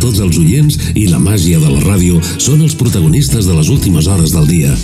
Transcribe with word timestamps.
Tots 0.00 0.20
els 0.24 0.38
oients 0.38 0.78
i 0.94 1.06
la 1.08 1.18
màgia 1.22 1.58
de 1.60 1.68
la 1.70 1.82
ràdio 1.84 2.20
són 2.38 2.62
els 2.62 2.76
protagonistes 2.78 3.46
de 3.46 3.54
les 3.54 3.68
últimes 3.68 4.06
hores 4.06 4.32
del 4.34 4.46
dia. 4.48 4.74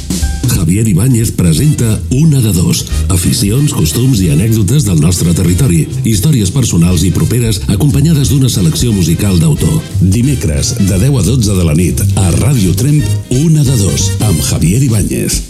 Javier 0.55 0.87
Ibáñez 0.89 1.33
presenta 1.33 2.01
Una 2.11 2.41
de 2.41 2.53
dos. 2.53 2.85
Aficions, 3.09 3.73
costums 3.75 4.21
i 4.23 4.31
anècdotes 4.31 4.85
del 4.87 5.01
nostre 5.01 5.35
territori. 5.35 5.85
Històries 6.05 6.53
personals 6.55 7.05
i 7.05 7.11
properes 7.13 7.61
acompanyades 7.69 8.31
d'una 8.31 8.49
selecció 8.49 8.93
musical 8.93 9.39
d'autor. 9.41 9.81
Dimecres, 10.01 10.75
de 10.79 10.99
10 11.01 11.19
a 11.21 11.25
12 11.27 11.59
de 11.59 11.65
la 11.65 11.75
nit, 11.75 12.01
a 12.17 12.31
Ràdio 12.39 12.75
Tremp, 12.77 13.03
Una 13.31 13.65
de 13.65 13.77
dos, 13.77 14.13
amb 14.21 14.41
Javier 14.51 14.83
Ibáñez. 14.83 15.43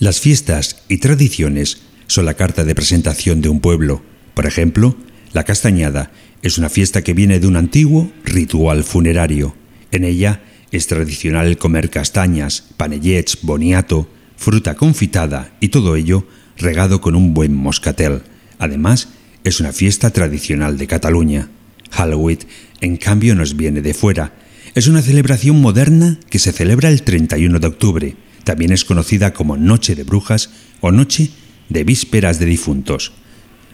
Las 0.00 0.20
fiestas 0.20 0.76
y 0.88 0.98
tradiciones 0.98 1.78
son 2.06 2.24
la 2.24 2.34
carta 2.34 2.64
de 2.64 2.74
presentación 2.74 3.40
de 3.40 3.48
un 3.48 3.60
pueblo. 3.60 4.00
Por 4.34 4.46
ejemplo, 4.46 4.96
la 5.32 5.44
castañada 5.44 6.10
es 6.42 6.58
una 6.58 6.68
fiesta 6.68 7.02
que 7.02 7.14
viene 7.14 7.40
de 7.40 7.46
un 7.46 7.56
antiguo 7.56 8.10
ritual 8.24 8.84
funerario. 8.84 9.54
En 9.90 10.04
ella 10.04 10.42
es 10.70 10.86
tradicional 10.86 11.58
comer 11.58 11.90
castañas, 11.90 12.64
panellets, 12.76 13.38
boniato, 13.42 14.08
fruta 14.36 14.74
confitada 14.74 15.52
y 15.60 15.68
todo 15.68 15.96
ello 15.96 16.26
regado 16.56 17.00
con 17.00 17.14
un 17.14 17.34
buen 17.34 17.54
moscatel. 17.54 18.22
Además, 18.58 19.08
es 19.44 19.60
una 19.60 19.72
fiesta 19.72 20.10
tradicional 20.10 20.78
de 20.78 20.86
Cataluña. 20.86 21.48
Halloween, 21.90 22.38
en 22.80 22.96
cambio, 22.96 23.34
nos 23.34 23.56
viene 23.56 23.80
de 23.80 23.94
fuera. 23.94 24.32
Es 24.74 24.86
una 24.86 25.02
celebración 25.02 25.60
moderna 25.60 26.18
que 26.30 26.38
se 26.38 26.52
celebra 26.52 26.90
el 26.90 27.02
31 27.02 27.58
de 27.58 27.66
octubre. 27.66 28.16
También 28.44 28.72
es 28.72 28.84
conocida 28.84 29.32
como 29.32 29.56
Noche 29.56 29.94
de 29.94 30.04
Brujas 30.04 30.50
o 30.80 30.92
Noche 30.92 31.30
de 31.68 31.84
Vísperas 31.84 32.38
de 32.38 32.46
Difuntos. 32.46 33.12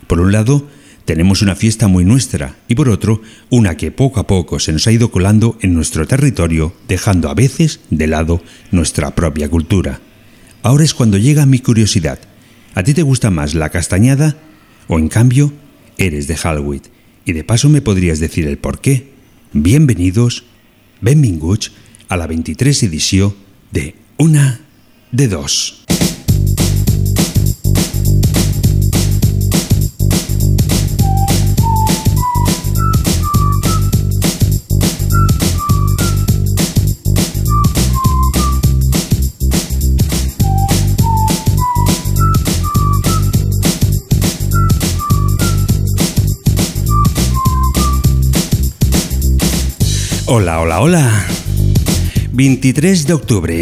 Por 0.06 0.20
un 0.20 0.32
lado, 0.32 0.68
tenemos 1.04 1.42
una 1.42 1.54
fiesta 1.54 1.88
muy 1.88 2.04
nuestra 2.04 2.56
y 2.68 2.74
por 2.74 2.88
otro, 2.88 3.22
una 3.50 3.76
que 3.76 3.90
poco 3.90 4.20
a 4.20 4.26
poco 4.26 4.58
se 4.58 4.72
nos 4.72 4.86
ha 4.86 4.92
ido 4.92 5.10
colando 5.10 5.58
en 5.60 5.74
nuestro 5.74 6.06
territorio, 6.06 6.74
dejando 6.88 7.28
a 7.28 7.34
veces 7.34 7.80
de 7.90 8.06
lado 8.06 8.42
nuestra 8.70 9.14
propia 9.14 9.48
cultura. 9.48 10.00
Ahora 10.62 10.84
es 10.84 10.94
cuando 10.94 11.18
llega 11.18 11.46
mi 11.46 11.58
curiosidad. 11.58 12.18
¿A 12.74 12.82
ti 12.82 12.94
te 12.94 13.02
gusta 13.02 13.30
más 13.30 13.54
la 13.54 13.70
castañada 13.70 14.36
o 14.88 14.98
en 14.98 15.08
cambio 15.08 15.52
eres 15.98 16.26
de 16.26 16.36
Halloween? 16.36 16.82
Y 17.24 17.32
de 17.32 17.44
paso 17.44 17.68
me 17.68 17.82
podrías 17.82 18.18
decir 18.18 18.46
el 18.46 18.58
por 18.58 18.80
qué. 18.80 19.12
Bienvenidos, 19.52 20.44
benvinguts 21.00 21.72
a 22.08 22.16
la 22.16 22.26
23 22.26 22.82
edició 22.82 23.36
de 23.72 23.94
Una 24.16 24.60
de 25.12 25.28
Dos. 25.28 25.84
Hola, 50.26 50.62
hola, 50.62 50.80
hola. 50.80 51.26
23 52.32 53.02
d'octubre. 53.04 53.58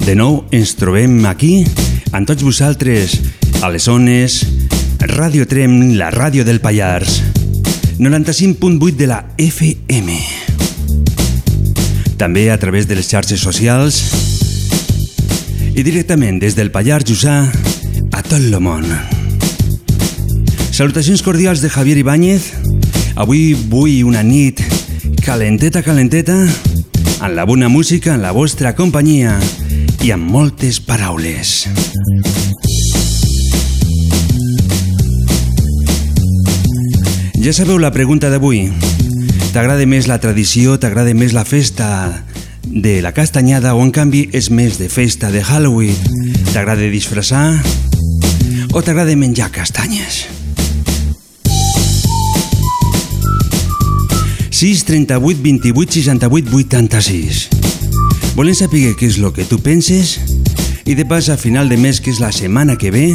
De 0.00 0.14
nou 0.16 0.38
ens 0.56 0.70
trobem 0.80 1.18
aquí, 1.28 1.66
amb 2.16 2.24
tots 2.24 2.40
vosaltres, 2.46 3.18
a 3.60 3.68
les 3.68 3.84
zones, 3.84 4.38
Ràdio 5.04 5.44
Trem, 5.44 5.98
la 6.00 6.08
ràdio 6.14 6.46
del 6.48 6.62
Pallars, 6.64 7.18
95.8 8.00 8.96
de 8.96 9.08
la 9.10 9.20
FM. 9.36 10.16
També 12.16 12.46
a 12.48 12.56
través 12.56 12.88
de 12.88 12.96
les 12.96 13.12
xarxes 13.12 13.44
socials 13.44 14.00
i 15.76 15.84
directament 15.84 16.40
des 16.40 16.56
del 16.56 16.72
Pallars 16.72 17.04
Jussà 17.04 17.42
a 17.44 18.22
tot 18.24 18.40
el 18.40 18.56
món. 18.64 18.88
Salutacions 20.72 21.20
cordials 21.20 21.60
de 21.60 21.68
Javier 21.68 22.00
Ibáñez. 22.00 22.48
Avui 23.20 23.52
vull 23.52 24.00
una 24.08 24.24
nit 24.24 24.64
calenteta, 25.24 25.82
calenteta, 25.82 26.36
amb 27.20 27.34
la 27.34 27.44
bona 27.44 27.68
música, 27.68 28.12
en 28.14 28.20
la 28.20 28.32
vostra 28.36 28.74
companyia 28.76 29.38
i 30.04 30.10
amb 30.12 30.28
moltes 30.28 30.82
paraules. 30.84 31.64
Ja 37.40 37.56
sabeu 37.56 37.80
la 37.80 37.92
pregunta 37.96 38.28
d'avui. 38.28 38.68
T'agrada 39.56 39.88
més 39.88 40.10
la 40.12 40.20
tradició, 40.20 40.76
t'agrada 40.76 41.16
més 41.16 41.32
la 41.32 41.48
festa 41.48 41.88
de 42.68 43.00
la 43.00 43.16
castanyada 43.16 43.72
o 43.74 43.80
en 43.80 43.96
canvi 43.96 44.28
és 44.36 44.52
més 44.52 44.76
de 44.76 44.92
festa 44.92 45.32
de 45.32 45.40
Halloween? 45.40 45.96
T'agrada 46.52 46.84
disfressar 46.92 47.48
o 48.74 48.84
t'agrada 48.84 49.16
menjar 49.16 49.48
castanyes? 49.56 50.33
6 54.64 54.84
38 54.84 55.42
28 55.42 55.92
68 55.92 56.48
86 56.56 57.48
Volem 58.32 58.54
saber 58.56 58.94
què 58.96 59.10
és 59.10 59.18
el 59.20 59.28
que 59.36 59.44
tu 59.44 59.58
penses 59.60 60.14
i 60.88 60.94
de 60.96 61.04
pas 61.04 61.28
a 61.28 61.36
final 61.36 61.68
de 61.68 61.76
mes, 61.76 62.00
que 62.00 62.08
és 62.08 62.20
la 62.22 62.30
setmana 62.32 62.78
que 62.80 62.88
ve, 62.88 63.10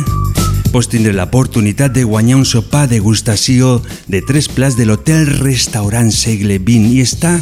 pots 0.69 0.91
tindre 0.93 1.15
l'oportunitat 1.17 1.95
de 1.95 2.03
guanyar 2.05 2.37
un 2.37 2.45
sopar 2.45 2.83
degustació 2.91 3.79
de 4.05 4.21
tres 4.21 4.45
plats 4.45 4.77
de 4.77 4.85
l'Hotel 4.85 5.25
Restaurant 5.41 6.13
Segle 6.13 6.61
XX 6.61 6.93
i 6.93 7.01
està... 7.01 7.33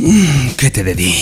Mm, 0.00 0.56
què 0.56 0.72
t'he 0.72 0.88
de 0.88 0.96
dir? 0.96 1.12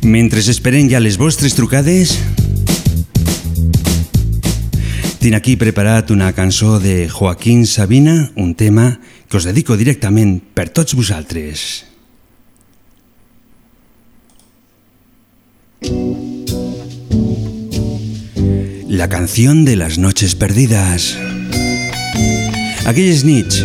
Mentre 0.00 0.40
esperem 0.40 0.88
ja 0.88 0.96
les 0.96 1.20
vostres 1.20 1.52
trucades, 1.52 2.16
tinc 5.20 5.36
aquí 5.36 5.52
preparat 5.60 6.10
una 6.14 6.32
cançó 6.32 6.78
de 6.80 7.08
Joaquín 7.12 7.66
Sabina, 7.66 8.32
un 8.36 8.54
tema 8.54 9.00
que 9.28 9.36
us 9.36 9.44
dedico 9.44 9.76
directament 9.76 10.38
per 10.56 10.70
tots 10.72 10.96
vosaltres. 10.96 11.84
La 18.88 19.08
canción 19.12 19.66
de 19.66 19.76
las 19.76 19.98
noches 19.98 20.34
perdidas. 20.34 21.12
Aquelles 22.88 23.24
nits 23.28 23.60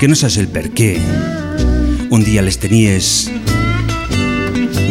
que 0.00 0.08
no 0.08 0.20
saps 0.20 0.36
el 0.36 0.52
per 0.52 0.68
què. 0.76 0.98
Un 2.12 2.28
dia 2.28 2.44
les 2.44 2.60
tenies 2.60 3.30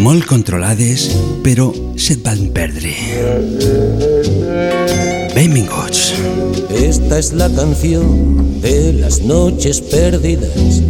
molt 0.01 0.25
controlades, 0.25 1.11
però 1.45 1.69
se't 1.95 2.25
van 2.25 2.49
perdre. 2.49 2.97
Esta 5.43 7.19
es 7.19 7.33
la 7.33 7.49
canción 7.49 8.61
de 8.61 8.93
las 8.93 9.19
noches 9.23 9.81
perdidas 9.81 10.81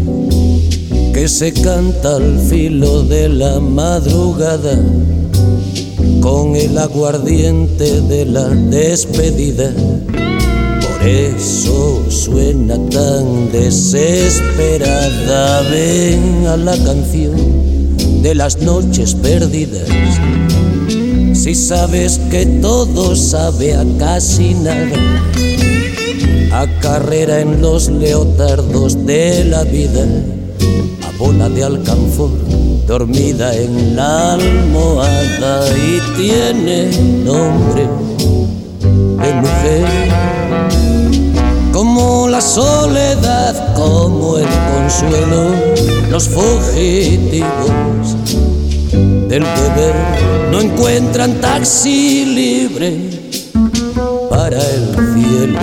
que 1.12 1.28
se 1.28 1.52
canta 1.54 2.18
al 2.18 2.40
filo 2.40 3.02
de 3.02 3.30
la 3.30 3.60
madrugada 3.60 4.78
con 6.22 6.56
el 6.56 6.78
aguardiente 6.78 8.02
de 8.02 8.26
la 8.26 8.50
despedida. 8.50 9.74
Por 10.12 11.08
eso 11.08 12.04
suena 12.12 12.76
tan 12.92 13.52
desesperada. 13.52 15.64
Ven 15.72 16.46
a 16.46 16.58
la 16.58 16.78
canción 16.78 17.34
de 18.22 18.36
las 18.36 18.62
noches 18.62 19.16
perdidas 19.16 19.90
Si 21.34 21.56
sabes 21.56 22.20
que 22.30 22.46
todo 22.46 23.16
sabe 23.16 23.76
a 23.76 23.84
casi 23.98 24.54
nada, 24.54 24.98
a 26.52 26.68
carrera 26.80 27.42
en 27.42 27.62
los 27.62 27.90
leotardos 27.90 29.06
de 29.06 29.44
la 29.46 29.64
vida, 29.64 30.06
a 31.02 31.18
bola 31.18 31.50
de 31.50 31.64
alcanfor 31.64 32.30
dormida 32.88 33.56
en 33.56 33.96
la 33.96 34.34
almohada. 34.34 35.68
Y 35.78 36.00
tiene 36.18 36.92
nombre 37.24 37.88
de 39.22 39.34
mujer. 39.34 39.86
Como 41.72 42.28
la 42.30 42.42
soledad, 42.42 43.74
como 43.76 44.38
el 44.38 44.48
consuelo, 44.72 45.52
los 46.12 46.30
fugitivos 46.30 47.44
del 48.94 49.44
deber 49.44 49.96
no 50.52 50.62
encuentran 50.62 51.40
taxi 51.42 52.26
libre 52.26 52.94
para 54.30 54.58
el 54.58 54.94
cielo. 55.14 55.60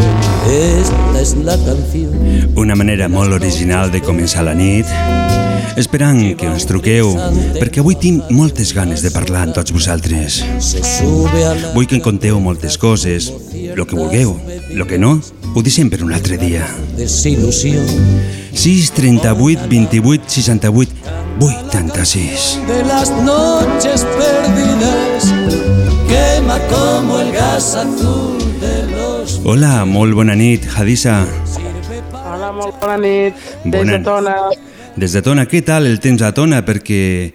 Esta 0.50 1.20
es 1.20 1.36
la 1.36 1.56
canción. 1.56 2.12
Una 2.56 2.74
manera 2.74 3.08
molt 3.08 3.32
original 3.32 3.90
de 3.90 4.00
començar 4.02 4.42
la 4.44 4.54
nit, 4.54 4.88
esperant 5.78 6.20
que 6.36 6.48
ens 6.48 6.66
truqueu, 6.68 7.12
perquè 7.58 7.82
avui 7.82 7.96
tinc 8.00 8.30
moltes 8.34 8.74
ganes 8.74 9.04
de 9.04 9.12
parlar 9.14 9.46
amb 9.46 9.56
tots 9.56 9.72
vosaltres. 9.72 10.40
Vull 11.74 11.86
que 11.86 12.00
em 12.00 12.04
conteu 12.04 12.40
moltes 12.42 12.78
coses, 12.78 13.30
lo 13.74 13.86
que 13.86 13.96
vulgueu, 13.96 14.36
lo 14.74 14.86
que 14.86 14.98
no, 14.98 15.18
ho 15.54 15.62
deixem 15.62 15.90
per 15.90 16.02
un 16.04 16.12
altre 16.12 16.38
dia. 16.40 16.66
Desilusión 18.52 18.56
6, 18.56 18.92
38, 18.92 19.60
28, 19.68 20.24
68, 20.28 20.92
86. 21.40 22.60
de 22.66 22.84
las 22.84 23.10
noches 23.22 24.04
perdidas. 24.04 25.32
Quema 26.08 26.58
como 26.68 27.20
el 27.20 27.32
gas 27.32 27.74
azul 27.76 28.38
de 28.60 28.86
los 28.90 29.40
Hola, 29.44 29.84
molt 29.84 30.14
bona 30.14 30.34
nit, 30.34 30.64
Hadissa. 30.76 31.24
Hola, 32.12 32.52
molt 32.52 32.80
bona 32.80 32.96
nit. 32.98 33.34
Des 33.64 33.80
Bona- 33.80 33.98
de 33.98 34.04
Tona. 34.04 34.36
Des 34.96 35.12
de 35.12 35.22
Tona, 35.22 35.46
què 35.46 35.62
tal 35.64 35.86
el 35.86 36.00
temps 36.00 36.22
a 36.22 36.32
Tona? 36.34 36.64
Perquè 36.66 37.32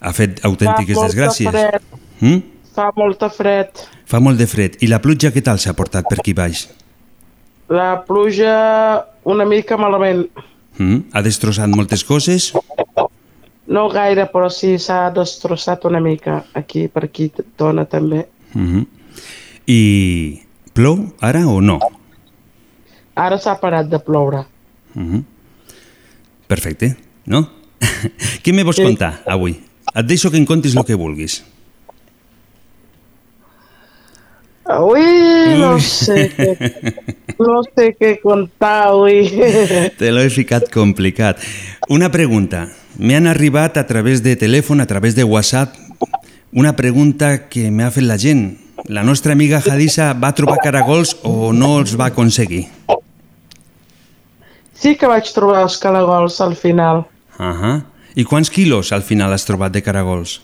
ha 0.00 0.12
fet 0.12 0.40
autèntiques 0.44 0.94
Fa 0.94 1.00
molta 1.00 1.08
desgràcies. 1.08 1.50
fred. 1.50 1.80
Mm? 2.20 2.38
Fa 2.74 2.90
molta 2.96 3.30
fred. 3.30 3.68
Fa 4.06 4.20
molt 4.20 4.38
de 4.38 4.46
fred. 4.46 4.76
I 4.80 4.86
la 4.86 5.00
pluja 5.00 5.32
què 5.32 5.42
tal 5.42 5.58
s'ha 5.58 5.72
portat 5.74 6.04
per 6.08 6.18
aquí 6.20 6.32
baix? 6.32 6.68
La 7.68 8.04
pluja 8.06 9.04
una 9.24 9.44
mica 9.44 9.76
malament. 9.76 10.26
Mm? 10.78 11.10
Ha 11.12 11.22
destrossat 11.22 11.68
moltes 11.68 12.04
coses? 12.06 12.52
No 13.68 13.88
gaire, 13.92 14.28
però 14.32 14.48
sí 14.48 14.78
s'ha 14.80 15.10
destrossat 15.12 15.84
una 15.84 16.00
mica. 16.00 16.44
Aquí, 16.56 16.86
per 16.88 17.04
aquí, 17.04 17.30
Tona 17.56 17.84
també. 17.84 18.28
Mm 18.54 18.66
-hmm. 18.66 18.86
I 19.66 20.40
plou 20.72 21.12
ara 21.20 21.46
o 21.46 21.60
no? 21.60 21.78
Ara 23.14 23.38
s'ha 23.38 23.60
parat 23.60 23.88
de 23.88 23.98
ploure. 23.98 24.44
Mm 24.94 25.10
-hmm. 25.12 25.24
Perfecte, 26.46 26.96
no? 27.26 27.48
Què 28.42 28.54
me 28.54 28.62
vols 28.64 28.76
Sí. 28.76 28.84
contar 28.84 29.22
avui? 29.26 29.60
Et 29.94 30.06
deixo 30.06 30.30
que 30.30 30.38
em 30.38 30.46
contis 30.46 30.76
el 30.76 30.84
que 30.84 30.94
vulguis. 30.94 31.44
Ui, 34.68 35.56
no 35.56 35.78
sé 35.80 36.28
què, 36.36 36.50
no 37.40 37.62
sé 37.64 37.94
què 37.96 38.18
contar 38.20 38.90
avui. 38.90 39.24
Te 39.96 40.12
l'he 40.12 40.28
ficat 40.28 40.68
complicat. 40.72 41.40
Una 41.88 42.10
pregunta. 42.12 42.66
Me 42.98 43.16
han 43.16 43.30
arribat 43.30 43.78
a 43.80 43.86
través 43.88 44.20
de 44.22 44.34
telèfon, 44.36 44.82
a 44.82 44.86
través 44.90 45.14
de 45.16 45.24
WhatsApp, 45.24 45.72
una 46.52 46.74
pregunta 46.76 47.48
que 47.48 47.70
m'ha 47.70 47.88
fet 47.94 48.04
la 48.04 48.18
gent. 48.20 48.58
La 48.92 49.04
nostra 49.04 49.32
amiga 49.32 49.62
Hadissa 49.64 50.12
va 50.12 50.34
trobar 50.36 50.60
caragols 50.62 51.16
o 51.24 51.52
no 51.52 51.78
els 51.80 51.96
va 51.98 52.10
aconseguir? 52.12 52.66
Sí 54.78 54.94
que 54.96 55.08
vaig 55.10 55.32
trobar 55.34 55.64
els 55.64 55.78
calagols 55.80 56.40
al 56.44 56.54
final. 56.56 57.06
Uh 57.38 57.54
-huh. 57.56 57.82
I 58.14 58.24
quants 58.24 58.50
quilos 58.50 58.92
al 58.92 59.02
final 59.02 59.32
has 59.32 59.44
trobat 59.44 59.72
de 59.72 59.82
caragols? 59.82 60.42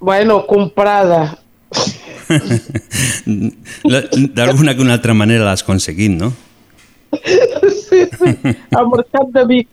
Bueno, 0.00 0.46
comprada. 0.46 1.38
D'alguna 4.34 4.74
que 4.74 4.82
una 4.82 4.92
altra 4.94 5.14
manera 5.14 5.44
l'has 5.44 5.62
aconseguit, 5.62 6.10
no? 6.12 6.32
Sí, 7.14 8.08
sí, 8.18 8.34
al 8.74 8.88
mercat 8.90 9.28
de 9.34 9.44
Vic. 9.46 9.68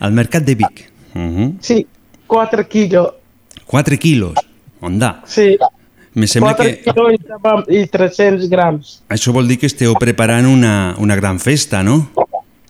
Al 0.00 0.12
mercat 0.12 0.44
de 0.44 0.54
Vic. 0.54 0.90
Uh 1.14 1.18
-huh. 1.20 1.54
Sí, 1.60 1.86
4 2.26 2.68
quilos. 2.68 3.08
4 3.66 3.96
quilos. 3.98 4.34
Onda. 4.80 5.22
Sí, 5.26 5.56
Me 6.14 6.26
sembla 6.28 6.54
4 6.54 6.64
que 6.64 6.82
quilos 6.82 7.12
i 7.12 7.16
gram- 7.26 7.64
i 7.68 7.86
300 7.86 8.48
grams. 8.48 9.02
això 9.08 9.32
vol 9.32 9.48
dir 9.48 9.58
que 9.58 9.66
esteu 9.66 9.94
preparant 9.98 10.46
una, 10.46 10.94
una 10.98 11.16
gran 11.16 11.40
festa, 11.40 11.82
no? 11.82 12.10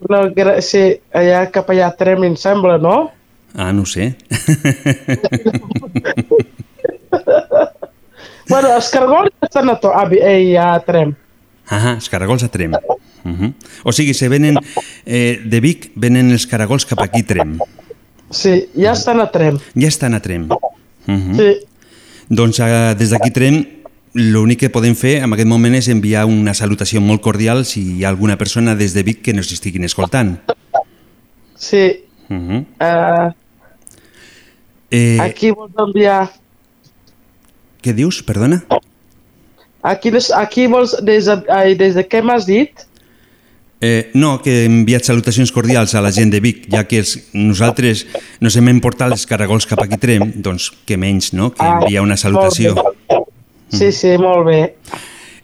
No, 0.09 0.31
sí, 0.61 1.01
allà 1.13 1.51
cap 1.51 1.69
allà 1.71 1.87
a 1.89 1.97
Trem, 1.97 2.25
em 2.25 2.37
sembla, 2.37 2.79
no? 2.79 3.11
Ah, 3.55 3.73
no 3.73 3.85
sé. 3.87 4.17
Bueno, 8.49 8.75
els 8.75 8.91
cargols 8.93 9.31
estan 9.43 9.71
a, 9.71 9.79
to 9.81 9.93
a, 9.95 10.09
eh, 10.13 10.57
a 10.59 10.79
Trem. 10.85 11.15
Ah, 11.69 11.95
els 11.97 12.09
caragols 12.13 12.43
a 12.45 12.49
Trem. 12.49 12.73
Uh 13.25 13.31
-huh. 13.31 13.53
O 13.85 13.93
sigui, 13.93 14.15
se 14.15 14.29
venen 14.29 14.59
eh, 15.07 15.41
de 15.45 15.61
Vic, 15.61 15.93
venen 15.95 16.31
els 16.31 16.47
caragols 16.47 16.85
cap 16.85 17.01
aquí 17.01 17.21
a 17.21 17.27
Trem. 17.27 17.59
Sí, 18.31 18.69
ja 18.75 18.93
estan 18.93 19.21
a 19.21 19.31
Trem. 19.31 19.59
Ja 19.75 19.89
estan 19.89 20.15
a 20.15 20.21
Trem. 20.21 20.49
Uh 20.51 20.59
-huh. 21.07 21.37
Sí, 21.37 21.67
Doncs 22.29 22.59
eh, 22.61 22.95
des 22.99 23.11
d'aquí 23.11 23.31
Trem 23.31 23.65
l'únic 24.15 24.61
que 24.61 24.71
podem 24.71 24.95
fer 24.95 25.19
en 25.25 25.33
aquest 25.35 25.49
moment 25.51 25.75
és 25.75 25.89
enviar 25.91 26.25
una 26.31 26.55
salutació 26.55 27.01
molt 27.03 27.21
cordial 27.23 27.65
si 27.67 27.83
hi 27.99 28.05
ha 28.05 28.09
alguna 28.09 28.37
persona 28.39 28.77
des 28.79 28.95
de 28.95 29.03
Vic 29.03 29.23
que 29.23 29.35
nos 29.35 29.53
estiguin 29.53 29.85
escoltant. 29.85 30.39
sí. 31.57 32.01
Uh 32.31 32.37
-huh. 32.37 32.65
Uh, 32.81 33.33
eh, 34.91 35.19
aquí 35.21 35.51
vols 35.51 35.73
enviar... 35.77 36.31
Què 37.85 37.93
dius? 37.93 38.23
Perdona? 38.25 38.63
Aquí, 39.85 40.11
les- 40.11 40.33
aquí 40.33 40.67
vols... 40.73 40.97
Des 41.05 41.27
de, 41.29 41.39
ai, 41.53 41.75
des 41.77 41.95
de 41.99 42.07
què 42.09 42.23
m'has 42.25 42.47
dit? 42.49 42.87
Eh, 43.85 44.09
no, 44.17 44.39
que 44.41 44.63
he 44.63 44.65
enviat 44.71 45.05
salutacions 45.05 45.51
cordials 45.53 45.93
a 45.95 46.01
la 46.01 46.09
gent 46.15 46.31
de 46.33 46.39
Vic, 46.41 46.63
ja 46.73 46.87
que 46.89 47.03
els, 47.03 47.19
nosaltres 47.37 48.07
nos 48.41 48.57
hem 48.57 48.71
emportat 48.73 49.13
els 49.13 49.27
caragols 49.29 49.67
cap 49.69 49.83
aquí 49.85 49.99
Trem, 50.01 50.31
doncs 50.41 50.71
que 50.89 50.97
menys, 50.97 51.35
no?, 51.37 51.51
que 51.53 51.61
Ah, 51.61 51.83
enviar 51.83 52.01
una 52.07 52.17
salutació. 52.17 52.73
Sí, 53.69 53.91
sí, 53.93 54.15
molt 54.17 54.47
bé. 54.49 54.61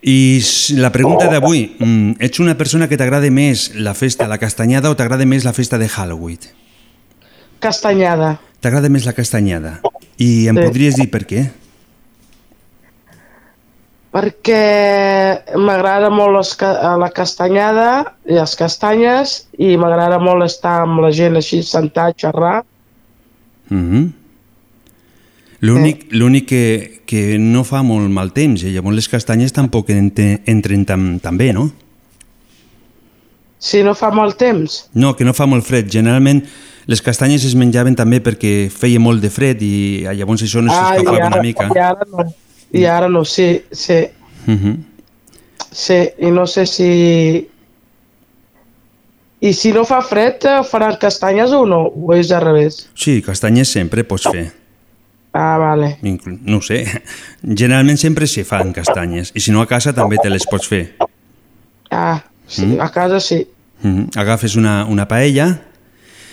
I 0.01 0.41
la 0.81 0.89
pregunta 0.95 1.27
d'avui, 1.29 1.75
mm, 1.77 2.17
ets 2.25 2.41
una 2.41 2.57
persona 2.57 2.89
que 2.89 2.97
t'agrada 2.97 3.29
més 3.29 3.73
la 3.77 3.93
festa, 3.93 4.25
la 4.31 4.39
castanyada, 4.41 4.89
o 4.89 4.97
t'agrada 4.97 5.27
més 5.29 5.45
la 5.45 5.53
festa 5.53 5.77
de 5.77 5.91
Halloween? 5.91 6.39
Castanyada. 7.61 8.39
T'agrada 8.65 8.89
més 8.89 9.05
la 9.05 9.13
castanyada. 9.13 9.81
I 10.17 10.47
em 10.49 10.57
Sí. 10.57 10.63
podries 10.65 10.97
dir 10.97 11.11
per 11.11 11.27
què? 11.27 11.51
Perquè 14.11 15.55
m'agrada 15.55 16.09
molt 16.11 16.35
les, 16.35 16.55
ca- 16.59 16.97
la 16.99 17.11
castanyada 17.15 18.17
i 18.27 18.35
les 18.35 18.55
castanyes 18.59 19.35
i 19.63 19.77
m'agrada 19.79 20.19
molt 20.19 20.43
estar 20.49 20.81
amb 20.83 20.99
la 21.05 21.13
gent 21.15 21.37
així, 21.39 21.63
sentar, 21.63 22.09
a 22.11 22.15
xerrar. 22.17 22.65
Mm 23.71 23.85
-hmm. 23.91 24.09
L'únic 25.61 26.07
l'únic 26.11 26.47
que, 26.49 27.03
que 27.07 27.37
no 27.39 27.63
fa 27.65 27.83
molt 27.83 28.09
mal 28.11 28.33
temps, 28.33 28.63
i 28.63 28.73
llavors 28.73 28.97
les 28.97 29.09
castanyes 29.09 29.53
tampoc 29.53 29.91
ente- 29.91 30.41
entren 30.47 30.85
tan, 30.85 31.21
tan 31.21 31.37
bé, 31.37 31.53
no? 31.53 31.71
Si 33.59 33.83
no 33.83 33.95
fa 33.95 34.11
molt 34.11 34.39
temps. 34.39 34.89
No, 34.95 35.15
que 35.15 35.25
no 35.25 35.35
fa 35.35 35.45
molt 35.47 35.65
fred. 35.65 35.91
Generalment 35.93 36.43
les 36.87 37.03
castanyes 37.03 37.45
es 37.45 37.55
menjaven 37.55 37.95
també 37.95 38.23
perquè 38.25 38.71
feia 38.73 38.99
molt 38.99 39.21
de 39.21 39.29
fred 39.29 39.61
i 39.63 40.07
ah, 40.09 40.15
llavors 40.15 40.43
això 40.43 40.63
no 40.65 40.73
ara, 40.73 41.27
una 41.29 41.43
mica. 41.43 41.69
I 41.69 41.79
ara 41.79 42.07
no. 42.11 42.25
I 42.73 42.85
ara 42.87 43.09
no, 43.09 43.25
sí, 43.25 43.65
sí. 43.71 44.09
Uh 44.47 44.55
-huh. 44.55 44.77
Sí, 45.73 46.11
i 46.19 46.31
no 46.31 46.47
sé 46.47 46.67
si... 46.67 47.49
I 49.41 49.53
si 49.55 49.73
no 49.73 49.85
fa 49.85 50.03
fred, 50.03 50.45
eh, 50.45 50.65
faran 50.65 50.97
castanyes 51.01 51.51
o 51.51 51.65
no? 51.67 51.87
O 51.87 52.15
és 52.15 52.31
al 52.31 52.43
revés? 52.43 52.91
Sí, 52.95 53.23
castanyes 53.23 53.69
sempre 53.69 54.05
pots 54.05 54.29
fer. 54.31 54.53
Ah, 55.33 55.57
vale. 55.59 55.99
Inclu 56.03 56.39
no 56.43 56.57
ho 56.57 56.61
sé. 56.61 56.85
Generalment 57.61 57.99
sempre 57.99 58.27
se 58.27 58.45
fan 58.45 58.73
castanyes. 58.73 59.33
I 59.35 59.41
si 59.41 59.51
no 59.51 59.63
a 59.63 59.67
casa 59.67 59.93
també 59.93 60.17
te 60.23 60.29
les 60.29 60.47
pots 60.47 60.69
fer. 60.69 60.97
Ah, 61.91 62.23
sí, 62.47 62.77
a 62.81 62.91
casa 62.91 63.21
sí. 63.21 63.47
Uh 63.83 63.91
-huh. 63.91 64.09
Agafes 64.17 64.57
una, 64.57 64.85
una 64.85 65.09
paella, 65.09 65.71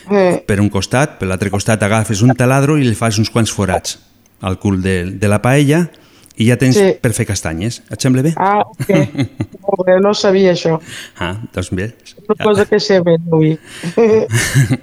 Eh, 0.09 0.43
per 0.47 0.61
un 0.63 0.69
costat, 0.71 1.17
per 1.19 1.27
l'altre 1.27 1.49
costat 1.51 1.81
agafes 1.83 2.21
un 2.23 2.31
taladro 2.37 2.77
i 2.79 2.85
li 2.85 2.95
fas 2.95 3.17
uns 3.19 3.29
quants 3.29 3.51
forats 3.51 3.97
al 4.39 4.55
cul 4.61 4.79
de, 4.81 5.03
de 5.19 5.27
la 5.27 5.41
paella 5.43 5.87
i 6.37 6.47
ja 6.47 6.57
tens 6.57 6.75
Sí. 6.77 6.93
per 7.01 7.13
fer 7.13 7.25
castanyes. 7.25 7.81
Et 7.91 7.99
sembla 8.01 8.21
bé? 8.21 8.33
ah, 8.37 8.61
ok. 8.61 8.89
Molt 9.67 9.85
bé, 9.87 9.99
no 9.99 10.13
sabia 10.13 10.53
això. 10.53 10.79
Ah, 11.19 11.35
doncs 11.53 11.71
bé. 11.71 11.91
Una 12.27 12.43
cosa 12.43 12.65
que 12.65 12.79
sé 12.79 12.99
bé 13.01 13.15
avui. 13.17 13.57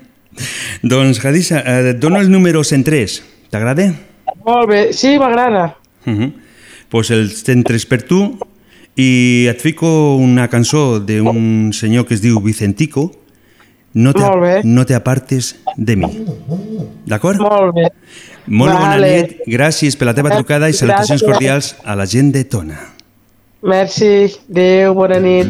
Doncs, 0.82 1.20
Hadissa, 1.24 1.60
eh, 1.60 1.90
et 1.92 1.98
dono 2.02 2.18
el 2.20 2.30
número 2.30 2.64
103. 2.64 3.22
T'agrada? 3.50 3.86
Molt 4.44 4.68
bé, 4.68 4.80
sí, 4.92 5.16
m'agrada. 5.18 5.76
Uh 6.06 6.12
-huh. 6.12 6.32
pues 6.90 7.10
els 7.10 7.42
centres 7.42 7.86
per 7.86 8.02
tu 8.02 8.38
i 8.96 9.46
et 9.48 9.60
fico 9.60 10.16
una 10.16 10.48
cançó 10.48 11.00
d'un 11.00 11.72
senyor 11.72 12.06
que 12.06 12.14
es 12.14 12.20
diu 12.20 12.40
Vicentico, 12.40 13.10
no 13.94 14.12
te, 14.12 14.20
no 14.64 14.84
te 14.86 14.94
apartes 14.94 15.56
de 15.76 15.96
mi. 15.96 16.24
D'acord? 17.06 17.40
Molt 17.40 17.74
bé. 17.74 17.88
Molt 18.46 18.72
bona 18.72 18.88
Vale. 18.96 19.10
nit, 19.22 19.36
gràcies 19.48 19.96
per 19.96 20.06
la 20.10 20.14
teva 20.14 20.30
trucada 20.34 20.68
i 20.68 20.72
salutacions 20.76 21.22
Gràcies. 21.22 21.32
cordials 21.32 21.74
a 21.84 21.94
la 21.96 22.04
gent 22.06 22.32
de 22.34 22.44
Tona. 22.44 22.78
Merci. 23.62 24.30
Adéu, 24.50 24.94
bona 24.94 25.18
nit. 25.18 25.48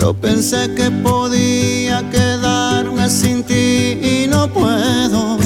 Yo 0.00 0.14
pensé 0.14 0.68
que 0.74 0.90
podía 1.02 2.02
quedarme 2.10 3.08
sin 3.10 3.42
ti 3.44 3.98
y 4.02 4.26
no 4.28 4.48
puedo. 4.48 5.38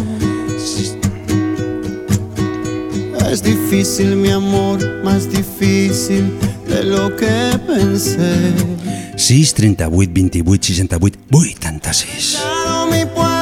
Es 3.30 3.42
difícil, 3.42 4.16
mi 4.16 4.30
amor, 4.30 4.78
más 5.02 5.28
difícil 5.30 6.32
de 6.68 6.84
lo 6.84 7.14
que 7.16 7.58
pensé. 7.66 8.52
6 9.16 9.54
38 9.54 10.10
28 10.14 10.62
68 10.62 11.18
86 11.32 12.38
Dejado 12.38 12.86
mi 12.86 13.04
puerta 13.06 13.35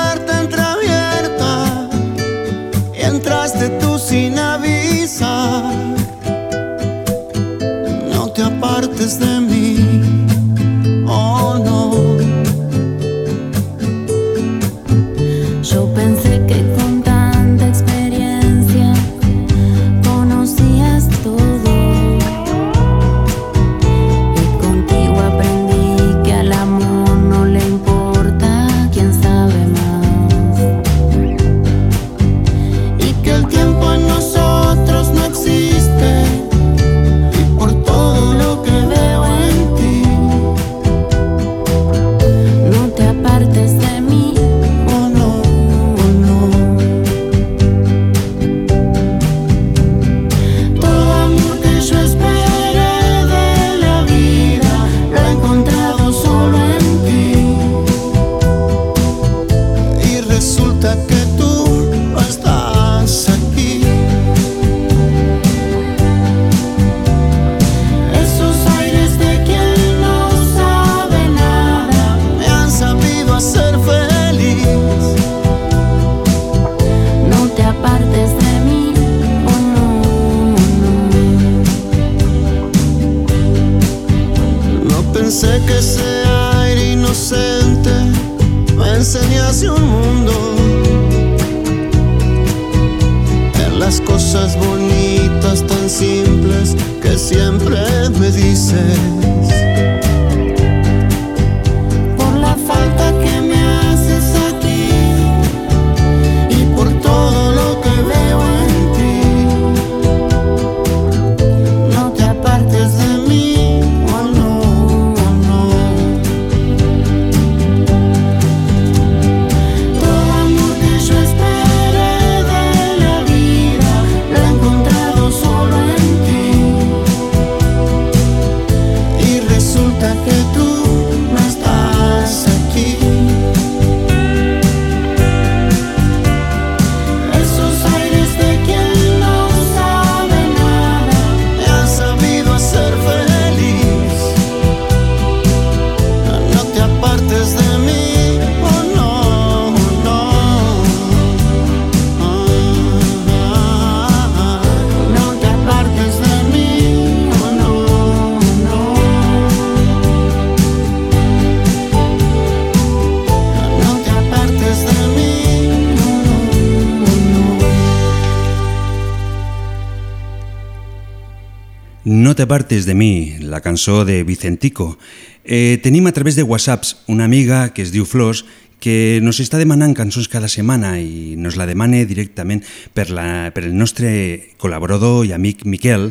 t'apartes 172.45 172.85
de 172.85 172.93
mi, 172.93 173.39
la 173.41 173.63
cançó 173.63 174.05
de 174.05 174.23
Vicentico. 174.23 174.99
Eh, 175.45 175.81
tenim 175.83 176.05
a 176.07 176.13
través 176.13 176.37
de 176.37 176.43
whatsapps 176.43 176.99
una 177.07 177.25
amiga 177.25 177.73
que 177.73 177.81
es 177.81 177.89
diu 177.89 178.05
Flors 178.05 178.45
que 178.85 179.19
nos 179.25 179.41
està 179.41 179.57
demanant 179.57 179.95
cançons 179.97 180.29
cada 180.29 180.51
setmana 180.53 180.99
i 181.01 181.39
nos 181.41 181.57
la 181.57 181.65
demane 181.65 182.03
directament 182.05 182.61
per, 182.93 183.09
la, 183.09 183.49
per 183.57 183.65
el 183.65 183.73
nostre 183.73 184.53
col·laborador 184.61 185.25
i 185.25 185.33
amic 185.33 185.65
Miquel 185.65 186.11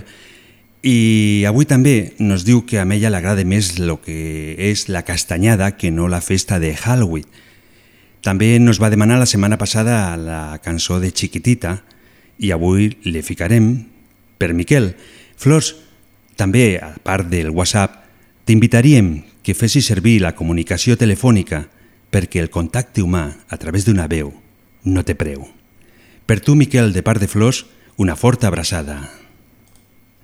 i 0.81 1.45
avui 1.45 1.69
també 1.69 2.15
nos 2.17 2.47
diu 2.49 2.65
que 2.65 2.81
a 2.81 2.87
ella 2.89 3.13
li 3.13 3.21
agrada 3.21 3.45
més 3.45 3.75
el 3.77 3.93
que 4.01 4.57
és 4.57 4.87
la 4.89 5.05
castanyada 5.05 5.77
que 5.77 5.93
no 5.93 6.09
la 6.09 6.21
festa 6.25 6.57
de 6.57 6.73
Halloween. 6.73 7.29
També 8.25 8.57
nos 8.57 8.81
va 8.81 8.89
demanar 8.89 9.21
la 9.21 9.29
setmana 9.29 9.61
passada 9.61 10.17
la 10.17 10.57
cançó 10.65 10.97
de 10.97 11.13
Chiquitita 11.13 11.83
i 12.41 12.49
avui 12.49 12.89
le 13.05 13.21
ficarem 13.21 13.75
per 14.41 14.55
Miquel. 14.57 14.95
Flors, 15.37 15.75
també, 16.35 16.79
a 16.81 16.93
part 17.03 17.29
del 17.29 17.51
WhatsApp, 17.51 18.01
t'invitaríem 18.45 19.23
que 19.43 19.55
fessis 19.55 19.87
servir 19.87 20.19
la 20.21 20.35
comunicació 20.35 20.97
telefònica 20.97 21.65
perquè 22.13 22.41
el 22.41 22.51
contacte 22.53 23.03
humà 23.03 23.25
a 23.49 23.57
través 23.57 23.85
d'una 23.85 24.07
veu 24.07 24.33
no 24.83 25.03
té 25.03 25.15
preu. 25.15 25.47
Per 26.25 26.39
tu, 26.39 26.55
Miquel, 26.55 26.93
de 26.93 27.03
part 27.03 27.21
de 27.21 27.27
Flors, 27.27 27.65
una 27.97 28.15
forta 28.15 28.47
abraçada. 28.47 28.99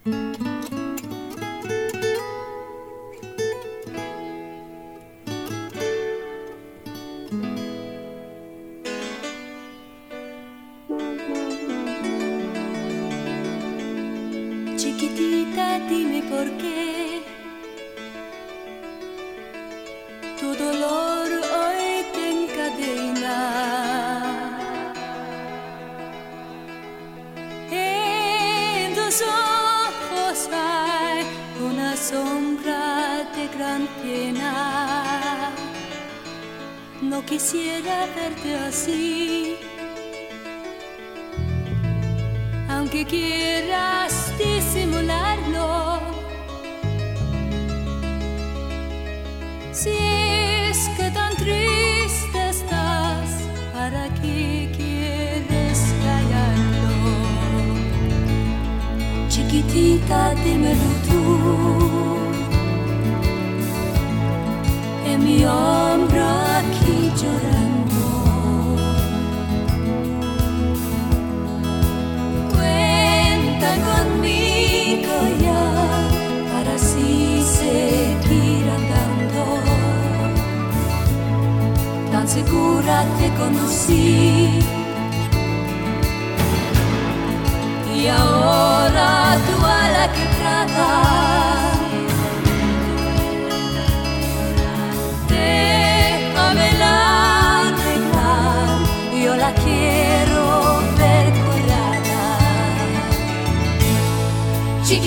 Chiquitita, 0.06 0.49
pena. 34.02 35.52
No 37.02 37.24
quisiera 37.26 38.08
verte 38.16 38.56
así. 38.56 39.58
aunque 42.80 43.04
quieras 43.06 44.32
disimularlo. 44.38 46.00
Si 49.74 49.90
es 49.90 50.90
que 50.96 51.10
tan 51.12 51.36
triste 51.36 52.50
estás, 52.50 53.30
¿para 53.74 54.08
qué 54.22 54.72
quieres 54.78 55.80
callarlo? 56.04 56.96
Chiquitita, 59.30 60.36
dímelo 60.36 60.90
tú. 61.08 62.19
Mi 65.20 65.44
hombro 65.46 66.26
aquí 66.60 67.12
llorando. 67.20 68.04
Cuenta 72.54 73.70
conmigo 73.90 75.16
ya 75.46 75.64
para 76.52 76.74
así 76.76 77.44
seguir 77.60 78.66
andando. 78.78 79.44
Tan 82.12 82.28
segura 82.28 83.06
te 83.20 83.28
conocí. 83.42 84.60
Y 87.96 88.08
ahora 88.08 89.38
tú 89.46 89.66
a 89.66 89.90
la 89.96 90.06
quebrada. 90.14 91.79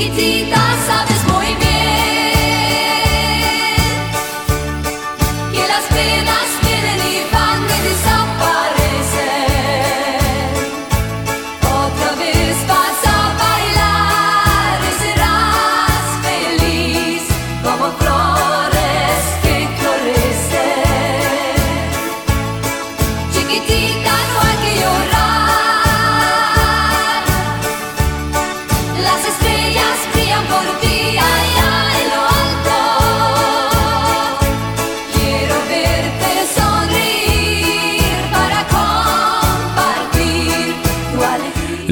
Chiquitita, 0.02 0.58
sabes 0.84 1.21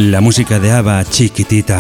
La 0.01 0.23
música 0.23 0.59
de 0.59 0.71
Ava, 0.73 1.05
chiquitita. 1.05 1.77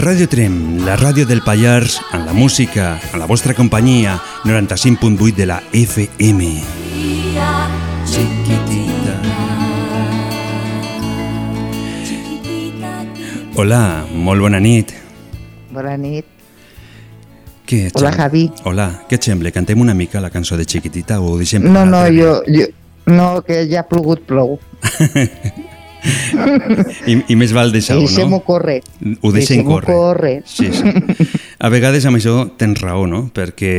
Ràdio 0.00 0.24
Trem, 0.32 0.54
la 0.86 0.94
ràdio 0.96 1.26
del 1.28 1.42
Pallars, 1.44 1.98
en 2.16 2.24
la 2.24 2.32
música, 2.32 2.94
en 3.12 3.20
la 3.20 3.26
vostra 3.28 3.52
companyia, 3.52 4.14
95.8 4.46 5.34
de 5.36 5.46
la 5.46 5.62
FM. 5.70 6.48
Chiquitita. 8.08 9.18
Hola, 13.56 14.06
molt 14.14 14.40
bona 14.40 14.62
nit. 14.64 14.94
Bona 15.68 15.98
nit. 15.98 16.24
Què 17.68 17.90
Hola? 17.92 18.14
Javi. 18.16 18.46
Hola, 18.64 18.88
què 19.10 19.20
et 19.20 19.28
sembla? 19.28 19.52
Cantem 19.52 19.76
una 19.76 19.92
mica 19.92 20.24
la 20.24 20.32
cançó 20.32 20.56
de 20.56 20.64
Chiquitita 20.64 21.20
o 21.20 21.36
deixem 21.36 21.68
No, 21.68 21.84
no, 21.84 22.06
jo, 22.08 22.38
jo... 22.48 22.70
No, 23.06 23.42
que 23.44 23.66
ja 23.68 23.82
ha 23.82 23.88
plogut 23.88 24.22
prou. 24.28 24.58
I, 27.08 27.14
I 27.32 27.36
més 27.40 27.52
val 27.56 27.70
deixar-ho, 27.72 28.02
Deixem-ho 28.04 28.30
no? 28.36 28.40
córrer. 28.44 28.80
Ho 29.22 29.30
deixem 29.32 29.62
Deixem-ho 29.64 29.70
córrer. 29.70 29.94
córrer. 29.94 30.34
Sí, 30.48 30.68
sí. 30.72 31.28
A 31.64 31.70
vegades 31.72 32.04
amb 32.08 32.18
això 32.20 32.34
tens 32.60 32.80
raó, 32.84 33.06
no? 33.08 33.26
Perquè 33.34 33.74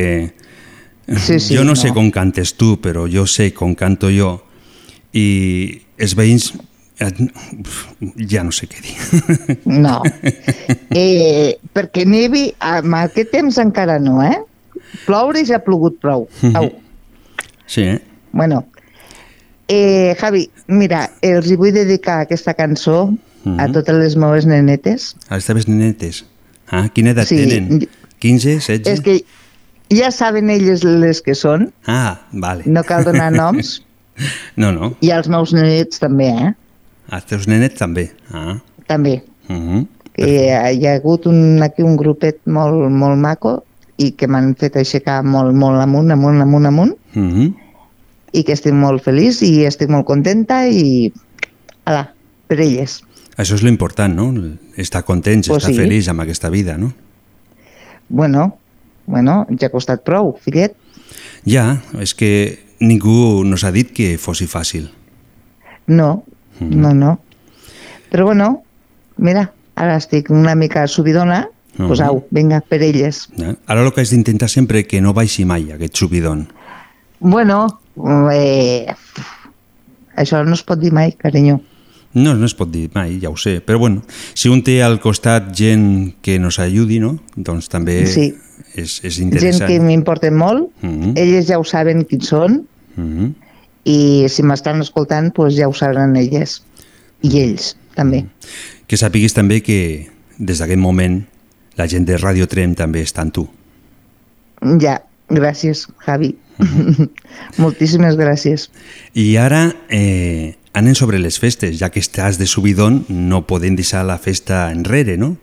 Sí, 1.06 1.36
sí, 1.40 1.54
jo 1.54 1.62
no, 1.62 1.76
no. 1.76 1.78
sé 1.78 1.92
com 1.94 2.08
cantes 2.10 2.56
tu, 2.58 2.80
però 2.82 3.04
jo 3.12 3.28
sé 3.30 3.52
com 3.54 3.76
canto 3.78 4.10
jo 4.10 4.32
i 5.14 5.26
els 6.02 6.16
veïns 6.18 6.48
eh, 6.98 7.12
ja 8.26 8.42
no 8.44 8.50
sé 8.56 8.66
què 8.72 8.82
dir. 8.82 8.96
No. 9.86 10.00
Eh, 10.90 11.60
perquè 11.78 12.08
nevi, 12.10 12.48
amb 12.58 12.98
aquest 13.04 13.30
temps 13.38 13.62
encara 13.62 14.00
no, 14.02 14.18
eh? 14.26 14.40
Ploure 15.06 15.46
ja 15.46 15.60
ha 15.60 15.64
plogut 15.66 16.00
prou. 16.02 16.26
Au. 16.58 16.72
Sí, 17.70 17.86
eh? 17.86 18.00
Bueno, 18.34 18.64
eh, 19.68 20.16
Javi, 20.20 20.50
mira, 20.68 21.10
els 21.22 21.50
hi 21.50 21.56
vull 21.56 21.74
dedicar 21.74 22.22
aquesta 22.22 22.54
cançó 22.54 23.10
a 23.46 23.50
Mhm. 23.68 23.72
totes 23.74 23.96
les 23.96 24.16
meves 24.18 24.46
nenetes. 24.46 25.16
A 25.30 25.36
les 25.36 25.46
teves 25.46 25.68
nenetes. 25.68 26.26
Ah, 26.68 26.90
quina 26.90 27.12
edat 27.12 27.28
Sí. 27.28 27.36
tenen? 27.38 27.88
15, 28.20 28.60
16? 28.60 28.88
És 28.88 29.02
que 29.02 29.24
ja 29.96 30.10
saben 30.12 30.50
elles 30.50 30.84
les 30.84 31.22
que 31.22 31.36
són, 31.36 31.72
Ah, 31.86 32.22
vale. 32.32 32.64
no 32.66 32.84
cal 32.84 33.04
donar 33.04 33.32
noms, 33.42 33.84
No, 34.56 34.72
no. 34.72 34.96
i 35.02 35.10
els 35.12 35.28
meus 35.28 35.54
nets 35.54 36.00
també, 36.00 36.30
eh? 36.30 36.54
Els 37.12 37.26
teus 37.26 37.48
nenets 37.48 37.76
també. 37.78 38.12
Ah. 38.32 38.58
També. 38.88 39.24
Uh 39.50 39.56
-huh. 39.56 39.88
que 40.16 40.72
hi 40.74 40.86
ha 40.88 40.94
hagut 40.96 41.26
un, 41.28 41.62
aquí 41.62 41.84
un 41.84 41.98
grupet 41.98 42.40
molt, 42.46 42.90
molt 42.90 43.18
maco 43.20 43.64
i 43.98 44.12
que 44.12 44.28
m'han 44.28 44.56
fet 44.56 44.78
aixecar 44.78 45.24
molt, 45.24 45.54
molt 45.54 45.82
amunt, 45.82 46.10
amunt, 46.12 46.42
amunt, 46.42 46.66
amunt 46.66 46.96
Uh 47.16 47.22
-huh. 47.22 47.54
I 48.36 48.44
que 48.44 48.54
estic 48.56 48.74
molt 48.76 49.04
feliç 49.06 49.42
i 49.48 49.64
estic 49.66 49.90
molt 49.94 50.06
contenta 50.08 50.66
i 50.68 51.12
ala, 51.86 52.10
per 52.48 52.60
elles. 52.60 53.00
Això 53.38 53.56
és 53.58 53.64
l'important, 53.64 54.14
no? 54.16 54.30
Estar 54.80 55.04
contents, 55.08 55.48
Pues 55.50 55.64
estar 55.64 55.74
sí. 55.74 55.80
feliç 55.80 56.08
amb 56.12 56.22
aquesta 56.24 56.50
vida, 56.50 56.78
no? 56.78 56.94
Bueno, 58.10 58.58
bueno, 59.08 59.46
ja 59.60 59.68
ha 59.68 59.74
costat 59.74 60.04
prou, 60.06 60.36
fillet. 60.42 60.76
Ja, 61.46 61.82
és 62.02 62.14
que 62.16 62.60
ningú 62.80 63.44
nos 63.46 63.64
ha 63.64 63.72
dit 63.72 63.92
que 63.94 64.18
fossi 64.18 64.48
fàcil. 64.48 64.90
No, 65.88 66.24
Mm. 66.60 66.80
no, 66.82 66.94
no. 66.94 67.20
Però 68.12 68.24
bueno, 68.26 68.64
mira, 69.18 69.52
ara 69.76 69.98
estic 69.98 70.30
una 70.32 70.56
mica 70.56 70.88
subidona, 70.88 71.50
doncs 71.78 71.88
pues 71.90 72.00
Mhm. 72.00 72.08
au, 72.08 72.24
vinga, 72.32 72.62
per 72.62 72.82
elles. 72.82 73.28
Eh? 73.38 73.56
Ara 73.68 73.84
el 73.84 73.92
que 73.94 74.02
has 74.02 74.10
d'intentar 74.12 74.50
sempre 74.50 74.86
que 74.88 75.02
no 75.02 75.14
baixi 75.14 75.44
mai 75.46 75.72
aquest 75.72 75.96
subidon. 75.98 76.48
Bueno, 77.20 77.82
eh, 78.32 78.86
això 80.16 80.44
no 80.46 80.54
es 80.56 80.64
pot 80.64 80.80
dir 80.80 80.92
mai, 80.94 81.14
carinyo. 81.14 81.62
No, 82.16 82.34
no 82.34 82.46
es 82.48 82.54
pot 82.56 82.70
dir 82.72 82.90
mai, 82.96 83.18
ja 83.20 83.30
ho 83.30 83.36
sé, 83.36 83.58
però 83.66 83.78
bueno, 83.78 84.04
si 84.34 84.48
un 84.48 84.62
té 84.64 84.78
al 84.84 85.02
costat 85.04 85.50
gent 85.56 86.14
que 86.24 86.38
nos 86.40 86.60
ajudi, 86.64 87.00
no? 87.04 87.18
doncs 87.36 87.68
també 87.68 88.06
Sí. 88.08 88.34
és, 88.76 89.02
és 89.04 89.16
Gent 89.18 89.28
interessant. 89.34 89.68
que 89.70 89.80
m'importen 89.82 90.34
molt, 90.36 90.70
Mhm. 90.82 91.14
elles 91.18 91.48
ja 91.48 91.60
ho 91.60 91.64
saben 91.66 92.06
qui 92.06 92.20
són, 92.22 92.66
Mhm. 92.96 93.34
i 93.84 94.26
si 94.30 94.44
m'estan 94.44 94.80
escoltant 94.82 95.34
doncs 95.36 95.56
ja 95.56 95.68
ho 95.68 95.74
sabran 95.74 96.16
elles 96.16 96.64
i 97.22 97.40
ells 97.40 97.76
també 97.96 98.26
Que 98.88 98.96
sàpiguis 98.98 99.34
també 99.34 99.62
que 99.62 100.08
des 100.40 100.60
d'aquest 100.60 100.80
moment 100.80 101.26
la 101.76 101.88
gent 101.88 102.06
de 102.08 102.18
Radio 102.18 102.48
Trem 102.48 102.74
també 102.76 103.02
està 103.04 103.22
en 103.24 103.32
tu. 103.32 103.50
ja, 104.80 105.02
gràcies 105.30 105.88
Javi 106.06 106.38
moltíssimes 107.62 108.16
gràcies 108.20 108.70
I 109.14 109.36
ara 109.42 109.70
eh, 109.90 110.56
anem 110.74 110.96
sobre 110.96 111.20
les 111.20 111.40
festes, 111.40 111.78
ja 111.80 111.90
que 111.92 112.02
estàs 112.04 112.40
de 112.42 112.48
subidon 112.48 113.04
no 113.10 113.46
podem 113.48 113.76
deixar 113.76 114.06
la 114.06 114.18
festa 114.20 114.70
enrere, 114.72 115.18
no? 115.18 115.36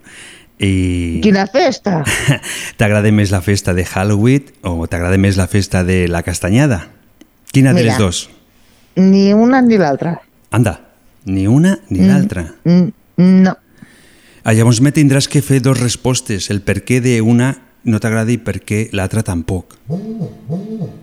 I 0.63 1.21
quina 1.25 1.47
festa 1.51 2.03
t'agrada 2.79 3.11
més 3.11 3.33
la 3.33 3.41
festa 3.43 3.75
de 3.75 3.85
Halloween 3.85 4.53
o 4.63 4.87
t'agrada 4.87 5.19
més 5.19 5.41
la 5.41 5.49
festa 5.51 5.83
de 5.85 6.07
la 6.09 6.23
castanyada? 6.23 6.89
Quina 7.53 7.73
de 7.73 7.83
Mira. 7.83 7.93
les 7.93 7.99
dos? 7.99 8.29
ni 8.95 9.33
una 9.33 9.63
ni 9.63 9.79
l'altra 9.81 10.21
Anda, 10.53 10.75
ni 11.25 11.47
una 11.49 11.79
ni 11.89 12.05
l'altra. 12.05 12.45
Mm, 12.65 12.89
no, 13.17 13.57
Ah, 14.45 14.53
llavors 14.59 14.81
me 14.83 14.91
tindràs 14.91 15.29
que 15.31 15.39
fer 15.41 15.61
dos 15.63 15.79
respostes, 15.79 16.49
el 16.51 16.63
per 16.67 16.81
què 16.83 16.99
d'una 17.01 17.53
no 17.85 17.99
t'agrada 18.01 18.31
i 18.33 18.39
per 18.39 18.61
què 18.63 18.89
l'altra 18.93 19.23
tampoc. 19.23 19.75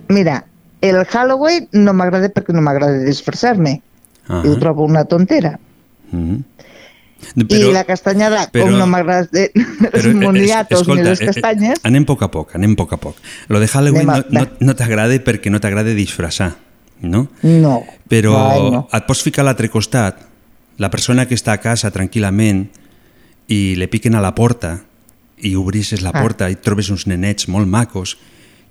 mira 0.08 0.46
el 0.82 1.06
Halloween 1.06 1.68
no 1.74 1.94
m'agrada 1.94 2.30
perquè 2.32 2.54
no 2.56 2.62
m'agrada 2.62 3.04
disfressar-me 3.04 3.82
Ah. 4.30 4.44
i 4.46 4.48
ho 4.48 4.58
trobo 4.60 4.86
una 4.86 5.06
tontera 5.06 5.58
Mhm. 6.12 6.44
i 7.50 7.64
la 7.74 7.84
castanyada 7.84 8.50
però- 8.52 8.68
com 8.70 8.78
no 8.78 8.86
m'agrada 8.88 9.28
els 9.32 9.52
Però, 9.92 10.10
eh, 10.12 10.14
moniatos 10.14 10.82
escolta, 10.82 11.02
ni 11.02 11.10
les 11.10 11.20
eh, 11.20 11.24
eh, 11.24 11.28
castanyes 11.28 11.80
Anem 11.84 12.04
a 12.04 12.06
poc 12.06 12.22
a 12.24 12.30
poc, 12.32 12.56
anem 12.56 12.72
a 12.74 12.76
poc 12.76 12.94
a 12.94 12.98
poc. 12.98 13.16
Lo 13.50 13.60
de 13.60 13.68
Halloween 13.68 14.06
no, 14.08 14.24
no, 14.30 14.48
no 14.60 14.76
t'agrada 14.76 15.14
perquè 15.24 15.50
no 15.52 15.60
t'agrada 15.60 15.92
disfressar, 15.98 16.56
no? 17.02 17.28
no 17.44 17.84
Però 18.08 18.38
Ai, 18.38 18.72
no. 18.72 18.88
et 18.94 19.06
pots 19.06 19.22
ficar 19.24 19.42
a 19.42 19.46
l'altre 19.50 19.68
costat 19.70 20.22
la 20.78 20.90
persona 20.90 21.26
que 21.28 21.36
està 21.36 21.52
a 21.54 21.58
casa 21.60 21.92
tranquil·lament 21.92 22.70
i 23.48 23.76
le 23.76 23.88
piquen 23.90 24.16
a 24.16 24.22
la 24.22 24.34
porta 24.36 24.84
i 25.42 25.56
obrisses 25.56 26.02
la 26.02 26.12
Ah. 26.14 26.22
porta 26.22 26.50
i 26.50 26.54
et 26.54 26.62
trobes 26.62 26.90
uns 26.90 27.08
nenets 27.08 27.48
molt 27.48 27.68
macos 27.68 28.18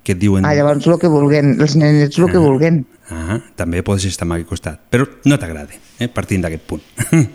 que 0.03 0.13
et 0.13 0.19
diuen... 0.19 0.45
Ah, 0.45 0.53
llavors 0.55 0.85
el 0.87 0.97
que 0.99 1.07
vulguen, 1.07 1.57
els 1.61 1.75
nenets 1.75 2.17
el 2.17 2.25
que 2.31 2.37
Ah. 2.37 2.39
vulguen. 2.39 2.85
Ah, 3.09 3.39
també 3.55 3.81
podes 3.83 4.05
estar 4.05 4.27
a 4.27 4.33
aquest 4.33 4.47
costat, 4.49 4.79
però 4.89 5.07
no 5.25 5.37
t'agrada, 5.39 5.73
eh, 5.99 6.07
partint 6.07 6.41
d'aquest 6.43 6.63
punt. 6.63 6.81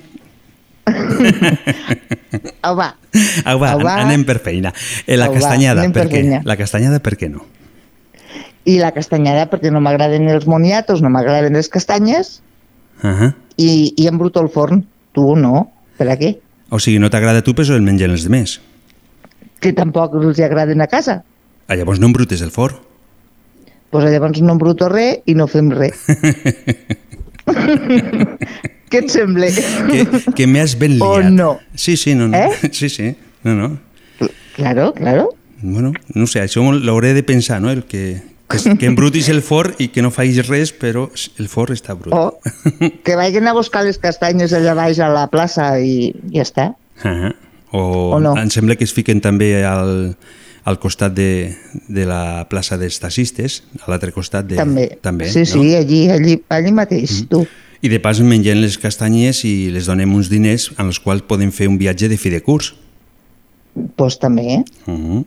Au, 2.62 2.76
va. 2.76 2.94
Au, 3.44 3.58
va, 3.58 3.72
Au, 3.72 3.80
va. 3.82 3.94
anem 4.02 4.24
per 4.24 4.38
feina. 4.42 4.72
Eh, 5.06 5.16
la 5.16 5.26
Au, 5.26 5.32
va, 5.34 5.38
castanyada, 5.40 5.80
anem 5.82 5.92
per 5.92 6.02
per 6.06 6.10
què? 6.12 6.20
feina. 6.22 6.40
La 6.44 6.56
castanyada, 6.56 7.00
per 7.04 7.16
què 7.20 7.28
no? 7.30 7.44
I 8.64 8.78
la 8.80 8.92
castanyada, 8.96 9.48
perquè 9.52 9.70
no 9.72 9.80
m'agraden 9.84 10.28
els 10.32 10.46
moniatos, 10.48 11.02
no 11.04 11.10
m'agraden 11.12 11.52
les 11.52 11.68
castanyes, 11.68 12.40
Uh 13.02 13.10
-huh. 13.10 13.34
i, 13.56 13.92
i 13.96 14.06
embruto 14.06 14.40
el 14.40 14.48
forn. 14.48 14.86
Tu 15.12 15.36
no, 15.36 15.70
per 15.98 16.08
a 16.08 16.16
què? 16.18 16.38
O 16.70 16.78
sigui, 16.78 16.98
no 16.98 17.10
t'agrada 17.10 17.42
tu, 17.42 17.52
però 17.54 17.74
el 17.74 17.82
mengen 17.82 18.10
els 18.10 18.24
demés. 18.24 18.60
Que 19.64 19.72
tampoc 19.72 20.14
els 20.20 20.40
agraden 20.44 20.84
a 20.84 20.88
casa. 20.92 21.22
Ah, 21.68 21.76
llavors 21.80 21.98
no 22.02 22.10
embrutes 22.12 22.42
el 22.44 22.50
forn. 22.52 22.76
Pues 23.94 24.04
llavors 24.10 24.40
no 24.42 24.52
embruto 24.58 24.88
res 24.92 25.22
i 25.30 25.34
no 25.38 25.46
fem 25.48 25.70
res. 25.72 26.00
Què 28.90 29.00
et 29.02 29.10
sembla? 29.10 29.48
que, 29.90 30.04
que 30.36 30.46
m'has 30.46 30.76
ben 30.78 30.98
O 31.02 31.16
liat. 31.18 31.32
no? 31.34 31.58
Sí, 31.74 31.96
sí, 31.96 32.14
no, 32.14 32.28
no. 32.28 32.36
Eh? 32.38 32.50
Sí, 32.72 32.88
sí, 32.88 33.14
no, 33.42 33.54
no. 33.54 33.78
Claro, 34.56 34.92
claro. 34.94 35.30
Bueno, 35.62 35.92
no 36.14 36.26
sé, 36.28 36.42
això 36.44 36.62
l'hauré 36.76 37.14
de 37.16 37.22
pensar, 37.24 37.60
no? 37.62 37.70
El 37.72 37.84
que, 37.88 38.20
que, 38.50 38.76
que 38.78 38.86
embrutis 38.86 39.28
el 39.32 39.40
forn 39.42 39.74
i 39.82 39.88
que 39.90 40.02
no 40.04 40.10
facis 40.14 40.46
res, 40.46 40.70
però 40.76 41.08
el 41.40 41.48
forn 41.48 41.74
està 41.74 41.96
brut. 41.98 42.12
O 42.14 42.38
que 43.02 43.16
vagin 43.18 43.48
a 43.48 43.54
buscar 43.56 43.82
les 43.86 43.98
castanyes 43.98 44.52
allà 44.54 44.76
baix 44.78 45.00
a 45.00 45.08
la 45.10 45.26
plaça 45.32 45.72
i 45.80 46.12
ja 46.34 46.44
està. 46.44 46.68
Ah, 47.02 47.32
o, 47.74 48.14
O 48.14 48.20
no? 48.22 48.36
em 48.38 48.50
sembla 48.54 48.78
que 48.78 48.86
es 48.86 48.94
fiquen 48.94 49.20
també 49.24 49.50
al, 49.66 50.14
al 50.64 50.78
costat 50.78 51.14
de, 51.16 51.52
de 51.90 52.06
la 52.08 52.46
plaça 52.50 52.78
dels 52.80 53.00
taxistes, 53.02 53.62
a 53.82 53.90
l'altre 53.90 54.14
costat 54.14 54.46
de, 54.48 54.56
també. 54.60 54.86
també 55.02 55.28
sí, 55.32 55.42
no? 55.42 55.50
sí, 55.52 55.74
allí, 55.76 56.04
allí, 56.14 56.38
allí 56.54 56.72
mateix, 56.72 57.24
tu. 57.30 57.42
I 57.84 57.90
de 57.92 57.98
pas 58.00 58.16
mengem 58.24 58.62
les 58.62 58.78
castanyes 58.80 59.42
i 59.44 59.68
les 59.74 59.90
donem 59.90 60.14
uns 60.16 60.30
diners 60.32 60.70
en 60.78 60.88
els 60.88 61.02
quals 61.04 61.26
podem 61.28 61.50
fer 61.52 61.68
un 61.68 61.76
viatge 61.76 62.08
de 62.08 62.16
fi 62.16 62.32
de 62.32 62.40
curs. 62.40 62.72
Pues 63.98 64.16
també, 64.22 64.46
eh? 64.54 64.62
Uh 64.86 64.94
-huh. 64.94 65.24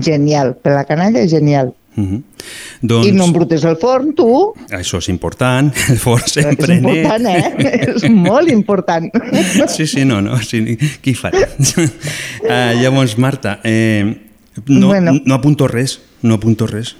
Genial. 0.00 0.54
Per 0.62 0.72
la 0.72 0.84
canalla, 0.86 1.26
genial. 1.28 1.74
Uh 2.00 2.06
-huh. 2.08 2.22
Doncs 2.80 3.06
I 3.08 3.12
no 3.12 3.24
embrutes 3.24 3.64
el 3.64 3.76
forn, 3.76 4.14
tu. 4.14 4.54
això 4.70 4.98
és 4.98 5.08
important, 5.08 5.72
el 5.90 5.98
forn 5.98 6.22
És 6.24 6.32
sempre 6.32 6.76
important, 6.76 7.22
net. 7.22 7.60
eh? 7.60 7.92
És 7.96 8.08
molt 8.10 8.48
important. 8.50 9.10
Sí, 9.68 9.86
sí, 9.86 10.04
no, 10.04 10.20
no, 10.22 10.38
sí, 10.42 10.76
qui 11.02 11.14
farà? 11.14 11.46
uh, 12.44 12.80
llavors, 12.80 13.18
Marta, 13.18 13.60
eh, 13.64 14.16
no, 14.66 14.88
Bueno. 14.88 15.12
no 15.24 15.34
apunto 15.34 15.68
res, 15.68 16.00
no 16.22 16.34
apunto 16.34 16.66
res. 16.66 16.96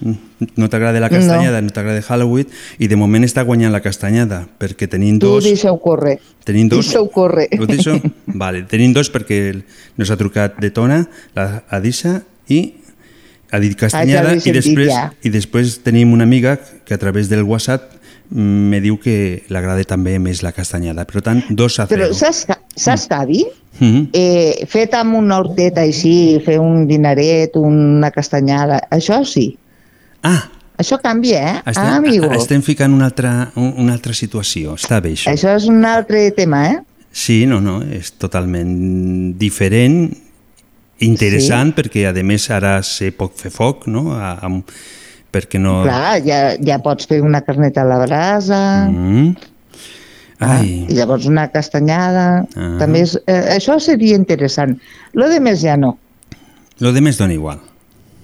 No 0.56 0.68
t'agrada 0.70 1.00
la 1.00 1.10
castanyada, 1.10 1.60
no, 1.60 1.66
no 1.66 1.72
t'agrada 1.72 2.00
Halloween, 2.02 2.46
i 2.78 2.88
de 2.88 2.96
moment 2.96 3.24
està 3.24 3.44
guanyant 3.44 3.72
la 3.72 3.80
castanyada, 3.84 4.46
perquè 4.58 4.88
tenim 4.88 5.18
Tu 5.18 5.26
dos... 5.26 5.44
deixa-ho 5.44 5.78
córrer. 5.80 6.18
Tenim 6.44 6.68
dos... 6.68 6.86
Deixa-ho 6.86 7.10
córrer. 7.10 7.48
Ho 7.58 7.66
deixo? 7.66 8.00
Vale, 8.26 8.62
tenim 8.62 8.92
dos 8.94 9.10
perquè 9.12 9.62
nos 9.96 10.10
ha 10.10 10.16
trucat 10.16 10.56
de 10.60 10.70
Tona, 10.70 11.08
la 11.34 11.64
Adisa, 11.68 12.22
i 12.48 12.79
ha 13.50 13.58
dit 13.58 13.76
castanyada, 13.76 14.30
Ah, 14.30 14.36
i, 14.44 14.52
després, 14.52 14.88
ja. 14.92 15.12
i 15.22 15.30
després 15.30 15.78
tenim 15.82 16.12
una 16.12 16.24
amiga 16.24 16.58
que 16.84 16.94
a 16.94 16.98
través 16.98 17.28
del 17.28 17.42
WhatsApp 17.42 17.92
mm, 18.30 18.68
me 18.70 18.80
diu 18.80 18.98
que 19.00 19.42
l'agrada 19.48 19.82
també 19.84 20.18
més 20.18 20.42
la 20.42 20.52
castanyada. 20.52 21.04
Per 21.04 21.22
tant, 21.22 21.42
dos 21.50 21.80
a 21.80 21.88
Però 21.88 22.06
zero. 22.10 22.14
saps, 22.14 22.46
saps 22.76 23.08
Gavi? 23.10 23.44
Mhm. 23.80 24.08
Eh, 24.12 24.66
fet 24.68 24.94
amb 24.94 25.14
una 25.16 25.38
horteta 25.40 25.80
així, 25.82 26.40
fer 26.44 26.58
un 26.60 26.86
dinaret, 26.86 27.56
una 27.56 28.10
castanyada, 28.10 28.82
això 28.90 29.24
sí. 29.24 29.56
Ah, 30.22 30.48
Això 30.80 30.96
canvia, 31.02 31.40
eh? 31.56 31.62
estem, 31.66 31.84
ah, 31.84 31.96
amigo. 31.96 32.30
estem 32.32 32.62
ficant 32.62 32.94
una 32.94 33.04
altra, 33.10 33.52
un- 33.56 33.74
una 33.76 33.92
altra 33.92 34.14
situació. 34.14 34.76
Està 34.76 35.00
bé, 35.02 35.10
això. 35.12 35.30
Això 35.30 35.54
és 35.54 35.66
un 35.68 35.84
altre 35.84 36.30
tema, 36.30 36.70
eh? 36.70 36.78
Sí, 37.12 37.44
no, 37.44 37.60
no, 37.60 37.82
és 37.82 38.12
totalment 38.12 39.36
diferent, 39.36 40.14
interessant, 41.00 41.72
sí. 41.72 41.76
perquè 41.80 42.06
a 42.08 42.14
més 42.24 42.48
ara 42.50 42.78
sé 42.86 43.10
poc 43.16 43.36
fer 43.40 43.50
foc, 43.54 43.86
no? 43.90 44.10
A, 44.16 44.34
amb, 44.46 44.68
perquè 45.32 45.60
no... 45.62 45.80
Clar, 45.86 46.18
ja, 46.26 46.40
ja 46.60 46.78
pots 46.84 47.06
fer 47.10 47.20
una 47.24 47.42
carneta 47.46 47.82
a 47.82 47.88
la 47.88 47.98
brasa, 48.04 48.60
Mm. 48.90 49.34
Ai, 50.40 50.86
i 50.88 50.94
llavors 50.96 51.26
una 51.28 51.50
castanyada... 51.52 52.46
Ah. 52.56 52.70
També 52.80 53.02
és, 53.04 53.12
eh, 53.28 53.56
això 53.58 53.76
seria 53.80 54.16
interessant. 54.16 54.78
Lo 55.12 55.28
de 55.28 55.36
més 55.40 55.60
ja 55.60 55.76
no. 55.76 55.98
lo 56.80 56.94
de 56.96 57.02
més 57.04 57.18
dona 57.20 57.34
igual. 57.34 57.58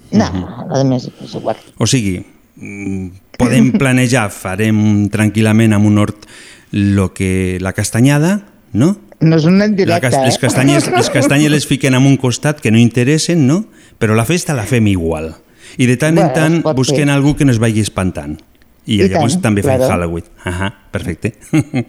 No, 0.09 0.25
Mhm. 0.33 0.69
lo 0.71 0.77
de 0.79 0.83
més 0.89 1.03
és 1.05 1.33
igual. 1.35 1.57
O 1.77 1.85
sigui, 1.85 2.25
mm, 2.55 3.09
podem 3.37 3.71
planejar, 3.81 4.31
farem 4.33 5.09
tranquil·lament 5.13 5.75
amb 5.75 5.85
un 5.85 5.99
hort 5.99 6.25
lo 6.71 7.13
que, 7.13 7.59
la 7.61 7.73
castanyada, 7.73 8.47
no? 8.73 8.97
No 9.19 9.35
és 9.39 9.45
una 9.49 9.65
en 9.65 9.71
La, 9.71 9.77
directe, 9.77 10.09
cas- 10.11 10.25
les, 10.25 10.35
eh? 10.35 10.39
castanyes, 10.41 10.87
les 10.91 11.09
castanyes 11.09 11.49
les 11.51 11.65
fiquen 11.65 11.95
en 11.97 12.05
un 12.05 12.17
costat 12.17 12.59
que 12.61 12.69
no 12.71 12.77
interessen, 12.77 13.47
no? 13.47 13.65
Però 13.97 14.13
la 14.15 14.25
festa 14.25 14.53
la 14.53 14.65
fem 14.69 14.87
igual. 14.87 15.35
I 15.77 15.85
de 15.89 15.97
tant 15.97 16.17
en 16.17 16.23
Bueno, 16.27 16.33
tant 16.33 16.55
es 16.59 16.63
pot 16.63 16.75
busquen 16.77 17.07
fer. 17.07 17.15
algú 17.15 17.35
que 17.35 17.45
nos 17.45 17.57
vagi 17.59 17.81
espantant. 17.81 18.37
I, 18.85 19.01
I 19.01 19.07
llavors 19.09 19.33
tant, 19.33 19.41
també 19.49 19.63
fem 19.63 19.75
claro. 19.77 19.91
Halloween. 19.91 20.23
Ahà, 20.45 20.69
perfecte. 20.91 21.33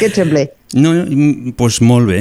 Què 0.00 0.08
et 0.08 0.14
sembla? 0.16 0.42
No, 0.74 0.92
doncs 0.94 1.54
pues 1.56 1.80
molt 1.84 2.08
bé. 2.10 2.20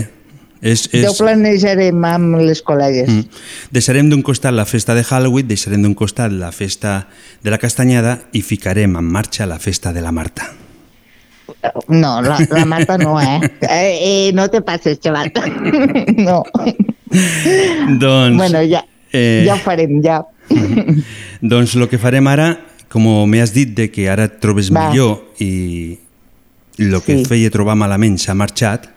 És, 0.66 0.86
Ja 0.92 1.10
ho 1.10 1.14
és, 1.14 1.20
planejarem 1.20 2.06
amb 2.08 2.40
les 2.42 2.62
col·legues. 2.66 3.10
Mm. 3.12 3.42
Deixarem 3.76 4.10
d'un 4.10 4.22
costat 4.26 4.54
la 4.56 4.66
festa 4.66 4.96
de 4.98 5.04
Halloween, 5.04 5.48
deixarem 5.50 5.82
d'un 5.84 5.94
costat 5.94 6.32
la 6.34 6.52
festa 6.56 7.08
de 7.44 7.52
la 7.54 7.60
castanyada 7.62 8.20
i 8.34 8.42
ficarem 8.42 8.96
en 8.98 9.04
marxa 9.06 9.46
la 9.46 9.60
festa 9.60 9.94
de 9.94 10.02
la 10.02 10.12
Marta. 10.16 10.54
No, 11.88 12.22
la, 12.22 12.38
la 12.50 12.66
Marta 12.66 12.98
no, 12.98 13.20
eh? 13.22 13.40
eh, 13.62 14.00
eh 14.30 14.32
no 14.34 14.50
te 14.50 14.62
pases, 14.62 15.00
xaval. 15.04 15.32
no. 16.18 16.44
Doncs, 18.00 18.38
Bueno, 18.38 18.60
ja, 18.70 18.86
eh, 19.12 19.44
ja 19.48 19.56
ho 19.56 19.58
farem, 19.60 20.02
ja. 20.04 20.22
doncs 21.42 21.76
el 21.76 21.88
que 21.90 21.98
farem 22.02 22.28
ara, 22.28 22.50
com 22.92 23.06
m'has 23.30 23.54
dit 23.54 23.72
de 23.78 23.90
que 23.92 24.10
ara 24.10 24.28
et 24.30 24.40
trobes 24.44 24.72
Va. 24.74 24.90
millor 24.90 25.22
i 25.40 25.98
el 26.78 26.98
que 27.02 27.16
Sí. 27.16 27.22
et 27.22 27.28
feia 27.28 27.52
trobar 27.52 27.76
malament 27.76 28.18
s'ha 28.20 28.36
marxat, 28.36 28.90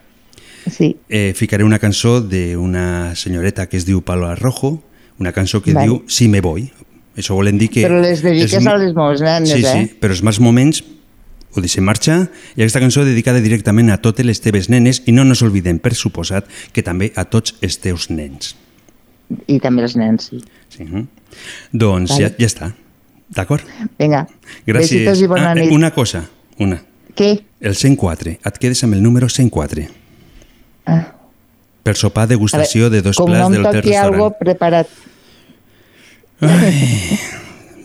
Sí. 0.69 0.95
eh, 1.09 1.33
ficaré 1.35 1.63
una 1.63 1.79
cançó 1.79 2.19
d'una 2.21 3.15
senyoreta 3.15 3.67
que 3.69 3.77
es 3.77 3.85
diu 3.85 4.01
Palo 4.03 4.33
Rojo, 4.35 4.83
una 5.19 5.31
cançó 5.31 5.61
que 5.61 5.73
Vale. 5.73 5.87
diu 5.87 6.03
Si 6.07 6.27
me 6.27 6.41
voy. 6.41 6.71
Això 7.17 7.33
volen 7.35 7.57
dir 7.57 7.69
que... 7.69 7.81
Però 7.83 7.99
les 7.99 8.21
dediques 8.21 8.53
els- 8.53 8.67
a 8.67 8.77
les 8.77 8.93
meves 8.95 9.21
nenes, 9.21 9.49
sí, 9.49 9.65
eh? 9.65 9.71
Sí, 9.73 9.97
però 9.99 10.11
els 10.11 10.21
mals 10.23 10.39
moments 10.39 10.83
ho 11.55 11.61
deixem 11.61 11.83
marxar 11.83 12.29
i 12.55 12.61
aquesta 12.61 12.79
cançó 12.79 13.03
dedicada 13.05 13.41
directament 13.41 13.89
a 13.89 13.97
totes 13.97 14.25
les 14.25 14.39
teves 14.41 14.69
nenes 14.69 15.01
i 15.07 15.11
no 15.11 15.23
ens 15.25 15.41
oblidem, 15.41 15.79
per 15.79 15.95
suposat, 15.95 16.45
que 16.73 16.83
també 16.85 17.11
a 17.15 17.25
tots 17.25 17.55
els 17.61 17.79
teus 17.81 18.09
nens. 18.09 18.55
I 19.47 19.59
també 19.59 19.83
els 19.83 19.95
nens, 19.95 20.29
sí. 20.31 20.43
Sí. 20.69 20.83
mhm. 20.83 21.07
Doncs 21.73 22.11
Vale. 22.11 22.21
ja, 22.29 22.35
ja 22.39 22.47
està, 22.49 22.71
d'acord? 23.29 23.61
Vinga, 23.99 24.27
Gràcies. 24.65 25.05
besitos 25.05 25.21
i 25.21 25.27
bona 25.27 25.51
Ah, 25.51 25.55
nit. 25.55 25.71
una 25.71 25.91
cosa, 25.91 26.29
una. 26.57 26.81
Què? 27.15 27.43
El 27.59 27.75
104, 27.75 28.37
et 28.45 28.57
quedes 28.57 28.83
amb 28.83 28.93
el 28.93 29.03
número 29.03 29.27
104. 29.29 29.87
Ah. 30.85 31.15
Per 31.83 31.95
sopar 31.95 32.27
degustació 32.27 32.89
de 32.89 33.01
dos 33.01 33.17
Com 33.17 33.27
plats 33.27 33.49
no 33.49 33.49
del 33.49 33.63
teu 33.63 33.71
toqui 33.73 33.89
restaurant. 33.89 34.13
algo 34.13 34.31
preparat. 34.39 34.87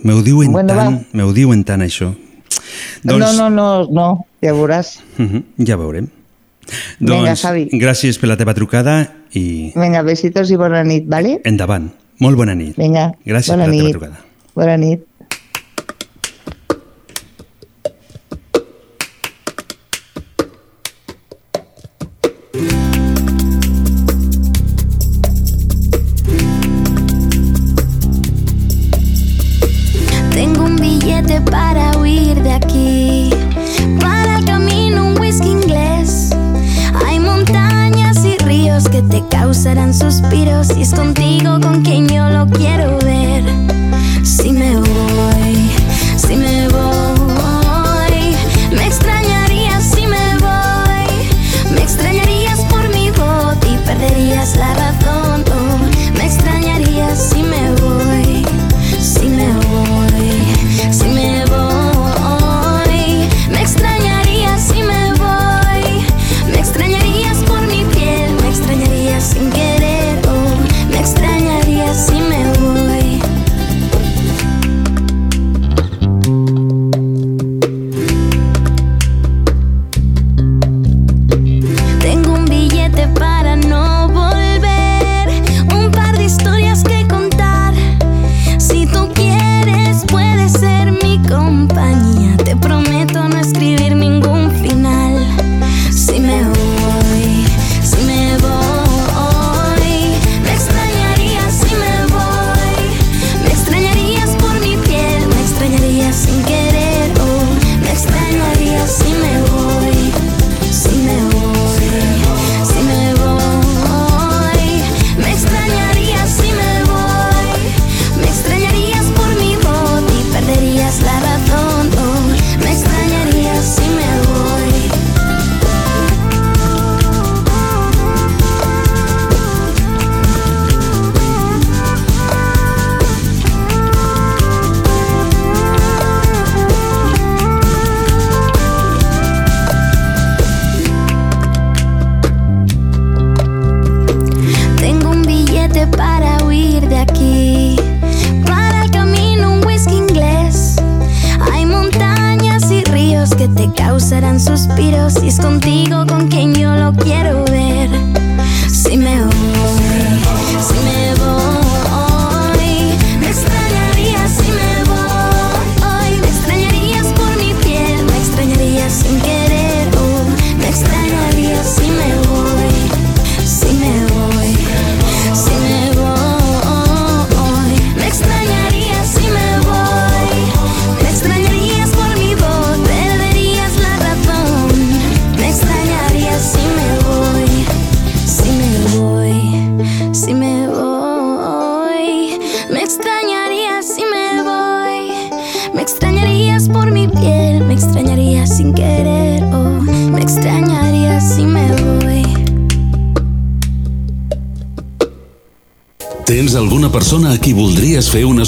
M'ho 0.04 0.22
diuen 0.22 0.52
Bueno, 0.52 0.74
tant, 0.74 0.98
m'ho 1.16 1.32
diuen 1.32 1.64
tant 1.64 1.80
això. 1.82 2.14
No, 3.04 3.18
no, 3.18 3.48
no, 3.50 3.86
no, 3.90 4.26
ja 4.42 4.52
veuràs. 4.52 4.98
Mhm, 5.18 5.42
ja 5.66 5.76
veurem. 5.76 6.08
Vinga, 6.98 7.26
Doncs 7.34 7.42
Javi. 7.42 7.66
gràcies 7.76 8.16
per 8.18 8.28
la 8.30 8.36
teva 8.40 8.54
trucada 8.56 9.10
i 9.36 9.70
Vinga, 9.76 10.00
besitos 10.02 10.50
i 10.50 10.56
bona 10.56 10.82
nit, 10.84 11.04
vale? 11.06 11.40
endavant. 11.44 11.90
Molt 12.20 12.36
bona 12.36 12.54
nit. 12.54 12.76
Vinga, 12.76 13.12
Gràcies 13.26 13.50
bona 13.52 13.64
per 13.66 13.72
la 13.72 13.76
teva 13.76 13.84
nit. 13.84 13.92
trucada. 13.92 14.20
Bona 14.54 14.76
nit. 14.76 15.02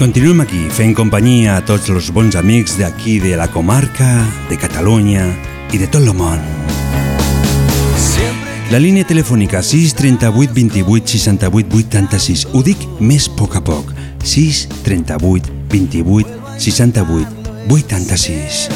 Continuem 0.00 0.38
aquí 0.40 0.62
fent 0.72 0.94
companyia 0.96 1.58
a 1.58 1.62
tots 1.68 1.90
els 1.92 2.06
bons 2.16 2.32
amics 2.40 2.78
d'aquí 2.78 3.18
de 3.20 3.34
la 3.36 3.50
comarca, 3.52 4.06
de 4.48 4.56
Catalunya 4.56 5.26
i 5.76 5.80
de 5.82 5.90
tot 5.92 6.00
el 6.00 6.14
món. 6.16 6.40
La 8.72 8.80
línia 8.80 9.04
telefònica 9.04 9.60
638 9.60 10.56
28 10.56 11.04
68 11.20 11.76
86. 11.84 12.46
Ho 12.56 12.64
dic 12.64 12.88
més 12.96 13.28
a 13.28 13.36
poc 13.36 13.60
a 13.60 13.60
poc. 13.60 13.92
638 14.24 15.52
28 15.68 16.56
68 16.56 17.52
86. 17.68 18.72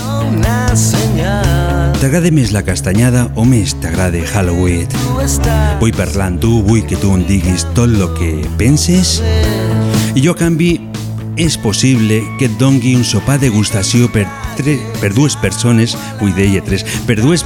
T'agrada 2.05 2.37
més 2.37 2.53
la 2.53 2.67
castanyada 2.69 3.31
o 3.33 3.49
més 3.49 3.73
t'agrada 3.81 4.21
Halloween? 4.29 4.93
Vull 5.81 5.97
parlar 5.97 6.35
amb 6.35 6.45
tu, 6.45 6.59
vull 6.69 6.85
que 6.85 7.01
tu 7.01 7.17
em 7.17 7.25
diguis 7.25 7.65
tot 7.73 7.89
el 7.89 8.11
que 8.21 8.35
penses 8.61 9.23
i 10.15 10.21
jo 10.21 10.37
a 10.37 10.39
canvi 10.39 10.94
és 11.37 11.57
possible 11.59 12.21
que 12.39 12.49
et 12.49 12.57
dongui 12.61 12.95
un 12.99 13.05
sopar 13.05 13.39
degustació 13.43 14.11
per, 14.13 14.27
tre, 14.59 14.77
per 15.01 15.13
dues 15.17 15.37
persones, 15.41 15.97
avui 16.17 16.35
deia 16.37 16.63
tres, 16.65 16.85
per 17.09 17.19
dues 17.21 17.45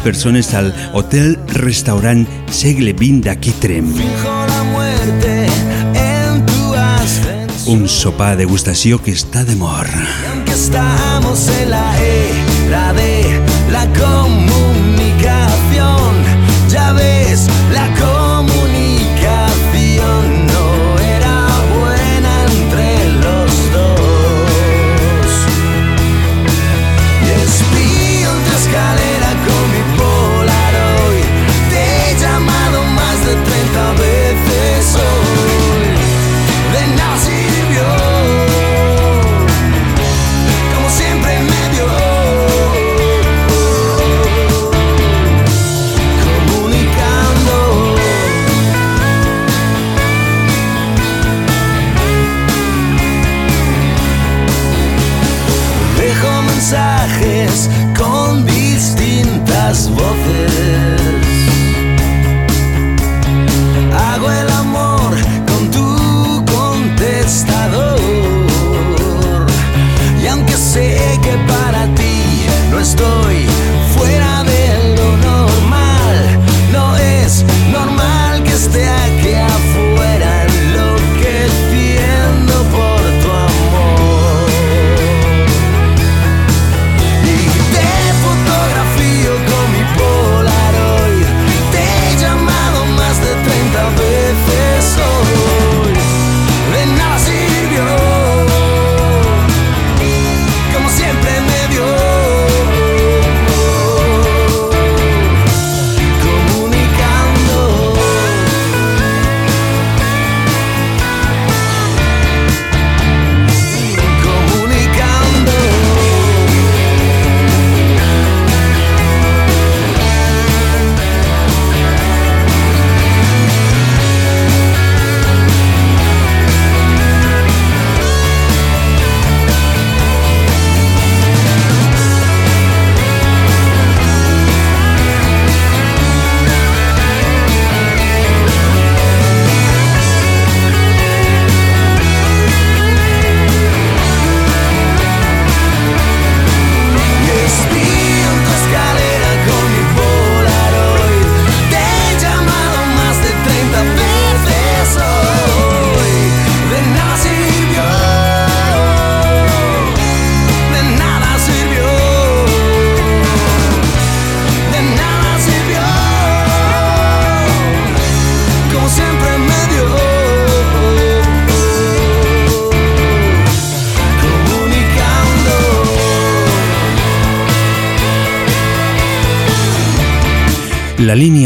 al 0.59 0.72
Hotel 0.92 1.37
Restaurant 1.59 2.27
Segle 2.51 2.94
XX 2.96 3.24
d'aquí 3.29 3.55
Trem. 3.62 3.92
Un 7.68 7.88
sopar 7.88 8.37
que 9.05 9.12
de 9.44 9.57
mort. 9.57 9.92
estamos 10.59 11.48
en 11.61 11.70
la 11.70 11.94
de 12.92 13.40
la 13.70 13.87
comunicación. 13.94 16.14
Ya 16.68 16.92
ves, 16.92 17.46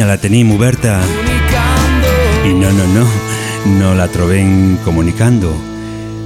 Línia 0.03 0.17
la 0.17 0.19
tenim 0.19 0.49
oberta 0.51 0.97
i 2.43 2.51
no, 2.59 2.73
no, 2.75 2.87
no, 2.91 3.05
no 3.79 3.93
la 3.95 4.09
trobem 4.11 4.75
comunicando. 4.83 5.55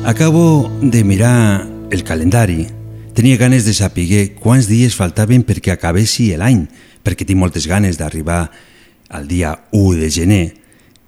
Acabo 0.02 0.72
de 0.80 1.04
mirar 1.04 1.68
el 1.90 2.02
calendari. 2.02 2.68
Tenia 3.12 3.36
ganes 3.36 3.66
de 3.66 3.74
saber 3.76 4.32
quants 4.40 4.64
dies 4.70 4.96
faltaven 4.96 5.44
perquè 5.44 5.74
acabessi 5.74 6.30
l'any, 6.40 6.62
perquè 7.04 7.26
tinc 7.28 7.36
moltes 7.36 7.66
ganes 7.68 8.00
d'arribar 8.00 8.46
al 9.12 9.28
dia 9.28 9.52
1 9.76 10.00
de 10.00 10.08
gener, 10.08 10.46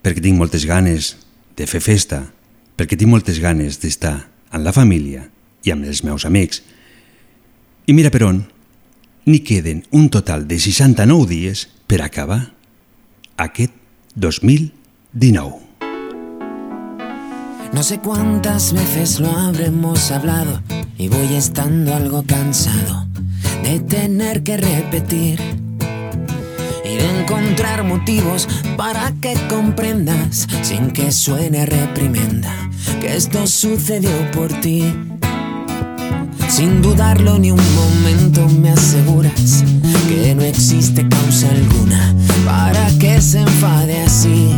perquè 0.05 0.21
tinc 0.21 0.37
moltes 0.37 0.69
ganes 0.69 1.15
de 1.57 1.65
fer 1.65 1.81
festa, 1.81 2.21
perquè 2.77 3.01
tinc 3.01 3.09
moltes 3.09 3.41
ganes 3.41 3.81
d'estar 3.81 4.29
amb 4.53 4.69
la 4.69 4.77
família 4.77 5.25
i 5.65 5.73
amb 5.73 5.89
els 5.89 6.05
meus 6.05 6.29
amics. 6.29 6.61
I 7.89 7.97
mira 7.97 8.13
per 8.13 8.27
on, 8.29 8.45
n'hi 9.25 9.41
queden 9.41 9.87
un 9.89 10.13
total 10.13 10.45
de 10.45 10.61
69 10.61 11.33
dies 11.33 11.65
per 11.89 12.05
acabar 12.05 12.58
aquest 13.39 13.73
2019. 14.17 15.55
No 17.73 17.83
sé 17.83 18.01
cuántas 18.01 18.73
veces 18.73 19.21
lo 19.21 19.31
habremos 19.31 20.11
hablado 20.11 20.61
y 20.97 21.09
voy 21.09 21.35
estando 21.35 21.95
algo 21.95 22.25
cansado 22.25 23.07
de 23.63 23.79
tener 23.79 24.43
que 24.43 24.57
repetir 24.57 25.41
y 26.85 26.97
de 26.97 27.21
encontrar 27.21 27.85
motivos 27.85 28.49
para 28.77 29.13
que 29.21 29.35
comprendas 29.49 30.49
sin 30.63 30.91
que 30.91 31.13
suene 31.13 31.65
reprimenda 31.65 32.53
que 33.01 33.15
esto 33.15 33.47
sucedió 33.47 34.11
por 34.33 34.53
ti. 34.61 34.93
Sin 36.49 36.83
dudarlo 36.83 37.39
ni 37.39 37.53
un 37.53 37.75
momento 37.77 38.49
me 38.49 38.71
aseguras 38.71 39.63
que 40.09 40.35
no 40.35 40.43
existe 40.43 41.07
causa 41.09 41.49
alguna 41.51 42.15
para 42.45 42.91
que 42.99 43.21
se 43.21 43.41
enfade 43.41 44.01
así. 44.03 44.51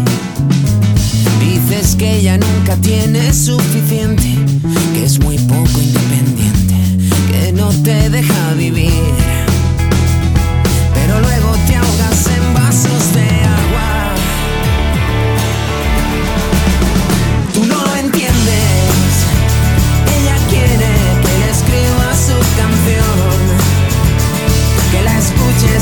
Dices 1.40 1.96
que 1.96 2.18
ella 2.18 2.38
nunca 2.38 2.76
tiene 2.76 3.32
suficiente, 3.32 4.34
que 4.94 5.04
es 5.04 5.18
muy 5.20 5.38
poco 5.38 5.80
independiente, 5.80 6.74
que 7.30 7.52
no 7.52 7.70
te 7.82 8.10
deja 8.10 8.54
vivir. 8.54 9.39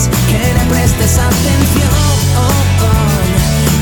Que 0.07 0.39
le 0.57 0.65
prestes 0.71 1.19
atención, 1.19 1.91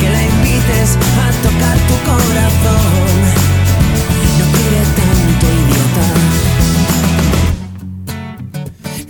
que 0.00 0.08
la 0.10 0.22
invites 0.22 0.90
a 1.24 1.26
tocar 1.46 1.76
tu 1.88 1.96
corazón. 2.10 3.16
No 4.38 4.44
pide 4.54 4.82
tanto, 5.00 5.44
idiota. 5.60 6.06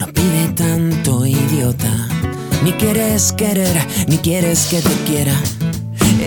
No 0.00 0.06
pide 0.12 0.44
tanto, 0.54 1.10
idiota. 1.26 1.94
Ni 2.64 2.72
quieres 2.72 3.32
querer, 3.32 3.76
ni 4.08 4.18
quieres 4.18 4.66
que 4.66 4.80
te 4.80 4.94
quiera. 5.06 5.36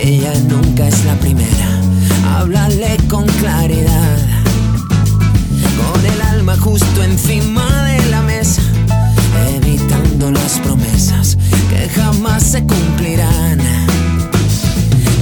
Ella 0.01 0.33
nunca 0.47 0.87
es 0.87 1.03
la 1.03 1.15
primera. 1.15 1.69
Háblale 2.37 2.97
con 3.09 3.25
claridad. 3.41 4.17
Con 5.91 6.05
el 6.05 6.21
alma 6.21 6.55
justo 6.57 7.03
encima 7.03 7.58
se 12.39 12.63
cumplirán. 12.63 13.59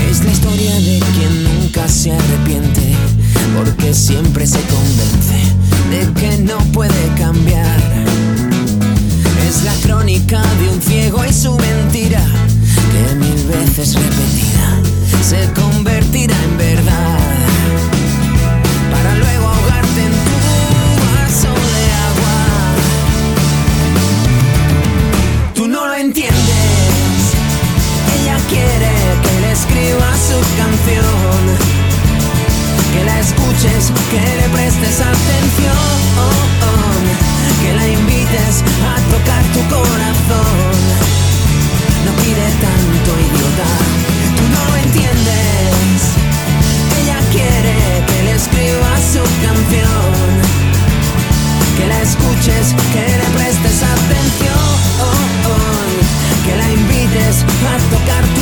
Es 0.09 0.23
la 0.23 0.31
historia 0.31 0.73
de 0.75 0.99
quien 1.15 1.43
nunca 1.43 1.87
se 1.87 2.11
arrepiente. 2.11 2.95
Porque 3.55 3.93
siempre 3.93 4.45
se 4.45 4.59
convence 4.61 5.39
de 5.89 6.13
que 6.13 6.37
no 6.43 6.57
puede 6.73 7.07
cambiar. 7.17 7.79
Es 9.47 9.63
la 9.63 9.73
crónica 9.83 10.41
de 10.59 10.69
un 10.69 10.81
ciego 10.81 11.25
y 11.25 11.33
su 11.33 11.57
mentira, 11.57 12.23
que 12.91 13.15
mil 13.15 13.43
veces 13.47 13.95
repetida 13.95 14.81
se 15.21 15.51
convertirá 15.53 16.35
en 16.43 16.57
verdad. 16.57 17.26
Que 33.57 34.19
le 34.19 34.49
prestes 34.49 35.01
atención. 35.01 35.73
Que 37.61 37.73
la 37.73 37.87
invites 37.87 38.63
a 38.85 38.95
tocar 39.09 39.43
tu 39.53 39.61
corazón. 39.73 40.57
No 42.05 42.11
pide 42.21 42.47
tanto, 42.61 43.09
idiota. 43.17 43.69
Tú 44.37 44.43
no 44.53 44.61
lo 44.69 44.75
entiendes. 44.77 45.97
Ella 47.01 47.19
quiere 47.31 47.77
que 48.05 48.23
le 48.25 48.33
escribas 48.35 49.01
su 49.13 49.23
canción. 49.41 50.21
Que 51.77 51.87
la 51.87 51.99
escuches, 52.01 52.75
que 52.93 53.05
le 53.17 53.27
prestes 53.37 53.81
atención. 53.81 54.67
Que 56.45 56.55
la 56.55 56.71
invites 56.71 57.37
a 57.41 57.77
tocar 57.89 58.23
tu 58.35 58.36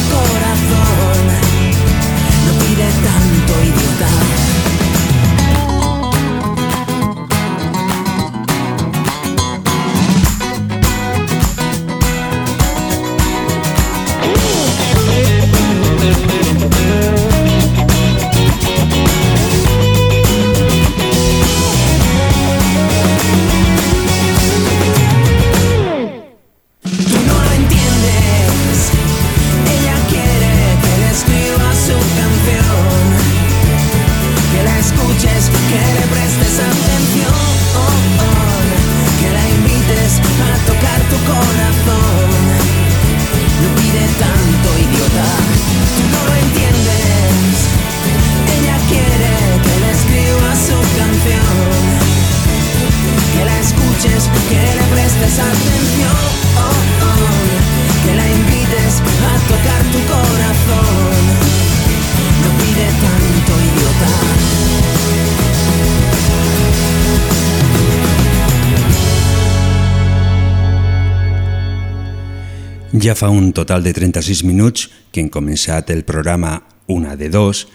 Ja 73.05 73.13
fa 73.13 73.27
un 73.29 73.51
total 73.53 73.83
de 73.83 73.91
36 73.93 74.39
minuts 74.49 74.87
que 75.13 75.21
hem 75.21 75.27
començat 75.29 75.91
el 75.93 75.99
programa 76.07 76.55
Una 76.89 77.11
de 77.13 77.27
Dos 77.29 77.67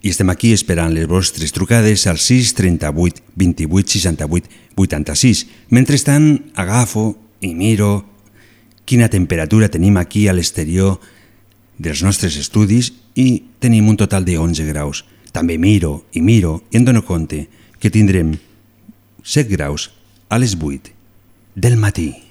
i 0.00 0.08
estem 0.08 0.30
aquí 0.32 0.54
esperant 0.56 0.94
les 0.96 1.04
vostres 1.04 1.52
trucades 1.52 2.06
al 2.08 2.16
6 2.16 2.54
38 2.56 3.20
28 3.36 3.92
68 3.92 4.48
86. 4.80 5.42
Mentrestant, 5.76 6.30
agafo 6.56 7.04
i 7.44 7.50
miro 7.52 7.90
quina 8.88 9.10
temperatura 9.12 9.68
tenim 9.68 10.00
aquí 10.00 10.24
a 10.28 10.36
l'exterior 10.38 10.96
dels 11.76 12.00
nostres 12.00 12.40
estudis 12.40 12.88
i 13.20 13.28
tenim 13.60 13.92
un 13.92 14.00
total 14.00 14.24
de 14.24 14.38
11 14.40 14.64
graus. 14.72 15.04
També 15.28 15.58
miro 15.60 16.06
i 16.16 16.24
miro 16.24 16.62
i 16.72 16.80
em 16.80 16.88
dono 16.88 17.04
compte 17.04 17.50
que 17.76 17.92
tindrem 17.92 18.32
7 19.20 19.44
graus 19.52 19.90
a 20.30 20.40
les 20.40 20.56
8 20.56 20.96
del 21.54 21.76
matí. 21.76 22.29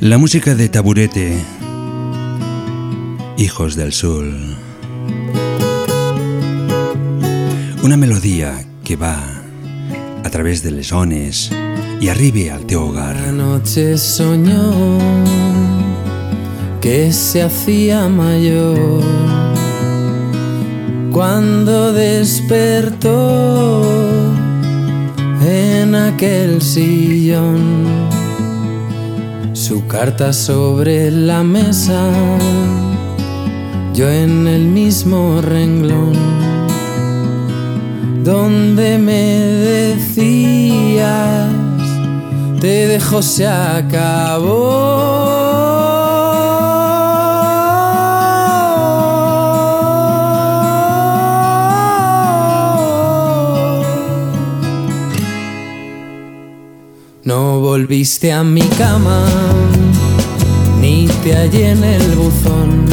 La 0.00 0.18
música 0.18 0.54
de 0.54 0.68
Taburete, 0.68 1.36
Hijos 3.36 3.76
del 3.76 3.92
Sol. 3.92 4.56
Una 7.82 7.96
melodía 7.96 8.64
que 8.84 8.96
va 8.96 9.18
a 10.22 10.30
través 10.30 10.62
de 10.62 10.70
les 10.70 10.92
ones 10.92 11.50
i 12.00 12.08
arribi 12.08 12.48
al 12.48 12.66
teu 12.66 12.86
hogar. 12.86 13.16
Anoche 13.16 13.98
soñó 13.98 14.98
que 16.80 17.12
se 17.12 17.42
hacía 17.42 18.08
mayor 18.08 19.02
cuando 21.10 21.92
despertó 21.92 24.05
en 25.46 25.94
aquel 25.94 26.60
sillón. 26.60 27.84
Su 29.52 29.86
carta 29.86 30.32
sobre 30.32 31.10
la 31.10 31.42
mesa, 31.42 32.10
yo 33.94 34.10
en 34.10 34.46
el 34.46 34.66
mismo 34.66 35.40
renglón, 35.40 36.14
donde 38.24 38.98
me 38.98 39.40
decías, 39.72 41.48
te 42.60 42.88
dejo 42.88 43.22
se 43.22 43.46
acabó. 43.46 44.75
Volviste 57.86 58.32
a 58.32 58.42
mi 58.42 58.62
cama, 58.78 59.24
ni 60.80 61.06
te 61.22 61.36
hallé 61.36 61.70
en 61.70 61.84
el 61.84 62.16
buzón. 62.16 62.84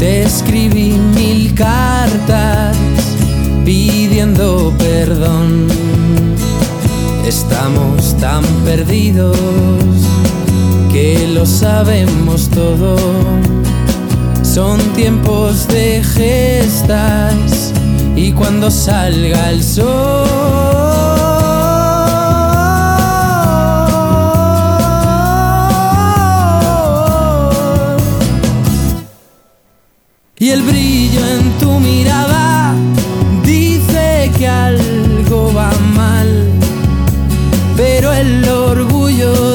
Te 0.00 0.24
escribí 0.24 0.94
mil 1.14 1.54
cartas 1.54 2.76
pidiendo 3.64 4.74
perdón. 4.76 5.68
Estamos 7.24 8.16
tan 8.16 8.42
perdidos 8.64 9.36
que 10.92 11.28
lo 11.32 11.46
sabemos 11.46 12.48
todo. 12.48 12.96
Son 14.42 14.80
tiempos 14.96 15.68
de 15.68 16.02
gestas 16.02 17.72
y 18.16 18.32
cuando 18.32 18.68
salga 18.68 19.50
el 19.50 19.62
sol 19.62 20.77
y 30.48 30.50
el 30.50 30.62
brillo 30.62 31.20
en 31.26 31.58
tu 31.58 31.78
mirada 31.78 32.74
dice 33.44 34.30
que 34.38 34.48
algo 34.48 35.52
va 35.52 35.70
mal, 35.94 36.48
pero 37.76 38.14
el 38.14 38.48
orgullo 38.48 39.47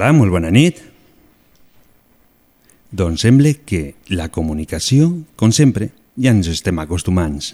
Hola, 0.00 0.14
molt 0.16 0.32
bona 0.32 0.48
nit. 0.48 0.78
Doncs 2.88 3.20
sembla 3.20 3.50
que 3.68 3.80
la 4.08 4.30
comunicació, 4.32 5.10
com 5.36 5.52
sempre, 5.52 5.90
ja 6.16 6.32
ens 6.32 6.48
estem 6.48 6.80
acostumants. 6.80 7.50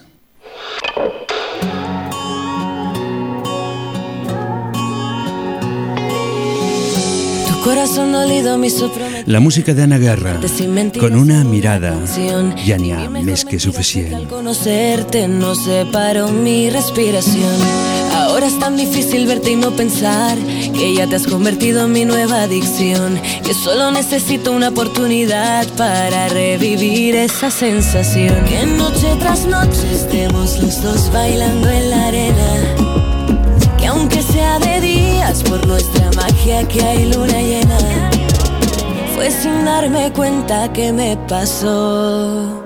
Tu 7.49 7.59
corazón 7.64 8.14
dolido 8.14 8.55
hizo 8.62 8.92
prometer 8.94 9.15
La 9.26 9.40
música 9.40 9.74
d'Anna 9.74 9.98
Guerra, 9.98 10.38
sin 10.46 10.72
mentiras 10.72 11.10
con 11.10 11.18
una 11.18 11.42
mirada, 11.42 11.96
ja 12.62 12.76
n'hi 12.78 12.92
ha 12.94 13.08
més 13.10 13.42
que 13.44 13.58
suficient. 13.58 14.12
Al 14.14 14.28
conocerte 14.30 15.26
no 15.26 15.56
separó 15.56 16.28
mi 16.28 16.70
respiración. 16.70 17.56
Ahora 18.14 18.46
es 18.46 18.56
tan 18.60 18.76
difícil 18.76 19.26
verte 19.26 19.50
y 19.50 19.56
no 19.56 19.72
pensar 19.72 20.38
que 20.72 20.94
ya 20.94 21.08
te 21.08 21.16
has 21.16 21.26
convertido 21.26 21.86
en 21.86 21.92
mi 21.92 22.04
nueva 22.04 22.42
adicción. 22.42 23.20
Que 23.42 23.52
solo 23.52 23.90
necesito 23.90 24.52
una 24.52 24.68
oportunidad 24.68 25.66
para 25.76 26.28
revivir 26.28 27.16
esa 27.16 27.50
sensación. 27.50 28.44
Que 28.44 28.64
noche 28.64 29.08
tras 29.18 29.44
noche 29.44 29.92
estemos 29.92 30.62
los 30.62 30.80
dos 30.82 31.10
bailando 31.12 31.68
en 31.68 31.90
la 31.90 32.06
arena. 32.06 32.50
Que 33.76 33.88
aunque 33.88 34.22
sea 34.22 34.60
de 34.60 34.80
días 34.80 35.42
por 35.42 35.66
nuestra 35.66 36.12
magia 36.12 36.66
que 36.68 36.80
hay 36.80 37.12
luna 37.12 37.42
llena. 37.42 37.95
Fue 39.16 39.30
sin 39.30 39.64
darme 39.64 40.12
cuenta 40.12 40.70
que 40.74 40.92
me 40.92 41.16
pasó. 41.26 42.62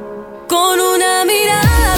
Con 0.49 0.81
una 0.81 1.25
mirada 1.25 1.95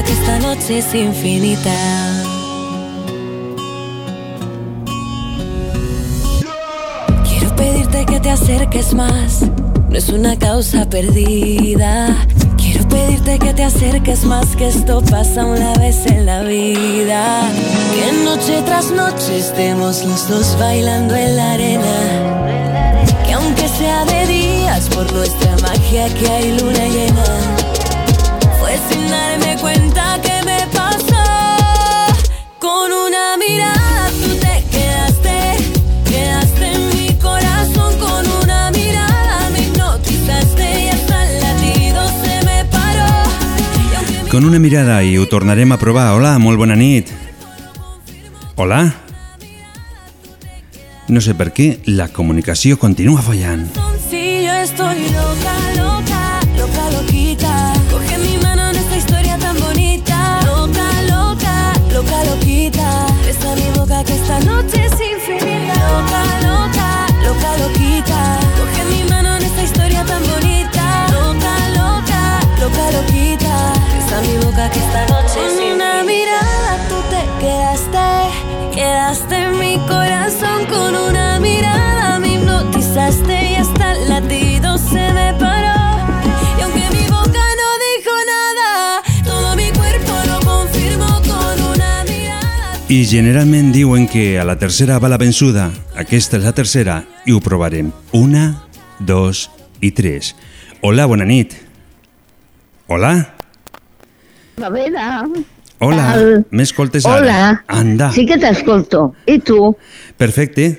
que 0.00 0.12
esta 0.12 0.38
noche 0.38 0.78
es 0.78 0.94
infinita. 0.94 1.70
Quiero 7.28 7.54
pedirte 7.56 8.06
que 8.06 8.18
te 8.20 8.30
acerques 8.30 8.94
más. 8.94 9.42
No 9.90 9.98
es 9.98 10.08
una 10.08 10.38
causa 10.38 10.88
perdida. 10.88 12.16
Quiero 12.56 12.88
pedirte 12.88 13.38
que 13.38 13.52
te 13.52 13.64
acerques 13.64 14.24
más, 14.24 14.56
que 14.56 14.68
esto 14.68 15.02
pasa 15.02 15.44
una 15.44 15.74
vez 15.74 16.06
en 16.06 16.24
la 16.24 16.42
vida. 16.42 17.42
Que 17.94 18.24
noche 18.24 18.62
tras 18.64 18.90
noche 18.90 19.38
estemos 19.38 20.02
los 20.06 20.26
dos 20.26 20.56
bailando 20.58 21.14
en 21.14 21.36
la 21.36 21.52
arena. 21.52 21.94
Que 23.26 23.34
aunque 23.34 23.68
sea 23.68 24.06
de 24.06 24.26
días, 24.26 24.88
por 24.88 25.12
nuestra 25.12 25.54
magia 25.58 26.08
que 26.14 26.30
hay 26.30 26.58
luna 26.58 26.86
llena. 26.88 27.61
Darme 29.12 29.56
cuenta 29.60 30.20
que 30.22 30.36
me 30.48 30.60
pasó. 30.78 31.24
Con 32.58 32.88
una 33.06 33.36
mirada 33.36 34.10
tú 34.20 34.28
te 34.44 34.54
quedaste, 34.74 35.36
quedaste 36.10 36.66
en 36.76 36.82
mi 36.96 37.08
corazón. 37.20 37.92
Con 37.98 38.22
una 38.42 38.70
mirada 38.70 39.50
me 39.52 39.60
hipnotizaste 39.66 40.66
y 40.84 40.88
hasta 40.88 41.16
el 41.28 41.40
latido 41.40 42.00
se 42.24 42.34
me 42.46 42.64
paró. 42.76 43.12
Con 44.30 44.44
una 44.44 44.58
mirada 44.58 45.02
i 45.02 45.18
ho 45.18 45.28
tornarem 45.28 45.72
a 45.72 45.78
provar. 45.78 46.12
Hola, 46.16 46.38
molt 46.38 46.58
bona 46.58 46.76
nit. 46.76 47.12
Hola? 48.56 48.94
No 51.08 51.20
sé 51.20 51.34
per 51.36 51.50
què, 51.52 51.82
la 51.86 52.08
comunicació 52.08 52.78
continua 52.80 53.20
fallant. 53.20 53.66
Si 54.08 54.44
yo 54.46 54.54
estoy 54.62 55.02
loca, 55.12 55.52
loca, 55.52 55.61
boca 64.44 64.62
que 64.72 64.81
I 92.92 93.06
generalment 93.08 93.70
diuen 93.72 94.02
que 94.04 94.36
a 94.36 94.42
la 94.44 94.58
tercera 94.60 94.98
va 95.00 95.08
la 95.08 95.16
vençuda. 95.16 95.70
Aquesta 95.96 96.36
és 96.36 96.42
la 96.44 96.50
tercera 96.52 96.98
i 97.24 97.32
ho 97.32 97.38
provarem. 97.40 97.86
Una, 98.12 98.42
dos 99.00 99.46
i 99.80 99.94
tres. 99.96 100.34
Hola, 100.84 101.06
bona 101.08 101.24
nit. 101.24 101.54
Hola? 102.92 103.14
A 104.60 104.70
veure... 104.74 105.06
Hola, 105.80 106.04
m'escoltes 106.52 107.08
ara? 107.08 107.22
Hola. 107.22 107.38
Anda, 107.80 108.10
Sí 108.12 108.26
que 108.28 108.36
t'escolto. 108.36 109.14
I 109.24 109.38
tu? 109.40 109.72
perfecte. 110.20 110.74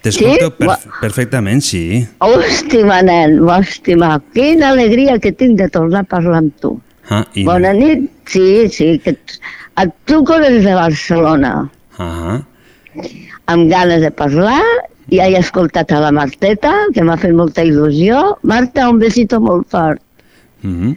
T'escolto 0.00 0.48
sí? 0.48 0.56
per 0.64 0.78
perfectament, 1.02 1.60
sí. 1.60 1.84
Hòstima, 2.24 3.02
nen, 3.04 3.36
hòstima. 3.44 4.14
Quina 4.32 4.72
alegria 4.72 5.20
que 5.20 5.36
tinc 5.36 5.60
de 5.60 5.68
tornar 5.68 6.06
a 6.08 6.12
parlar 6.16 6.40
amb 6.40 6.56
tu. 6.56 6.78
Ah, 7.10 7.26
i... 7.34 7.44
Bona 7.44 7.76
nit. 7.76 8.08
Sí, 8.30 8.70
sí, 8.72 8.94
que 9.04 9.18
et, 9.82 9.92
truco 10.06 10.38
des 10.40 10.62
de 10.64 10.74
Barcelona. 10.74 11.70
Ah, 11.98 12.40
amb 13.46 13.68
ganes 13.70 14.00
de 14.02 14.10
parlar, 14.10 14.62
ja 15.10 15.26
he 15.28 15.36
escoltat 15.38 15.90
a 15.92 16.00
la 16.00 16.10
Marteta, 16.14 16.72
que 16.94 17.02
m'ha 17.02 17.16
fet 17.18 17.32
molta 17.34 17.62
il·lusió. 17.66 18.36
Marta, 18.42 18.88
un 18.90 18.98
besito 18.98 19.40
molt 19.40 19.66
fort. 19.70 20.00
mm 20.62 20.74
-hmm. 20.80 20.96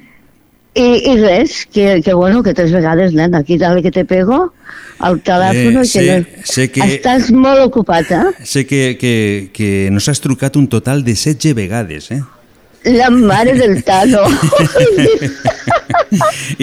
I, 0.75 1.11
i 1.11 1.15
res, 1.21 1.67
que, 1.71 2.01
que 2.01 2.13
bueno, 2.13 2.41
que 2.41 2.53
tres 2.53 2.71
vegades, 2.71 3.13
nen, 3.13 3.35
aquí 3.35 3.57
dale 3.59 3.83
que 3.83 3.91
te 3.91 4.05
pego, 4.05 4.53
al 4.99 5.19
telèfon, 5.21 5.75
Eh, 5.75 5.77
que 5.77 5.85
sé- 5.85 6.19
no... 6.19 6.25
sé 6.43 6.71
que- 6.71 6.81
Estàs 6.81 7.29
molt 7.31 7.61
ocupat, 7.61 8.09
eh? 8.11 8.23
Sé 8.43 8.65
que, 8.65 8.97
que, 8.97 9.49
que 9.53 9.89
nos 9.91 10.09
has 10.09 10.19
trucat 10.19 10.55
un 10.55 10.67
total 10.67 11.03
de 11.03 11.11
16 11.13 11.53
vegades, 11.53 12.09
eh? 12.11 12.23
La 12.85 13.09
mare 13.09 13.53
del 13.55 13.83
Tano. 13.83 14.19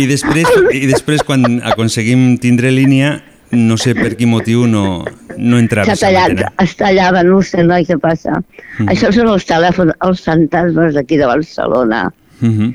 I 0.01 0.07
després, 0.07 0.47
i 0.77 0.87
després 0.91 1.23
quan 1.27 1.59
aconseguim 1.67 2.37
tindre 2.43 2.71
línia, 2.75 3.17
no 3.57 3.77
sé 3.81 3.97
per 3.99 4.13
quin 4.19 4.31
motiu 4.31 4.67
no, 4.71 5.03
no 5.37 5.59
entrava. 5.59 5.91
S'ha 5.91 6.07
tallat, 6.07 6.45
es 6.63 6.77
tallava, 6.79 7.23
no 7.27 7.41
sé, 7.43 7.65
noi, 7.67 7.87
què 7.89 7.97
passa. 8.01 8.39
Mhm. 8.79 8.89
Això 8.93 9.11
són 9.15 9.31
els 9.33 9.47
telèfons, 9.49 9.95
els 10.07 10.23
fantasmes 10.27 10.95
d'aquí 10.99 11.19
de 11.19 11.27
Barcelona. 11.31 12.05
Uh 12.41 12.49
-huh. 12.49 12.75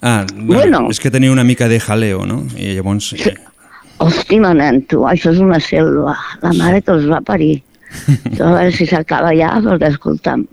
Ah, 0.00 0.24
bueno, 0.34 0.54
Bueno. 0.54 0.90
és 0.90 1.00
que 1.00 1.10
tenia 1.10 1.32
una 1.32 1.44
mica 1.44 1.68
de 1.68 1.80
jaleo, 1.80 2.26
no? 2.26 2.46
I 2.56 2.74
llavors... 2.74 3.12
Eh, 3.12 3.34
Hòstima, 3.98 4.54
nen, 4.54 4.82
tu, 4.86 5.04
això 5.06 5.30
és 5.32 5.38
una 5.38 5.60
selva. 5.60 6.16
La 6.42 6.52
mare 6.52 6.82
que 6.82 6.90
els 6.90 7.06
va 7.06 7.20
parir. 7.20 7.62
Tu, 8.36 8.42
a 8.42 8.52
veure 8.52 8.72
si 8.72 8.86
s'acaba 8.86 9.32
ja, 9.34 9.60
perquè 9.62 9.88
escolta'm. 9.92 10.46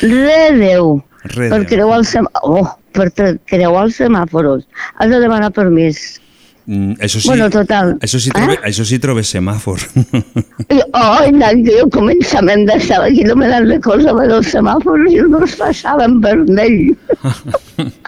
Re 0.00 0.52
Déu. 0.58 1.02
Re 1.32 1.48
per 1.52 1.62
creuar 1.68 2.02
el 2.02 2.06
sem... 2.08 2.28
Oh, 2.42 2.66
per 2.94 3.08
creuar 3.48 3.86
els 3.88 3.96
semàforos. 4.00 4.66
Has 5.00 5.10
de 5.10 5.20
demanar 5.22 5.50
permís. 5.56 6.20
mm, 6.66 6.96
això 7.04 7.20
sí, 7.20 7.28
Bueno, 7.28 7.48
total. 7.50 7.94
Això 8.04 8.20
sí, 8.20 8.30
trobe, 8.34 8.58
això 8.64 8.84
sí 8.88 8.98
trobes 9.00 9.32
semàfor. 9.34 9.82
I, 10.74 10.80
oh, 10.92 11.24
nen, 11.32 11.64
jo 11.66 11.88
començament 11.92 12.64
d'estar 12.68 13.02
aquí 13.08 13.24
no 13.24 13.36
me 13.40 13.48
n'han 13.50 13.68
recordava 13.72 14.28
dels 14.30 14.52
semàfors 14.52 15.10
i 15.12 15.20
no 15.32 15.42
es 15.44 15.56
passaven 15.60 16.20
vermell. 16.24 16.80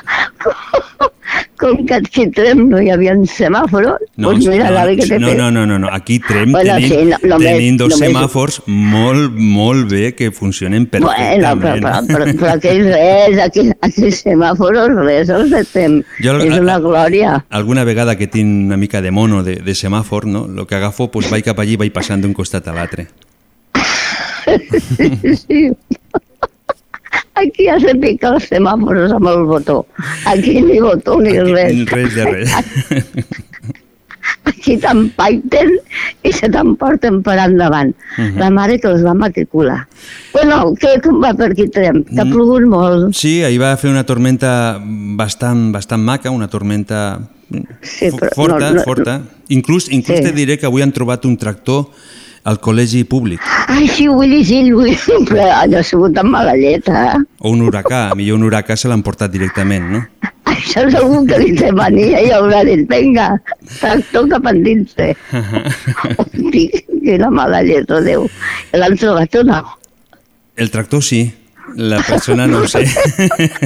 Com 1.59 1.87
que 1.87 1.95
aquí 1.95 2.27
Trem 2.31 2.67
no 2.69 2.81
hi 2.83 2.91
havia 2.93 3.15
semàfors, 3.31 3.87
No, 4.17 4.29
doncs 4.31 4.47
mira, 4.47 4.71
no, 4.71 4.97
que 4.97 5.07
te 5.07 5.19
no, 5.19 5.33
no, 5.35 5.51
no, 5.51 5.65
no, 5.67 5.79
no, 5.79 5.89
aquí 5.91 6.19
Trem 6.19 6.53
Bueno, 6.53 6.75
tenim, 6.75 6.89
sí, 6.91 7.05
no, 7.07 7.17
només- 7.31 7.53
tenim 7.57 7.77
dos 7.79 7.91
només- 7.95 8.11
semàfors 8.13 8.61
molt, 8.67 9.33
molt 9.37 9.91
bé 9.91 10.15
que 10.15 10.31
funcionen 10.31 10.89
Bueno, 10.91 11.09
però, 11.17 11.59
perfectament. 11.61 12.11
però, 12.11 12.25
però, 12.25 12.39
però 12.39 12.53
aquí 12.55 12.83
res, 12.83 13.39
aquí, 13.39 13.71
aquí 13.81 14.11
semàforos, 14.13 14.95
res, 15.05 15.29
els 15.31 15.51
de 15.51 15.65
Trem. 15.65 16.03
Jo- 16.23 16.39
És 16.41 16.59
una 16.59 16.79
glòria. 16.79 17.45
Alguna 17.51 17.85
vegada 17.85 18.17
que 18.17 18.27
tinc 18.27 18.67
una 18.67 18.77
mica 18.77 19.01
de 19.01 19.11
mono 19.11 19.43
de, 19.43 19.57
de 19.57 19.73
semàfor, 19.75 20.27
no? 20.27 20.47
Lo 20.47 20.67
que 20.67 20.75
agafo, 20.75 21.11
pues 21.11 21.31
vaig 21.31 21.45
cap 21.45 21.59
allí 21.59 21.73
i 21.73 21.77
vaig 21.77 21.93
passant 21.93 22.21
d'un 22.23 22.35
costat 22.35 22.69
a 22.69 22.73
l'altre. 22.73 23.07
sí. 25.47 25.71
Aquí 27.35 27.69
has 27.69 27.83
de 27.83 27.95
picar 28.01 28.35
els 28.35 28.49
semàfors 28.51 29.13
amb 29.13 29.29
el 29.29 29.45
botó. 29.45 29.85
Aquí 30.27 30.61
ni 30.63 30.81
botó 30.81 31.19
ni 31.21 31.35
res. 31.39 31.85
Res 31.91 32.15
de 32.15 32.25
res. 32.25 32.51
Aquí 34.47 34.77
t'empaiten 34.83 35.71
i 36.27 36.33
se 36.35 36.49
t'emporten 36.51 37.21
per 37.27 37.37
endavant. 37.45 37.93
Mhm. 38.17 38.39
La 38.41 38.49
mare 38.51 38.79
que 38.83 38.89
els 38.91 39.05
va 39.05 39.13
matricular. 39.15 39.85
Bueno, 40.33 40.73
què, 40.81 40.97
com 41.03 41.21
va 41.23 41.33
per 41.35 41.53
aquí 41.53 41.69
Trem? 41.71 42.03
T'ha 42.05 42.25
Mm. 42.25 42.33
plogut 42.33 42.67
molt? 42.67 43.15
Sí, 43.15 43.43
ahir 43.45 43.61
va 43.61 43.77
fer 43.77 43.91
una 43.91 44.05
tormenta 44.07 44.81
bastant, 44.83 45.71
bastant 45.73 46.03
maca, 46.03 46.31
una 46.31 46.49
tormenta 46.49 47.21
Sí, 47.81 48.11
però 48.11 48.33
forta, 48.35 48.71
no- 48.71 48.75
no- 48.77 48.83
forta. 48.83 49.21
Inclús, 49.49 49.89
inclús 49.93 50.19
Sí. 50.19 50.25
te 50.25 50.33
diré 50.33 50.59
que 50.59 50.67
avui 50.67 50.83
han 50.83 50.91
trobat 50.93 51.25
un 51.25 51.37
tractor 51.37 51.87
al 52.47 52.61
col·legi 52.63 53.03
públic. 53.11 53.43
Ai, 53.67 53.89
sí, 53.91 54.07
ho 54.07 54.21
he 54.23 54.29
llegit, 54.31 54.71
ho 54.73 54.85
he 54.85 54.93
llegit, 54.93 55.27
però 55.29 55.47
allò 55.59 55.81
ha 55.81 55.87
sigut 55.87 56.19
mala 56.23 56.55
llet, 56.59 56.89
eh? 56.89 57.17
O 57.43 57.53
un 57.53 57.65
huracà, 57.67 58.09
millor 58.19 58.39
un 58.39 58.47
huracà 58.47 58.77
se 58.79 58.91
l'han 58.91 59.03
portat 59.07 59.33
directament, 59.35 59.89
no? 59.97 60.05
Això 60.47 60.85
és 60.87 60.95
algú 60.97 61.25
que 61.27 61.41
li 61.43 61.51
té 61.59 61.73
mania 61.75 62.21
i 62.23 62.31
haurà 62.33 62.63
dit, 62.69 62.85
vinga, 62.91 63.33
tractor 63.81 64.29
cap 64.31 64.47
endinse. 64.53 65.11
Hosti, 66.21 66.69
quina 67.03 67.33
mala 67.35 67.65
llet, 67.67 67.91
oh 67.91 68.01
Déu. 68.07 68.29
L'han 68.79 68.95
trobat 69.01 69.41
o 69.41 69.43
no? 69.51 69.65
El 70.57 70.71
tractor 70.73 71.03
sí, 71.05 71.25
la 71.77 71.99
persona 72.07 72.47
no 72.47 72.63
ho 72.63 72.71
sé. 72.71 72.87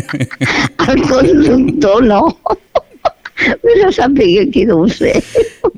El 0.89 1.03
conductor 1.05 2.03
no. 2.03 2.23
Mira, 3.65 3.93
sàpiga 3.95 4.47
qui 4.53 4.65
no 4.69 4.81
ho 4.83 4.89
sé. 4.89 5.13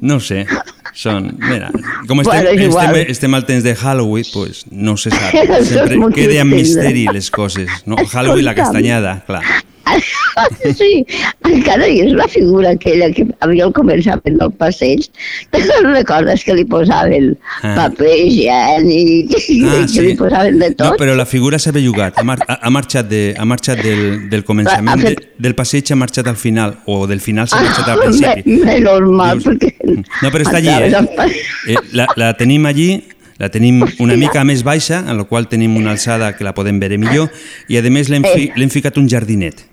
No 0.01 0.17
ho 0.17 0.23
sé. 0.23 0.47
Són, 0.93 1.31
mira, 1.41 1.71
com 2.07 2.21
estem, 2.21 2.43
Bueno, 2.43 2.51
és 2.51 2.67
igual. 2.67 2.91
estem, 2.97 3.11
estem 3.15 3.35
al 3.35 3.47
temps 3.49 3.65
de 3.65 3.75
Halloween, 3.75 4.27
pues 4.35 4.65
no 4.71 4.97
se 5.01 5.11
sap. 5.11 5.33
Això 5.33 5.59
és 5.63 5.69
Sempre 5.73 5.97
molt 5.97 6.15
queda 6.15 6.41
en 6.43 6.51
trist, 6.53 6.75
misteri 6.77 7.07
eh? 7.09 7.13
les 7.17 7.31
coses. 7.33 7.71
No? 7.87 7.97
Halloween, 7.97 8.45
la 8.45 8.53
Escolta'm. 8.53 8.65
castanyada, 8.65 9.15
clar. 9.27 9.43
Sí, 10.79 11.05
encara 11.45 11.87
hi 11.89 12.01
és 12.07 12.13
la 12.17 12.27
figura 12.31 12.71
aquella 12.73 13.11
que 13.13 13.27
havia 13.45 13.65
al 13.67 13.73
començament 13.77 14.39
del 14.41 14.53
passeig. 14.59 15.05
Te'n 15.53 15.89
recordes 15.93 16.45
que 16.47 16.55
li 16.57 16.65
posaven 16.65 17.37
Ah. 17.63 17.75
paper 17.77 18.15
higiènic, 18.27 19.35
Ah, 19.35 19.87
que 19.93 20.03
li 20.03 20.15
posaven 20.17 20.59
de 20.59 20.71
No, 20.71 20.77
tot? 20.77 20.99
però 20.99 21.15
la 21.15 21.27
figura 21.27 21.59
s'ha 21.59 21.73
bellugat. 21.73 22.19
Ha, 22.19 22.23
mar 22.25 22.39
ha, 22.47 22.71
marxat, 22.71 23.09
de, 23.09 23.35
ha 23.39 23.45
marxat 23.45 23.83
del, 23.83 24.29
del 24.31 24.45
començament 24.45 24.89
Ha 24.89 24.97
de, 24.97 25.09
fet- 25.15 25.29
del 25.39 25.55
passeig, 25.55 25.91
ha 25.93 25.97
marxat 25.97 26.27
al 26.27 26.37
final, 26.37 26.79
o 26.87 27.07
del 27.07 27.21
final 27.21 27.49
s'ha 27.49 27.59
Ah, 27.59 27.63
marxat 27.63 27.89
al 27.89 27.99
principi. 28.01 28.43
me- 28.47 28.65
Menys 28.65 29.09
mal, 29.11 29.39
perquè... 29.41 29.75
No, 30.23 30.31
però 30.31 30.45
està 30.47 30.57
allí, 30.57 30.69
eh? 30.69 31.07
pas- 31.17 31.33
eh 31.67 31.77
la, 31.93 32.07
la 32.17 32.33
tenim 32.35 32.65
allí, 32.67 33.03
la 33.39 33.49
tenim 33.51 33.83
una 33.99 34.17
mica 34.17 34.45
més 34.45 34.63
baixa, 34.63 35.01
en 35.09 35.17
la 35.19 35.25
qual 35.25 35.49
tenim 35.49 35.77
una 35.77 35.91
alçada 35.93 36.37
que 36.37 36.45
la 36.45 36.55
podem 36.55 36.79
veure 36.81 36.97
millor, 36.99 37.31
i 37.69 37.77
a 37.77 37.83
més 37.83 38.09
l'hem 38.09 38.23
fi, 38.25 38.51
Eh. 38.55 38.69
ficat 38.71 38.97
un 38.99 39.09
jardinet. 39.09 39.67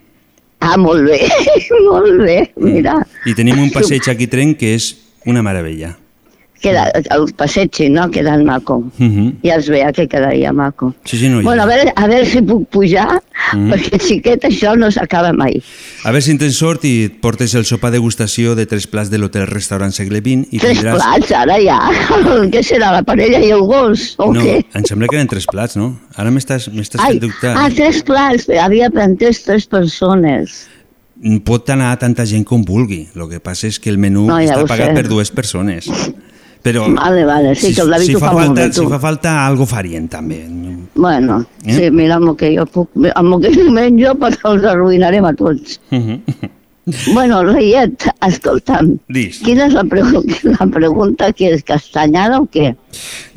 Ah, 0.60 0.76
molt 0.78 1.08
bé, 1.08 1.20
molt 1.90 2.20
bé, 2.24 2.38
mira. 2.60 2.98
I 3.26 3.36
tenim 3.38 3.62
un 3.64 3.72
passeig 3.72 4.10
aquí 4.12 4.28
Tren 4.28 4.56
que 4.60 4.74
és 4.76 4.92
una 5.30 5.44
meravella. 5.46 5.96
Queda, 6.62 6.92
el 7.16 7.34
passeig, 7.36 7.72
no? 7.90 8.10
Queda 8.12 8.38
maco. 8.44 8.78
Uh 9.00 9.06
-huh. 9.06 9.34
Ja 9.44 9.56
es 9.56 9.70
veia 9.70 9.92
que 9.94 10.08
quedaria 10.08 10.52
maco. 10.54 10.94
Sí, 11.06 11.18
sí, 11.18 11.30
no, 11.30 11.42
Bueno, 11.42 11.64
a 11.64 11.66
veure, 11.66 11.94
a 11.96 12.08
veure 12.08 12.26
si 12.26 12.42
puc 12.42 12.68
pujar, 12.70 13.22
Mm. 13.54 13.72
perquè 13.72 13.98
xiquet 14.00 14.44
això 14.44 14.76
no 14.78 14.92
s'acaba 14.92 15.32
mai. 15.34 15.64
A 16.04 16.12
veure 16.12 16.22
si 16.22 16.32
en 16.32 16.38
tens 16.38 16.56
sort 16.58 16.84
i 16.86 17.06
et 17.06 17.22
portes 17.22 17.56
el 17.56 17.64
sopar 17.66 17.90
degustació 17.92 18.54
de 18.54 18.66
tres 18.66 18.86
plats 18.86 19.10
de 19.10 19.18
l'hotel 19.18 19.48
restaurant 19.48 19.92
segle 19.92 20.20
XX 20.20 20.48
i 20.52 20.60
Tres 20.60 20.78
tindràs... 20.78 20.96
plats, 21.02 21.32
ara 21.32 21.58
ja. 21.62 21.80
Què 22.52 22.62
serà, 22.62 22.92
la 22.92 23.02
parella 23.04 23.40
i 23.40 23.50
el 23.50 23.62
gos? 23.62 24.14
O 24.18 24.34
No, 24.34 24.42
què? 24.42 24.66
em 24.74 24.84
sembla 24.86 25.08
que 25.08 25.16
eren 25.16 25.28
tres 25.28 25.46
plats, 25.48 25.76
no? 25.78 25.98
Ara 26.16 26.30
m'estàs 26.30 26.70
fent 26.70 27.20
dubtar. 27.20 27.56
ah, 27.58 27.70
tres 27.74 28.04
plats. 28.04 28.48
Havia 28.50 28.90
plantés 28.90 29.44
tres 29.44 29.66
persones. 29.66 30.68
Pot 31.44 31.70
anar 31.70 31.98
tanta 32.00 32.26
gent 32.26 32.46
com 32.46 32.64
vulgui. 32.64 33.08
El 33.16 33.28
que 33.30 33.40
passa 33.40 33.68
és 33.68 33.80
que 33.80 33.90
el 33.90 33.98
menú 33.98 34.28
No, 34.28 34.38
ja 34.40 34.56
està 34.56 34.68
pagat 34.68 34.88
sé. 34.90 34.94
per 34.94 35.08
dues 35.08 35.32
persones. 35.32 35.90
Però 36.62 36.86
Vale, 36.92 37.24
vale, 37.24 37.54
sí, 37.56 37.74
que 37.74 37.82
el 37.82 37.90
David 37.90 38.06
si 38.10 38.16
ho 38.16 38.20
fa 38.20 38.32
fa 38.34 38.42
falta, 38.42 38.66
bé. 38.66 38.74
Si 38.74 38.86
fa 38.92 39.00
falta, 39.00 39.46
algo 39.46 39.66
farien 39.66 40.08
també. 40.12 40.42
Bueno, 40.96 41.46
Eh? 41.64 41.74
sí, 41.74 41.92
mira, 41.92 42.16
amb 42.20 42.34
el 42.34 42.36
que 42.36 42.50
jo 42.58 42.66
puc, 42.68 42.90
amb 43.16 43.34
el 43.38 43.42
que 43.46 43.54
jo 43.56 43.70
menjo, 43.78 44.12
perquè 44.20 44.44
els 44.52 44.66
arruïnarem 44.68 45.24
a 45.26 45.34
tots. 45.40 45.80
Bueno, 47.14 47.42
Reiet, 47.44 48.06
escolta'm, 48.26 48.96
Dis. 49.12 49.40
quina 49.46 49.68
és 49.68 49.76
la, 49.76 49.84
pregu 49.90 50.22
la 50.56 50.68
pregunta 50.72 51.32
que 51.36 51.52
és 51.56 51.64
castanyada 51.66 52.40
o 52.42 52.48
què? 52.52 52.74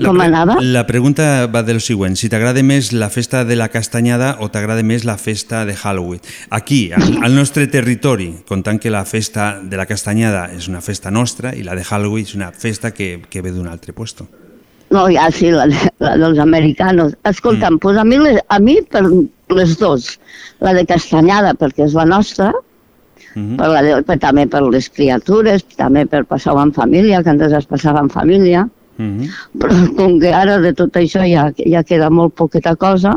La 0.01 0.11
Com 0.11 0.21
anava? 0.25 0.59
La 0.63 0.85
pregunta 0.89 1.47
va 1.53 1.63
del 1.67 1.81
següent. 1.85 2.17
Si 2.19 2.31
t'agrada 2.33 2.63
més 2.67 2.93
la 2.93 3.11
festa 3.13 3.45
de 3.49 3.57
la 3.59 3.69
castanyada 3.73 4.37
o 4.41 4.49
t'agrada 4.53 4.85
més 4.87 5.07
la 5.09 5.19
festa 5.21 5.65
de 5.69 5.77
Halloween. 5.77 6.23
Aquí, 6.51 6.85
al, 6.93 7.19
al 7.25 7.35
nostre 7.37 7.67
territori, 7.73 8.31
comptant 8.49 8.81
que 8.81 8.93
la 8.93 9.05
festa 9.05 9.57
de 9.63 9.81
la 9.81 9.87
castanyada 9.87 10.49
és 10.57 10.69
una 10.73 10.81
festa 10.81 11.11
nostra 11.11 11.55
i 11.57 11.67
la 11.67 11.77
de 11.79 11.85
Halloween 11.85 12.29
és 12.29 12.37
una 12.39 12.53
festa 12.53 12.93
que, 12.95 13.19
que 13.29 13.43
ve 13.43 13.53
d'un 13.53 13.69
altre 13.69 13.93
puesto. 13.93 14.29
No, 14.93 15.07
ja 15.09 15.31
sí, 15.33 15.49
la, 15.51 15.65
la 16.05 16.17
dels 16.21 16.39
americanos. 16.39 17.15
Escolta'm, 17.25 17.79
mm. 17.79 17.81
pues 17.81 17.97
a 17.97 18.05
mi, 18.05 18.19
les, 18.21 18.43
a 18.49 18.59
mi 18.61 18.77
per 18.83 19.07
les 19.57 19.79
dos, 19.81 20.19
la 20.61 20.75
de 20.77 20.85
castanyada 20.89 21.55
perquè 21.57 21.87
és 21.87 21.97
la 21.97 22.05
nostra, 22.09 22.53
Mhm. 23.35 23.57
per 23.57 23.68
la 23.68 24.03
per, 24.03 24.18
també 24.18 24.47
per 24.47 24.62
les 24.62 24.89
criatures, 24.91 25.64
també 25.76 26.07
per 26.07 26.24
passar-ho 26.24 26.61
en 26.62 26.72
família, 26.72 27.22
que 27.22 27.30
antes 27.30 27.53
es 27.53 27.66
passava 27.66 28.01
en 28.01 28.11
família, 28.11 28.68
Mhm. 28.99 29.28
però 29.59 29.95
com 29.97 30.18
que 30.20 30.33
ara 30.33 30.59
de 30.61 30.72
tot 30.74 30.93
això 31.01 31.22
ja, 31.28 31.51
ja 31.57 31.83
queda 31.83 32.11
molt 32.11 32.35
poqueta 32.35 32.76
cosa, 32.76 33.16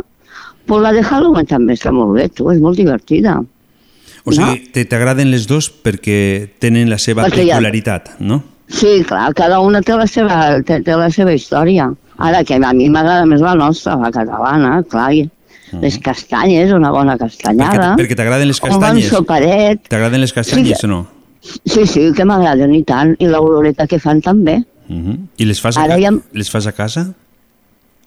pues 0.65 0.81
la 0.81 0.91
de 0.93 1.03
Halloween 1.03 1.45
també 1.45 1.73
està 1.73 1.91
molt 1.91 2.15
bé, 2.15 2.29
tu, 2.29 2.49
és 2.51 2.59
molt 2.59 2.77
divertida. 2.77 3.41
O 4.23 4.31
sigui, 4.31 4.71
te- 4.71 4.85
t'agraden 4.85 5.29
les 5.29 5.45
dos 5.47 5.69
perquè 5.69 6.49
tenen 6.59 6.89
la 6.89 6.97
seva 6.97 7.23
Perquè 7.27 7.45
ja- 7.45 7.55
peculiaritat, 7.59 8.19
no? 8.19 8.41
Sí, 8.67 9.03
clar, 9.05 9.31
cada 9.35 9.59
una 9.59 9.81
té 9.83 9.93
la 9.93 10.07
seva, 10.07 10.59
té, 10.63 10.79
té 10.81 10.95
la 10.95 11.11
seva 11.11 11.31
història. 11.33 11.93
Ara, 12.17 12.43
que 12.43 12.55
a 12.55 12.73
mi 12.73 12.89
m'agrada 12.89 13.25
més 13.27 13.41
la 13.41 13.53
nostra, 13.53 13.95
la 13.97 14.09
catalana, 14.09 14.81
clar, 14.89 15.13
i 15.13 15.29
les 15.81 15.97
castanyes, 15.99 16.71
una 16.71 16.91
bona 16.91 17.17
castanyada. 17.17 17.95
Perquè 17.97 18.15
t'agraden 18.15 18.47
les 18.47 18.61
Un 18.61 18.69
bon 18.69 18.79
castanyes. 18.79 19.09
T'agraden 19.89 20.21
les 20.21 20.33
castanyes 20.33 20.77
Sí, 20.79 20.85
o 20.85 20.89
no? 20.89 21.07
Sí, 21.65 21.85
sí, 21.85 22.11
que 22.15 22.25
m'agraden 22.25 22.73
i 22.73 22.83
tant. 22.83 23.15
I 23.19 23.27
l'oloreta 23.27 23.85
que 23.87 23.99
fan 23.99 24.21
també. 24.21 24.63
Mhm. 24.87 25.27
I 25.37 25.45
les 25.45 25.59
fas, 25.61 25.77
a, 25.77 25.83
Ara 25.83 25.95
ca- 25.95 26.01
ja- 26.01 26.19
les 26.33 26.49
fas 26.49 26.67
a 26.67 26.71
casa? 26.71 27.13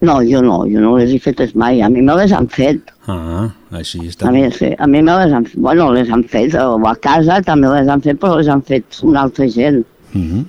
No, 0.00 0.20
jo 0.22 0.40
no, 0.42 0.60
jo 0.70 0.78
no 0.80 0.96
les 0.96 1.10
he 1.12 1.18
fetes 1.18 1.56
mai. 1.56 1.80
A 1.82 1.88
mi 1.88 2.02
me 2.02 2.14
les 2.14 2.30
han 2.32 2.46
fet. 2.48 2.78
Ah, 3.08 3.48
així 3.72 3.98
està. 4.06 4.28
A 4.28 4.30
mi, 4.30 4.44
sí, 4.52 4.70
a 4.78 4.86
mi 4.86 5.02
me 5.02 5.12
les 5.24 5.32
han 5.32 5.44
fet. 5.44 5.56
Bueno, 5.58 5.92
les 5.92 6.08
han 6.10 6.22
fet, 6.24 6.54
o 6.54 6.78
a 6.86 6.94
casa 6.96 7.40
també 7.42 7.66
les 7.68 7.88
han 7.88 8.00
fet, 8.00 8.16
però 8.20 8.36
les 8.38 8.46
han 8.48 8.62
fet 8.62 8.84
una 9.02 9.22
altra 9.22 9.48
gent. 9.48 9.84
Mhm. 10.12 10.44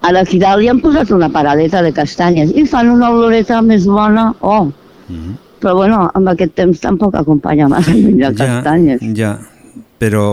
A 0.00 0.12
la 0.12 0.20
aquí 0.20 0.38
dalt 0.38 0.62
hi 0.62 0.68
han 0.68 0.80
posat 0.80 1.10
una 1.10 1.28
paradeta 1.28 1.82
de 1.82 1.92
castanyes 1.92 2.50
i 2.54 2.66
fan 2.66 2.88
una 2.90 3.10
oloreta 3.10 3.60
més 3.62 3.86
bona. 3.86 4.34
Oh, 4.40 4.70
Mhm. 5.08 5.36
Però 5.64 5.78
bueno, 5.80 6.02
amb 6.12 6.28
aquest 6.34 6.52
temps 6.60 6.82
tampoc 6.82 7.16
acompanya 7.16 7.70
massa 7.72 7.94
menjar 7.96 8.34
castanyes. 8.40 9.00
Ja, 9.16 9.38
però 9.98 10.26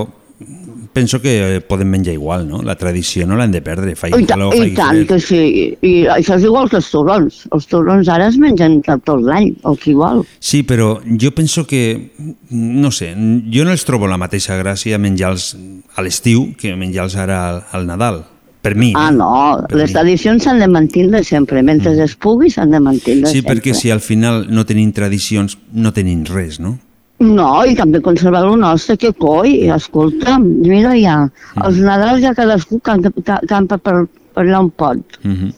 penso 0.91 1.21
que 1.21 1.55
eh, 1.55 1.61
podem 1.63 1.87
menjar 1.87 2.13
igual, 2.13 2.43
no? 2.47 2.59
La 2.67 2.75
tradició 2.75 3.23
no 3.27 3.37
l'hem 3.39 3.53
de 3.53 3.61
perdre, 3.63 3.93
faci 3.95 4.17
I, 4.19 4.25
calor, 4.27 4.55
I 4.55 4.73
tant 4.75 4.97
fred. 4.97 5.07
que 5.07 5.19
sí. 5.23 5.39
I 5.87 5.93
això 6.11 6.35
és 6.35 6.47
igual 6.47 6.67
que 6.71 6.81
els 6.81 6.89
torrons. 6.91 7.45
Els 7.55 7.69
torrons 7.71 8.11
ara 8.11 8.27
es 8.27 8.35
mengen 8.41 8.81
tot 8.83 9.05
tot 9.07 9.23
l'any, 9.23 9.53
el 9.67 9.79
que 9.79 9.95
vol. 9.95 10.25
Sí, 10.43 10.65
però 10.67 10.97
jo 11.05 11.31
penso 11.37 11.63
que, 11.69 12.11
no 12.51 12.91
sé, 12.91 13.13
jo 13.15 13.63
no 13.63 13.71
els 13.71 13.87
trobo 13.87 14.09
la 14.11 14.19
mateixa 14.21 14.59
gràcia 14.59 14.99
menjar-los 14.99 15.53
a 15.95 16.03
l'estiu 16.03 16.51
que 16.59 16.75
menjar-los 16.75 17.15
ara 17.15 17.41
al, 17.47 17.63
al 17.71 17.87
Nadal. 17.87 18.23
Per 18.61 18.75
mi. 18.75 18.91
Ah, 18.95 19.09
eh? 19.09 19.15
no, 19.15 19.65
Per 19.67 19.77
les 19.79 19.89
mi. 19.89 19.93
tradicions 19.95 20.43
s'han 20.43 20.59
de 20.59 20.67
mantenir 20.67 21.23
sempre. 21.25 21.63
Mentre 21.63 21.95
es 22.03 22.15
pugui, 22.15 22.49
s'han 22.53 22.69
de 22.71 22.79
mantenir 22.79 23.25
Sí, 23.27 23.39
sempre. 23.41 23.55
perquè 23.55 23.73
si 23.73 23.89
al 23.89 24.01
final 24.01 24.45
no 24.49 24.65
tenim 24.65 24.91
tradicions, 24.93 25.57
no 25.73 25.91
tenim 25.91 26.23
res, 26.25 26.59
no? 26.59 26.77
No, 27.21 27.63
i 27.65 27.75
també 27.77 28.01
conservar 28.01 28.43
el 28.45 28.59
nostre, 28.59 28.97
que 28.97 29.11
coi, 29.13 29.67
escolta'm, 29.69 30.43
mira 30.65 30.95
ja, 30.97 31.17
Mm. 31.55 31.65
els 31.67 31.77
Nadals 31.77 32.21
ja 32.21 32.33
cadascú 32.33 32.79
campa, 32.81 33.11
ca- 33.23 33.41
campa 33.47 33.77
per, 33.77 34.07
per 34.33 34.45
allà 34.45 34.59
on 34.59 34.69
pot. 34.71 34.97
Mhm. 35.23 35.51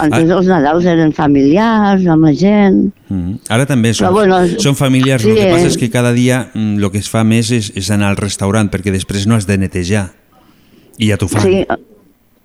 Antes 0.00 0.30
els 0.30 0.46
Nadals 0.46 0.84
eren 0.86 1.12
familiars, 1.12 2.06
amb 2.06 2.24
la 2.24 2.32
gent... 2.34 2.92
Mhm. 3.08 3.38
Ara 3.48 3.66
també 3.66 3.92
són, 3.94 4.08
Però 4.08 4.12
bueno, 4.12 4.40
són 4.58 4.74
familiars, 4.74 5.24
el 5.24 5.36
sí, 5.36 5.40
que 5.42 5.50
passa 5.52 5.64
eh. 5.64 5.68
és 5.68 5.76
que 5.76 5.90
cada 5.90 6.12
dia 6.12 6.50
mm, 6.54 6.82
el 6.82 6.90
que 6.90 6.98
es 6.98 7.08
fa 7.08 7.24
més 7.24 7.50
és, 7.50 7.72
és 7.76 7.90
anar 7.90 8.08
al 8.10 8.16
restaurant, 8.16 8.70
perquè 8.70 8.90
després 8.92 9.26
no 9.26 9.34
has 9.36 9.46
de 9.46 9.56
netejar. 9.58 10.10
I 10.98 11.08
ja 11.10 11.16
t'ho 11.18 11.28
fan. 11.28 11.42
Sí, 11.42 11.66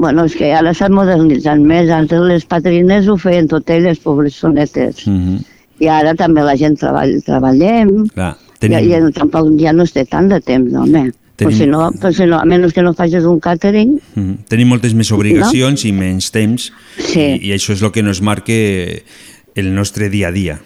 bueno, 0.01 0.25
és 0.25 0.33
que 0.35 0.49
ara 0.57 0.73
s'han 0.73 0.95
modernitzat 0.97 1.61
més. 1.61 1.89
Antes 1.93 2.23
les 2.25 2.45
patrines 2.49 3.07
ho 3.07 3.17
feien 3.21 3.47
tot 3.51 3.69
elles, 3.69 3.99
pobres 4.01 4.39
sonetes. 4.41 5.05
Mhm. 5.07 5.39
I 5.81 5.89
ara 5.89 6.13
també 6.17 6.43
la 6.45 6.55
gent 6.57 6.77
treball, 6.81 7.15
treballem. 7.25 8.07
Clar, 8.13 8.35
Tenim... 8.61 8.77
Ja, 8.77 8.99
ja, 9.01 9.11
tampoc 9.15 9.47
ja 9.61 9.73
no 9.73 9.85
es 9.87 9.93
té 9.93 10.03
tant 10.05 10.27
de 10.29 10.37
temps, 10.45 10.73
home. 10.77 11.07
Però 11.37 11.49
Tenim- 11.49 11.57
si 11.57 11.67
no, 11.69 11.87
però 11.97 12.11
si 12.13 12.25
no, 12.29 12.37
a 12.37 12.45
menys 12.45 12.73
que 12.73 12.83
no 12.85 12.93
facis 12.93 13.25
un 13.25 13.39
càtering, 13.41 13.95
mhm. 14.13 14.35
tenim 14.49 14.69
moltes 14.69 14.93
més 14.97 15.09
obligacions 15.13 15.85
i 15.89 15.93
menys 15.95 16.29
temps, 16.33 16.67
Sí. 16.97 17.21
i, 17.21 17.49
i 17.49 17.55
això 17.55 17.73
és 17.73 17.81
el 17.81 17.91
que 17.91 18.03
nos 18.05 18.21
marca 18.21 18.53
el 18.53 19.73
nostre 19.73 20.09
dia 20.09 20.29
a 20.29 20.31
dia. 20.35 20.59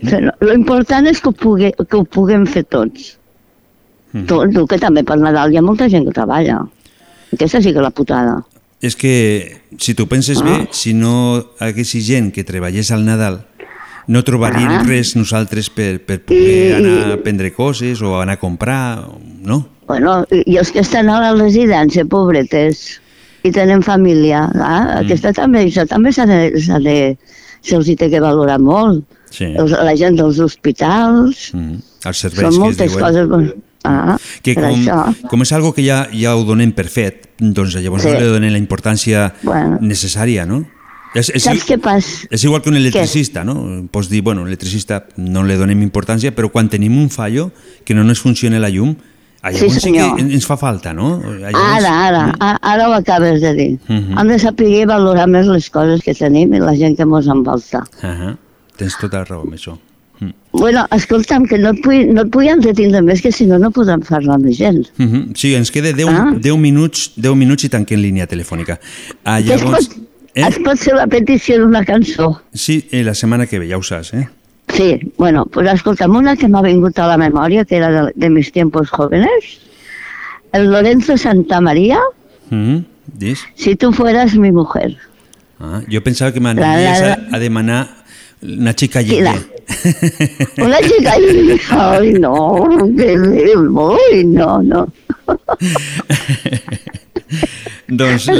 Però 0.00 0.32
lo 0.40 0.54
important 0.56 1.06
és 1.06 1.20
que 1.20 1.28
ho, 1.28 1.32
pugui, 1.32 1.72
que 1.72 1.96
ho 1.96 2.04
puguem 2.04 2.46
fer 2.46 2.64
tots. 2.64 3.16
Mhm. 4.12 4.24
Tu, 4.26 4.40
tu, 4.52 4.66
que 4.66 4.78
també 4.80 5.04
per 5.04 5.18
Nadal 5.20 5.52
hi 5.52 5.60
ha 5.60 5.62
molta 5.64 5.88
gent 5.92 6.06
que 6.08 6.16
treballa. 6.16 6.62
Aquesta 7.32 7.60
sí 7.60 7.72
que 7.72 7.80
és 7.82 7.84
la 7.84 7.92
putada. 7.92 8.38
És 8.82 8.94
que, 8.96 9.56
si 9.78 9.94
tu 9.94 10.06
penses 10.06 10.42
bé, 10.44 10.68
si 10.70 10.92
no 10.94 11.46
haguessi 11.60 12.02
gent 12.04 12.30
que 12.34 12.44
treballés 12.44 12.90
al 12.92 13.04
Nadal, 13.06 13.40
no 14.06 14.22
trobaríem 14.22 14.68
Ah. 14.70 14.82
res 14.86 15.16
nosaltres 15.16 15.70
per, 15.70 15.98
per 16.04 16.20
poder 16.22 16.76
anar 16.76 17.12
a 17.14 17.16
prendre 17.22 17.50
coses 17.52 18.02
o 18.02 18.20
anar 18.20 18.34
a 18.36 18.40
comprar, 18.42 19.08
no? 19.42 19.66
Bueno, 19.88 20.24
i, 20.30 20.42
i 20.52 20.56
els 20.60 20.70
que 20.70 20.80
estan 20.84 21.08
a 21.08 21.20
la 21.20 21.32
residència, 21.34 22.04
pobretes, 22.04 23.00
i 23.46 23.50
tenen 23.54 23.82
família, 23.82 24.44
ah, 24.54 25.00
Mm. 25.00 25.04
aquesta 25.06 25.32
també, 25.32 25.64
això 25.66 25.86
també 25.88 26.12
s'ha 26.12 26.26
de, 26.26 26.50
de, 26.82 27.16
se'ls 27.62 27.88
hi 27.88 27.96
té 27.96 28.10
que 28.10 28.20
valorar 28.20 28.58
molt. 28.60 29.04
Sí. 29.30 29.44
Els, 29.56 29.70
la 29.72 29.94
gent 29.96 30.16
dels 30.18 30.38
hospitals, 30.38 31.50
Mm. 31.54 31.80
Els 32.06 32.18
serveis 32.18 32.40
són 32.42 32.50
que 32.50 32.54
es 32.54 32.58
moltes 32.58 32.92
diuen. 32.92 33.02
coses... 33.02 33.54
Ah, 33.86 34.16
que 34.42 34.54
com, 34.54 34.64
això. 34.64 35.28
com 35.30 35.42
és 35.42 35.52
algo 35.52 35.72
que 35.72 35.84
ja, 35.86 36.08
ja 36.12 36.34
ho 36.36 36.44
donem 36.44 36.72
per 36.72 36.88
fet, 36.88 37.28
doncs 37.38 37.74
llavors 37.76 38.02
Sí. 38.02 38.08
no 38.12 38.18
li 38.20 38.26
donem 38.26 38.52
la 38.52 38.58
importància 38.58 39.32
Bueno. 39.42 39.78
necessària, 39.80 40.44
no? 40.46 40.64
És, 41.14 41.30
és, 41.30 41.42
Saps 41.44 41.64
què 41.64 41.78
passa? 41.80 42.26
és 42.30 42.44
igual 42.44 42.60
que 42.60 42.68
un 42.68 42.76
electricista, 42.76 43.42
no? 43.44 43.86
Pots 43.90 44.10
dir, 44.10 44.20
bueno, 44.22 44.46
electricista 44.46 45.06
no 45.16 45.44
li 45.44 45.54
donem 45.56 45.80
importància, 45.82 46.34
però 46.34 46.50
quan 46.52 46.68
tenim 46.68 46.98
un 46.98 47.08
fallo, 47.08 47.52
que 47.84 47.94
no 47.94 48.02
ens 48.02 48.20
funciona 48.20 48.58
la 48.58 48.68
llum, 48.68 48.96
ah, 49.40 49.52
Sí, 49.52 49.64
llavors 49.66 49.82
sí, 49.82 49.92
que 49.92 50.22
ens 50.34 50.44
fa 50.46 50.56
falta, 50.58 50.92
no? 50.92 51.20
Llavors, 51.22 51.54
Ara, 51.54 52.06
ara, 52.08 52.34
a- 52.40 52.58
ara 52.60 52.88
ho 52.90 52.92
acabes 52.92 53.40
de 53.40 53.54
dir. 53.54 53.78
Mhm. 53.88 54.18
Hem 54.18 54.28
de 54.28 54.38
saber 54.38 54.86
valorar 54.86 55.26
més 55.28 55.46
les 55.46 55.70
coses 55.70 56.02
que 56.02 56.12
tenim 56.14 56.52
i 56.52 56.58
la 56.60 56.74
gent 56.76 56.96
que 56.96 57.02
ens 57.04 57.26
envolta. 57.28 57.84
Uh 58.02 58.34
Tens 58.76 58.98
tota 59.00 59.18
la 59.20 59.24
raó 59.24 59.40
amb 59.40 59.54
això. 59.54 59.78
Bueno, 60.52 60.86
escolta'm, 60.90 61.44
que 61.46 61.58
no 61.58 61.70
et 61.74 61.82
vull, 61.84 62.06
no 62.14 62.22
et 62.22 62.30
vull 62.32 62.46
entretindre 62.48 63.02
més, 63.04 63.20
que 63.20 63.30
si 63.30 63.44
no, 63.46 63.58
no 63.58 63.68
podrem 63.70 64.00
parlar 64.00 64.36
amb 64.38 64.46
gent. 64.50 64.86
Uh 64.98 65.04
-huh. 65.04 65.36
Sí, 65.36 65.54
ens 65.54 65.70
queda 65.70 65.92
10, 65.92 66.08
Ah. 66.08 66.32
10, 66.40 66.56
minuts, 66.58 67.12
10 67.16 67.34
minuts 67.36 67.64
i 67.64 67.68
tanquem 67.68 68.00
línia 68.00 68.26
telefònica. 68.26 68.78
Ah, 69.24 69.36
Que 69.42 69.52
es, 69.54 69.60
llavors, 69.62 69.88
pot, 69.88 69.98
es 70.34 70.58
pot 70.58 70.78
fer 70.78 70.94
la 70.94 71.06
petició 71.06 71.58
d'una 71.60 71.84
cançó. 71.84 72.40
sí, 72.54 72.88
eh, 72.90 73.04
la 73.04 73.14
setmana 73.14 73.46
que 73.46 73.58
ve, 73.58 73.68
ja 73.68 73.76
ho 73.76 73.82
saps, 73.82 74.14
eh? 74.14 74.28
Sí, 74.74 75.12
bueno, 75.18 75.44
pues 75.46 75.68
escolta'm, 75.72 76.16
una 76.16 76.36
que 76.36 76.48
m'ha 76.48 76.62
vingut 76.62 76.98
a 76.98 77.06
la 77.06 77.16
memòria, 77.18 77.64
que 77.66 77.76
era 77.76 77.90
de, 78.06 78.12
de 78.16 78.30
mis 78.30 78.50
tiempos 78.50 78.88
jóvenes, 78.88 79.60
el 80.52 80.70
Lorenzo 80.70 81.16
Santamaría, 81.18 81.98
Uh 82.50 82.54
-huh. 82.56 82.84
Dis? 83.18 83.40
si 83.56 83.76
tú 83.76 83.92
fueras 83.92 84.34
mi 84.36 84.52
mujer. 84.52 84.96
Ah, 85.60 85.82
jo 85.92 86.00
pensava 86.02 86.32
que 86.32 86.40
La, 86.40 86.54
la, 86.54 87.12
a, 87.30 87.36
a 87.36 87.38
demanar 87.38 87.88
una 88.42 88.72
xica 88.72 89.02
Quina? 89.02 89.32
lliure. 89.32 89.55
Una 90.58 90.78
chica 90.80 91.18
y... 91.18 91.60
Ay, 91.70 92.12
no, 92.14 92.66
que 92.96 93.16
voy, 93.68 94.24
no, 94.24 94.62
no. 94.62 94.86
doncs 97.88 98.30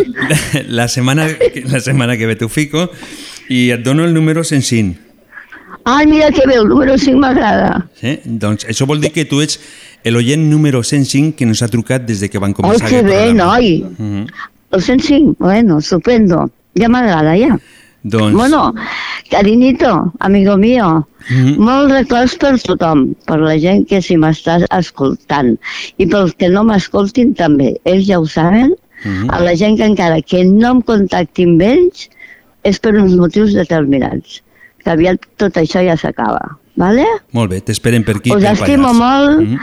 la, 0.69 0.89
setmana, 0.89 1.27
la 1.65 1.81
setmana 1.81 2.17
que 2.17 2.27
ve 2.27 2.37
t'ho 2.39 2.49
fico 2.49 2.87
i 3.51 3.71
et 3.75 3.83
dono 3.83 4.05
el 4.07 4.15
número 4.15 4.45
105. 4.45 5.07
Ai, 5.87 6.07
mira 6.07 6.31
que 6.35 6.47
bé, 6.47 6.57
el 6.59 6.67
número 6.69 6.97
5 6.99 7.19
m'agrada. 7.19 7.87
Sí? 7.95 8.17
Doncs 8.25 8.67
això 8.67 8.87
vol 8.91 9.03
dir 9.03 9.13
que 9.15 9.27
tu 9.27 9.39
ets 9.43 9.61
l'oient 10.07 10.43
número 10.51 10.83
105 10.83 11.37
que 11.39 11.47
nos 11.47 11.63
ha 11.63 11.69
trucat 11.71 12.03
des 12.07 12.23
de 12.23 12.31
que 12.31 12.43
van 12.43 12.55
començar 12.55 12.89
que 12.89 12.99
aquest 12.99 13.07
bé, 13.07 13.21
programa. 13.31 13.45
noi. 13.45 13.83
Uh 13.83 13.95
-huh. 13.99 14.27
El 14.73 14.83
105, 14.83 15.37
bueno, 15.39 15.79
estupendo. 15.79 16.51
Ja 16.75 16.89
m'agrada, 16.89 17.37
ja. 17.39 17.59
Doncs, 18.09 18.37
Bueno, 18.37 18.73
carinito, 19.31 20.13
amigo 20.21 20.57
mío, 20.57 21.09
Mhm. 21.29 21.59
molt 21.59 21.91
records 21.91 22.37
per 22.37 22.61
tothom, 22.61 23.15
per 23.27 23.41
la 23.41 23.59
gent 23.59 23.89
que 23.89 24.01
si 24.01 24.15
m'estàs 24.17 24.65
escoltant 24.71 25.59
i 25.99 26.07
pels 26.07 26.33
que 26.39 26.49
no 26.49 26.63
m'escoltin 26.63 27.35
també. 27.35 27.81
Ells 27.85 28.07
ja 28.07 28.21
ho 28.21 28.27
saben, 28.27 28.77
Mhm. 29.03 29.31
a 29.31 29.41
la 29.41 29.57
gent 29.57 29.77
que 29.77 29.85
encara 29.85 30.23
que 30.23 30.45
no 30.45 30.71
em 30.71 30.81
contactin 30.83 31.57
amb 31.57 31.63
ells, 31.63 32.09
és 32.63 32.79
per 32.79 32.95
uns 32.95 33.17
motius 33.17 33.55
determinats. 33.55 34.41
Que 34.85 34.91
aviat 34.91 35.19
tot 35.37 35.57
això 35.57 35.83
ja 35.85 35.97
s'acaba, 35.97 36.59
vale? 36.77 37.05
Molt 37.33 37.51
bé, 37.51 37.61
t'esperen 37.61 38.05
per 38.05 38.19
aquí. 38.19 38.31
Us 38.31 38.43
pel 38.43 38.53
estimo 38.53 38.93
Pallars. 38.93 38.99
molt, 39.03 39.49
Mhm. 39.49 39.59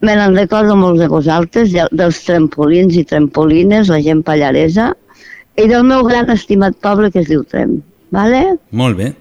me 0.00 0.16
n'en 0.16 0.36
recordo 0.36 0.76
molt 0.76 1.00
de 1.00 1.08
vosaltres, 1.08 1.72
de- 1.72 1.88
dels 1.92 2.22
trampolins 2.24 2.94
i 2.94 3.04
trampolines, 3.04 3.88
la 3.88 4.02
gent 4.02 4.22
pallaresa, 4.22 4.94
i 5.56 5.66
del 5.70 5.84
meu 5.84 6.04
gran 6.06 6.30
estimat 6.30 6.76
poble 6.82 7.10
que 7.10 7.20
es 7.24 7.28
diu 7.30 7.44
Trem, 7.44 7.78
vale? 8.14 8.44
Molt 8.70 8.96
bé. 8.98 9.14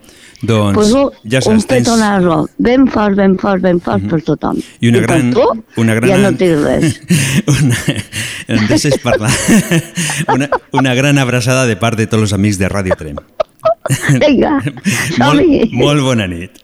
Doncs, 0.45 0.75
pues 0.75 0.91
un, 0.93 1.09
ja 1.31 1.39
un 1.47 1.59
saps, 1.61 1.65
tens... 1.65 1.87
petonazo 1.87 2.49
ben 2.61 2.83
fort, 2.91 3.15
ben 3.17 3.37
fort, 3.39 3.63
ben 3.63 3.79
fort 3.81 4.03
per 4.11 4.19
tothom. 4.21 4.59
I 4.83 4.89
una 4.91 4.99
per 5.01 5.07
gran- 5.07 5.31
tu, 5.33 5.45
una 5.81 5.95
gran- 5.95 6.11
ja 6.11 6.17
no 6.21 6.31
dic 6.35 6.51
res. 6.61 6.99
Una... 7.55 7.79
Em 8.53 8.67
deixes 8.69 8.99
parlar. 9.01 9.31
Una, 10.35 10.49
una 10.75 10.93
gran 10.93 11.17
abraçada 11.17 11.65
de 11.65 11.77
part 11.81 11.97
de 11.97 12.05
tots 12.05 12.27
els 12.27 12.35
amics 12.37 12.59
de 12.61 12.69
Ràdio 12.69 12.97
Trem. 12.99 13.17
Vinga, 14.21 14.59
molt, 15.23 15.73
molt 15.73 16.05
bona 16.05 16.27
nit. 16.29 16.61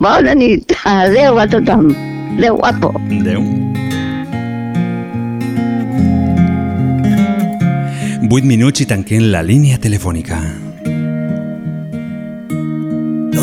Bona 0.00 0.32
nit. 0.38 0.72
Adéu 0.88 1.42
a 1.42 1.48
tothom. 1.50 1.90
Adéu, 2.38 2.56
guapo. 2.62 2.94
Adéu. 3.20 3.44
8 8.30 8.44
minuts 8.44 8.82
i 8.84 8.86
tanquem 8.90 9.30
la 9.32 9.40
línia 9.40 9.78
telefònica. 9.80 10.67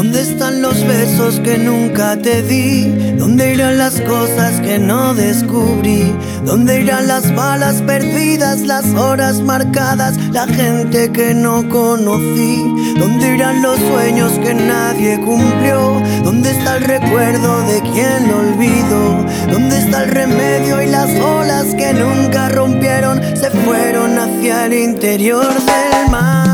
¿Dónde 0.06 0.22
están 0.22 0.62
los 0.62 0.86
besos 0.86 1.40
que 1.40 1.58
nunca 1.58 2.16
te 2.16 2.44
di? 2.44 3.16
¿Dónde 3.18 3.56
irán 3.56 3.80
las 3.80 4.00
cosas 4.02 4.62
que 4.62 4.78
no 4.78 5.16
descubrí? 5.16 6.16
¿Dónde 6.46 6.82
irán 6.82 7.08
las 7.08 7.34
balas 7.34 7.82
perdidas, 7.82 8.62
las 8.62 8.86
horas 8.94 9.42
marcadas, 9.42 10.16
la 10.32 10.46
gente 10.46 11.12
que 11.12 11.34
no 11.34 11.68
conocí? 11.70 12.64
¿Dónde 13.00 13.34
irán 13.34 13.64
los 13.64 13.80
sueños 13.80 14.34
que 14.44 14.54
nadie 14.54 15.20
cumplió? 15.22 16.00
¿Dónde 16.24 16.52
está 16.52 16.78
el 16.78 16.84
recuerdo 16.84 17.62
de 17.62 17.82
quien 17.82 18.28
lo 18.28 18.38
olvidó? 18.42 19.26
¿Dónde 19.52 19.80
está 19.80 20.04
el 20.04 20.12
remedio 20.12 20.84
y 20.84 20.86
las 20.86 21.10
olas 21.20 21.74
que 21.74 21.94
nunca 21.94 22.50
rompieron? 22.50 23.20
Se 23.36 23.50
fueron 23.50 24.20
hacia 24.20 24.68
el 24.68 24.74
interior 24.74 25.52
del 25.52 26.12
mar. 26.12 26.45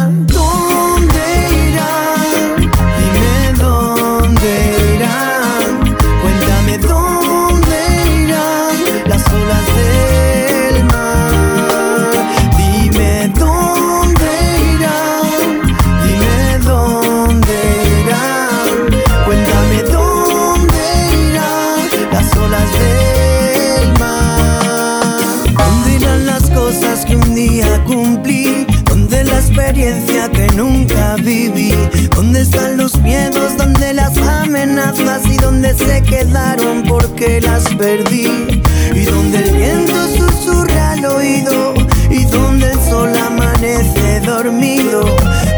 Viví? 31.22 31.76
¿Dónde 32.16 32.42
están 32.42 32.78
los 32.78 32.98
miedos? 33.00 33.58
¿Dónde 33.58 33.94
las 33.94 34.18
amenazas? 34.18 35.26
¿Y 35.26 35.38
dónde 35.38 35.74
se 35.74 36.02
quedaron 36.04 36.84
porque 36.84 37.42
las 37.42 37.64
perdí? 37.76 38.62
¿Y 38.94 39.04
dónde 39.06 39.38
el 39.40 39.56
viento 39.56 40.08
susurra 40.18 40.92
al 40.92 41.06
oído? 41.06 41.74
¿Y 42.10 42.26
dónde 42.26 42.72
el 42.72 42.80
sol 42.90 43.12
amanece 43.16 44.22
dormido? 44.22 45.04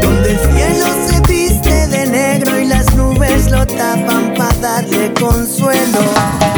¿Dónde 0.02 0.32
el 0.32 0.38
cielo 0.38 0.86
se 1.08 1.32
viste 1.32 1.86
de 1.88 2.06
negro 2.06 2.58
y 2.60 2.66
las 2.66 2.94
nubes 2.94 3.50
lo 3.50 3.66
tapan 3.66 4.34
para 4.36 4.54
darle 4.60 5.12
consuelo? 5.14 6.53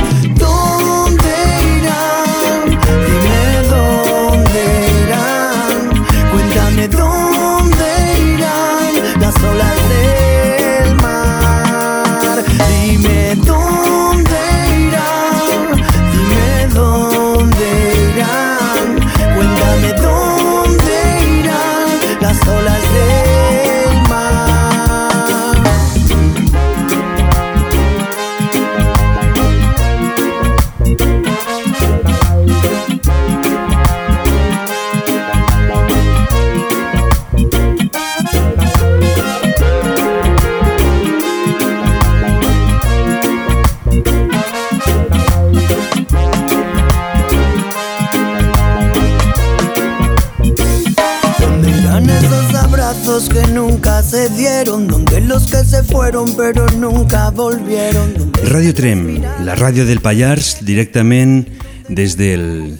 Se 54.26 54.34
dieron? 54.34 54.86
¿Dónde 54.88 55.20
los 55.20 55.50
que 55.50 55.58
se 55.58 55.82
fueron 55.82 56.34
pero 56.36 56.66
nunca 56.78 57.30
volvieron? 57.30 58.14
¿Dónde 58.14 58.42
Ràdio 58.42 58.74
Trem, 58.74 59.22
la 59.44 59.54
ràdio 59.54 59.84
del 59.86 60.00
Pallars, 60.00 60.64
directament 60.64 61.46
des 61.88 62.16
del 62.16 62.78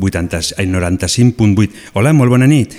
80, 0.00 0.58
ai, 0.58 0.66
95.8. 0.66 1.70
Hola, 1.94 2.12
molt 2.12 2.30
bona 2.30 2.46
nit. 2.46 2.74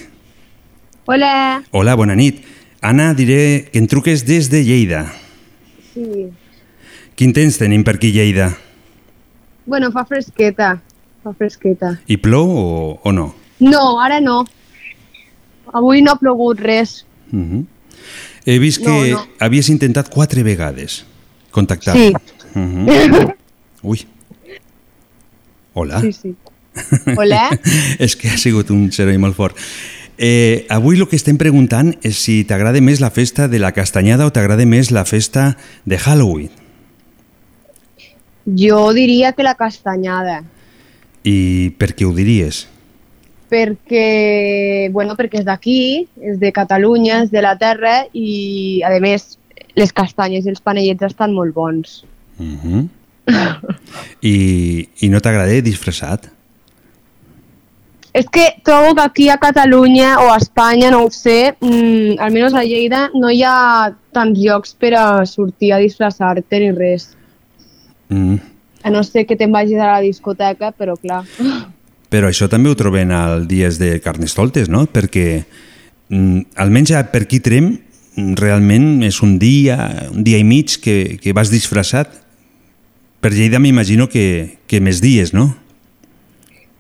Hola. 1.06 1.64
Hola, 1.72 1.96
bona 1.96 2.16
nit. 2.16 2.44
Anna, 2.82 3.14
diré 3.14 3.70
que 3.72 3.80
en 3.80 3.88
truques 3.88 4.26
des 4.26 4.50
de 4.50 4.64
Lleida. 4.64 5.06
Sí. 5.94 6.30
Quin 7.16 7.34
temps 7.36 7.60
tenim 7.60 7.84
per 7.84 7.98
aquí, 8.00 8.12
Lleida? 8.16 8.52
Bueno, 9.66 9.92
fa 9.92 10.06
fresqueta. 10.06 10.78
Fa 11.24 11.36
fresqueta. 11.36 11.98
I 12.08 12.18
plou 12.18 12.52
o, 12.52 12.70
o 13.04 13.12
no? 13.12 13.34
No, 13.60 14.00
ara 14.00 14.20
no. 14.20 14.46
Avui 15.72 16.02
no 16.02 16.16
ha 16.16 16.20
plogut 16.20 16.60
res. 16.60 17.06
Uh 17.32 17.44
-huh. 17.44 17.68
He 18.46 18.60
vist 18.60 18.84
que 18.84 18.90
No, 18.90 19.06
no. 19.06 19.28
havies 19.40 19.70
intentat 19.70 20.10
quatre 20.10 20.44
vegades 20.44 21.06
contactar. 21.52 21.96
Sí. 21.96 22.14
Uh 22.56 22.60
-huh. 22.60 23.36
Ui. 23.84 24.08
Hola. 25.74 26.02
Sí, 26.02 26.14
sí. 26.14 26.36
Hola. 27.18 27.50
és 28.00 28.16
que 28.16 28.30
ha 28.30 28.38
sigut 28.38 28.70
un 28.70 28.92
servei 28.92 29.18
molt 29.18 29.36
fort. 29.36 29.58
Eh, 30.18 30.66
avui 30.70 30.98
el 30.98 31.08
que 31.08 31.16
estem 31.16 31.38
preguntant 31.38 31.96
és 32.04 32.18
si 32.18 32.44
t'agrada 32.44 32.82
més 32.82 33.00
la 33.00 33.10
festa 33.10 33.48
de 33.48 33.60
la 33.60 33.72
castanyada 33.72 34.26
o 34.26 34.32
t'agrada 34.32 34.66
més 34.66 34.92
la 34.92 35.06
festa 35.06 35.58
de 35.86 35.98
Halloween. 35.98 36.50
Jo 38.46 38.94
diria 38.94 39.32
que 39.34 39.44
la 39.44 39.56
castanyada, 39.56 40.44
I 41.24 41.72
per 41.78 41.94
què 41.96 42.06
ho 42.08 42.14
diries? 42.16 42.68
Perquè, 43.50 44.90
bueno, 44.94 45.16
perquè 45.18 45.42
és 45.42 45.46
d'aquí, 45.48 46.08
és 46.22 46.40
de 46.40 46.52
Catalunya, 46.56 47.24
és 47.26 47.34
de 47.34 47.42
la 47.44 47.56
terra 47.58 48.04
i, 48.14 48.82
a 48.86 48.94
més, 49.02 49.38
les 49.76 49.94
castanyes 49.96 50.46
i 50.46 50.54
els 50.54 50.62
panellets 50.62 51.10
estan 51.10 51.34
molt 51.34 51.56
bons. 51.56 52.04
Uh 52.40 52.56
-huh. 52.64 52.88
I, 54.22 54.90
I 55.02 55.10
no 55.10 55.20
t'agrada 55.20 55.62
disfressat? 55.62 56.30
És 58.12 58.26
que 58.28 58.56
trobo 58.64 58.96
que 58.96 59.02
aquí 59.02 59.30
a 59.30 59.38
Catalunya 59.38 60.20
o 60.20 60.32
a 60.34 60.38
Espanya, 60.38 60.90
no 60.90 61.04
ho 61.06 61.12
sé, 61.12 61.56
mmm, 61.62 62.18
almenys 62.20 62.54
a 62.54 62.64
Lleida, 62.64 63.10
no 63.14 63.30
hi 63.30 63.44
ha 63.44 63.94
tants 64.12 64.40
llocs 64.40 64.74
per 64.74 64.96
a 64.98 65.26
sortir 65.30 65.74
a 65.74 65.78
disfressar-te 65.78 66.60
ni 66.60 66.72
res. 66.72 67.16
Mm. 68.10 68.40
A 68.84 68.90
no 68.90 69.04
ser 69.04 69.28
que 69.28 69.38
te'n 69.38 69.52
vagis 69.54 69.78
a 69.78 69.92
la 69.94 70.02
discoteca, 70.02 70.72
però 70.72 70.98
clar. 70.98 71.24
Però 72.10 72.30
això 72.30 72.50
també 72.50 72.72
ho 72.72 72.78
trobem 72.78 73.12
al 73.14 73.46
dies 73.50 73.78
de 73.78 74.00
Carnestoltes, 74.02 74.70
no? 74.70 74.88
Perquè 74.90 75.44
mm, 76.10 76.56
almenys 76.58 76.96
per 77.14 77.24
aquí 77.28 77.40
Trem 77.46 77.70
mm, 77.70 78.34
realment 78.40 79.04
és 79.06 79.22
un 79.22 79.38
dia, 79.42 79.78
un 80.10 80.26
dia 80.26 80.42
i 80.42 80.44
mig 80.44 80.80
que, 80.82 81.20
que 81.22 81.34
vas 81.38 81.54
disfressat. 81.54 82.10
Per 83.20 83.34
Lleida 83.36 83.60
m'imagino 83.60 84.08
que, 84.10 84.58
que 84.66 84.80
més 84.82 85.04
dies, 85.04 85.34
no? 85.36 85.52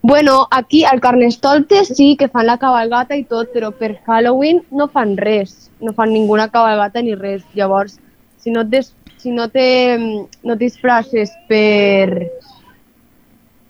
Bueno, 0.02 0.48
aquí 0.50 0.86
al 0.86 1.02
Carnestoltes 1.02 1.90
sí 1.96 2.16
que 2.18 2.30
fan 2.30 2.48
la 2.48 2.58
cabalgata 2.58 3.18
i 3.20 3.26
tot, 3.28 3.52
però 3.54 3.74
per 3.76 3.98
Halloween 4.08 4.64
no 4.72 4.88
fan 4.88 5.18
res, 5.20 5.70
no 5.84 5.92
fan 5.94 6.14
ninguna 6.14 6.48
cabalgata 6.50 7.04
ni 7.04 7.16
res. 7.20 7.44
Llavors, 7.54 8.00
si 8.40 8.50
no, 8.50 8.64
des, 8.64 8.94
si 9.20 9.30
no, 9.36 9.50
te, 9.52 9.98
no 10.00 10.56
et 10.56 10.62
disfresses 10.64 11.36
per, 11.50 12.30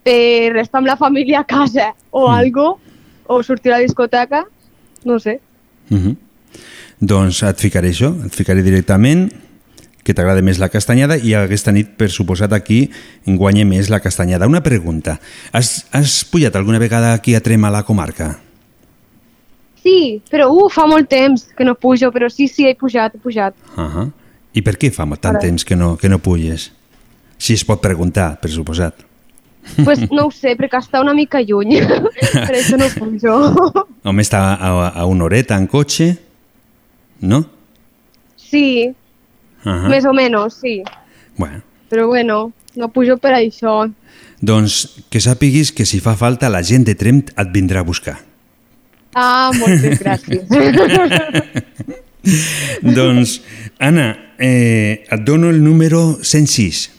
per 0.09 0.57
estar 0.63 0.81
amb 0.81 0.89
la 0.89 0.97
família 0.97 1.43
a 1.43 1.47
casa 1.47 1.91
o 2.09 2.25
mm. 2.25 2.33
algo, 2.33 2.69
o 3.29 3.43
sortir 3.43 3.71
a 3.71 3.77
la 3.77 3.83
discoteca, 3.85 4.45
no 5.05 5.19
sé. 5.19 5.39
Uh 5.89 5.97
-huh. 5.97 6.15
Doncs 6.99 7.43
et 7.43 7.59
ficaré 7.59 7.89
això, 7.89 8.09
et 8.25 8.33
ficaré 8.33 8.63
directament 8.63 9.31
que 10.03 10.13
t'agrada 10.13 10.41
més 10.41 10.57
la 10.57 10.69
castanyada 10.69 11.17
i 11.17 11.33
aquesta 11.33 11.71
nit, 11.71 11.87
per 11.97 12.09
suposat, 12.09 12.53
aquí 12.53 12.89
guanya 13.25 13.65
més 13.65 13.89
la 13.89 13.99
castanyada. 13.99 14.47
Una 14.47 14.63
pregunta. 14.63 15.19
Has, 15.51 15.85
has 15.91 16.25
pujat 16.25 16.55
alguna 16.55 16.79
vegada 16.79 17.13
aquí 17.13 17.35
a 17.35 17.41
Trem 17.41 17.63
a 17.65 17.69
la 17.69 17.83
comarca? 17.83 18.39
Sí, 19.83 20.21
però 20.29 20.49
uh, 20.49 20.69
fa 20.69 20.87
molt 20.87 21.07
temps 21.07 21.53
que 21.55 21.63
no 21.63 21.75
pujo, 21.75 22.11
però 22.11 22.29
sí, 22.29 22.47
sí, 22.47 22.65
he 22.65 22.75
pujat, 22.75 23.15
he 23.15 23.19
pujat. 23.19 23.53
Uh 23.77 23.83
-huh. 23.83 24.11
I 24.53 24.61
per 24.61 24.77
què 24.77 24.91
fa 24.91 25.05
tant 25.21 25.39
temps 25.39 25.63
que 25.63 25.75
no, 25.75 25.95
que 25.97 26.09
no 26.09 26.17
puges? 26.17 26.71
Si 27.37 27.53
es 27.53 27.63
pot 27.63 27.79
preguntar, 27.81 28.39
per 28.41 28.49
suposat. 28.49 29.08
Pues 29.83 29.99
no 30.11 30.25
ho 30.27 30.31
sé, 30.31 30.55
perquè 30.57 30.77
està 30.79 31.01
una 31.01 31.13
mica 31.13 31.41
lluny, 31.41 31.79
per 32.47 32.55
això 32.55 32.77
no 32.77 32.87
pujo. 32.97 33.35
Home, 34.03 34.21
està 34.21 34.55
a, 34.55 34.89
a 34.89 35.05
una 35.05 35.25
horeta 35.25 35.55
en 35.57 35.67
cotxe, 35.67 36.17
no? 37.21 37.45
Sí, 38.35 38.93
Uh 39.65 39.71
-huh. 39.73 39.89
més 39.89 40.05
o 40.05 40.13
menys, 40.13 40.53
sí. 40.53 40.81
Bueno, 41.35 41.61
Però 41.89 42.07
bueno, 42.07 42.53
no 42.75 42.87
pujo 42.87 43.17
per 43.17 43.33
això. 43.33 43.91
doncs 44.39 45.03
que 45.09 45.19
sàpiguis 45.19 45.73
que 45.73 45.85
si 45.85 45.99
fa 45.99 46.15
falta 46.15 46.47
la 46.49 46.63
gent 46.63 46.85
de 46.85 46.95
Trem 46.95 47.17
et 47.17 47.47
vindrà 47.51 47.79
a 47.79 47.83
buscar. 47.83 48.19
Ah, 49.13 49.51
moltes 49.53 49.99
gràcies. 49.99 50.47
doncs, 52.81 53.41
Anna, 53.79 54.35
eh, 54.37 55.03
et 55.09 55.21
dono 55.25 55.49
el 55.49 55.61
número 55.63 56.17
106. 56.21 56.91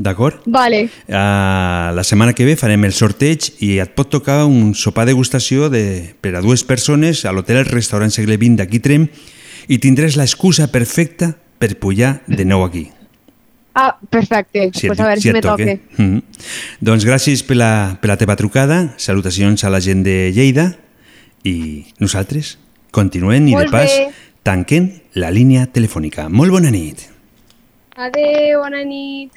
D'acord? 0.00 0.40
vale, 0.46 0.88
Uh, 1.10 1.92
la 1.92 2.02
setmana 2.04 2.32
que 2.32 2.46
ve 2.48 2.54
farem 2.56 2.84
el 2.88 2.92
sorteig 2.96 3.50
i 3.60 3.74
et 3.82 3.90
pot 3.94 4.08
tocar 4.08 4.46
un 4.48 4.72
sopar 4.78 5.04
degustació 5.08 5.68
de, 5.68 6.14
per 6.22 6.32
a 6.38 6.40
dues 6.40 6.62
persones 6.64 7.24
a 7.28 7.32
l'hotel 7.36 7.58
El 7.60 7.68
Restaurant 7.68 8.10
Segle 8.14 8.38
XX 8.40 8.56
d'aquí 8.62 8.80
Trem 8.80 9.08
i 9.68 9.76
tindràs 9.82 10.16
l'excusa 10.16 10.70
perfecta 10.72 11.34
per 11.60 11.74
pujar 11.82 12.22
de 12.26 12.44
nou 12.48 12.64
aquí. 12.64 12.86
ah, 13.74 13.98
perfecte, 14.10 14.70
Si 14.74 14.86
pues 14.88 14.98
et- 14.98 15.04
a 15.04 15.08
veure 15.08 15.20
si 15.20 15.28
si, 15.28 15.32
me 15.32 15.40
toca. 15.42 15.56
toque. 15.64 15.80
Mm 15.98 16.06
-hmm. 16.16 16.22
Doncs 16.80 17.04
gràcies 17.04 17.42
per 17.46 17.56
la, 17.56 17.98
per 18.00 18.08
la 18.08 18.16
teva 18.16 18.36
trucada, 18.36 18.94
salutacions 18.96 19.64
a 19.64 19.70
la 19.70 19.80
gent 19.80 20.02
de 20.04 20.32
Lleida 20.32 20.76
i 21.44 21.84
nosaltres 21.98 22.58
continuem 22.90 23.48
i 23.48 23.54
de 23.54 23.66
pas 23.70 23.90
bé. 23.90 24.10
tanquen 24.42 25.02
la 25.14 25.30
línia 25.30 25.66
telefònica. 25.66 26.28
Molt 26.28 26.50
bona 26.50 26.70
nit. 26.70 26.98
Adéu, 27.96 28.60
bona 28.62 28.82
nit. 28.84 29.30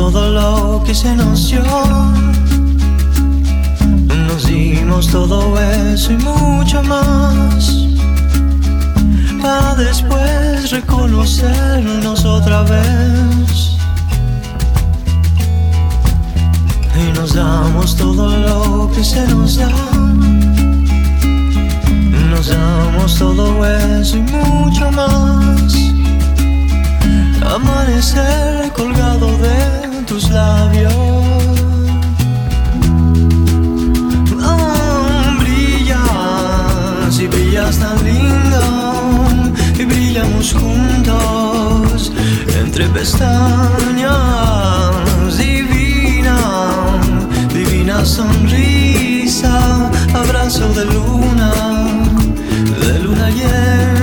Todo 0.00 0.30
lo 0.30 0.82
que 0.82 0.94
se 0.94 1.14
nos 1.14 1.48
dio. 1.48 1.62
Nos 4.26 4.46
dimos 4.46 5.08
todo 5.08 5.38
eso 5.60 6.12
y 6.12 6.16
mucho 6.16 6.82
más. 6.82 7.60
Para 9.42 9.74
después 9.74 10.70
reconocernos 10.70 12.24
otra 12.24 12.62
vez. 12.62 13.76
Y 17.02 17.12
nos 17.18 17.34
damos 17.34 17.94
todo 17.94 18.24
lo 18.46 18.90
que 18.94 19.04
se 19.04 19.22
nos 19.26 19.56
da. 19.56 19.70
Nos 22.30 22.48
damos 22.48 23.18
todo 23.18 23.44
eso 23.66 24.16
y 24.16 24.22
mucho 24.22 24.90
más. 24.92 25.70
Amanecer 27.54 28.72
colgado 28.72 29.26
de 29.44 29.89
tus 30.10 30.28
labios. 30.30 30.92
Ah, 34.42 35.36
brillas 35.38 37.20
y 37.20 37.26
brillas 37.28 37.78
tan 37.78 37.96
lindo 38.04 38.60
y 39.78 39.84
brillamos 39.84 40.52
juntos 40.52 42.12
entre 42.60 42.88
pestañas. 42.88 44.10
Divina, 45.38 46.38
divina 47.54 48.04
sonrisa, 48.04 49.90
abrazo 50.12 50.66
de 50.72 50.86
luna, 50.86 51.52
de 52.82 52.98
luna 52.98 53.30
llena. 53.30 53.99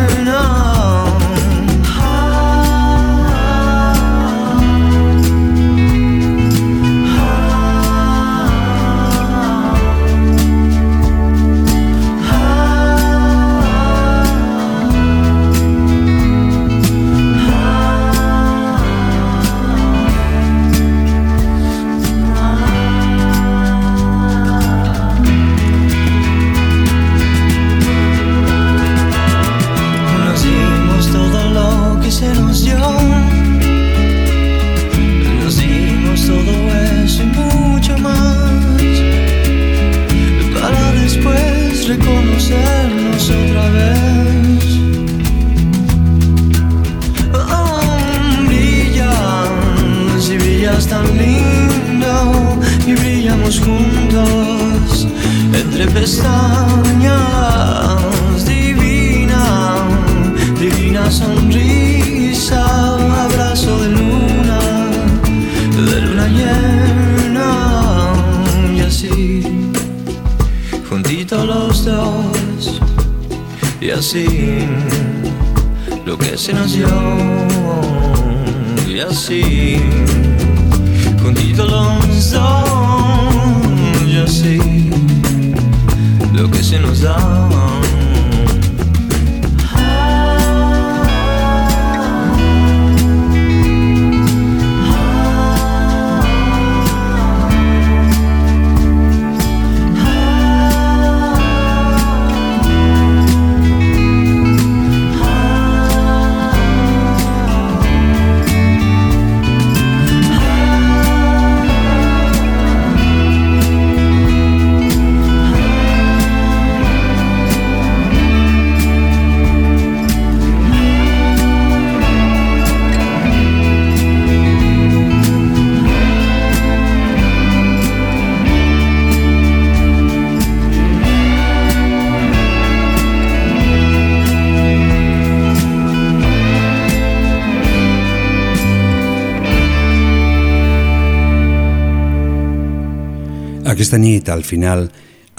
Aquesta 143.88 144.04
nit, 144.04 144.28
al 144.28 144.44
final, 144.44 144.90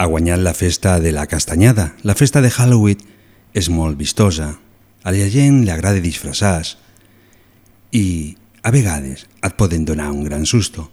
ha 0.01 0.07
guanyat 0.09 0.40
la 0.40 0.55
festa 0.57 0.94
de 1.05 1.11
la 1.12 1.26
castanyada. 1.28 1.99
La 2.01 2.14
festa 2.16 2.40
de 2.40 2.49
Halloween 2.49 3.03
és 3.53 3.66
molt 3.68 3.99
vistosa. 4.01 4.55
A 5.05 5.12
la 5.12 5.26
gent 5.28 5.59
li 5.66 5.68
agrada 5.68 6.01
disfressar 6.01 6.62
i 7.92 8.32
a 8.64 8.72
vegades 8.72 9.26
et 9.44 9.57
poden 9.61 9.84
donar 9.84 10.09
un 10.14 10.24
gran 10.24 10.46
susto. 10.49 10.86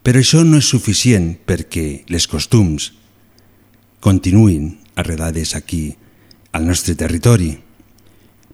Però 0.00 0.22
això 0.24 0.40
no 0.40 0.56
és 0.56 0.70
suficient 0.72 1.34
perquè 1.44 2.08
les 2.08 2.24
costums 2.24 2.94
continuïn 4.00 4.72
arredades 4.96 5.52
aquí, 5.52 5.92
al 6.56 6.64
nostre 6.64 6.96
territori. 6.96 7.52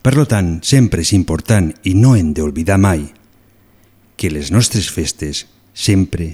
Per 0.02 0.26
tant, 0.26 0.58
sempre 0.66 1.06
és 1.06 1.14
important 1.14 1.70
i 1.86 1.94
no 1.94 2.16
hem 2.18 2.34
d'oblidar 2.34 2.82
mai 2.82 3.06
que 4.18 4.34
les 4.34 4.50
nostres 4.50 4.90
festes 4.90 5.46
sempre 5.78 6.32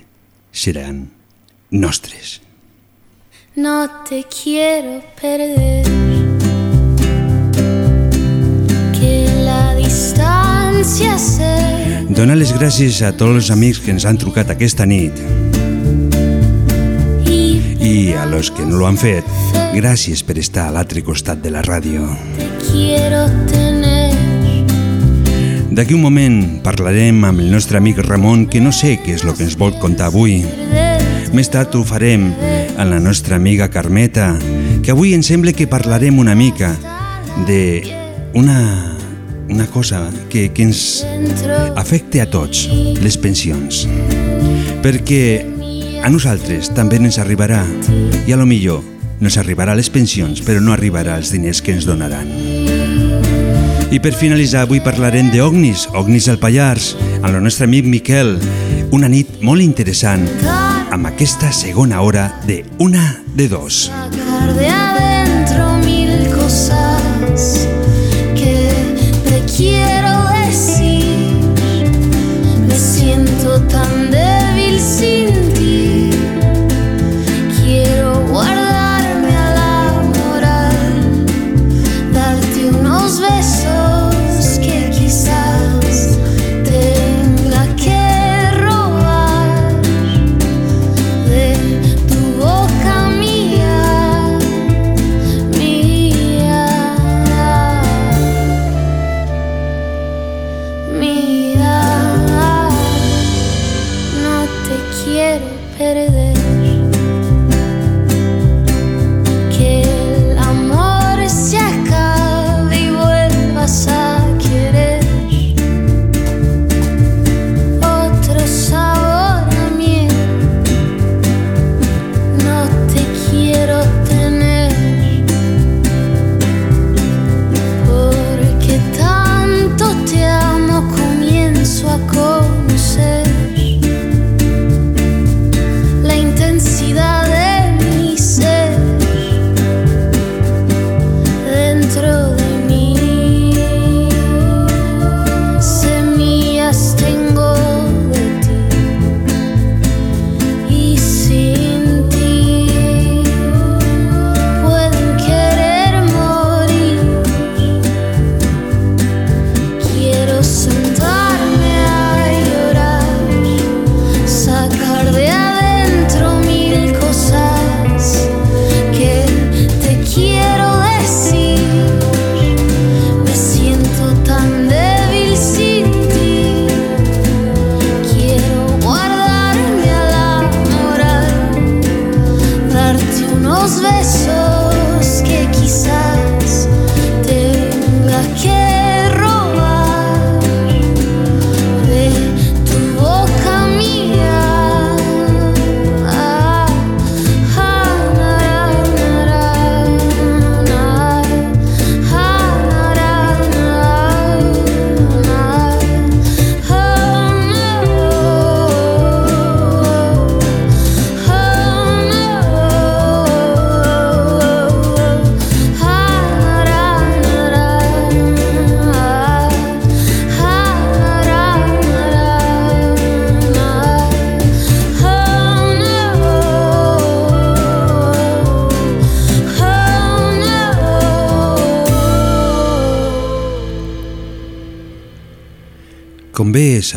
seran 0.57 1.18
nostres. 1.71 2.41
No 3.55 3.89
te 4.09 4.25
quiero 4.25 5.03
perder. 5.21 5.85
Que 8.99 9.29
la 9.45 9.75
distancia 9.75 11.19
se. 11.19 12.07
Donar 12.09 12.39
les 12.39 12.55
gràcies 12.55 13.03
a 13.03 13.13
tots 13.13 13.43
els 13.43 13.51
amics 13.51 13.83
que 13.83 13.93
ens 13.95 14.07
han 14.09 14.19
trucat 14.19 14.51
aquesta 14.55 14.87
nit 14.87 15.19
i 17.89 18.13
a 18.13 18.27
los 18.27 18.51
que 18.51 18.65
no 18.67 18.77
lo 18.77 18.87
han 18.87 18.99
fet, 19.01 19.25
gràcies 19.73 20.21
per 20.27 20.37
estar 20.39 20.67
a 20.69 20.75
l'altre 20.75 21.01
costat 21.07 21.41
de 21.41 21.53
la 21.55 21.63
ràdio. 21.65 22.05
Quiero 22.69 23.25
tener. 23.49 24.13
D'aquí 25.73 25.95
un 25.95 26.03
moment 26.03 26.59
parlarem 26.65 27.23
amb 27.25 27.41
el 27.41 27.53
nostre 27.53 27.79
amic 27.79 28.03
Ramon, 28.05 28.47
que 28.51 28.61
no 28.61 28.73
sé 28.75 28.99
què 29.05 29.15
és 29.17 29.25
el 29.25 29.37
que 29.39 29.47
ens 29.47 29.57
vol 29.57 29.77
contar 29.81 30.11
avui. 30.13 30.43
Més 31.35 31.51
tard 31.53 31.75
ho 31.77 31.83
farem 31.85 32.31
amb 32.79 32.91
la 32.91 32.99
nostra 33.03 33.37
amiga 33.37 33.69
Carmeta, 33.69 34.31
que 34.83 34.93
avui 34.95 35.13
em 35.15 35.23
sembla 35.23 35.53
que 35.53 35.67
parlarem 35.69 36.19
una 36.19 36.35
mica 36.35 36.73
de 37.47 37.83
una, 38.35 38.97
una 39.49 39.67
cosa 39.67 40.07
que, 40.31 40.49
que 40.55 40.65
ens 40.65 41.05
afecta 41.77 42.23
a 42.23 42.29
tots, 42.31 42.69
les 43.03 43.19
pensions. 43.21 43.85
Perquè 44.85 45.23
a 46.05 46.11
nosaltres 46.13 46.71
també 46.77 47.01
ens 47.03 47.19
arribarà 47.19 47.65
i 48.27 48.33
a 48.33 48.39
lo 48.39 48.47
millor 48.47 48.85
nos 49.21 49.37
arribarà 49.37 49.75
les 49.75 49.91
pensions 49.91 50.41
però 50.47 50.63
no 50.63 50.73
arribarà 50.73 51.19
els 51.19 51.33
diners 51.35 51.61
que 51.61 51.75
ens 51.75 51.89
donaran. 51.89 52.31
I 53.89 53.99
per 54.05 54.13
finalitzar 54.13 54.67
avui 54.67 54.83
parlarem 54.85 55.33
d'Ognis, 55.33 55.89
Ognis 55.97 56.29
al 56.29 56.39
Pallars, 56.39 56.93
amb 57.23 57.35
el 57.35 57.43
nostre 57.43 57.67
amic 57.67 57.89
Miquel, 57.89 58.37
una 58.93 59.09
nit 59.09 59.41
molt 59.43 59.65
interessant 59.65 60.29
amb 60.91 61.07
aquesta 61.07 61.53
segona 61.53 62.01
hora 62.03 62.41
de 62.47 62.65
una 62.79 63.23
de 63.35 63.49
dos. 63.49 63.91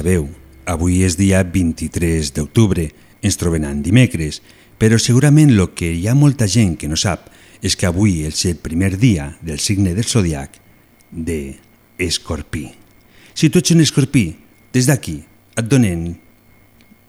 Sabeu, 0.02 0.26
avui 0.66 1.04
és 1.06 1.14
dia 1.14 1.44
23 1.46 2.32
d'octubre, 2.34 2.88
ens 3.22 3.38
trobem 3.38 3.68
en 3.70 3.84
dimecres, 3.86 4.40
però 4.82 4.98
segurament 4.98 5.52
el 5.54 5.68
que 5.78 5.92
hi 5.94 6.08
ha 6.10 6.18
molta 6.18 6.48
gent 6.50 6.74
que 6.82 6.90
no 6.90 6.98
sap 6.98 7.28
és 7.62 7.78
que 7.78 7.86
avui 7.86 8.24
és 8.26 8.42
el 8.50 8.58
primer 8.58 8.96
dia 8.98 9.36
del 9.46 9.62
signe 9.62 9.94
del 9.94 10.10
zodiac 10.10 10.58
de 11.12 11.60
Escorpí. 12.02 12.72
Si 13.38 13.52
tu 13.54 13.62
ets 13.62 13.76
un 13.76 13.86
escorpí, 13.86 14.26
des 14.74 14.90
d'aquí 14.90 15.20
et 15.22 15.70
donen 15.70 16.16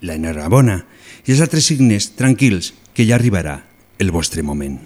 l'enhorabona 0.05 0.82
i 1.24 1.32
els 1.32 1.40
altres 1.40 1.72
signes 1.72 2.12
tranquils 2.18 2.74
que 2.93 3.09
ja 3.09 3.16
arribarà 3.16 3.62
el 3.97 4.12
vostre 4.12 4.45
moment. 4.45 4.76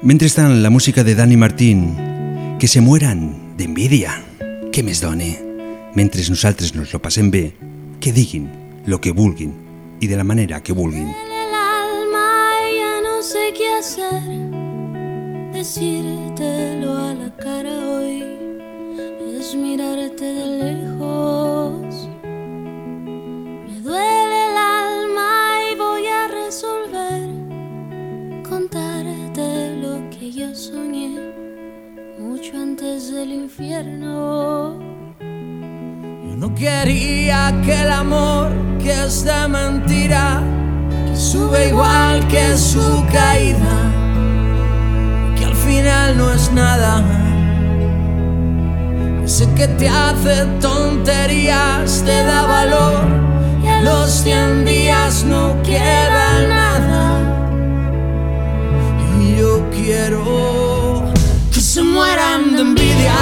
Mentrestant, 0.00 0.62
la 0.62 0.72
música 0.72 1.04
de 1.04 1.14
Dani 1.14 1.36
Martín, 1.36 1.90
que 2.58 2.72
se 2.72 2.80
mueran 2.80 3.56
d'envidia. 3.58 4.21
Què 4.72 4.80
més 4.80 5.02
done? 5.04 5.26
Mentre 5.92 6.22
nosaltres 6.32 6.70
nos 6.72 6.94
lo 6.94 6.98
passem 7.04 7.26
bé, 7.28 7.42
que 8.00 8.08
diguin 8.16 8.46
lo 8.88 8.96
que 9.04 9.12
vulguin 9.12 9.52
i 10.00 10.08
de 10.08 10.16
la 10.16 10.24
manera 10.24 10.62
que 10.64 10.72
vulguin. 10.72 11.10
el 11.12 11.52
alma 11.60 12.56
ya 12.72 12.94
no 13.04 13.20
sé 13.20 13.52
qué 13.52 13.68
hacer. 13.78 14.22
Decírtelo 15.52 16.51
Ese 49.34 49.48
que 49.54 49.66
te 49.66 49.88
hace 49.88 50.44
tonterías, 50.60 52.02
te 52.04 52.22
da 52.22 52.42
valor 52.42 53.02
y 53.64 53.66
a 53.66 53.80
los 53.80 54.10
100 54.10 54.66
días 54.66 55.24
no 55.24 55.56
queda 55.62 56.46
nada. 56.48 57.18
Y 59.22 59.36
yo 59.38 59.70
quiero 59.70 61.10
que 61.50 61.60
se 61.62 61.82
mueran 61.82 62.54
de 62.54 62.60
envidia, 62.60 63.14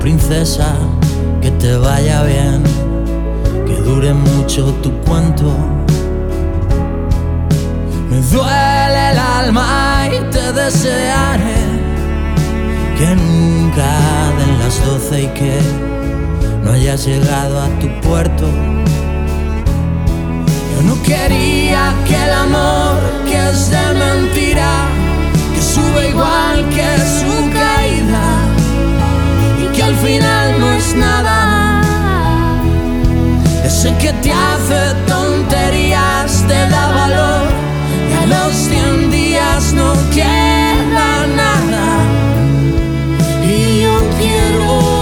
Princesa, 0.00 0.74
que 1.42 1.50
te 1.52 1.76
vaya 1.76 2.22
bien, 2.22 2.62
que 3.66 3.74
dure 3.82 4.14
mucho 4.14 4.72
tu 4.82 4.90
cuento. 5.00 5.54
Me 8.08 8.20
duele 8.32 9.10
el 9.12 9.18
alma 9.18 10.08
y 10.10 10.30
desearé 10.52 11.62
que 12.98 13.14
nunca 13.14 13.88
den 14.38 14.58
las 14.58 14.84
doce 14.84 15.22
y 15.22 15.26
que 15.28 15.58
no 16.64 16.72
hayas 16.72 17.06
llegado 17.06 17.60
a 17.60 17.68
tu 17.78 17.88
puerto. 18.00 18.46
Yo 20.72 20.82
no 20.82 21.02
quería 21.02 21.94
que 22.06 22.16
el 22.16 22.32
amor 22.32 22.98
que 23.26 23.36
es 23.50 23.70
de 23.70 23.94
mentira, 23.94 24.72
que 25.54 25.62
sube 25.62 26.10
igual 26.10 26.68
que 26.70 26.88
su 27.18 27.50
caída 27.52 28.26
y 29.62 29.76
que 29.76 29.82
al 29.82 29.96
final 29.96 30.60
no 30.60 30.72
es 30.72 30.94
nada. 30.94 31.80
Ese 33.64 33.94
que 33.98 34.12
te 34.14 34.32
hace 34.32 34.94
tonterías, 35.06 36.44
te 36.48 36.68
da 36.68 36.86
valor 36.88 37.49
los 38.30 38.54
100 38.54 39.10
días 39.10 39.72
no 39.74 39.92
queda 40.14 41.26
nada. 41.42 41.86
Y 43.42 43.82
yo 43.82 43.94
quiero 44.18 44.99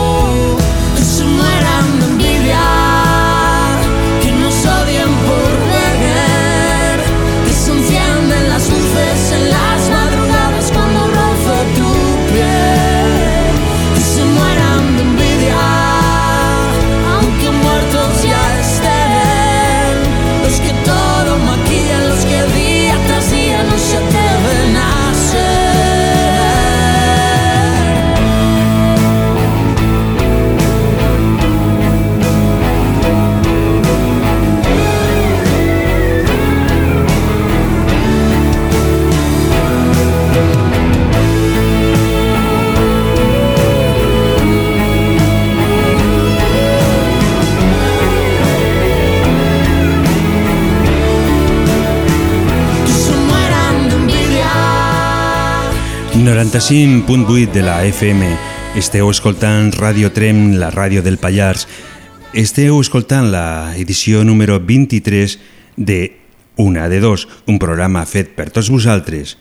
95.8 56.29 57.53
de 57.53 57.63
la 57.63 57.87
FM. 57.87 58.37
Esteu 58.77 59.09
escoltant 59.09 59.73
Radio 59.73 60.11
Trem, 60.13 60.59
la 60.61 60.69
ràdio 60.69 61.01
del 61.01 61.17
Pallars. 61.17 61.65
Esteu 62.37 62.77
escoltant 62.83 63.31
la 63.33 63.73
edició 63.81 64.27
número 64.29 64.59
23 64.61 65.39
de 65.79 66.21
Una 66.61 66.91
de 66.93 67.01
Dos, 67.01 67.25
un 67.49 67.57
programa 67.57 68.05
fet 68.05 68.35
per 68.37 68.51
tots 68.53 68.69
vosaltres, 68.69 69.39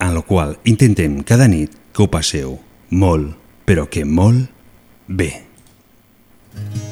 en 0.00 0.16
el 0.16 0.24
qual 0.24 0.56
intentem 0.64 1.20
cada 1.28 1.44
nit 1.44 1.76
que 1.92 2.06
ho 2.06 2.08
passeu 2.08 2.56
molt, 2.88 3.36
però 3.68 3.90
que 3.92 4.06
molt 4.08 4.48
bé. 5.12 5.34
I 6.56 6.89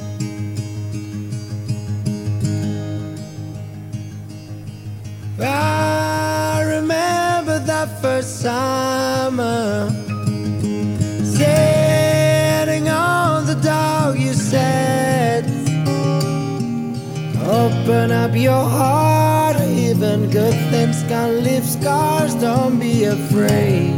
up 18.29 18.37
your 18.37 18.65
heart 18.65 19.57
Even 19.61 20.29
good 20.31 20.55
things 20.71 21.03
can 21.09 21.43
leave 21.43 21.65
scars 21.65 22.35
Don't 22.35 22.79
be 22.79 23.05
afraid. 23.05 23.97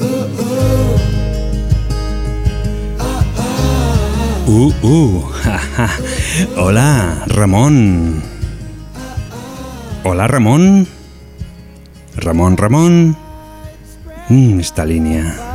Uh, 0.00 0.26
uh. 0.40 0.96
Hola, 6.56 7.22
Ramon. 7.36 8.22
Hola, 10.02 10.26
Ramon. 10.26 10.86
Ramon, 12.24 12.56
Ramon. 12.56 13.16
Mm, 14.28 14.58
esta 14.58 14.84
línea. 14.84 15.49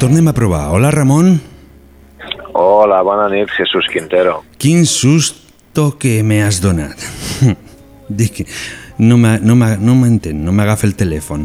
Tornem 0.00 0.26
a 0.28 0.32
provar. 0.32 0.70
Hola, 0.72 0.90
Ramon. 0.90 1.38
Hola, 2.54 3.02
bona 3.02 3.28
nit, 3.28 3.50
Jesús 3.52 3.86
Quintero. 3.92 4.42
Quin 4.56 4.86
susto 4.86 5.98
que 5.98 6.22
me 6.22 6.42
has 6.42 6.60
donat. 6.60 6.96
Dic, 8.08 8.46
no 8.98 9.18
no 9.18 9.54
no 9.54 9.94
m'entén, 9.94 10.40
no 10.42 10.52
m'agafa 10.56 10.88
el 10.88 10.96
telèfon. 10.96 11.44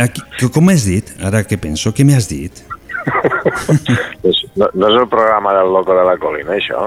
Aquí, 0.00 0.24
com 0.48 0.72
has 0.72 0.86
dit? 0.88 1.12
Ara 1.20 1.44
que 1.44 1.60
penso, 1.60 1.92
què 1.92 2.08
m'has 2.08 2.28
dit? 2.28 2.64
No, 4.54 4.68
no 4.70 4.86
és 4.86 4.96
el 5.00 5.08
programa 5.10 5.50
del 5.50 5.72
Loco 5.74 5.96
de 5.98 6.04
la 6.06 6.12
Colina, 6.22 6.54
això? 6.54 6.84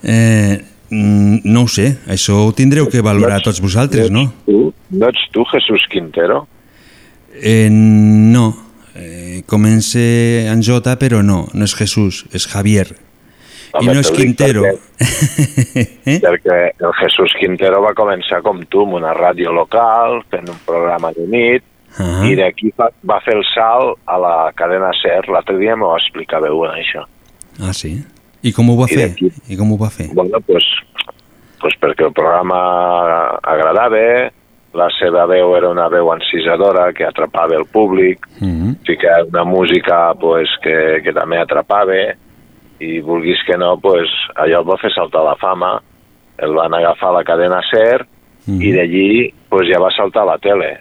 Eh, 0.00 0.56
mm, 0.88 1.42
no 1.44 1.66
ho 1.66 1.68
sé, 1.68 1.98
això 2.08 2.38
ho 2.46 2.54
tindreu 2.56 2.88
que 2.88 3.02
valorar 3.04 3.42
tots 3.44 3.60
vosaltres, 3.60 4.08
no? 4.08 4.22
Tu? 4.46 4.62
No 4.96 5.10
ets 5.12 5.26
tu, 5.36 5.44
Jesús 5.50 5.84
Quintero? 5.92 6.46
Eh, 7.36 7.68
no, 7.68 8.46
eh, 8.94 9.42
comença 9.46 10.02
en 10.52 10.62
J, 10.62 10.96
però 11.00 11.22
no, 11.22 11.46
no 11.52 11.64
és 11.64 11.74
Jesús, 11.78 12.24
és 12.32 12.46
Javier. 12.48 12.88
I 13.72 13.80
Home, 13.80 13.94
no 13.94 14.00
és 14.04 14.10
Quintero. 14.12 14.66
Eh? 16.02 16.18
Perquè 16.20 16.56
el 16.82 16.92
Jesús 16.98 17.32
Quintero 17.38 17.78
va 17.82 17.94
començar 17.96 18.42
com 18.44 18.60
tu, 18.68 18.82
amb 18.84 18.98
una 18.98 19.14
ràdio 19.16 19.52
local, 19.54 20.20
fent 20.30 20.50
un 20.50 20.58
programa 20.66 21.12
de 21.16 21.26
nit, 21.30 21.68
Ah. 22.00 22.22
i 22.24 22.32
d'aquí 22.38 22.70
va, 22.78 22.86
va 23.04 23.18
fer 23.20 23.34
el 23.36 23.42
salt 23.50 23.98
a 24.08 24.16
la 24.16 24.36
cadena 24.56 24.92
SER. 24.96 25.26
L'altre 25.28 25.58
dia 25.60 25.76
m'ho 25.76 25.90
explicava 25.98 26.48
una, 26.56 26.78
això. 26.80 27.04
Ah, 27.60 27.74
sí? 27.76 27.98
I 28.42 28.52
com 28.56 28.70
ho 28.72 28.76
va 28.78 28.88
I 28.88 28.96
fer? 28.96 29.32
I 29.52 29.58
com 29.58 29.74
ho 29.74 29.76
va 29.76 29.90
fer? 29.92 30.08
Bueno, 30.16 30.40
pues, 30.46 30.64
pues 31.60 31.76
perquè 31.80 32.08
el 32.08 32.14
programa 32.16 32.62
agradava, 33.42 34.32
la 34.74 34.88
seva 34.98 35.26
veu 35.26 35.56
era 35.56 35.68
una 35.70 35.88
veu 35.88 36.08
encisadora 36.14 36.92
que 36.92 37.04
atrapava 37.04 37.56
el 37.56 37.66
públic, 37.66 38.26
Mm 38.40 38.72
ficar 38.86 39.24
una 39.28 39.44
música 39.44 40.12
pues, 40.18 40.48
que, 40.62 41.00
que 41.04 41.12
també 41.12 41.38
atrapava 41.38 41.94
i 42.80 43.00
vulguis 43.00 43.38
que 43.46 43.56
no, 43.56 43.76
pues, 43.78 44.08
allò 44.34 44.58
el 44.60 44.66
va 44.68 44.76
fer 44.80 44.90
saltar 44.92 45.22
la 45.24 45.36
fama, 45.36 45.80
el 46.38 46.52
van 46.54 46.74
agafar 46.74 47.10
a 47.10 47.18
la 47.20 47.24
cadena 47.24 47.60
SER 47.70 48.06
Mm. 48.44 48.58
i 48.60 48.72
d'allí 48.74 49.34
pues, 49.48 49.68
ja 49.70 49.78
va 49.78 49.88
saltar 49.94 50.22
a 50.24 50.32
la 50.32 50.38
tele. 50.38 50.80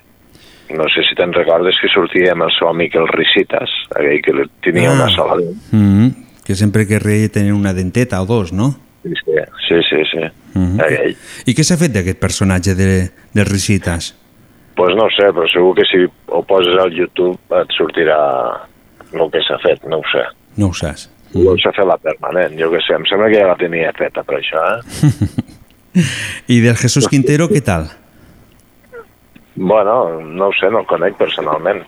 No 0.73 0.87
sé 0.89 1.03
si 1.05 1.13
te'n 1.13 1.31
recordes 1.31 1.75
que 1.79 1.87
sortia 1.93 2.31
amb 2.33 2.47
el 2.47 2.51
seu 2.57 2.69
amic 2.71 2.95
el 2.95 3.05
Risitas, 3.07 3.69
aquell 3.93 4.21
que 4.23 4.33
tenia 4.65 4.89
Ah. 4.89 4.93
una 4.95 5.09
sola 5.09 5.35
dent. 5.37 5.57
Mm 5.71 6.07
Que 6.43 6.55
sempre 6.55 6.87
que 6.87 6.97
reia 6.97 7.29
tenir 7.29 7.53
una 7.53 7.71
denteta 7.71 8.19
o 8.19 8.25
dos, 8.25 8.51
no? 8.51 8.73
Sí, 9.03 9.11
sí, 9.67 9.79
sí. 9.89 10.01
sí. 10.11 10.25
Mm 10.53 10.81
Aquell. 10.83 11.15
I 11.47 11.55
què 11.57 11.63
s'ha 11.65 11.77
fet 11.79 11.93
d'aquest 11.93 12.19
personatge 12.21 12.75
de, 12.77 12.89
de 13.33 13.45
Risitas? 13.47 14.11
Pues 14.75 14.95
no 14.95 15.07
sé, 15.13 15.29
però 15.35 15.47
segur 15.51 15.73
que 15.77 15.85
si 15.89 16.03
ho 16.05 16.43
poses 16.47 16.77
al 16.79 16.93
YouTube 16.95 17.37
et 17.59 17.73
sortirà 17.77 18.19
el 19.11 19.31
que 19.33 19.41
s'ha 19.45 19.57
fet, 19.63 19.83
no 19.91 19.99
ho 19.99 20.05
sé. 20.11 20.23
No 20.57 20.71
ho 20.71 20.77
saps. 20.77 21.09
No 21.35 21.55
s'ha 21.59 21.71
fet 21.75 21.87
la 21.87 21.97
permanent, 22.01 22.57
jo 22.59 22.71
què 22.73 22.81
sé, 22.83 22.95
em 22.97 23.07
sembla 23.07 23.29
que 23.31 23.39
ja 23.39 23.49
la 23.51 23.57
tenia 23.59 23.91
feta 23.97 24.23
per 24.27 24.39
això, 24.39 24.63
eh? 24.75 26.03
I 26.55 26.59
del 26.63 26.77
Jesús 26.79 27.07
Quintero, 27.11 27.49
què 27.51 27.61
tal? 27.63 27.89
Bueno, 29.55 30.21
no 30.21 30.47
ho 30.49 30.55
sé, 30.59 30.71
no 30.71 30.81
el 30.83 30.87
conec 30.89 31.17
personalment. 31.19 31.83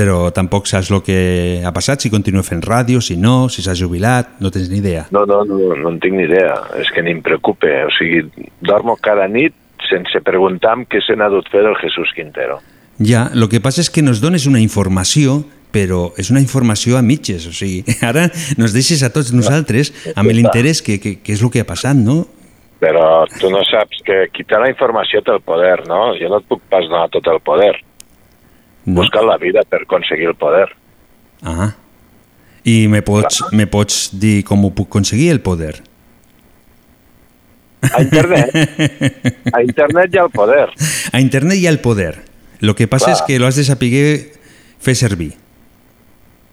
Però 0.00 0.30
tampoc 0.32 0.64
saps 0.70 0.88
el 0.94 1.02
que 1.04 1.16
ha 1.60 1.72
passat, 1.76 2.00
si 2.00 2.08
continua 2.08 2.40
fent 2.46 2.62
ràdio, 2.64 3.02
si 3.04 3.18
no, 3.20 3.50
si 3.52 3.60
s'ha 3.60 3.74
jubilat, 3.76 4.38
no 4.40 4.48
tens 4.54 4.70
ni 4.72 4.78
idea. 4.80 5.02
No, 5.12 5.26
no, 5.28 5.42
no, 5.44 5.58
no 5.76 5.90
en 5.92 5.98
tinc 6.00 6.16
ni 6.16 6.24
idea, 6.24 6.54
és 6.80 6.88
que 6.94 7.04
ni 7.04 7.12
em 7.12 7.20
preocupa, 7.20 7.68
o 7.84 7.92
sigui, 7.98 8.22
dormo 8.64 8.96
cada 8.96 9.28
nit 9.28 9.52
sense 9.90 10.22
preguntar-me 10.24 10.88
què 10.88 11.02
se 11.04 11.16
n'ha 11.18 11.28
dut 11.28 11.48
fer 11.52 11.66
del 11.66 11.76
Jesús 11.82 12.14
Quintero. 12.16 12.60
Ja, 12.96 13.26
el 13.34 13.48
que 13.52 13.60
passa 13.60 13.84
és 13.84 13.92
que 13.92 14.04
nos 14.04 14.22
dones 14.24 14.46
una 14.48 14.62
informació, 14.64 15.42
però 15.74 16.10
és 16.20 16.32
una 16.32 16.40
informació 16.40 16.96
a 16.96 17.04
mitges, 17.04 17.46
o 17.50 17.52
sigui, 17.52 17.84
ara 18.10 18.28
nos 18.56 18.72
deixes 18.76 19.04
a 19.04 19.12
tots 19.12 19.34
nosaltres 19.36 19.92
amb 20.16 20.32
l'interès 20.32 20.80
que, 20.86 20.96
que, 21.02 21.18
que 21.20 21.36
és 21.36 21.44
el 21.44 21.52
que 21.52 21.60
ha 21.60 21.68
passat, 21.68 21.98
no? 21.98 22.22
Però 22.80 23.26
tu 23.36 23.52
no 23.52 23.60
saps 23.68 24.00
que 24.06 24.22
qui 24.32 24.46
té 24.48 24.56
la 24.56 24.70
informació 24.72 25.20
té 25.20 25.34
el 25.36 25.44
poder, 25.44 25.82
no? 25.88 26.14
Jo 26.16 26.32
no 26.32 26.40
et 26.40 26.48
puc 26.48 26.64
pas 26.72 26.88
donar 26.88 27.10
tot 27.12 27.28
el 27.28 27.40
poder. 27.44 27.74
No. 28.90 29.02
Busca 29.02 29.22
la 29.22 29.36
vida 29.38 29.62
per 29.68 29.84
aconseguir 29.84 30.32
el 30.32 30.34
poder. 30.34 30.66
Ah. 31.46 31.70
I 32.66 32.88
me 32.90 33.00
pots, 33.06 33.44
me 33.56 33.68
pots 33.70 34.10
dir 34.20 34.40
com 34.44 34.66
ho 34.66 34.72
puc 34.74 34.90
aconseguir, 34.90 35.30
el 35.32 35.40
poder? 35.40 35.76
A 37.80 38.02
internet, 38.02 38.50
a 39.56 39.62
internet 39.64 40.12
hi 40.12 40.18
ha 40.20 40.26
el 40.26 40.34
poder. 40.34 40.66
A 41.12 41.20
internet 41.22 41.60
hi 41.60 41.68
ha 41.68 41.72
el 41.72 41.80
poder. 41.80 42.12
El 42.60 42.74
que 42.76 42.90
passa 42.90 43.12
Clar. 43.12 43.16
és 43.16 43.22
que 43.28 43.38
lo 43.40 43.46
has 43.48 43.56
de 43.56 43.64
saber 43.64 44.02
fer 44.82 44.96
servir. 44.98 45.30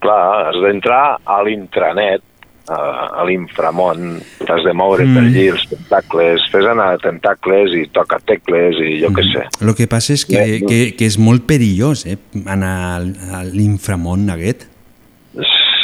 Clar, 0.04 0.48
has 0.48 0.62
d'entrar 0.64 1.18
a 1.26 1.42
l'intranet, 1.44 2.24
a, 2.68 3.22
a 3.22 3.26
l'inframont, 3.28 4.20
t'has 4.46 4.64
de 4.66 4.74
moure 4.74 5.06
mm. 5.06 5.14
per 5.16 5.24
Mm. 5.24 5.28
allí 5.28 5.46
els 5.54 5.64
tentacles, 5.70 6.48
fes 6.52 6.66
anar 6.66 6.98
tentacles 7.04 7.74
i 7.76 7.86
toca 7.96 8.20
tecles 8.26 8.76
i 8.84 9.00
jo 9.02 9.10
què 9.16 9.24
sé. 9.32 9.46
El 9.64 9.74
que 9.76 9.88
passa 9.88 10.14
és 10.14 10.26
que, 10.26 10.38
Eh, 10.42 10.60
no. 10.62 10.68
que, 10.68 10.96
que 10.98 11.06
és 11.06 11.18
molt 11.18 11.46
perillós 11.48 12.06
eh, 12.06 12.18
anar 12.46 12.74
al- 12.98 13.16
a 13.32 13.44
l'inframont 13.44 14.30
aquest. 14.30 14.68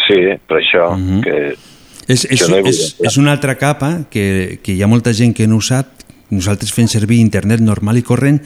Sí, 0.07 0.19
per 0.47 0.57
això, 0.59 0.95
mm. 0.97 1.07
-hmm. 1.09 1.23
que 1.23 1.55
És, 2.07 2.25
és, 2.29 2.49
no 2.49 2.57
és, 2.57 2.97
és 2.99 3.17
una 3.17 3.31
altra 3.31 3.55
capa 3.55 4.03
que, 4.11 4.59
que 4.61 4.73
hi 4.73 4.81
ha 4.83 4.87
molta 4.87 5.13
gent 5.13 5.33
que 5.33 5.47
no 5.47 5.55
ho 5.57 5.61
sap. 5.61 5.87
Nosaltres 6.29 6.73
fem 6.73 6.87
servir 6.87 7.19
internet 7.19 7.61
normal 7.61 7.97
i 7.97 8.01
corrent, 8.01 8.41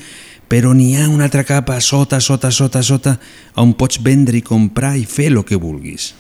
però 0.48 0.74
n'hi 0.76 0.96
ha 0.96 1.10
una 1.10 1.24
altra 1.24 1.44
capa 1.44 1.76
a 1.76 1.82
sota, 1.82 2.20
sota, 2.20 2.52
sota, 2.52 2.84
sota, 2.84 3.20
on 3.56 3.74
pots 3.74 3.98
vendre 4.04 4.38
i 4.38 4.42
comprar 4.42 4.96
i 4.98 5.06
fer 5.06 5.28
el 5.32 5.44
que 5.44 5.56
vulguis. 5.56 6.14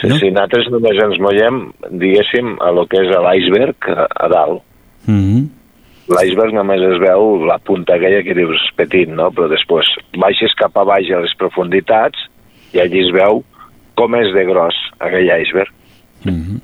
Sí, 0.00 0.08
No? 0.08 0.18
sí, 0.18 0.30
nosaltres 0.30 0.70
només 0.72 1.00
ens 1.02 1.18
mollem, 1.22 1.60
diguéssim, 1.90 2.56
a 2.60 2.70
lo 2.74 2.86
que 2.86 3.02
és 3.02 3.10
l'iceberg 3.10 3.90
a, 3.90 4.06
a 4.26 4.28
dalt. 4.28 4.62
Mm 5.06 5.20
-hmm. 5.20 5.48
L'iceberg 6.14 6.52
només 6.52 6.80
es 6.80 6.98
veu 7.00 7.44
la 7.46 7.58
punta 7.58 7.94
aquella 7.94 8.22
que 8.22 8.34
dius 8.34 8.60
petit, 8.76 9.08
no? 9.08 9.30
Però 9.30 9.48
després 9.48 9.86
baixes 10.16 10.54
cap 10.54 10.76
a 10.76 10.84
baix 10.84 11.10
a 11.10 11.20
les 11.20 11.34
profunditats 11.36 12.18
i 12.72 12.80
allí 12.80 13.00
es 13.06 13.12
veu 13.12 13.44
com 13.94 14.14
és 14.14 14.32
de 14.34 14.44
gros 14.44 14.74
aquell 14.98 15.30
iceberg. 15.42 15.72
Mm 16.24 16.40
-hmm. 16.40 16.60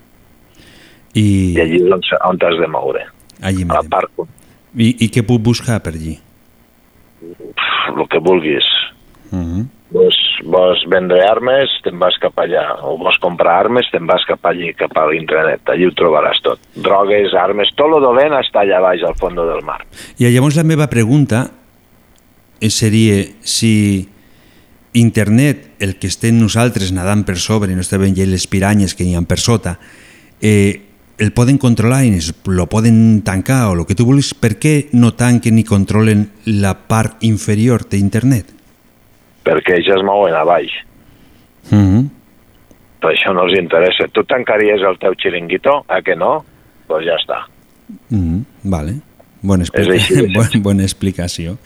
I, 1.14 1.54
I 1.56 1.60
allí 1.60 1.76
és 1.76 1.92
on, 1.92 2.00
on 2.30 2.38
t'has 2.38 2.58
de 2.60 2.66
moure. 2.66 3.04
allí 3.42 3.64
A 3.68 3.74
la 3.74 3.82
part, 3.82 4.10
I, 4.76 4.96
I 5.04 5.06
què 5.08 5.22
puc 5.26 5.40
buscar 5.42 5.82
per 5.82 5.94
allí? 5.94 6.18
el 7.98 8.08
que 8.08 8.18
vulguis. 8.18 8.64
Mm 9.30 9.44
-hmm. 9.44 9.64
Vols, 9.90 10.16
vols 10.46 10.82
vendre 10.90 11.18
armes, 11.26 11.72
te'n 11.82 11.98
vas 11.98 12.14
cap 12.22 12.36
allà. 12.38 12.62
O 12.86 12.94
vols 13.00 13.18
comprar 13.22 13.56
armes, 13.64 13.88
te'n 13.90 14.06
vas 14.06 14.22
cap 14.28 14.44
allí, 14.46 14.70
cap 14.78 14.94
a 14.94 15.06
l'internet. 15.10 15.64
Allí 15.72 15.88
ho 15.88 15.94
trobaràs 15.98 16.42
tot. 16.44 16.62
Drogues, 16.76 17.34
armes, 17.34 17.72
tot 17.78 17.90
lo 17.90 17.98
dolent 18.02 18.36
està 18.38 18.62
allà 18.62 18.78
baix 18.84 19.02
al 19.06 19.18
fons 19.18 19.40
del 19.40 19.64
mar. 19.66 19.80
I 20.18 20.30
llavors 20.30 20.58
la 20.60 20.66
meva 20.68 20.86
pregunta 20.92 21.48
seria 22.68 23.24
si 23.42 24.08
internet, 24.92 25.70
el 25.80 25.96
que 25.98 26.10
estem 26.10 26.38
nosaltres 26.38 26.92
nadant 26.92 27.24
per 27.24 27.38
sobre 27.38 27.74
no 27.74 27.82
estem 27.82 28.02
veient 28.02 28.30
les 28.30 28.46
piranyes 28.50 28.94
que 28.94 29.06
hi 29.06 29.14
ha 29.14 29.22
per 29.22 29.38
sota, 29.38 29.78
eh, 30.42 30.82
el 31.20 31.32
poden 31.36 31.58
controlar 31.58 32.04
i 32.06 32.16
lo 32.48 32.66
poden 32.66 33.20
tancar 33.22 33.68
o 33.68 33.74
el 33.74 33.84
que 33.86 33.94
tu 33.94 34.06
vulguis, 34.08 34.32
per 34.34 34.56
què 34.58 34.88
no 34.92 35.12
tanquen 35.12 35.54
ni 35.54 35.66
controlen 35.68 36.30
la 36.46 36.74
part 36.88 37.22
inferior 37.28 37.84
d'internet? 37.84 38.59
Perquè 39.44 39.76
ells 39.78 39.90
es 39.96 40.02
mouen 40.06 40.34
a 40.34 40.44
baix. 40.44 40.72
Mm 41.70 41.86
-hmm. 41.86 42.08
Per 43.00 43.10
això 43.10 43.32
no 43.34 43.44
els 43.44 43.58
interessa. 43.58 44.08
Tu 44.12 44.24
tancaries 44.24 44.82
el 44.82 44.98
teu 44.98 45.14
xiringuito? 45.14 45.84
A 45.88 46.02
que 46.02 46.16
no? 46.16 46.44
Doncs 46.88 46.88
pues 46.88 47.06
ja 47.06 47.16
està. 47.16 47.46
Mm 48.10 48.18
-hmm. 48.18 48.44
Vale. 48.62 48.94
Bona, 49.42 49.64
explica... 49.64 50.22
bona, 50.38 50.60
bona 50.62 50.82
explicació. 50.82 51.56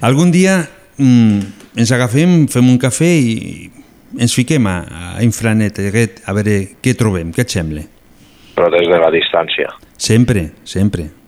Algun 0.00 0.30
dia 0.30 0.68
mm, 0.98 1.40
ens 1.76 1.92
agafem, 1.92 2.48
fem 2.48 2.68
un 2.68 2.78
cafè 2.78 3.06
i 3.06 3.70
ens 4.18 4.34
fiquem 4.34 4.66
a, 4.66 4.76
a 5.16 5.22
Infranet 5.22 5.78
aquest, 5.78 6.22
a 6.26 6.32
veure 6.32 6.76
què 6.82 6.96
trobem, 6.98 7.30
què 7.32 7.42
et 7.46 7.54
sembla? 7.54 7.82
Però 8.56 8.70
des 8.70 8.88
de 8.90 8.98
la 8.98 9.10
distància. 9.10 9.70
Sempre, 9.96 10.50
sempre. 10.64 11.19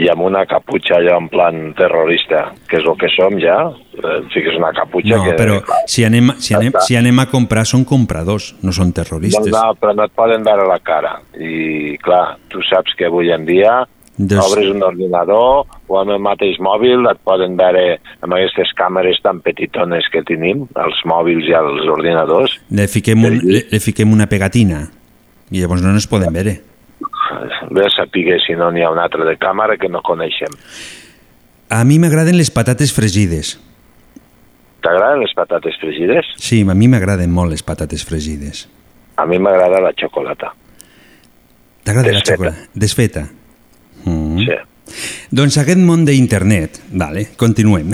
I 0.00 0.06
amb 0.08 0.24
una 0.24 0.46
caputxa 0.48 0.96
allò 0.96 1.18
en 1.20 1.26
plan 1.28 1.56
terrorista, 1.76 2.46
que 2.68 2.78
és 2.80 2.86
el 2.88 2.94
que 2.96 3.10
som 3.12 3.34
ja, 3.40 3.58
eh, 3.98 4.20
fiques 4.32 4.56
una 4.56 4.70
caputxa 4.72 5.18
No, 5.18 5.24
que... 5.26 5.34
però 5.36 5.58
si 5.84 6.06
anem, 6.08 6.32
si, 6.40 6.54
anem, 6.56 6.72
Ja 6.72 6.84
si 6.86 6.96
anem 6.96 7.20
a 7.20 7.26
comprar 7.28 7.66
són 7.68 7.84
compradors, 7.84 8.54
no 8.64 8.72
són 8.72 8.94
terroristes. 8.96 9.50
No, 9.52 9.58
no, 9.58 9.74
però 9.76 9.92
no 9.98 10.06
et 10.08 10.14
poden 10.16 10.46
veure 10.48 10.64
la 10.68 10.78
cara. 10.80 11.18
I, 11.36 11.98
clar, 12.00 12.38
tu 12.48 12.64
saps 12.64 12.96
que 12.96 13.10
avui 13.10 13.32
en 13.36 13.44
dia 13.44 13.82
Des- 14.16 14.38
obres 14.40 14.68
un 14.72 14.82
ordinador 14.84 15.66
o 15.88 16.00
amb 16.00 16.16
el 16.16 16.20
mateix 16.24 16.58
mòbil 16.60 17.04
et 17.10 17.20
poden 17.24 17.56
veure 17.60 17.98
amb 18.20 18.32
aquestes 18.36 18.72
càmeres 18.78 19.20
tan 19.24 19.40
petitones 19.44 20.08
que 20.12 20.24
tenim, 20.28 20.66
els 20.76 21.04
mòbils 21.08 21.48
i 21.48 21.56
els 21.56 21.88
ordinadors. 21.88 22.58
Le 22.70 22.88
fiquem, 22.88 23.24
un, 23.28 23.40
le, 23.44 23.64
le 23.72 23.80
fiquem 23.80 24.12
una 24.12 24.28
pegatina 24.28 24.86
i 25.52 25.60
llavors 25.60 25.84
no 25.84 25.92
ens 25.92 26.08
poden 26.08 26.32
veure. 26.32 26.60
Bé 27.70 27.86
a 27.86 27.90
saber 27.90 28.40
si 28.46 28.56
no 28.58 28.70
n'hi 28.72 28.82
ha 28.82 28.90
una 28.90 29.04
altra 29.08 29.24
de 29.24 29.36
càmera 29.40 29.78
que 29.78 29.88
no 29.88 30.02
coneixem. 30.02 30.52
A 31.72 31.84
mi 31.84 31.98
m'agraden 31.98 32.36
les 32.36 32.50
patates 32.50 32.92
fregides. 32.92 33.56
T'agraden 34.82 35.22
les 35.22 35.32
patates 35.34 35.78
fregides? 35.80 36.26
Sí, 36.36 36.62
a 36.68 36.74
mi 36.74 36.88
m'agraden 36.90 37.30
molt 37.30 37.54
les 37.54 37.62
patates 37.62 38.04
fregides. 38.04 38.66
A 39.16 39.26
mi 39.26 39.38
m'agrada 39.38 39.80
la 39.80 39.92
xocolata. 39.94 40.52
T'agrada 41.84 42.12
la 42.12 42.24
xocolata? 42.26 42.68
Desfeta. 42.74 43.26
Mm. 44.04 44.38
Sí. 44.42 44.58
Doncs 45.32 45.58
aquest 45.62 45.80
món 45.80 46.04
d'internet, 46.08 46.80
vale, 46.92 47.26
continuem. 47.40 47.92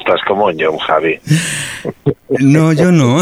Estàs 0.00 0.22
com 0.26 0.42
un 0.46 0.56
llom, 0.58 0.78
Javi. 0.82 1.14
No, 2.40 2.70
jo 2.76 2.90
no. 2.94 3.20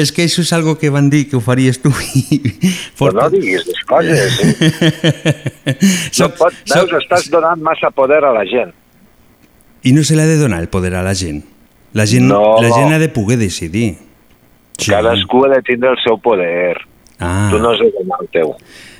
És 0.00 0.12
que 0.12 0.24
això 0.26 0.44
és 0.44 0.52
algo 0.56 0.76
que 0.80 0.90
van 0.92 1.08
dir 1.12 1.24
que 1.30 1.36
ho 1.38 1.42
faries 1.44 1.80
tu. 1.82 1.92
I... 2.16 2.40
Però 2.98 3.12
no 3.16 3.28
diguis 3.32 3.66
les 3.68 3.82
coses. 3.88 4.38
Eh? 4.44 5.74
No 6.20 6.28
pot, 6.38 6.54
veus, 6.70 6.92
estàs 7.00 7.26
donant 7.32 7.60
massa 7.64 7.90
poder 7.94 8.20
a 8.24 8.32
la 8.36 8.44
gent. 8.48 8.70
I 9.84 9.92
no 9.96 10.04
se 10.06 10.16
l'ha 10.16 10.26
de 10.28 10.36
donar 10.40 10.60
el 10.62 10.68
poder 10.72 10.94
a 10.96 11.02
la 11.04 11.14
gent. 11.18 11.42
La 11.94 12.06
gent, 12.10 12.26
No. 12.30 12.56
la 12.62 12.70
gent 12.72 12.92
ha 12.94 12.98
de 13.02 13.08
poder 13.12 13.38
decidir. 13.40 13.94
Cadascú 14.80 15.44
ha 15.46 15.50
de 15.54 15.60
tindre 15.66 15.92
el 15.94 15.98
seu 16.04 16.18
poder. 16.22 16.76
Ah. 17.24 17.48
Tu 17.52 17.60
no 17.62 17.72
has 17.72 17.80
de 17.80 17.90
donar 17.94 18.20
el 18.20 18.28
teu. 18.34 18.52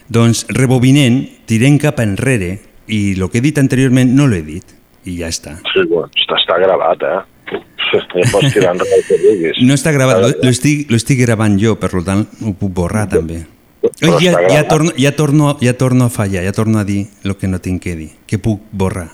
Doncs 0.08 0.44
rebobinent, 0.52 1.22
tirem 1.48 1.76
cap 1.82 2.00
enrere 2.04 2.56
i 2.88 3.00
el 3.16 3.28
que 3.30 3.40
he 3.40 3.44
dit 3.44 3.60
anteriorment 3.60 4.12
no 4.16 4.28
l'he 4.30 4.42
dit. 4.44 4.74
I 5.04 5.18
ja 5.20 5.28
està. 5.28 5.58
Sí, 5.72 5.84
bueno, 5.90 6.08
està, 6.16 6.38
està 6.40 6.60
gravat, 6.62 7.04
eh? 7.04 7.22
Ja 7.94 8.24
pots 8.32 8.54
tirar 8.54 8.72
enrere 8.74 8.96
el 8.96 9.02
que 9.06 9.18
diguis. 9.20 9.58
No 9.62 9.76
està 9.76 9.92
gravat, 9.94 10.22
lo, 10.22 10.30
lo, 10.40 10.50
estic, 10.50 10.88
lo 10.90 10.98
estic 10.98 11.20
gravant 11.20 11.58
jo, 11.60 11.76
per 11.78 11.92
tant 12.06 12.24
ho 12.42 12.54
puc 12.58 12.72
borrar 12.74 13.04
també. 13.12 13.44
Però 13.84 14.16
Ja, 14.18 14.32
ja, 14.48 14.62
torno, 14.66 14.94
ja, 14.96 15.12
torno, 15.12 15.50
ja 15.60 15.74
torno 15.76 16.06
a 16.08 16.10
fallar, 16.10 16.42
ja 16.46 16.52
torno 16.56 16.80
a 16.80 16.84
dir 16.88 17.04
el 17.22 17.36
que 17.36 17.50
no 17.52 17.60
tinc 17.60 17.82
que 17.84 17.94
dir, 17.94 18.10
que 18.26 18.40
puc 18.40 18.62
borrar. 18.72 19.10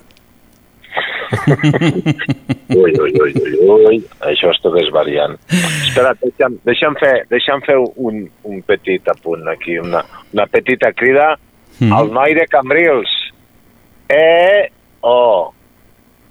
Ui, 2.71 2.93
ui, 2.95 3.13
ui, 3.21 3.33
ui, 3.35 3.55
ui, 3.67 4.01
això 4.31 4.51
està 4.55 4.71
desvariant. 4.75 5.37
Espera, 5.51 6.15
deixa'm, 6.23 6.57
deixa'm, 6.67 6.97
fer, 7.01 7.15
deixa'm 7.31 7.63
fer 7.67 7.77
un, 7.97 8.25
un 8.47 8.61
petit 8.67 9.09
apunt 9.11 9.49
aquí, 9.51 9.79
una, 9.83 10.05
una 10.33 10.47
petita 10.51 10.93
crida 10.93 11.37
Mm. 11.81 11.93
al 11.97 12.11
noi 12.13 12.35
de 12.35 12.47
Cambrils. 12.47 13.09
Eh, 14.09 14.69
oh. 15.01 15.49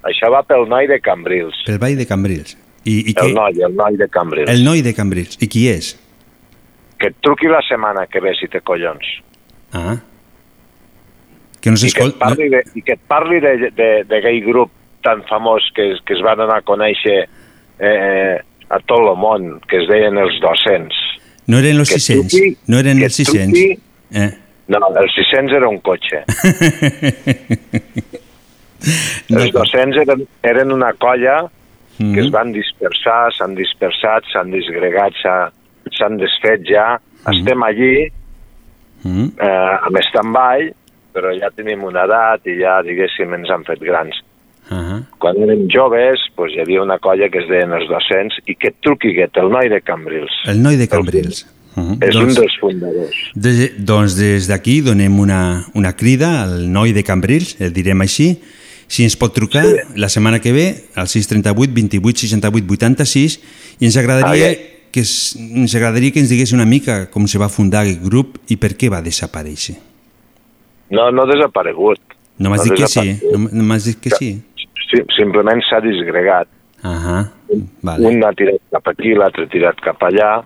Això 0.06 0.30
va 0.32 0.44
pel 0.46 0.68
noi 0.70 0.86
de 0.86 1.00
Cambrils. 1.02 1.58
Pel 1.66 1.80
Vall 1.82 1.98
de 1.98 2.06
Cambrils. 2.06 2.54
I, 2.84 3.10
i 3.10 3.14
El 3.18 3.34
noi, 3.34 3.58
el 3.66 3.74
noi 3.76 3.98
de 3.98 4.06
Cambrils. 4.08 4.48
El 4.48 4.62
noi 4.64 4.80
de 4.80 4.94
Cambrils. 4.94 5.36
I 5.42 5.48
qui 5.50 5.66
és? 5.68 5.90
Que 7.02 7.10
et 7.10 7.18
truqui 7.20 7.50
la 7.50 7.60
setmana 7.66 8.06
que 8.06 8.22
ve, 8.22 8.32
si 8.38 8.48
té 8.48 8.62
collons. 8.64 9.10
Ah. 9.76 9.98
Que 11.60 11.74
no 11.74 11.76
I 11.76 11.82
que 11.82 11.88
et 11.88 11.92
s'escolta... 11.92 12.22
parli 12.22 12.48
de, 12.54 12.62
i 12.78 12.82
que 12.86 12.96
et 12.96 13.02
parli 13.10 13.40
de, 13.44 13.52
de, 13.76 13.90
de 14.08 14.20
gay 14.24 14.40
grup 14.46 14.70
tan 15.02 15.22
famós 15.28 15.62
que, 15.74 15.94
que 16.06 16.14
es 16.14 16.22
van 16.22 16.40
anar 16.40 16.58
a 16.58 16.62
conèixer 16.62 17.28
eh, 17.78 18.36
a 18.70 18.78
tot 18.86 19.00
el 19.00 19.16
món, 19.16 19.60
que 19.68 19.78
es 19.82 19.88
deien 19.88 20.18
els 20.18 20.36
200. 20.40 20.96
No 21.48 21.58
eren 21.58 21.78
els 21.80 21.88
que 21.90 21.98
600. 21.98 22.32
truqui- 22.32 22.56
No 22.68 22.78
eren 22.78 22.98
que 22.98 23.04
els 23.10 23.14
600. 23.16 23.50
truqui- 23.58 23.80
Eh. 24.12 24.30
No, 24.68 24.78
el 25.00 25.08
600 25.10 25.56
era 25.56 25.68
un 25.68 25.78
cotxe. 25.80 26.24
Els 29.30 29.52
200 29.52 29.98
eren, 30.06 30.26
eren 30.42 30.72
una 30.72 30.92
colla 30.94 31.42
Mm. 32.00 32.14
que 32.14 32.20
es 32.22 32.30
van 32.32 32.50
dispersar, 32.52 33.28
s'han 33.36 33.54
dispersat, 33.54 34.24
s'han 34.32 34.50
disgregat, 34.50 35.12
s'ha- 35.20 35.50
s'han 35.92 36.16
desfet 36.16 36.62
ja. 36.64 36.98
Estem 37.28 37.62
allí, 37.62 38.08
Mm. 39.04 39.26
eh, 39.38 39.76
amb 39.84 39.98
stand-by, 40.08 40.72
però 41.12 41.34
ja 41.38 41.50
tenim 41.50 41.84
una 41.84 42.04
edat 42.04 42.46
i 42.46 42.56
ja, 42.62 42.80
diguéssim, 42.82 43.34
ens 43.34 43.50
han 43.50 43.64
fet 43.64 43.80
grans. 43.80 44.16
Uh 44.70 45.00
Quan 45.18 45.36
érem 45.42 45.64
joves, 45.72 46.22
doncs, 46.36 46.54
hi 46.54 46.60
havia 46.62 46.82
una 46.82 46.98
colla 46.98 47.28
que 47.28 47.40
es 47.42 47.48
deien 47.48 47.72
els 47.72 47.88
200 47.88 48.44
i 48.46 48.54
que 48.54 48.70
et 48.70 48.76
truqui 48.84 49.14
aquest, 49.14 49.40
el 49.42 49.50
noi 49.50 49.68
de 49.68 49.80
Cambrils. 49.80 50.36
El 50.46 50.62
noi 50.62 50.76
de 50.76 50.86
Cambrils. 50.88 51.46
Uh 51.76 51.82
-huh. 51.82 52.08
És 52.08 52.16
un 52.16 52.34
dels 52.34 52.56
fundadors. 52.60 53.16
Des, 53.34 53.72
doncs 53.78 54.16
des 54.16 54.46
d'aquí 54.46 54.80
donem 54.80 55.18
una, 55.18 55.66
una 55.74 55.92
crida 55.94 56.42
al 56.42 56.70
noi 56.70 56.92
de 56.92 57.02
Cambrils, 57.02 57.56
el 57.60 57.72
direm 57.72 58.00
així. 58.00 58.38
Si 58.86 59.04
ens 59.04 59.16
pot 59.16 59.32
trucar 59.32 59.64
sí. 59.64 59.76
la 59.94 60.08
setmana 60.08 60.40
que 60.40 60.52
ve 60.52 60.84
al 60.94 61.06
638 61.06 61.72
28 61.72 62.18
68 62.18 62.66
86 62.74 63.40
i 63.78 63.84
ens 63.84 63.96
agradaria, 63.96 64.48
Ai, 64.48 64.58
que 64.90 65.00
es, 65.00 65.36
ens 65.36 65.74
agradaria 65.74 66.10
que 66.10 66.18
ens 66.18 66.28
digués 66.28 66.52
una 66.52 66.66
mica 66.66 67.06
com 67.10 67.26
se 67.26 67.38
va 67.38 67.48
fundar 67.48 67.84
aquest 67.84 68.02
grup 68.02 68.38
i 68.48 68.56
per 68.56 68.74
què 68.74 68.90
va 68.90 69.00
desaparèixer. 69.00 69.76
No, 70.90 71.10
no 71.10 71.22
ha 71.22 71.30
desaparegut. 71.30 72.00
No 72.40 72.50
m'has 72.50 72.64
No 72.64 72.72
dit 72.72 72.80
que 72.80 72.88
sí, 72.88 73.18
no 73.52 73.64
m'has 73.68 73.84
dit 73.84 74.00
que 74.00 74.10
sí. 74.10 74.30
Simplement 75.16 75.60
s'ha 75.68 75.80
disgregat. 75.80 76.48
Ahà, 76.82 77.24
vale. 77.82 78.06
Un 78.08 78.22
ha 78.24 78.32
tirat 78.32 78.60
cap 78.72 78.86
aquí, 78.88 79.12
l'altre 79.14 79.44
ha 79.44 79.48
tirat 79.52 79.80
cap 79.84 80.00
allà, 80.02 80.42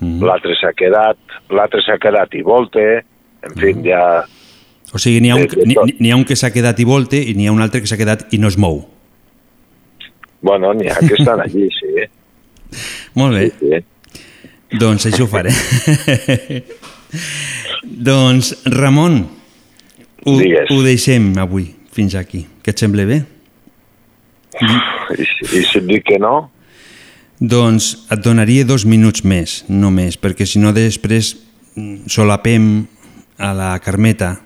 Mhm. 0.00 0.22
l'altre 0.24 0.54
s'ha 0.60 0.72
quedat, 0.72 1.16
l'altre 1.50 1.80
s'ha 1.82 1.98
quedat 1.98 2.32
i 2.34 2.42
volte, 2.42 3.04
en 3.42 3.54
fi, 3.56 3.72
Mhm. 3.74 3.84
ja... 3.84 4.24
O 4.94 4.98
sigui, 4.98 5.20
n'hi 5.20 5.30
ha, 5.30 5.36
un, 5.36 5.46
n'hi 5.98 6.10
ha 6.10 6.16
un 6.16 6.24
que 6.24 6.36
s'ha 6.36 6.50
quedat 6.52 6.78
i 6.80 6.84
volte 6.84 7.16
i 7.16 7.34
n'hi 7.34 7.46
ha 7.46 7.52
un 7.52 7.60
altre 7.62 7.80
que 7.80 7.86
s'ha 7.86 7.96
quedat 7.96 8.26
i 8.32 8.38
no 8.38 8.48
es 8.48 8.58
mou. 8.58 8.84
Bueno, 10.42 10.72
n'hi 10.74 10.88
ha 10.88 10.98
que 10.98 11.14
estan 11.18 11.40
allí, 11.40 11.68
sí. 11.70 12.08
Molt 13.14 13.34
bé. 13.34 13.50
Sí, 13.50 13.70
sí. 13.70 14.78
Doncs 14.78 15.06
això 15.06 15.24
ho 15.24 15.26
faré. 15.28 15.50
doncs, 17.84 18.62
Ramon, 18.66 19.28
ho, 20.24 20.38
Digues. 20.38 20.70
ho 20.70 20.82
deixem 20.82 21.32
avui, 21.38 21.74
fins 21.92 22.14
aquí. 22.14 22.46
Què 22.62 22.70
et 22.74 22.78
sembla 22.78 23.04
bé? 23.08 23.22
I, 24.60 25.24
si- 25.24 25.58
I 25.58 25.62
si 25.64 25.78
et 25.78 25.86
dic 25.88 26.04
que 26.04 26.18
no, 26.18 26.50
Doncs 27.42 28.06
et 28.14 28.20
donaria 28.22 28.62
dos 28.64 28.84
minuts 28.86 29.24
més, 29.26 29.64
no 29.68 29.88
més, 29.90 30.14
perquè 30.20 30.44
si 30.46 30.60
no 30.62 30.70
després 30.76 31.32
mm, 31.74 32.04
solapem 32.06 32.84
a 33.42 33.48
la 33.56 33.72
Carmeta. 33.82 34.36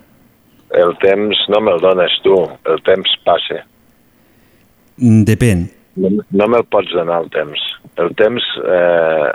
el 0.77 0.95
temps 1.03 1.37
no 1.53 1.61
me'l 1.61 1.81
dones 1.81 2.15
tu, 2.25 2.35
el 2.65 2.81
temps 2.87 3.11
passa. 3.25 3.63
Mm, 4.97 5.25
Depèn. 5.29 5.67
No, 5.97 6.09
no 6.31 6.49
me'l 6.49 6.65
pots 6.73 6.89
donar 6.93 7.21
el 7.25 7.29
temps. 7.33 7.61
El 8.01 8.15
temps 8.17 8.43
eh, 8.65 9.29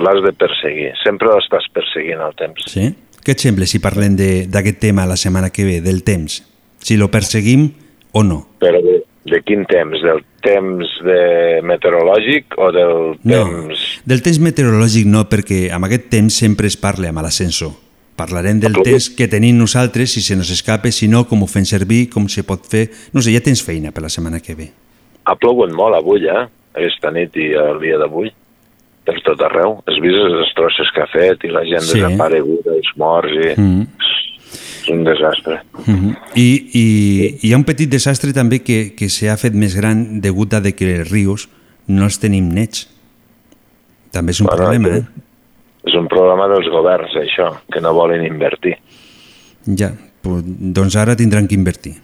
l'has 0.00 0.20
de 0.24 0.32
perseguir. 0.36 0.92
Sempre 1.02 1.28
l'estàs 1.32 1.66
perseguint, 1.72 2.20
el 2.24 2.36
temps. 2.36 2.64
Sí? 2.72 2.86
Què 3.24 3.32
et 3.36 3.42
sembla 3.44 3.66
si 3.68 3.80
parlem 3.80 4.16
de- 4.16 4.46
d'aquest 4.48 4.78
tema 4.80 5.06
la 5.08 5.16
setmana 5.20 5.50
que 5.50 5.64
ve, 5.64 5.80
del 5.80 6.02
temps? 6.04 6.42
Si 6.80 6.96
lo 6.96 7.10
perseguim 7.10 7.70
o 8.12 8.22
no? 8.24 8.42
Però 8.60 8.80
de, 9.24 9.40
quin 9.44 9.64
temps? 9.68 10.00
Del 10.02 10.22
temps 10.44 10.94
de 11.04 11.60
meteorològic 11.66 12.56
o 12.58 12.70
del 12.72 12.94
No, 13.28 13.42
temps... 13.44 13.84
del 14.08 14.22
temps 14.24 14.40
meteorològic 14.40 15.06
no, 15.10 15.26
perquè 15.28 15.68
amb 15.74 15.88
aquest 15.88 16.08
temps 16.12 16.38
sempre 16.44 16.70
es 16.70 16.76
parla 16.80 17.10
amb 17.12 17.20
l'ascensor. 17.24 17.72
Parlarem 18.20 18.58
del 18.60 18.74
temps 18.84 19.08
que 19.16 19.28
tenim 19.32 19.56
nosaltres, 19.56 20.12
si 20.12 20.20
se 20.20 20.36
nos 20.36 20.50
escape, 20.52 20.90
si 20.92 21.08
no, 21.08 21.24
com 21.28 21.42
ho 21.42 21.46
fem 21.48 21.64
servir, 21.64 22.08
com 22.12 22.26
se 22.28 22.42
pot 22.44 22.66
fer... 22.68 22.88
No 23.16 23.22
sé, 23.24 23.32
ja 23.32 23.40
tens 23.40 23.62
feina 23.64 23.92
per 23.96 24.02
la 24.04 24.10
setmana 24.12 24.40
que 24.44 24.56
ve. 24.58 24.66
Ha 25.24 25.36
plogut 25.40 25.72
molt 25.72 25.96
avui, 25.96 26.26
eh? 26.28 26.42
Aquesta 26.76 27.10
nit 27.14 27.36
i 27.40 27.50
el 27.56 27.80
dia 27.80 27.96
d'avui. 28.00 28.28
Per 29.08 29.16
tot 29.24 29.40
arreu. 29.46 29.78
Has 29.88 29.96
vist 30.04 30.20
els 30.20 30.36
destrosses 30.42 30.90
que 30.94 31.00
ha 31.02 31.08
fet 31.08 31.48
i 31.48 31.52
la 31.52 31.62
gent 31.64 31.80
Sí. 31.88 31.96
desapareguda, 32.00 32.76
els 32.76 32.92
morts 33.00 33.32
i... 33.40 33.54
Mm. 33.56 33.86
Un 34.90 35.04
desastre. 35.06 35.60
Mhm. 35.86 36.12
I, 36.34 36.48
i 36.74 36.84
hi 37.46 37.52
ha 37.52 37.58
un 37.58 37.64
petit 37.68 37.90
desastre 37.90 38.32
també 38.36 38.60
que, 38.66 38.92
que 38.96 39.08
s'ha 39.12 39.36
fet 39.40 39.54
més 39.54 39.76
gran 39.78 40.20
degut 40.20 40.54
a 40.54 40.60
de 40.60 40.74
que 40.74 40.88
els 41.00 41.10
rius 41.10 41.48
no 41.88 42.06
els 42.08 42.18
tenim 42.22 42.50
nets. 42.54 42.88
També 44.10 44.34
és 44.34 44.40
un 44.42 44.48
Bueno, 44.50 44.64
problema, 44.64 44.96
eh? 44.98 45.26
És 45.86 45.94
un 45.96 46.08
problema 46.10 46.48
dels 46.50 46.68
governs, 46.68 47.14
això, 47.16 47.52
que 47.72 47.80
no 47.80 47.94
volen 47.96 48.24
invertir. 48.26 48.74
Ja, 49.78 49.92
pues, 50.22 50.42
doncs 50.44 50.96
ara 50.96 51.16
tindran 51.16 51.46
que 51.48 51.56
invertir. 51.56 51.94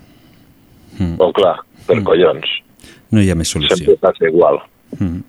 Mm. 0.98 1.16
Oh, 1.20 1.32
clar, 1.36 1.58
per 1.86 2.00
collons. 2.06 2.48
No 3.12 3.20
hi 3.22 3.30
ha 3.30 3.36
més 3.38 3.52
solució. 3.52 3.76
Sempre 3.76 3.98
passa 4.00 4.28
igual. 4.28 4.62
Mm. 4.98 5.20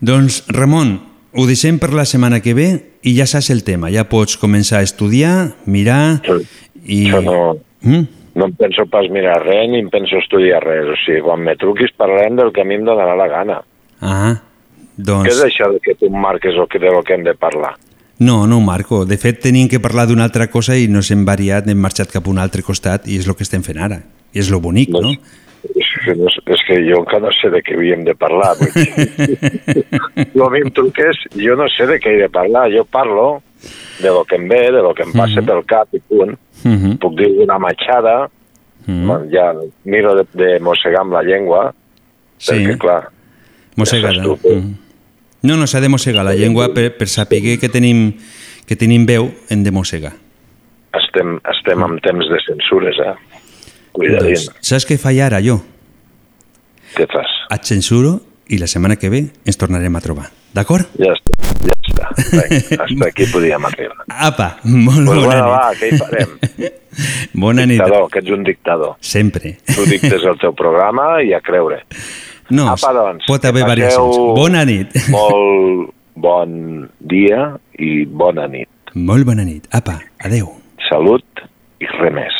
Doncs, 0.00 0.44
Ramon, 0.48 0.94
ho 1.32 1.46
deixem 1.46 1.78
per 1.78 1.92
la 1.94 2.04
setmana 2.08 2.40
que 2.44 2.54
ve 2.54 2.68
i 3.02 3.16
ja 3.16 3.26
saps 3.26 3.50
el 3.54 3.64
tema. 3.64 3.90
Ja 3.90 4.06
pots 4.10 4.38
començar 4.40 4.80
a 4.80 4.86
estudiar, 4.86 5.52
mirar 5.66 6.20
i... 6.84 7.06
Jo 7.10 7.20
no, 7.24 7.40
Mm? 7.82 8.06
no 8.34 8.46
em 8.46 8.52
penso 8.54 8.84
pas 8.86 9.08
mirar 9.10 9.40
res 9.42 9.68
ni 9.70 9.80
em 9.80 9.88
penso 9.90 10.18
estudiar 10.20 10.62
res. 10.64 10.88
O 10.92 10.96
sigui, 11.04 11.22
quan 11.24 11.42
me 11.44 11.56
truquis 11.56 11.92
parlarem 11.96 12.36
del 12.38 12.52
que 12.52 12.62
a 12.62 12.64
mi 12.68 12.76
em 12.78 12.84
donarà 12.86 13.16
la 13.18 13.28
gana. 13.28 13.60
Ah, 14.00 14.36
doncs... 14.96 15.26
Què 15.28 15.34
és 15.34 15.42
això 15.48 15.70
de 15.72 15.80
que 15.82 15.96
tu 15.98 16.10
em 16.10 16.18
marques 16.20 16.56
el 16.56 16.68
que, 16.70 16.78
de 16.78 16.92
lo 16.92 17.02
que 17.02 17.16
hem 17.16 17.24
de 17.26 17.34
parlar? 17.34 17.74
No, 18.20 18.46
no 18.46 18.58
ho 18.58 18.64
marco. 18.64 19.06
De 19.08 19.16
fet, 19.16 19.40
tenim 19.40 19.68
que 19.68 19.80
parlar 19.80 20.06
d'una 20.08 20.26
altra 20.28 20.50
cosa 20.52 20.76
i 20.76 20.88
nos 20.92 21.10
hem 21.10 21.24
variat, 21.24 21.68
hem 21.68 21.80
marxat 21.80 22.12
cap 22.12 22.26
a 22.26 22.32
un 22.32 22.40
altre 22.40 22.62
costat 22.62 23.08
i 23.08 23.16
és 23.16 23.28
el 23.28 23.36
que 23.36 23.46
estem 23.48 23.64
fent 23.64 23.80
ara. 23.80 24.02
I 24.36 24.44
és 24.44 24.50
lo 24.52 24.60
bonic, 24.60 24.92
no? 24.92 25.14
No, 26.16 26.26
és 26.26 26.62
que 26.66 26.76
jo 26.86 26.98
encara 27.02 27.26
no 27.26 27.30
sé 27.36 27.50
de 27.52 27.60
què 27.62 27.74
havíem 27.76 28.04
de 28.04 28.14
parlar. 28.14 28.54
Tu 30.32 30.42
a 30.44 30.50
mi 30.50 30.60
em 30.64 30.70
truques, 30.74 31.16
jo 31.36 31.56
no 31.56 31.66
sé 31.68 31.86
de 31.86 31.98
què 32.00 32.14
he 32.14 32.20
de 32.22 32.28
parlar. 32.32 32.70
Jo 32.72 32.84
parlo 32.84 33.42
de 34.00 34.08
lo 34.08 34.24
que 34.24 34.36
em 34.36 34.48
ve, 34.48 34.62
de 34.72 34.80
lo 34.82 34.94
que 34.94 35.02
em 35.04 35.12
passa 35.12 35.40
Mhm. 35.40 35.46
pel 35.46 35.64
cap 35.66 35.88
i 35.94 36.00
punt. 36.00 36.36
Mhm. 36.64 36.96
Puc 36.98 37.16
dir 37.18 37.30
una 37.42 37.58
matxada, 37.58 38.28
Mm. 38.86 39.28
Ja 39.30 39.52
miro 39.84 40.14
de, 40.16 40.24
de 40.32 40.58
mossegar 40.58 41.02
amb 41.02 41.12
la 41.12 41.22
llengua, 41.22 41.74
Sí. 42.38 42.54
perquè, 42.54 42.78
clar, 42.78 43.08
Mossegada. 43.76 44.22
Mm. 44.24 44.74
No, 45.42 45.56
no, 45.56 45.66
s'ha 45.66 45.80
de 45.80 45.88
mossegar 45.90 46.24
la 46.24 46.34
llengua 46.34 46.72
per, 46.74 46.96
per 46.96 47.06
saber 47.06 47.58
que 47.60 47.68
tenim, 47.68 48.14
que 48.66 48.76
tenim 48.76 49.04
veu, 49.06 49.30
hem 49.50 49.62
de 49.62 49.70
mossegar. 49.70 50.12
estem, 50.96 51.38
estem 51.52 51.82
en 51.84 51.98
temps 52.00 52.26
de 52.30 52.38
censures, 52.46 52.96
eh? 52.98 53.14
Cuidadín. 53.92 54.34
Doncs, 54.38 54.50
saps 54.64 54.86
què 54.88 54.98
faig 55.00 55.20
ara, 55.24 55.40
jo? 55.44 55.58
Què 56.96 57.06
fas? 57.10 57.30
Et 57.54 57.64
censuro 57.70 58.16
i 58.50 58.58
la 58.58 58.66
setmana 58.70 58.96
que 58.98 59.10
ve 59.12 59.24
ens 59.46 59.58
tornarem 59.58 59.94
a 59.96 60.02
trobar. 60.04 60.28
D'acord? 60.54 60.88
Ja 60.98 61.12
està, 61.14 61.36
ja 61.62 61.74
està. 61.78 62.08
Vinga, 62.18 62.82
hasta 62.84 63.06
aquí 63.08 63.26
podíem 63.30 63.66
arribar. 63.68 64.04
Apa, 64.10 64.48
molt 64.64 65.06
Pues 65.06 65.20
bona 65.20 65.26
bueno, 65.26 65.44
nit. 65.44 65.52
va, 65.54 65.74
què 65.78 65.90
hi 65.92 65.98
farem? 65.98 66.36
Bona 67.40 67.62
nit. 67.70 67.78
Dictador, 67.78 68.08
que 68.10 68.18
ets 68.18 68.30
un 68.34 68.42
dictador. 68.44 68.96
Sempre. 69.00 69.52
Tu 69.70 69.84
dictes 69.86 70.24
el 70.26 70.34
teu 70.42 70.50
programa 70.58 71.20
i 71.22 71.30
a 71.32 71.38
creure. 71.40 71.78
No, 72.50 72.64
Apa, 72.72 72.90
doncs, 72.96 73.28
pot 73.30 73.44
haver 73.46 73.62
variacions. 73.62 74.16
Bona 74.36 74.64
nit. 74.66 74.96
Molt 75.14 75.92
bon 76.18 76.88
dia 76.98 77.44
i 77.78 78.04
bona 78.10 78.48
nit. 78.50 78.68
Molt 78.98 79.24
bona 79.28 79.46
nit. 79.46 79.68
Apa, 79.70 80.00
adeu. 80.26 80.50
Salut 80.90 81.44
i 81.80 81.86
res 81.94 82.12
més. 82.18 82.39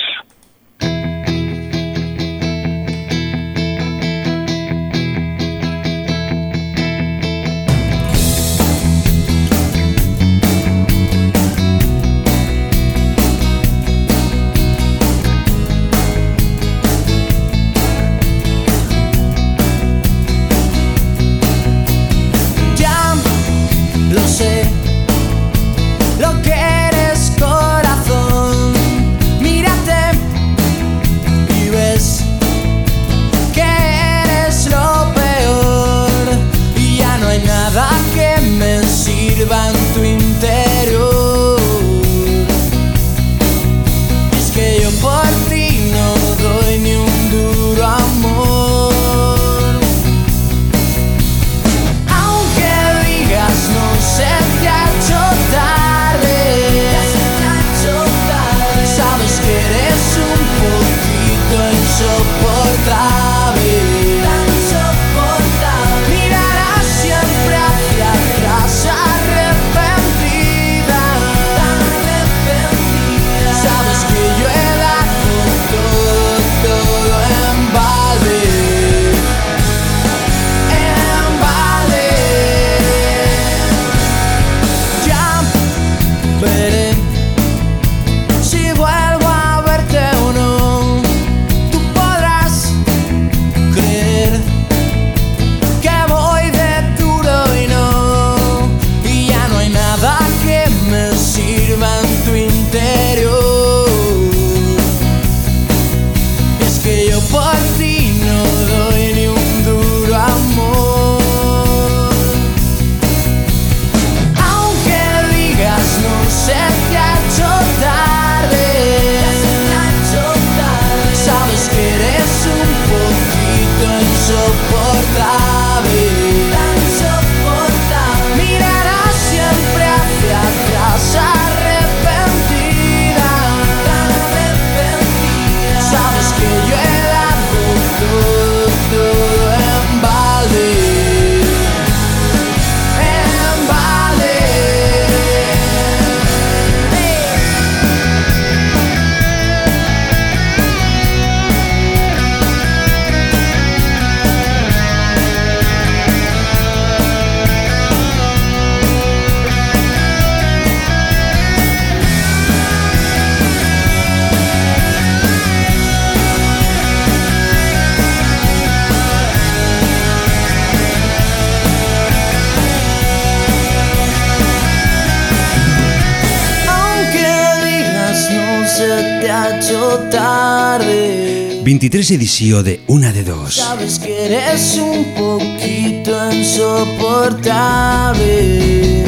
23 181.81 182.11
edició 182.11 182.62
de 182.62 182.82
Una 182.89 183.11
de 183.11 183.24
Dos. 183.24 183.55
Sabes 183.55 183.98
que 183.98 184.27
eres 184.27 184.77
un 184.77 185.02
poquito 185.15 186.31
insoportable 186.31 189.02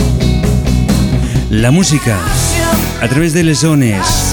La 1.51 1.71
música 1.71 2.19
a 3.03 3.09
través 3.09 3.35
de 3.35 3.43
les 3.43 3.63
ones, 3.63 4.33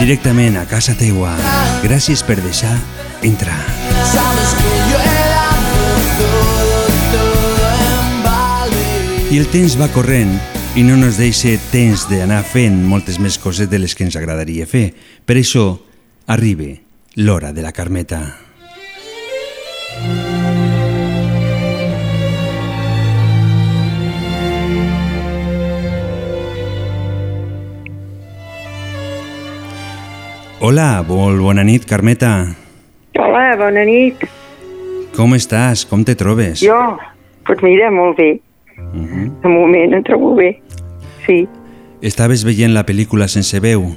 directament 0.00 0.58
a 0.60 0.66
casa 0.68 0.92
teua. 0.92 1.32
Gràcies 1.80 2.20
per 2.20 2.44
deixar 2.44 2.76
entrar. 3.24 3.56
Sabes 4.04 4.52
que 4.60 4.68
yo 4.92 5.00
he 5.00 5.24
dado 5.32 5.96
todo, 6.20 6.76
todo 7.16 7.64
en 7.88 8.20
balde 8.28 9.32
I 9.32 9.40
el 9.40 9.48
temps 9.48 9.80
va 9.80 9.88
corrent 9.96 10.36
i 10.76 10.84
no 10.84 11.00
nos 11.00 11.16
deixa 11.16 11.56
temps 11.72 12.04
d'anar 12.12 12.44
fent 12.44 12.84
moltes 12.84 13.16
més 13.16 13.40
coses 13.40 13.72
de 13.72 13.80
les 13.80 13.96
que 13.96 14.04
ens 14.04 14.20
agradaria 14.20 14.68
fer. 14.68 14.92
Per 15.24 15.40
això 15.40 15.80
arriba 16.28 16.91
l'hora 17.14 17.52
de 17.52 17.60
la 17.60 17.72
Carmeta. 17.72 18.38
Hola, 30.60 31.02
molt 31.06 31.40
bona 31.40 31.62
nit, 31.64 31.84
Carmeta. 31.84 32.54
Hola, 33.18 33.56
bona 33.58 33.84
nit. 33.84 34.24
Com 35.12 35.34
estàs? 35.34 35.84
Com 35.84 36.06
te 36.06 36.14
trobes? 36.16 36.62
Jo, 36.64 36.96
doncs 37.44 37.62
mira, 37.66 37.90
molt 37.90 38.16
bé. 38.16 38.40
Mhm. 38.94 39.40
De 39.42 39.48
moment 39.48 39.92
em 39.92 40.02
trobo 40.02 40.34
bé. 40.34 40.62
Sí. 41.26 41.46
Estaves 42.00 42.44
veient 42.44 42.72
la 42.72 42.86
pel·lícula 42.86 43.28
sense 43.28 43.60
veu? 43.60 43.90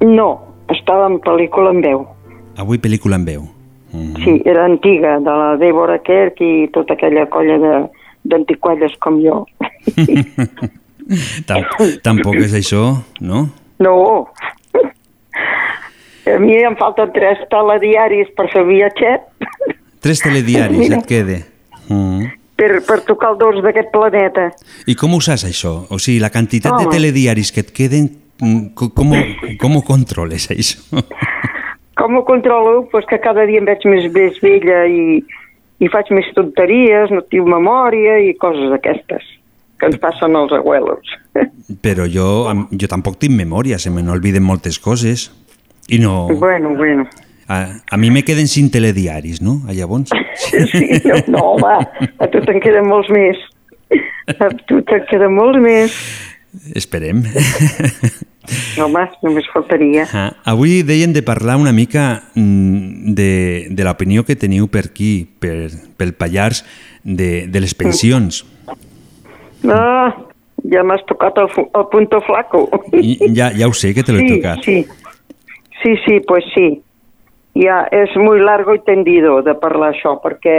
No, 0.00 0.51
estava 0.72 1.06
en 1.06 1.18
pel·lícula 1.20 1.70
en 1.74 1.80
veu. 1.84 2.06
Avui 2.56 2.78
pel·lícula 2.78 3.16
en 3.20 3.24
veu. 3.24 3.42
Mhm. 3.92 4.22
Sí, 4.24 4.42
era 4.48 4.64
antiga, 4.64 5.18
de 5.20 5.30
la 5.30 5.56
Débora 5.60 5.98
Kerk 6.02 6.40
i 6.40 6.68
tota 6.72 6.94
aquella 6.94 7.26
colla 7.28 7.58
de 7.58 7.72
d'antiqualles 8.24 8.92
com 9.02 9.18
jo. 9.20 9.44
Tam 11.48 11.64
Tampoc 12.04 12.36
és 12.44 12.52
això, 12.54 12.82
no? 13.20 13.48
No, 13.82 14.28
A 16.22 16.38
mi 16.38 16.54
em 16.54 16.76
falten 16.78 17.10
tres 17.12 17.40
telediaris 17.50 18.28
per 18.36 18.46
fer 18.52 18.62
viatget, 18.68 19.24
Tres 20.02 20.20
telediaris 20.22 20.78
Mira. 20.78 20.98
et 21.00 21.06
quede. 21.06 21.38
Mm. 21.88 22.28
per, 22.56 22.78
per 22.86 23.00
tocar 23.02 23.32
el 23.32 23.38
dors 23.40 23.58
d'aquest 23.62 23.90
planeta. 23.90 24.44
I 24.86 24.94
com 24.94 25.14
ho 25.14 25.20
saps, 25.20 25.42
això? 25.48 25.72
O 25.90 25.98
sigui, 25.98 26.20
la 26.22 26.30
quantitat 26.30 26.76
de 26.78 26.86
Home. 26.86 26.94
telediaris 26.94 27.50
que 27.50 27.60
et 27.66 27.72
queden, 27.74 28.21
mm, 28.40 29.58
com 29.60 29.76
ho 29.76 29.82
controles, 29.86 30.48
això? 30.50 30.80
Com 32.02 32.16
ho 32.16 32.22
controlo? 32.24 32.88
Pues 32.90 33.04
que 33.06 33.18
cada 33.20 33.44
dia 33.46 33.60
em 33.60 33.66
veig 33.68 33.84
més, 33.86 34.06
més 34.14 34.38
vella 34.42 34.86
i, 34.88 35.20
i 35.78 35.90
faig 35.92 36.08
més 36.16 36.30
tonteries, 36.34 37.12
no 37.12 37.20
tinc 37.30 37.46
memòria 37.46 38.16
i 38.24 38.32
coses 38.40 38.72
d'aquestes 38.72 39.26
que 39.82 39.90
ens 39.90 39.98
passen 39.98 40.36
als 40.38 40.54
abuelos. 40.54 41.12
Però 41.82 42.06
jo, 42.06 42.26
jo 42.70 42.88
tampoc 42.90 43.18
tinc 43.18 43.34
memòria, 43.34 43.80
se 43.82 43.90
me 43.90 44.02
n'olviden 44.06 44.44
moltes 44.46 44.78
coses. 44.78 45.28
I 45.90 45.98
no... 45.98 46.28
Bueno, 46.38 46.76
bueno. 46.78 47.08
A, 47.50 47.66
a 47.90 47.96
mi 47.98 48.12
me 48.14 48.22
queden 48.22 48.46
sin 48.46 48.70
telediaris, 48.70 49.42
no? 49.42 49.60
A 49.68 49.74
llavors. 49.74 50.14
Sí, 50.42 50.86
no, 51.04 51.16
no, 51.28 51.40
home, 51.52 51.74
a 52.18 52.26
tu 52.32 52.40
te'n 52.46 52.58
queden 52.62 52.86
molts 52.88 53.10
més. 53.12 53.38
A 54.40 54.48
tu 54.66 54.80
te'n 54.88 55.04
queden 55.10 55.34
molts 55.36 55.60
més. 55.62 55.96
Esperem. 56.76 57.22
Home, 58.82 59.04
només 59.22 59.46
faltaria. 59.52 60.04
Ah, 60.12 60.32
avui 60.52 60.82
deien 60.84 61.14
de 61.14 61.22
parlar 61.24 61.56
una 61.60 61.72
mica 61.72 62.24
mm, 62.34 63.14
de, 63.16 63.32
de 63.70 63.86
l'opinió 63.86 64.26
que 64.28 64.36
teniu 64.36 64.68
per 64.68 64.86
aquí, 64.90 65.12
per, 65.40 65.70
pel 65.96 66.12
Pallars, 66.18 66.64
de, 67.04 67.46
de 67.48 67.62
les 67.62 67.74
pensions. 67.78 68.42
Ah, 69.64 70.12
ja 70.68 70.82
m'has 70.84 71.04
tocat 71.08 71.38
el, 71.40 71.48
el 71.64 71.86
punto 71.92 72.20
flaco. 72.26 72.66
I, 72.98 73.16
ja, 73.36 73.52
ja 73.56 73.70
ho 73.70 73.76
sé 73.76 73.94
que 73.94 74.04
te 74.04 74.12
l'he 74.12 74.26
sí, 74.26 74.36
tocat. 74.36 74.66
Sí, 74.66 74.78
sí, 75.82 75.96
sí, 76.04 76.20
pues 76.28 76.44
sí. 76.54 76.68
Ja 77.62 77.82
és 77.92 78.12
muy 78.16 78.40
largo 78.40 78.72
i 78.72 78.80
tendido 78.84 79.40
de 79.44 79.52
parlar 79.60 79.92
això, 79.92 80.16
perquè 80.22 80.58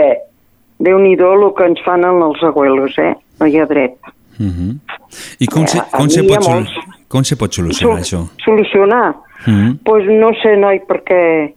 déu-n'hi-do 0.83 1.31
el 1.33 1.47
que 1.57 1.65
ens 1.71 1.81
fan 1.85 2.05
en 2.05 2.21
els 2.21 2.41
abuelos, 2.45 2.97
eh? 3.01 3.15
No 3.41 3.49
hi 3.49 3.57
ha 3.57 3.65
dret. 3.69 3.97
Uh 4.43 4.51
-huh. 4.51 4.79
I 5.39 5.47
com, 5.47 5.65
se, 5.67 5.77
Eh, 5.77 5.97
com, 5.97 6.09
se 6.09 6.23
pot, 6.23 6.43
sol, 6.43 6.53
molts. 6.53 6.71
com 7.07 7.23
se 7.23 7.35
pot 7.35 7.51
solucionar 7.53 7.99
això? 8.01 8.27
Solucionar? 8.43 9.15
Uh 9.47 9.53
-huh. 9.53 9.77
pues 9.83 10.03
no 10.05 10.33
sé, 10.41 10.57
noi, 10.57 10.81
perquè 10.87 11.53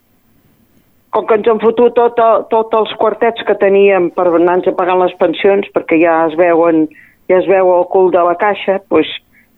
com 1.10 1.26
que 1.26 1.34
ens 1.34 1.48
han 1.48 1.60
fotut 1.60 1.94
tot, 1.94 2.14
tots 2.50 2.74
els 2.76 2.92
quartets 2.98 3.42
que 3.46 3.54
teníem 3.54 4.10
per 4.10 4.26
anar-nos 4.26 4.74
pagant 4.76 5.00
les 5.00 5.14
pensions, 5.18 5.66
perquè 5.74 5.96
ja 6.02 6.26
es 6.26 6.36
veuen 6.36 6.88
ja 7.28 7.38
es 7.38 7.46
veu 7.46 7.70
el 7.78 7.86
cul 7.90 8.10
de 8.14 8.22
la 8.22 8.36
caixa, 8.38 8.80
pues, 8.88 9.06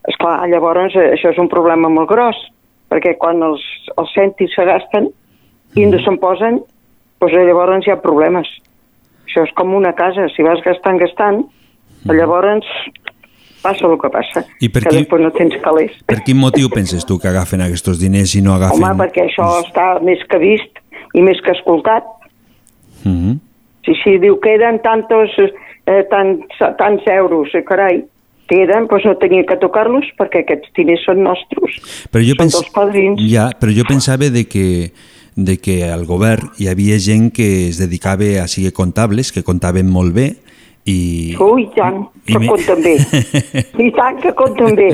esclar, 0.08 0.48
llavors 0.48 0.94
eh, 0.96 1.12
això 1.16 1.32
és 1.34 1.38
un 1.38 1.50
problema 1.52 1.90
molt 1.92 2.08
gros, 2.08 2.38
perquè 2.88 3.16
quan 3.20 3.42
els, 3.42 3.64
els 3.96 4.14
cèntims 4.16 4.54
se 4.56 4.64
gasten 4.64 5.10
i 5.76 5.84
no 5.86 6.00
se'n 6.04 6.16
posen, 6.22 6.62
pues, 7.20 7.34
llavors 7.34 7.86
hi 7.86 7.92
ha 7.92 8.00
problemes. 8.00 8.48
Això 9.26 9.44
és 9.44 9.52
com 9.58 9.74
una 9.76 9.92
casa, 9.92 10.28
si 10.32 10.46
vas 10.46 10.62
gastant, 10.64 11.00
gastant, 11.02 11.42
llavors 12.08 12.64
passa 13.62 13.86
el 13.86 13.96
que 13.98 14.10
passa, 14.10 14.44
I 14.60 14.68
per 14.68 14.82
que 14.82 14.90
qui- 14.90 14.98
després 15.02 15.22
no 15.22 15.30
tens 15.32 15.54
calés. 15.62 15.92
Per 16.06 16.22
quin 16.24 16.36
motiu 16.38 16.68
penses 16.70 17.04
tu 17.04 17.18
que 17.18 17.28
agafen 17.28 17.60
aquests 17.60 17.98
diners 17.98 18.34
i 18.34 18.42
no 18.42 18.54
agafen... 18.54 18.82
Home, 18.82 18.94
perquè 19.02 19.26
això 19.26 19.48
està 19.64 20.00
més 20.02 20.18
que 20.30 20.38
vist 20.38 20.78
i 21.14 21.20
més 21.24 21.40
que 21.44 21.52
escoltat. 21.52 22.04
Uh 23.04 23.10
-huh. 23.12 23.38
Si, 23.84 23.94
si 24.04 24.18
diu 24.18 24.38
queden 24.40 24.80
tantos, 24.82 25.30
eh, 25.86 26.04
tants, 26.10 26.46
tants 26.78 27.02
euros, 27.06 27.48
eh, 27.54 27.64
carai, 27.64 28.04
queden, 28.48 28.86
doncs 28.88 29.04
no 29.04 29.16
tenia 29.16 29.44
que 29.44 29.56
tocar-los 29.56 30.04
perquè 30.18 30.40
aquests 30.44 30.70
diners 30.76 31.04
són 31.04 31.22
nostres. 31.22 31.78
Però 32.10 32.22
jo, 32.24 32.34
Són 32.34 32.36
pens... 32.38 32.52
dels 32.52 32.70
padrins. 32.72 33.20
ja, 33.30 33.50
però 33.60 33.72
jo 33.72 33.84
pensava 33.88 34.28
de 34.30 34.44
que, 34.48 34.92
de 35.36 35.56
que 35.58 35.84
al 35.84 36.04
govern 36.06 36.50
hi 36.58 36.68
havia 36.68 36.98
gent 36.98 37.30
que 37.32 37.68
es 37.68 37.78
dedicava 37.78 38.42
a 38.42 38.48
ser 38.48 38.72
comptables, 38.72 39.32
que 39.32 39.42
comptaven 39.42 39.88
molt 39.88 40.14
bé, 40.14 40.36
i... 40.84 41.34
Ui, 41.40 41.62
i 41.64 41.68
tant, 41.76 42.04
I 42.26 42.32
que 42.32 42.38
me- 42.38 42.48
compten 42.48 42.82
bé. 42.82 42.94
I 43.86 43.90
tant 43.96 44.20
que 44.22 44.32
compten 44.38 44.74
bé. 44.78 44.90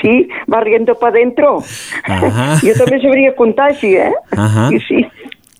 Sí, 0.00 0.28
va 0.52 0.60
riendo 0.60 0.94
pa 1.00 1.10
dentro. 1.14 1.56
Ahà. 2.04 2.54
Jo 2.62 2.74
també 2.78 3.00
sabria 3.02 3.34
comptar 3.36 3.72
així, 3.72 3.94
eh? 3.96 4.12
Ahà. 4.36 4.68
Sí, 4.70 4.80
sí. 4.88 5.04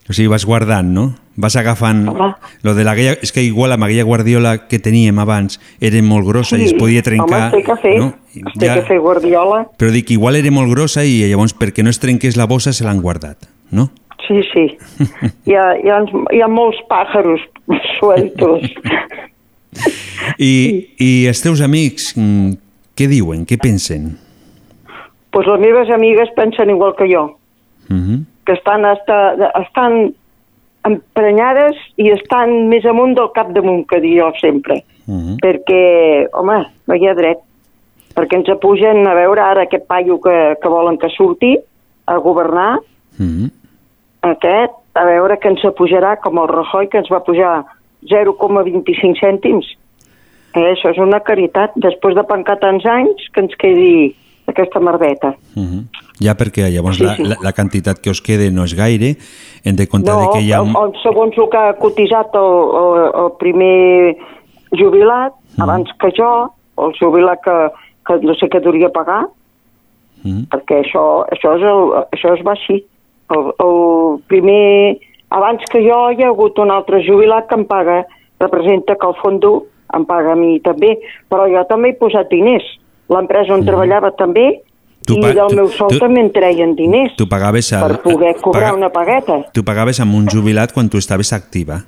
O 0.05 0.13
sigui, 0.13 0.29
vas 0.29 0.45
guardant, 0.45 0.91
no? 0.93 1.15
Vas 1.41 1.57
agafant... 1.57 2.05
Home. 2.13 2.35
Lo 2.63 2.75
de 2.77 2.85
la 2.85 2.93
guia, 2.95 3.17
és 3.25 3.33
que 3.35 3.43
igual 3.43 3.73
amb 3.75 3.87
aquella 3.89 4.05
guardiola 4.07 4.53
que 4.69 4.79
teníem 4.79 5.19
abans 5.19 5.57
era 5.81 5.99
molt 6.05 6.29
grossa 6.29 6.59
i 6.61 6.69
es 6.69 6.75
podia 6.79 7.03
trencar... 7.03 7.49
Home, 7.49 7.49
es 7.49 7.55
té 7.57 7.63
que 7.67 7.77
fer, 7.83 7.95
no? 7.99 8.11
es 8.37 8.59
té 8.61 8.69
que 8.69 8.85
fer 8.87 8.99
guardiola. 9.03 9.65
Però 9.81 9.91
dic, 9.91 10.13
igual 10.15 10.37
era 10.39 10.53
molt 10.55 10.71
grossa 10.71 11.03
i 11.09 11.23
llavors 11.25 11.57
perquè 11.59 11.83
no 11.83 11.91
es 11.91 11.99
trenqués 11.99 12.37
la 12.39 12.47
bossa 12.47 12.73
se 12.77 12.85
l'han 12.87 13.01
guardat, 13.03 13.49
no? 13.75 13.89
Sí, 14.27 14.43
sí. 14.53 14.67
Hi 15.47 15.55
ha, 15.55 15.65
hi 15.77 15.91
ha, 15.91 15.99
hi 16.33 16.41
ha 16.41 16.49
molts 16.49 16.79
pàjaros 16.89 17.41
sueltos. 17.99 18.63
I, 20.39 20.53
i 21.03 21.27
els 21.29 21.41
teus 21.43 21.61
amics, 21.65 22.13
mm, 22.17 22.53
què 22.97 23.09
diuen, 23.11 23.45
què 23.47 23.59
pensen? 23.61 24.15
pues 25.35 25.49
les 25.51 25.59
meves 25.59 25.91
amigues 25.91 26.29
pensen 26.37 26.71
igual 26.71 26.95
que 26.95 27.09
jo, 27.11 27.37
Uh 27.91 27.97
-huh. 27.97 28.19
que 28.47 28.53
estan, 28.53 28.85
hasta, 28.85 29.35
estan 29.61 30.15
emprenyades 30.85 31.75
i 31.97 32.11
estan 32.11 32.69
més 32.69 32.85
amunt 32.85 33.17
del 33.17 33.33
cap 33.35 33.51
damunt, 33.53 33.85
que 33.89 34.01
dic 34.01 34.21
jo 34.21 34.31
sempre. 34.41 34.85
Uh 35.07 35.15
-huh. 35.15 35.37
Perquè, 35.43 36.29
home, 36.33 36.67
no 36.87 36.95
hi 36.95 37.07
ha 37.09 37.15
dret. 37.15 37.39
Perquè 38.15 38.37
ens 38.37 38.49
apugen, 38.49 39.07
a 39.07 39.15
veure, 39.15 39.41
ara 39.41 39.63
aquest 39.63 39.87
paio 39.87 40.21
que, 40.21 40.57
que 40.63 40.69
volen 40.69 40.99
que 40.99 41.09
surti 41.09 41.59
a 42.07 42.17
governar, 42.17 42.79
Uh 43.19 43.27
-huh. 43.27 43.51
Aquest, 44.33 44.75
a 44.95 45.05
veure 45.05 45.39
que 45.39 45.51
ens 45.51 45.65
apujarà 45.67 46.17
com 46.23 46.39
el 46.39 46.49
Rajoy, 46.49 46.89
que 46.89 46.99
ens 47.03 47.11
va 47.13 47.23
pujar 47.27 47.65
0,25 48.11 49.21
cèntims. 49.21 49.67
Eh, 50.55 50.67
això 50.71 50.93
és 50.93 51.01
una 51.03 51.21
caritat. 51.21 51.75
Després 51.77 52.15
de 52.15 52.23
pencar 52.29 52.59
tants 52.63 52.87
anys, 52.87 53.29
que 53.35 53.43
ens 53.43 53.57
quedi 53.59 54.15
aquesta 54.47 54.81
merdeta. 54.81 55.35
Uh 55.57 55.63
-huh. 55.63 55.85
Ja 56.23 56.35
perquè 56.37 56.71
llavors 56.71 56.97
Sí, 56.97 57.05
la, 57.05 57.17
sí. 57.17 57.25
la, 57.25 57.37
la 57.43 57.53
quantitat 57.53 57.99
que 57.99 58.11
us 58.11 58.21
quede 58.21 58.51
no 58.53 58.65
és 58.65 58.75
gaire, 58.75 59.17
hem 59.65 59.77
de 59.77 59.87
comptar 59.89 60.15
No, 60.15 60.31
que 60.31 60.41
hi 60.41 60.53
ha... 60.53 60.59
el, 60.61 60.93
segons 61.03 61.37
el 61.37 61.49
que 61.51 61.59
ha 61.59 61.75
cotitzat 61.75 62.35
el, 62.35 62.55
el, 62.83 63.25
el 63.25 63.31
primer 63.39 64.17
jubilat, 64.71 65.33
abans 65.59 65.91
que 65.99 66.11
jo, 66.17 66.53
el 66.79 66.93
jubilat 67.01 67.41
que, 67.43 67.71
que 68.07 68.27
no 68.27 68.35
sé 68.35 68.47
què 68.47 68.61
duria 68.61 68.91
pagar, 68.91 69.27
Mm. 70.25 70.47
perquè 70.49 70.81
això, 70.81 71.27
això, 71.29 71.53
és 71.59 71.63
el, 71.69 71.83
això 72.17 72.33
es 72.39 72.43
va 72.47 72.53
així. 72.57 72.79
El, 73.31 73.53
el 73.59 74.21
primer, 74.29 74.99
abans 75.31 75.63
que 75.73 75.81
jo 75.87 76.11
hi 76.13 76.23
ha 76.23 76.29
hagut 76.29 76.59
un 76.59 76.71
altre 76.71 77.01
jubilat 77.07 77.49
que 77.49 77.55
em 77.57 77.65
paga, 77.65 78.05
representa 78.41 78.97
que 78.97 79.07
el 79.07 79.15
fondo 79.23 79.67
em 79.95 80.05
paga 80.05 80.33
a 80.33 80.37
mi 80.37 80.59
també, 80.61 80.99
però 81.31 81.47
jo 81.49 81.63
també 81.71 81.91
he 81.95 81.99
posat 81.99 82.29
diners. 82.31 82.65
L'empresa 83.09 83.55
on 83.55 83.65
treballava 83.65 84.11
també, 84.17 84.61
Tu 85.05 85.19
i 85.21 85.21
del 85.37 85.53
meu 85.55 85.67
sou 85.69 85.89
tu- 85.93 85.99
també 86.01 86.23
en 86.23 86.31
treien 86.33 86.71
diners 86.75 87.13
Tu 87.19 87.27
pagaves... 87.29 87.67
El, 87.77 87.83
per 87.85 87.99
poder 88.01 88.31
cobrar 88.41 88.71
paga- 88.71 88.77
una 88.79 88.89
pagueta. 88.89 89.43
Tu 89.53 89.63
pagaves 89.63 90.01
amb 90.01 90.15
un 90.17 90.29
jubilat 90.33 90.73
quan 90.73 90.89
tu 90.89 90.97
estaves 90.97 91.33
activa. 91.37 91.83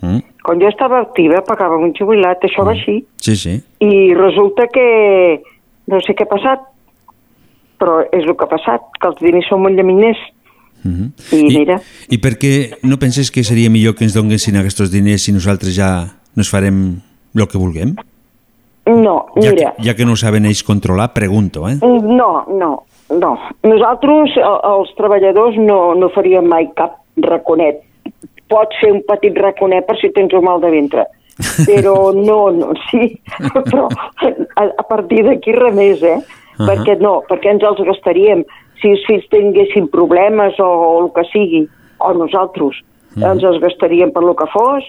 Mm? 0.00 0.22
Quan 0.42 0.58
jo 0.58 0.66
estava 0.72 1.00
activa 1.04 1.42
pagava 1.44 1.76
un 1.76 1.92
jubilat, 1.94 2.40
això 2.48 2.64
va 2.64 2.72
així. 2.72 3.02
Sí, 3.20 3.36
sí. 3.36 3.58
I 3.84 4.14
resulta 4.16 4.64
que 4.72 5.42
no 5.92 6.00
sé 6.00 6.14
què 6.16 6.24
ha 6.24 6.30
passat, 6.32 6.64
però 7.78 8.00
és 8.08 8.24
el 8.24 8.32
que 8.34 8.44
ha 8.46 8.50
passat, 8.50 8.88
que 8.98 9.08
els 9.12 9.20
diners 9.20 9.48
són 9.50 9.62
molt 9.66 9.76
llaminers. 9.76 10.18
Mhm. 10.84 11.12
I, 11.32 11.42
mira, 11.58 11.80
I 12.10 12.18
per 12.18 12.32
què 12.38 12.78
no 12.82 12.98
penses 12.98 13.30
que 13.30 13.44
seria 13.44 13.70
millor 13.70 13.94
que 13.94 14.04
ens 14.04 14.14
donessin 14.14 14.56
aquests 14.58 14.90
diners 14.90 15.22
si 15.22 15.32
nosaltres 15.32 15.76
ja 15.76 16.08
nos 16.34 16.50
farem 16.50 17.00
el 17.34 17.46
que 17.48 17.58
vulguem? 17.58 17.94
no, 18.86 19.26
Ja 19.36 19.50
que, 19.50 19.54
mira, 19.54 19.74
ja 19.78 19.94
que 19.94 20.04
no 20.04 20.16
saben 20.16 20.44
ells 20.46 20.64
controlar, 20.66 21.12
pregunto, 21.14 21.68
eh? 21.68 21.76
no, 21.80 22.44
no, 22.50 22.82
no. 23.10 23.32
Nosaltres, 23.62 24.34
el- 24.36 24.60
els 24.72 24.90
treballadors, 24.98 25.56
no, 25.56 25.94
no 25.94 26.08
faríem 26.10 26.44
mai 26.48 26.66
cap 26.74 26.96
raconet. 27.16 27.78
Pots 28.50 28.74
fer 28.80 28.90
un 28.92 29.02
petit 29.06 29.36
raconet 29.38 29.86
per 29.86 29.96
si 30.00 30.10
tens 30.12 30.34
un 30.34 30.42
mal 30.44 30.60
de 30.60 30.70
ventre, 30.74 31.06
però 31.64 32.10
no, 32.28 32.50
no, 32.50 32.72
sí, 32.90 33.20
però 33.70 33.86
a, 33.88 34.64
a 34.66 34.82
partir 34.88 35.22
d'aquí 35.28 35.52
res 35.54 35.74
més, 35.78 36.02
eh? 36.02 36.18
Ahà. 36.58 36.66
Perquè 36.68 36.98
no, 37.00 37.22
perquè 37.30 37.48
ens 37.54 37.62
els 37.64 37.78
gastaríem 37.86 38.42
si 38.82 38.90
els 38.92 39.04
fills 39.06 39.28
tinguessin 39.30 39.88
problemes 39.88 40.58
o, 40.60 40.66
o 40.66 41.04
el 41.04 41.12
que 41.14 41.24
sigui, 41.30 41.68
o 42.02 42.12
nosaltres, 42.18 42.82
Mhm. 43.14 43.24
ens 43.28 43.44
els 43.44 43.60
gastaríem 43.60 44.12
per 44.12 44.22
lo 44.24 44.34
que 44.34 44.46
fos, 44.52 44.84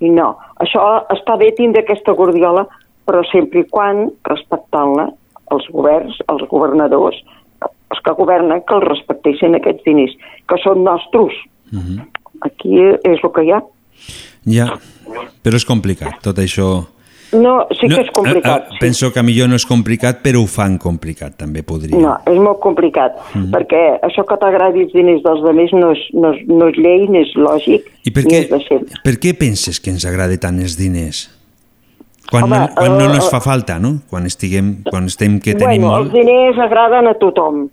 i 0.00 0.08
no. 0.08 0.36
Això 0.60 0.82
està 1.12 1.36
bé 1.38 1.52
tindre 1.56 1.82
aquesta 1.82 2.12
guardiola, 2.12 2.66
però 3.06 3.22
sempre 3.30 3.60
i 3.60 3.68
quan 3.68 4.10
respectant-la 4.24 5.10
els 5.52 5.68
governs, 5.70 6.16
els 6.28 6.42
governadors, 6.48 7.16
els 7.62 8.00
que 8.02 8.12
governen, 8.18 8.62
que 8.66 8.74
els 8.74 8.88
respectessin 8.88 9.54
aquests 9.54 9.84
diners, 9.84 10.16
que 10.48 10.56
són 10.64 10.84
nostres. 10.84 11.36
Mhm. 11.70 12.00
Aquí 12.42 12.80
és 12.80 13.22
el 13.22 13.32
que 13.32 13.44
hi 13.44 13.52
ha. 13.52 13.62
Ja, 14.46 14.66
però 15.42 15.54
és 15.56 15.64
complicat, 15.64 16.20
tot 16.22 16.36
això... 16.36 16.86
No, 17.36 17.66
sí 17.76 17.88
que 17.90 18.00
és 18.00 18.10
complicat. 18.14 18.66
ah, 18.66 18.68
ah, 18.72 18.78
penso 18.80 19.12
que 19.12 19.22
millor 19.22 19.48
no 19.50 19.56
és 19.58 19.66
complicat, 19.66 20.22
però 20.24 20.40
ho 20.42 20.46
fan 20.46 20.78
complicat, 20.78 21.36
també 21.36 21.62
podria. 21.66 21.98
No, 22.00 22.16
és 22.26 22.38
molt 22.40 22.60
complicat, 22.64 23.16
Mhm. 23.34 23.50
perquè 23.52 24.00
això 24.00 24.24
que 24.26 24.36
t'agradi 24.40 24.84
els 24.86 24.92
diners 24.92 25.22
dels 25.22 25.42
altres 25.44 25.72
no 25.72 25.92
és, 25.92 25.98
no 26.14 26.32
és, 26.32 26.42
no 26.48 26.68
és 26.68 26.76
llei, 26.76 27.06
ni 27.08 27.18
és 27.20 27.34
lògic, 27.36 27.84
I 28.04 28.10
per 28.10 28.24
ni 28.24 28.30
què, 28.32 28.42
és 28.44 28.50
decent. 28.50 28.92
per 29.04 29.14
què 29.20 29.34
penses 29.38 29.80
que 29.80 29.90
ens 29.90 30.04
agrada 30.06 30.36
tant 30.38 30.58
els 30.60 30.76
diners? 30.76 31.30
Quan, 32.30 32.42
Home, 32.44 32.58
no, 32.58 32.68
quan 32.74 32.98
no 32.98 33.04
eh, 33.04 33.14
ens 33.14 33.26
eh, 33.26 33.30
fa 33.30 33.40
falta, 33.40 33.78
no? 33.78 34.00
Quan, 34.10 34.26
estiguem, 34.26 34.82
quan 34.82 35.04
estem 35.06 35.38
que 35.38 35.54
tenim 35.54 35.82
bueno, 35.82 35.88
molt... 35.94 36.06
els 36.06 36.12
diners 36.14 36.58
agraden 36.58 37.06
a 37.06 37.14
tothom. 37.14 37.68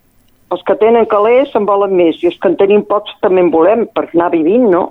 Els 0.52 0.62
que 0.68 0.76
tenen 0.76 1.08
calés 1.10 1.50
se'n 1.52 1.66
volen 1.66 1.96
més, 1.98 2.20
i 2.22 2.28
els 2.28 2.38
que 2.38 2.48
en 2.52 2.56
tenim 2.60 2.84
pocs 2.86 3.16
també 3.22 3.42
en 3.42 3.50
volem, 3.50 3.88
per 3.96 4.10
anar 4.14 4.30
vivint, 4.30 4.70
no? 4.70 4.84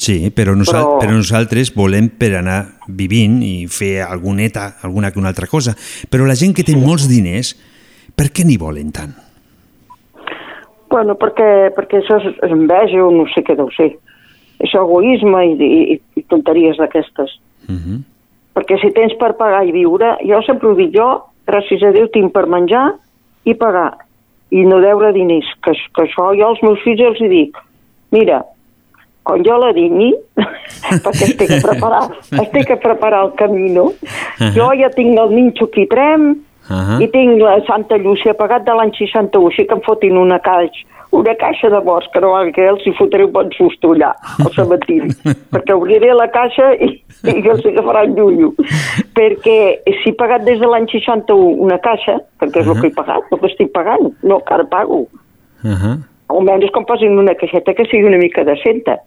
Sí, 0.00 0.30
però, 0.32 0.54
nosal 0.56 0.80
Però- 0.86 0.98
però 1.02 1.12
nosaltres 1.12 1.74
volem 1.76 2.08
per 2.08 2.30
anar 2.38 2.60
vivint 2.88 3.42
i 3.44 3.66
fer 3.68 4.00
alguneta, 4.00 4.78
alguna 4.82 5.10
que 5.12 5.18
una 5.18 5.28
altra 5.28 5.46
cosa. 5.46 5.74
Però 6.08 6.24
la 6.24 6.34
gent 6.34 6.54
que 6.56 6.64
té 6.64 6.72
molts 6.74 7.04
diners, 7.06 7.52
per 8.16 8.30
què 8.32 8.46
n'hi 8.46 8.56
volen 8.56 8.90
tant? 8.96 9.12
Bueno, 10.88 11.14
perquè, 11.20 11.70
perquè 11.76 12.00
això 12.00 12.16
és 12.16 12.32
és 12.42 12.50
enveja 12.50 13.04
o 13.04 13.10
no 13.12 13.26
sé 13.34 13.44
què 13.44 13.54
deu 13.56 13.68
ser. 13.76 13.92
Això 14.64 14.80
egoisme 14.86 15.42
i, 15.46 15.68
i, 15.68 16.00
i 16.16 16.22
tonteries 16.32 16.80
d'aquestes. 16.80 17.36
Uh 17.68 17.76
-huh. 17.76 17.98
Perquè 18.56 18.80
si 18.80 18.90
tens 18.92 19.12
per 19.20 19.36
pagar 19.36 19.66
i 19.66 19.72
viure, 19.72 20.16
jo 20.24 20.40
sempre 20.42 20.68
ho 20.68 20.74
dic 20.74 20.96
jo, 20.96 21.24
gràcies 21.46 21.82
a 21.82 21.92
Déu 21.92 22.08
tinc 22.08 22.32
per 22.32 22.46
menjar 22.46 22.94
i 23.44 23.54
pagar, 23.54 23.98
i 24.50 24.64
no 24.64 24.80
deure 24.80 25.12
diners, 25.12 25.46
que, 25.62 25.72
que 25.72 26.02
això 26.02 26.34
jo 26.36 26.46
als 26.46 26.62
meus 26.62 26.80
fills 26.82 27.00
els 27.00 27.20
hi 27.20 27.28
dic, 27.28 27.56
mira, 28.10 28.44
quan 29.30 29.46
jo 29.46 29.56
la 29.62 29.72
digni, 29.76 30.10
perquè 31.06 31.30
estic 31.30 31.56
a 31.56 31.62
preparar, 31.68 32.04
estic 32.42 32.74
a 32.74 32.78
preparar 32.82 33.24
el 33.28 33.34
camí, 33.38 33.70
no? 33.78 33.90
Jo 34.56 34.72
ja 34.80 34.90
tinc 34.94 35.14
el 35.14 35.36
ninxo 35.38 35.70
aquí 35.70 35.86
trem, 35.90 36.32
Uh 36.70 37.00
i 37.02 37.08
tinc 37.10 37.40
la 37.42 37.56
Santa 37.66 37.96
Llúcia 37.98 38.30
pagat 38.38 38.62
de 38.62 38.74
l'any 38.78 38.92
61, 38.94 39.48
així 39.50 39.64
que 39.66 39.74
em 39.74 39.80
fotin 39.82 40.18
una 40.20 40.36
caixa, 40.38 40.84
una 41.10 41.32
caixa 41.34 41.70
de 41.72 41.80
bosc, 41.82 42.12
que 42.14 42.20
no 42.22 42.30
que 42.54 42.66
els 42.72 42.84
hi 42.86 42.92
fotré 42.94 43.24
un 43.26 43.32
bon 43.34 43.50
susto 43.56 43.90
allà, 43.96 44.12
al 44.38 44.52
cementiri, 44.54 45.10
perquè 45.52 45.74
obriré 45.74 46.12
la 46.14 46.28
caixa 46.30 46.68
i, 46.78 46.92
i 47.26 47.42
els 47.42 47.66
agafaran 47.66 48.14
llullo. 48.14 48.52
Perquè 49.18 49.58
si 50.02 50.12
he 50.12 50.14
pagat 50.20 50.46
des 50.46 50.62
de 50.62 50.70
l'any 50.70 50.86
61 50.92 51.58
una 51.66 51.80
caixa, 51.82 52.20
perquè 52.38 52.62
és 52.62 52.70
el 52.70 52.78
que 52.78 52.92
he 52.92 52.94
pagat, 52.94 53.26
el 53.32 53.42
que 53.42 53.50
estic 53.50 53.74
pagant, 53.74 54.12
no, 54.22 54.38
que 54.38 54.54
ara 54.54 54.68
pago. 54.70 55.08
Uh 55.64 55.74
-huh. 55.74 55.96
Almenys 56.30 56.70
com 56.70 56.86
posin 56.86 57.18
una 57.18 57.34
caixeta 57.34 57.74
que 57.74 57.84
sigui 57.90 58.06
una 58.06 58.18
mica 58.18 58.44
decenta. 58.44 59.00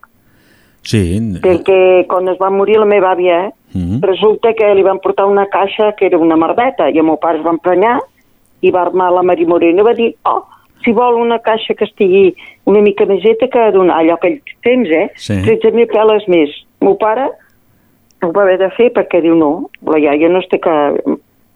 Sí, 0.84 1.20
Perquè 1.42 2.06
quan 2.08 2.28
es 2.28 2.38
va 2.42 2.50
morir 2.52 2.78
la 2.78 2.86
meva 2.86 3.14
àvia, 3.16 3.48
eh, 3.48 3.52
Mhm. 3.74 4.02
resulta 4.02 4.54
que 4.54 4.74
li 4.76 4.84
van 4.84 5.00
portar 5.00 5.26
una 5.26 5.48
caixa 5.48 5.94
que 5.98 6.06
era 6.06 6.18
una 6.18 6.36
merdeta 6.38 6.90
i 6.90 6.98
el 7.00 7.06
meu 7.06 7.18
pare 7.18 7.40
es 7.40 7.46
va 7.46 7.50
emprenyar 7.52 8.00
i 8.62 8.70
va 8.72 8.82
armar 8.84 9.12
la 9.12 9.24
Mari 9.24 9.46
Morena 9.46 9.82
i 9.82 9.84
va 9.84 9.94
dir 9.94 10.16
oh, 10.26 10.44
si 10.84 10.92
vol 10.92 11.16
una 11.16 11.40
caixa 11.40 11.74
que 11.74 11.86
estigui 11.86 12.36
una 12.66 12.82
mica 12.82 13.06
més 13.06 13.26
eta 13.26 13.48
que 13.48 13.72
donar 13.72 13.98
allò 13.98 14.20
que 14.20 14.42
temps, 14.62 14.90
eh? 14.90 15.10
Sí. 15.16 15.34
13.000 15.42 15.88
peles 15.88 16.28
més. 16.28 16.50
El 16.82 16.88
meu 16.88 16.98
pare 16.98 17.30
ho 18.22 18.32
va 18.32 18.44
haver 18.44 18.60
de 18.60 18.70
fer 18.78 18.92
perquè 18.94 19.22
diu 19.22 19.36
no, 19.36 19.70
la 19.88 19.98
iaia 19.98 20.30
no 20.30 20.40
es 20.40 20.48
té 20.52 20.60
que 20.60 20.76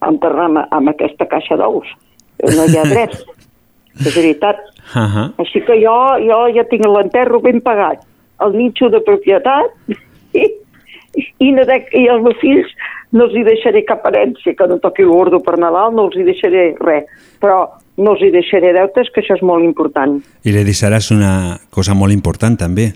enterrar 0.01 0.45
amb, 0.45 0.65
amb 0.71 0.89
aquesta 0.89 1.27
caixa 1.27 1.55
d'ous. 1.55 1.87
No 2.43 2.65
hi 2.65 2.77
ha 2.77 2.83
dret. 2.83 3.13
és 4.05 4.15
veritat. 4.15 4.57
Uh 4.95 5.01
-huh. 5.03 5.33
Així 5.37 5.61
que 5.61 5.73
jo, 5.83 5.95
jo 6.21 6.37
ja 6.55 6.63
tinc 6.63 6.85
l'enterro 6.85 7.39
ben 7.39 7.61
pagat, 7.61 7.99
el 8.45 8.55
nitxo 8.57 8.89
de 8.93 9.01
propietat 9.05 9.73
i, 10.37 10.45
i, 11.17 11.51
no 11.51 11.65
dec, 11.67 11.89
i 11.97 12.05
els 12.11 12.23
meus 12.23 12.37
fills 12.41 12.71
no 13.15 13.27
els 13.27 13.35
hi 13.37 13.43
deixaré 13.47 13.83
cap 13.87 14.05
herència, 14.07 14.53
que 14.57 14.67
no 14.67 14.79
toqui 14.83 15.05
el 15.05 15.11
gordo 15.11 15.39
per 15.43 15.55
Nadal, 15.61 15.93
no 15.95 16.07
els 16.09 16.17
hi 16.19 16.25
deixaré 16.27 16.69
res, 16.81 17.07
però 17.41 17.61
no 17.97 18.13
els 18.13 18.23
hi 18.23 18.31
deixaré 18.33 18.73
deutes, 18.75 19.09
que 19.13 19.23
això 19.23 19.37
és 19.37 19.43
molt 19.45 19.65
important. 19.65 20.17
I 20.43 20.53
li 20.53 20.65
deixaràs 20.67 21.09
una 21.15 21.31
cosa 21.73 21.95
molt 21.97 22.13
important 22.13 22.57
també, 22.59 22.91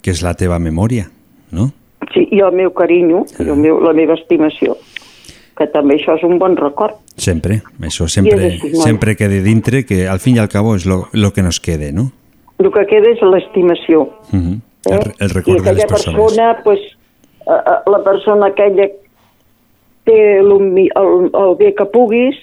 que 0.00 0.14
és 0.14 0.22
la 0.24 0.36
teva 0.38 0.60
memòria, 0.62 1.08
no? 1.52 1.70
Sí, 2.14 2.28
i 2.30 2.40
el 2.44 2.54
meu 2.56 2.70
carinyo, 2.76 3.24
i 3.42 3.48
el 3.48 3.58
meu, 3.58 3.82
la 3.82 3.92
meva 3.96 4.14
estimació, 4.16 4.78
que 5.58 5.66
també 5.74 5.98
això 5.98 6.14
és 6.16 6.24
un 6.24 6.38
bon 6.38 6.54
record. 6.56 7.02
Sempre, 7.18 7.58
això 7.82 8.06
sempre, 8.06 8.52
així, 8.52 8.70
sempre 8.78 9.16
queda 9.18 9.42
dintre, 9.42 9.82
que 9.84 10.06
al 10.08 10.22
fin 10.22 10.38
i 10.38 10.42
al 10.44 10.48
cabo 10.48 10.76
és 10.78 10.86
lo 10.86 11.32
que 11.34 11.42
nos 11.42 11.58
quede, 11.60 11.90
no? 11.92 12.12
El 12.58 12.70
que 12.74 12.86
queda 12.90 13.10
és 13.10 13.20
l'estimació. 13.22 14.00
Uh 14.32 14.38
-huh. 14.38 14.60
Eh? 14.90 14.94
el, 14.94 15.12
el 15.18 15.30
I 15.30 15.34
record 15.34 15.46
de 15.46 15.52
les 15.52 15.84
aquella 15.84 15.86
persones. 15.86 16.20
persona, 16.20 16.60
pues, 16.64 16.80
la 17.46 18.02
persona 18.04 18.46
aquella 18.46 18.88
té 20.04 20.38
el, 20.38 20.52
mi- 20.60 20.90
el, 20.94 21.30
el 21.34 21.56
bé 21.58 21.74
que 21.74 21.84
puguis 21.84 22.36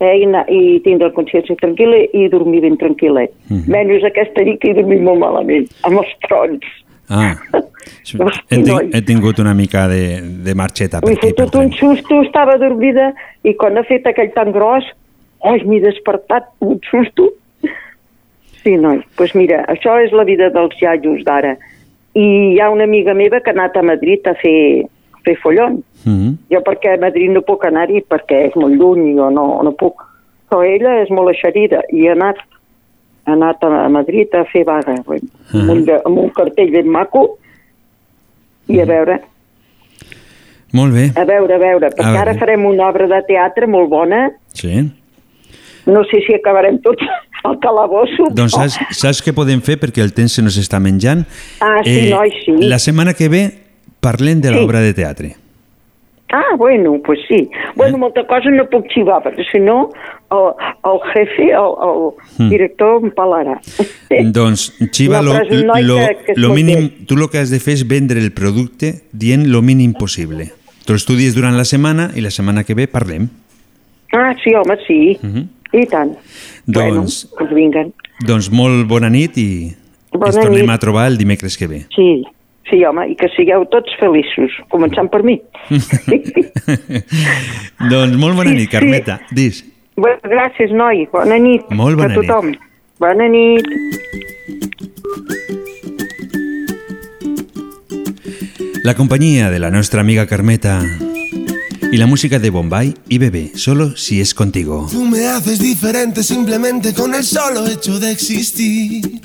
eh, 0.00 0.16
i, 0.18 0.24
anar, 0.24 0.44
i 0.50 0.80
tindre 0.84 1.08
la 1.08 1.14
consciència 1.14 1.56
tranquil·la 1.56 2.02
i 2.12 2.28
dormir 2.28 2.60
ben 2.60 2.76
tranquil·let. 2.76 3.30
Mhm. 3.48 3.64
Menys 3.72 4.04
aquesta 4.04 4.44
nit 4.44 4.60
que 4.60 4.70
he 4.70 4.74
dormit 4.74 5.00
molt 5.02 5.18
malament, 5.18 5.66
amb 5.82 5.98
els 5.98 6.12
trons. 6.28 6.64
Ah, 7.10 7.34
he, 8.50 8.62
ting 8.62 8.94
he 8.94 9.00
tingut 9.02 9.38
una 9.38 9.54
mica 9.54 9.88
de, 9.88 10.20
de 10.44 10.54
marxeta 10.54 11.00
per 11.00 11.08
M'he 11.08 11.16
aquí. 11.16 11.28
Fotut 11.30 11.54
un 11.54 11.72
susto, 11.72 12.22
estava 12.22 12.58
dormida 12.58 13.14
i 13.42 13.54
quan 13.54 13.78
ha 13.78 13.82
fet 13.88 14.06
aquell 14.06 14.32
tan 14.34 14.52
gros, 14.52 14.84
oi, 15.40 15.62
m'he 15.64 15.80
despertat, 15.80 16.50
un 16.60 16.78
susto. 16.90 17.30
Sí, 18.68 18.74
noi, 18.76 18.98
doncs 18.98 19.16
pues 19.16 19.34
mira, 19.34 19.62
això 19.72 19.94
és 20.04 20.12
la 20.12 20.24
vida 20.28 20.50
dels 20.52 20.76
iaios 20.82 21.22
d'ara. 21.24 21.54
I 22.14 22.24
hi 22.52 22.58
ha 22.60 22.68
una 22.68 22.84
amiga 22.84 23.14
meva 23.14 23.40
que 23.40 23.48
ha 23.50 23.54
anat 23.56 23.76
a 23.76 23.82
Madrid 23.82 24.26
a 24.28 24.34
fer, 24.34 24.84
a 25.16 25.20
fer 25.24 25.36
follon. 25.40 25.78
Mm 26.04 26.16
-hmm. 26.16 26.34
Jo 26.52 26.60
perquè 26.66 26.94
a 26.94 27.00
Madrid 27.00 27.30
no 27.30 27.40
puc 27.40 27.64
anar-hi 27.64 28.02
perquè 28.10 28.48
és 28.48 28.54
molt 28.56 28.74
lluny 28.74 29.16
jo 29.16 29.30
no, 29.30 29.62
no 29.62 29.72
puc. 29.72 29.94
Però 30.50 30.60
ella 30.62 31.00
és 31.02 31.08
molt 31.10 31.28
eixerida 31.32 31.80
i 31.92 32.06
ha 32.08 32.12
anat, 32.12 32.36
ha 33.24 33.32
anat 33.32 33.62
a 33.64 33.88
Madrid 33.88 34.34
a 34.34 34.44
fer 34.44 34.64
vaga, 34.64 34.92
uh 34.92 35.20
amb, 35.54 35.70
un, 35.70 35.84
de- 35.84 36.02
amb 36.04 36.18
un 36.18 36.30
cartell 36.30 36.70
ben 36.70 36.88
maco 36.88 37.38
i 38.68 38.80
a 38.80 38.84
veure, 38.84 39.20
Molt 40.72 40.92
bé, 40.92 41.10
a 41.16 41.24
veure, 41.24 41.54
a 41.54 41.58
veure, 41.58 41.88
perquè 41.88 42.04
A 42.04 42.20
ara 42.20 42.32
veure. 42.32 42.38
farem 42.38 42.66
una 42.66 42.88
obra 42.88 43.06
de 43.06 43.22
teatre 43.26 43.66
molt 43.66 43.88
bona, 43.88 44.30
sí. 44.52 44.90
no 45.86 46.04
sé 46.04 46.20
si 46.26 46.34
acabarem 46.34 46.78
tots 46.82 47.02
al 47.48 47.58
calabosso. 47.58 48.28
Doncs 48.34 48.52
saps, 48.54 48.78
saps 48.98 49.22
què 49.24 49.32
podem 49.34 49.60
fer 49.64 49.78
perquè 49.80 50.02
el 50.04 50.12
temps 50.12 50.32
se 50.38 50.42
nos 50.42 50.56
està 50.60 50.78
menjant? 50.80 51.24
Ah, 51.60 51.80
sí, 51.84 52.08
noi, 52.10 52.30
sí. 52.44 52.56
La 52.68 52.78
setmana 52.78 53.14
que 53.14 53.28
ve 53.28 53.42
parlem 54.00 54.40
de 54.40 54.48
Sí. 54.50 54.54
l'obra 54.54 54.80
de 54.80 54.94
teatre. 54.94 55.34
Ah, 56.30 56.56
bueno, 56.58 57.00
pues 57.02 57.20
sí. 57.26 57.48
Bueno, 57.74 57.96
molta 57.96 58.26
cosa 58.26 58.50
no 58.50 58.66
puc 58.68 58.84
xivar, 58.92 59.22
perquè 59.24 59.46
si 59.50 59.58
no 59.64 59.88
el, 60.30 60.50
el 60.84 60.98
jefe, 61.14 61.46
el, 61.56 61.72
el 61.88 62.02
Mm. 62.38 62.50
director 62.50 63.00
em 63.02 63.10
pelarà. 63.16 63.54
Doncs, 64.36 64.74
Xiva, 64.92 65.22
lo, 65.22 65.32
lo, 65.32 65.40
que- 65.96 66.16
que 66.26 66.32
és 66.32 66.38
lo 66.38 66.52
mínim, 66.52 66.90
tu 67.06 67.14
el 67.16 67.30
que 67.30 67.38
has 67.38 67.48
de 67.50 67.58
fer 67.60 67.74
és 67.80 67.86
vendre 67.88 68.20
el 68.20 68.32
producte 68.32 69.04
dient 69.12 69.46
lo 69.48 69.62
mínim 69.62 69.94
possible. 69.94 70.52
Tu 70.84 70.92
estudies 70.94 71.34
durant 71.34 71.56
la 71.56 71.64
setmana 71.64 72.10
i 72.14 72.20
la 72.20 72.30
setmana 72.30 72.62
que 72.64 72.74
ve 72.74 72.86
parlem. 72.88 73.30
Ah, 74.12 74.34
sí, 74.44 74.52
home, 74.54 74.76
sí. 74.86 75.18
Mhm. 75.22 75.48
I 75.72 75.84
tant. 75.86 76.14
Doncs, 76.66 76.68
Bueno, 76.74 77.04
pues 77.38 77.50
vinguen. 77.54 77.92
doncs 78.26 78.50
molt 78.50 78.86
bona 78.88 79.08
nit 79.10 79.36
i 79.38 79.74
Bona 80.12 80.26
ens 80.32 80.36
tornem 80.40 80.62
nit. 80.66 80.70
a 80.70 80.78
trobar 80.78 81.06
el 81.08 81.18
dimecres 81.18 81.56
que 81.58 81.66
ve. 81.66 81.84
Sí, 81.94 82.24
sí, 82.70 82.82
home, 82.84 83.08
i 83.10 83.14
que 83.16 83.28
sigueu 83.36 83.64
tots 83.70 83.92
feliços, 84.00 84.50
començant 84.70 85.08
per 85.12 85.22
mi. 85.22 85.40
doncs 87.90 88.16
molt 88.16 88.36
bona 88.36 88.50
nit, 88.52 88.70
Carmeta. 88.70 89.20
Dis. 89.30 89.64
Bueno, 89.96 90.18
gràcies, 90.24 90.70
noi. 90.72 91.06
Bona 91.12 91.38
nit 91.38 91.68
Molt 91.70 91.96
bona 91.98 92.14
a 92.14 92.16
tothom. 92.16 92.54
Bona 93.00 93.28
nit. 93.28 93.66
La 98.84 98.94
compañía 98.94 99.50
de 99.50 99.58
la 99.58 99.70
nuestra 99.70 100.00
amiga 100.00 100.26
Carmeta 100.26 100.80
y 101.90 101.96
la 101.96 102.06
música 102.06 102.38
de 102.38 102.50
Bombay 102.50 102.94
y 103.08 103.18
Bebé, 103.18 103.52
solo 103.54 103.96
si 103.96 104.20
es 104.20 104.34
contigo. 104.34 104.88
Tú 104.90 105.04
me 105.04 105.26
haces 105.26 105.58
diferente 105.58 106.22
simplemente 106.22 106.92
con 106.92 107.14
el 107.14 107.24
solo 107.24 107.66
hecho 107.66 107.98
de 107.98 108.10
existir. 108.12 109.20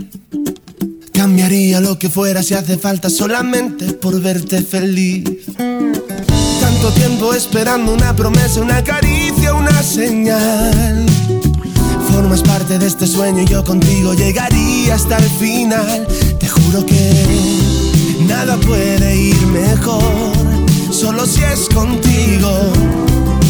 Cambiaría 1.14 1.80
lo 1.80 1.99
que 1.99 2.10
fuera 2.10 2.41
si 2.44 2.53
hace 2.53 2.77
falta 2.77 3.10
solamente 3.10 3.94
por 3.94 4.19
verte 4.22 4.61
feliz. 4.61 5.23
Tanto 5.57 6.91
tiempo 6.95 7.34
esperando 7.34 7.94
una 7.94 8.15
promesa, 8.15 8.61
una 8.61 8.84
caricia, 8.84 9.53
una 9.53 9.84
señal. 9.84 11.06
Formas 12.11 12.41
parte 12.41 12.77
de 12.77 12.88
este 12.88 13.07
sueño 13.07 13.44
y 13.44 13.45
yo 13.45 13.64
contigo 13.64 14.14
llegaría 14.14 14.95
hasta 14.95 15.18
el 15.18 15.30
final. 15.30 16.07
Te 16.40 16.48
juro 16.48 16.85
que 16.85 17.26
nada 18.27 18.57
puede 18.57 19.15
ir 19.15 19.48
mejor, 19.48 20.32
solo 21.04 21.26
si 21.26 21.44
es 21.44 21.68
contigo. 21.68 22.72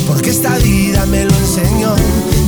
Porque 0.08 0.32
esta 0.32 0.58
vida 0.58 1.06
me 1.06 1.24
lo 1.24 1.36
enseñó. 1.36 1.94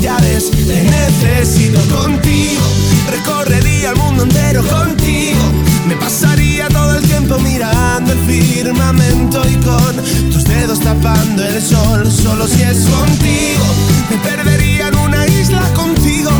Ya 0.01 0.17
ves, 0.17 0.49
te 0.49 0.83
necesito 0.83 1.79
contigo. 1.95 2.63
Recorrería 3.11 3.91
el 3.91 3.97
mundo 3.97 4.23
entero 4.23 4.63
contigo. 4.63 5.43
Me 5.87 5.95
pasaría 5.95 6.67
todo 6.69 6.95
el 6.97 7.03
tiempo 7.03 7.37
mirando 7.37 8.13
el 8.13 8.19
firmamento 8.25 9.43
y 9.47 9.55
con 9.57 9.95
tus 10.31 10.43
dedos 10.43 10.79
tapando 10.79 11.45
el 11.45 11.61
sol. 11.61 12.11
Solo 12.11 12.47
si 12.47 12.63
es 12.63 12.79
contigo, 12.87 13.65
me 14.09 14.17
perdería 14.27 14.87
en 14.87 14.97
una 14.97 15.27
isla 15.27 15.61
contigo. 15.75 16.31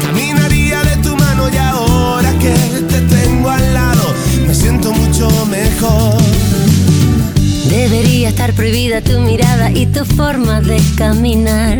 Caminaría 0.00 0.80
de 0.84 0.96
tu 0.98 1.16
mano 1.16 1.48
y 1.52 1.56
ahora 1.56 2.30
que 2.38 2.54
te 2.92 3.00
tengo 3.00 3.50
al 3.50 3.74
lado, 3.74 4.14
me 4.46 4.54
siento 4.54 4.92
mucho 4.92 5.28
mejor. 5.46 6.51
Debería 7.72 8.28
estar 8.28 8.52
prohibida 8.52 9.00
tu 9.00 9.18
mirada 9.20 9.70
y 9.70 9.86
tu 9.86 10.04
forma 10.04 10.60
de 10.60 10.78
caminar. 10.94 11.78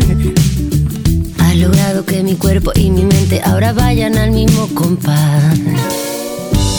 Has 1.37 1.55
logrado 1.55 2.03
que 2.03 2.23
mi 2.23 2.33
cuerpo 2.33 2.71
y 2.73 2.89
mi 2.89 3.03
mente 3.03 3.39
ahora 3.45 3.73
vayan 3.73 4.17
al 4.17 4.31
mismo 4.31 4.67
compás. 4.73 5.59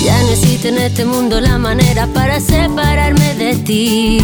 Ya 0.04 0.20
no 0.20 0.30
existe 0.30 0.70
en 0.70 0.78
este 0.78 1.04
mundo 1.04 1.40
la 1.40 1.58
manera 1.58 2.08
para 2.08 2.40
separarme 2.40 3.34
de 3.34 3.54
ti. 3.54 4.18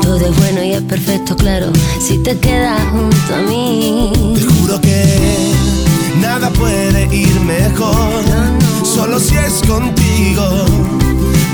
Todo 0.00 0.26
es 0.26 0.36
bueno 0.38 0.64
y 0.64 0.72
es 0.72 0.82
perfecto, 0.82 1.36
claro, 1.36 1.70
si 2.00 2.16
te 2.22 2.38
quedas 2.38 2.80
junto 2.90 3.34
a 3.34 3.42
mí. 3.42 4.10
Te 4.36 4.40
juro 4.54 4.80
que 4.80 5.52
nada 6.18 6.48
puede 6.48 7.14
ir 7.14 7.38
mejor, 7.40 8.24
solo 8.84 9.18
si 9.18 9.36
es 9.36 9.60
contigo. 9.66 10.64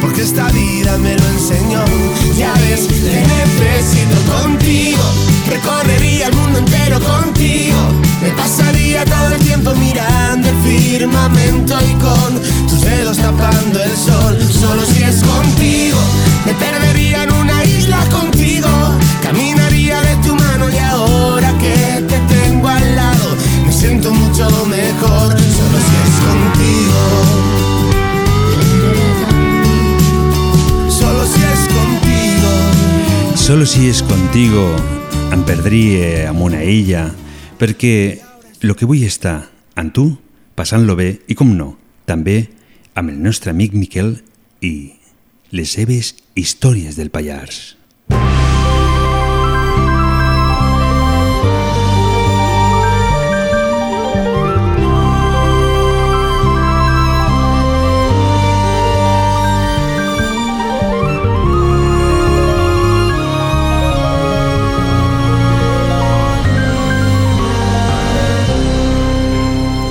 Porque 0.01 0.23
esta 0.23 0.49
vida 0.51 0.97
me 0.99 1.15
lo 1.15 1.27
enseñó. 1.29 1.85
Ya 2.37 2.53
ves, 2.55 2.87
te 2.89 3.21
necesito 3.21 4.17
contigo. 4.33 5.03
Recorrería 5.49 6.27
el 6.27 6.35
mundo 6.35 6.59
entero 6.59 6.96
si 33.67 33.89
és 33.91 33.99
contigo 34.07 34.63
em 35.35 35.41
perdria 35.47 36.29
amb 36.31 36.45
una 36.45 36.61
illa, 36.63 37.09
perquè 37.59 38.21
lo 38.63 38.77
que 38.79 38.87
vull 38.87 39.03
estar 39.03 39.49
amb 39.75 39.95
tu, 39.97 40.05
passant-lo 40.55 40.95
bé, 40.95 41.09
i 41.27 41.35
com 41.35 41.51
no, 41.57 41.73
també 42.07 42.47
amb 42.95 43.11
el 43.11 43.19
nostre 43.23 43.51
amic 43.51 43.75
Miquel 43.75 44.13
i 44.63 44.73
les 45.51 45.75
seves 45.79 46.15
històries 46.39 46.95
del 47.01 47.11
Pallars. 47.11 47.76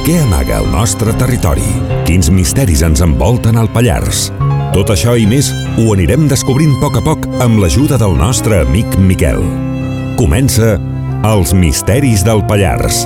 Què 0.05 0.19
amaga 0.21 0.59
el 0.61 0.67
nostre 0.69 1.15
territori? 1.17 1.65
Quins 2.05 2.27
misteris 2.29 2.83
ens 2.85 2.99
envolten 3.01 3.55
al 3.57 3.65
Pallars? 3.73 4.27
Tot 4.75 4.91
això 4.93 5.15
i 5.17 5.23
més 5.25 5.47
ho 5.81 5.87
anirem 5.95 6.27
descobrint 6.29 6.75
a 6.75 6.81
poc 6.83 6.99
a 6.99 7.01
poc 7.01 7.23
amb 7.41 7.57
l'ajuda 7.57 7.97
del 7.97 8.13
nostre 8.19 8.59
amic 8.61 8.99
Miquel. 9.01 9.41
Comença 10.19 10.75
Els 11.25 11.55
misteris 11.57 12.21
del 12.21 12.43
Pallars. 12.45 12.99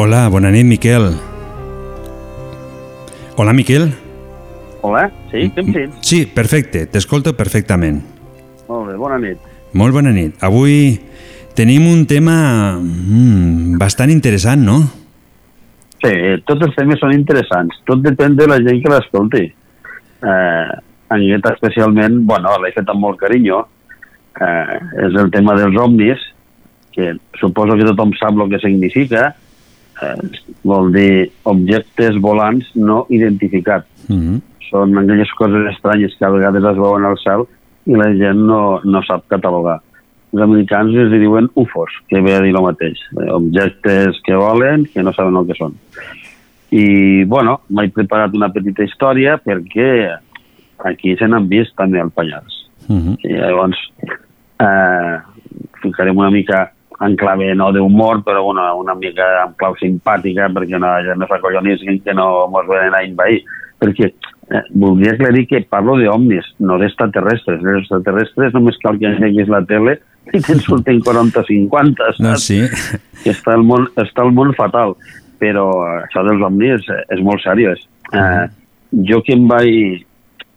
Hola, 0.00 0.22
bona 0.32 0.54
nit, 0.56 0.64
Miquel. 0.64 1.10
Hola, 3.36 3.52
Miquel. 3.52 3.90
Hola, 4.80 5.10
sí, 5.28 5.44
què 5.52 5.66
em 5.66 5.76
sents? 5.76 6.00
Sí, 6.00 6.24
perfecte, 6.24 6.86
t'escolto 6.88 7.36
perfectament. 7.36 8.00
Molt 8.64 8.88
bé, 8.88 8.96
bona 8.96 9.20
nit. 9.20 9.47
Molt 9.76 9.92
bona 9.92 10.12
nit. 10.14 10.36
Avui 10.44 10.96
tenim 11.58 11.88
un 11.90 12.04
tema 12.08 12.78
mm, 12.78 13.76
bastant 13.80 14.12
interessant, 14.12 14.62
no? 14.64 14.78
Sí, 15.98 16.12
tots 16.46 16.62
els 16.68 16.76
temes 16.78 17.00
són 17.02 17.12
interessants. 17.16 17.80
Tot 17.88 18.00
depèn 18.04 18.36
de 18.38 18.46
la 18.48 18.60
gent 18.62 18.78
que 18.84 18.92
l'escolti. 18.92 19.44
Eh, 19.48 20.70
a 21.08 21.16
mi 21.16 21.32
especialment, 21.34 22.20
bueno, 22.28 22.54
l'he 22.62 22.72
fet 22.74 22.88
amb 22.88 23.02
molt 23.02 23.18
carinyo, 23.20 23.64
eh, 24.40 24.78
és 25.08 25.18
el 25.18 25.30
tema 25.34 25.56
dels 25.58 25.76
omnis, 25.80 26.22
que 26.94 27.14
suposo 27.40 27.76
que 27.76 27.86
tothom 27.88 28.14
sap 28.18 28.38
el 28.38 28.50
que 28.52 28.62
significa, 28.62 29.34
eh, 30.02 30.14
vol 30.62 30.92
dir 30.92 31.30
objectes 31.44 32.20
volants 32.22 32.70
no 32.74 33.06
identificats. 33.08 33.88
Mm 34.08 34.20
-hmm. 34.20 34.40
Són 34.70 34.98
aquelles 34.98 35.32
coses 35.32 35.72
estranyes 35.74 36.14
que 36.18 36.24
a 36.24 36.30
vegades 36.30 36.62
es 36.62 36.76
veuen 36.76 37.04
al 37.04 37.18
cel 37.18 37.46
i 37.88 37.96
la 37.96 38.08
gent 38.16 38.40
no, 38.48 38.62
no 38.84 39.02
sap 39.06 39.26
catalogar. 39.32 39.78
Els 40.34 40.44
americans 40.44 40.96
els 41.00 41.14
diuen 41.16 41.48
UFOs, 41.56 41.94
que 42.10 42.20
ve 42.20 42.34
a 42.36 42.42
dir 42.44 42.52
el 42.52 42.64
mateix. 42.64 43.00
Eh, 43.16 43.30
objectes 43.32 44.20
que 44.26 44.36
volen, 44.36 44.84
que 44.92 45.02
no 45.02 45.14
saben 45.16 45.38
el 45.40 45.48
que 45.48 45.56
són. 45.56 45.76
I, 46.68 47.24
bueno, 47.24 47.62
m'he 47.72 47.88
preparat 47.96 48.34
una 48.36 48.50
petita 48.52 48.84
història 48.84 49.38
perquè 49.40 49.88
aquí 50.84 51.14
se 51.16 51.26
n'han 51.26 51.48
vist 51.48 51.72
també 51.80 52.00
al 52.00 52.12
Pallars. 52.12 52.58
Mm 52.88 53.00
-hmm. 53.00 53.16
I 53.24 53.32
llavors 53.40 53.78
eh, 54.60 55.14
ficarem 55.82 56.16
una 56.16 56.30
mica 56.30 56.72
en 57.00 57.16
clave 57.16 57.54
no 57.54 57.72
d'humor, 57.72 58.22
però 58.24 58.42
una, 58.50 58.74
una 58.74 58.94
mica 58.94 59.44
en 59.46 59.54
clau 59.56 59.74
simpàtica 59.78 60.48
perquè 60.50 60.78
no, 60.78 60.88
ja 61.06 61.14
no 61.14 61.26
s'acollonissin 61.26 62.02
que 62.02 62.14
no 62.14 62.48
mos 62.48 62.66
venen 62.66 62.94
a 62.94 63.04
invair. 63.04 63.44
Perquè 63.78 64.12
eh, 64.50 64.62
voldria 64.70 65.12
aclarir 65.12 65.46
que 65.48 65.60
parlo 65.68 65.96
d'omnis, 65.98 66.46
no 66.64 66.78
d'extraterrestres. 66.80 67.62
Els 67.62 67.84
extraterrestres 67.84 68.54
només 68.56 68.78
cal 68.82 68.98
que 69.00 69.10
engeguis 69.10 69.50
la 69.52 69.62
tele 69.68 69.98
i 70.32 70.40
te'n 70.44 70.60
surten 70.64 71.00
40 71.04 71.40
o 71.40 71.46
50, 71.48 72.10
saps? 72.16 72.20
No, 72.24 72.34
sí. 72.40 72.60
Que 73.22 73.32
està 73.34 73.56
el 73.56 73.64
món, 73.68 73.88
està 74.00 74.26
el 74.26 74.34
món 74.36 74.52
fatal. 74.58 74.96
Però 75.38 75.68
això 76.02 76.24
dels 76.26 76.42
omnis 76.42 76.82
és, 76.82 77.04
és 77.14 77.22
molt 77.24 77.44
seriós. 77.44 77.84
Eh, 78.12 78.44
jo 79.10 79.22
que 79.24 79.36
em 79.36 79.46
vaig... 79.50 80.04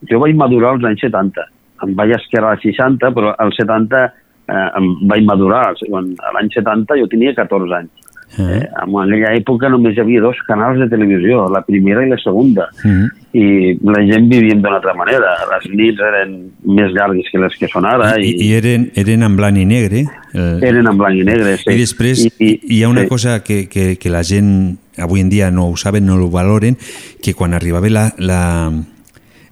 Jo 0.09 0.17
vaig 0.17 0.33
madurar 0.33 0.73
als 0.73 0.85
anys 0.89 1.03
70. 1.05 1.43
Em 1.85 1.91
vaig 1.97 2.15
esquerrar 2.15 2.55
als 2.55 2.63
60, 2.65 3.11
però 3.13 3.35
als 3.37 3.57
70 3.59 3.99
eh, 4.01 4.69
em 4.79 4.87
vaig 5.11 5.27
madurar. 5.27 5.67
L'any 5.85 6.49
70 6.55 6.97
jo 7.03 7.09
tenia 7.11 7.35
14 7.37 7.77
anys. 7.83 8.10
Eh, 8.39 8.63
en 8.63 8.95
aquella 8.95 9.33
època 9.35 9.69
només 9.69 9.97
hi 9.97 10.01
havia 10.03 10.21
dos 10.23 10.37
canals 10.47 10.79
de 10.79 10.87
televisió, 10.91 11.49
la 11.51 11.63
primera 11.67 12.05
i 12.05 12.09
la 12.09 12.17
segunda, 12.17 12.69
Mm 12.83 12.91
-hmm. 12.91 13.09
i 13.33 13.77
la 13.83 14.01
gent 14.05 14.29
vivia 14.29 14.55
d'una 14.55 14.75
altra 14.75 14.93
manera. 14.93 15.29
Les 15.51 15.71
nits 15.73 15.99
eren 15.99 16.51
més 16.63 16.91
llargues 16.93 17.25
que 17.31 17.39
les 17.39 17.55
que 17.57 17.67
són 17.67 17.85
ara. 17.85 18.19
I, 18.19 18.29
I, 18.29 18.47
I 18.47 18.53
eren, 18.53 18.91
eren 18.95 19.23
en 19.23 19.35
blanc 19.35 19.57
i 19.57 19.65
negre. 19.65 20.05
El... 20.33 20.63
eren 20.63 20.87
en 20.87 20.97
blanc 20.97 21.15
i 21.15 21.23
negre, 21.23 21.57
sí. 21.57 21.71
I 21.71 21.77
després 21.77 22.25
I, 22.25 22.31
i, 22.39 22.59
hi 22.77 22.83
ha 22.83 22.89
una 22.89 23.01
sí. 23.01 23.07
cosa 23.07 23.43
que, 23.43 23.67
que, 23.67 23.97
que 23.97 24.09
la 24.09 24.23
gent 24.23 24.77
avui 24.97 25.21
en 25.21 25.29
dia 25.29 25.51
no 25.51 25.67
ho 25.69 25.77
saben, 25.77 26.05
no 26.05 26.15
ho 26.15 26.29
valoren, 26.29 26.77
que 27.21 27.33
quan 27.33 27.53
arribava 27.53 27.89
la, 27.89 28.13
la, 28.17 28.71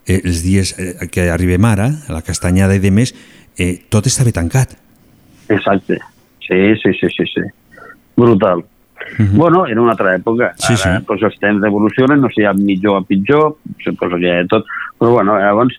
eh, 0.08 0.22
els 0.24 0.44
dies 0.44 0.76
eh, 0.80 1.08
que 1.12 1.30
arribem 1.30 1.66
ara, 1.66 1.90
a 2.08 2.14
la 2.14 2.22
castanyada 2.22 2.76
i 2.76 2.80
demés, 2.80 3.14
eh, 3.58 3.80
tot 3.90 4.08
estava 4.08 4.32
tancat. 4.32 4.76
Exacte. 5.50 6.00
Sí, 6.40 6.76
sí, 6.82 6.94
sí, 7.00 7.08
sí, 7.16 7.26
sí. 7.34 7.42
Brutal. 8.20 8.64
Mm 9.18 9.26
-hmm. 9.26 9.38
Bueno, 9.38 9.66
era 9.66 9.82
una 9.82 9.92
altra 9.92 10.16
època. 10.16 10.54
Sí, 10.56 10.76
sí. 10.76 10.88
Ara, 10.88 11.00
doncs, 11.08 11.24
els 11.24 11.40
temps 11.40 11.66
evolucionen, 11.66 12.22
no 12.22 12.30
sé, 12.30 12.46
a 12.46 12.54
millor 12.54 12.98
a 12.98 13.02
pitjor, 13.02 13.56
suposo 13.84 14.16
que 14.18 14.46
tot. 14.50 14.66
Però, 15.00 15.12
bueno, 15.12 15.40
llavors, 15.40 15.76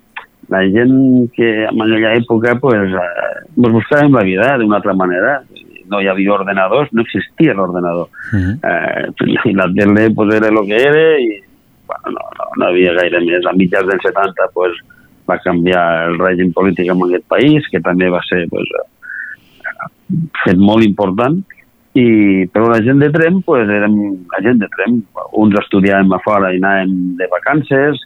la 0.49 0.61
gent 0.75 1.31
que 1.37 1.65
en 1.65 1.83
aquella 1.83 2.15
època, 2.15 2.59
pues, 2.59 2.91
eh, 2.91 3.47
pues 3.55 3.73
buscàvem 3.73 4.13
la 4.13 4.25
vida 4.31 4.57
d'una 4.59 4.77
altra 4.77 4.95
manera. 4.95 5.43
No 5.91 6.01
hi 6.01 6.09
havia 6.09 6.33
ordenadors, 6.33 6.89
no 6.93 7.03
existia 7.03 7.55
l'ordenador. 7.55 8.09
Mm 8.33 8.39
-hmm. 8.39 8.55
eh, 8.71 9.51
I 9.51 9.53
la 9.55 9.69
tele, 9.77 10.11
pues, 10.11 10.35
era 10.35 10.49
el 10.49 10.59
que 10.67 10.77
era 10.89 11.21
i, 11.21 11.29
bueno, 11.89 12.07
no, 12.15 12.25
no, 12.39 12.45
no 12.57 12.67
havia 12.67 12.93
gaire 12.95 13.21
més. 13.21 13.47
A 13.47 13.53
mitjans 13.53 13.87
dels 13.87 14.03
70, 14.03 14.49
pues, 14.55 14.73
va 15.29 15.39
canviar 15.39 16.09
el 16.09 16.19
règim 16.19 16.53
polític 16.53 16.87
en 16.91 17.03
aquest 17.07 17.27
país, 17.29 17.63
que 17.71 17.81
també 17.81 18.09
va 18.09 18.23
ser, 18.29 18.49
pues, 18.49 18.69
fet 20.45 20.57
molt 20.57 20.85
important, 20.85 21.45
i 21.99 22.47
però 22.53 22.69
la 22.71 22.83
gent 22.87 23.01
de 23.03 23.11
Trem, 23.11 23.41
pues, 23.43 23.69
érem 23.69 23.97
la 24.31 24.41
gent 24.45 24.61
de 24.63 24.69
Trem, 24.77 25.01
uns 25.43 25.57
estudiàvem 25.59 26.13
a 26.15 26.21
fora 26.23 26.53
i 26.55 26.61
anàvem 26.61 26.95
de 27.19 27.27
vacances, 27.33 27.99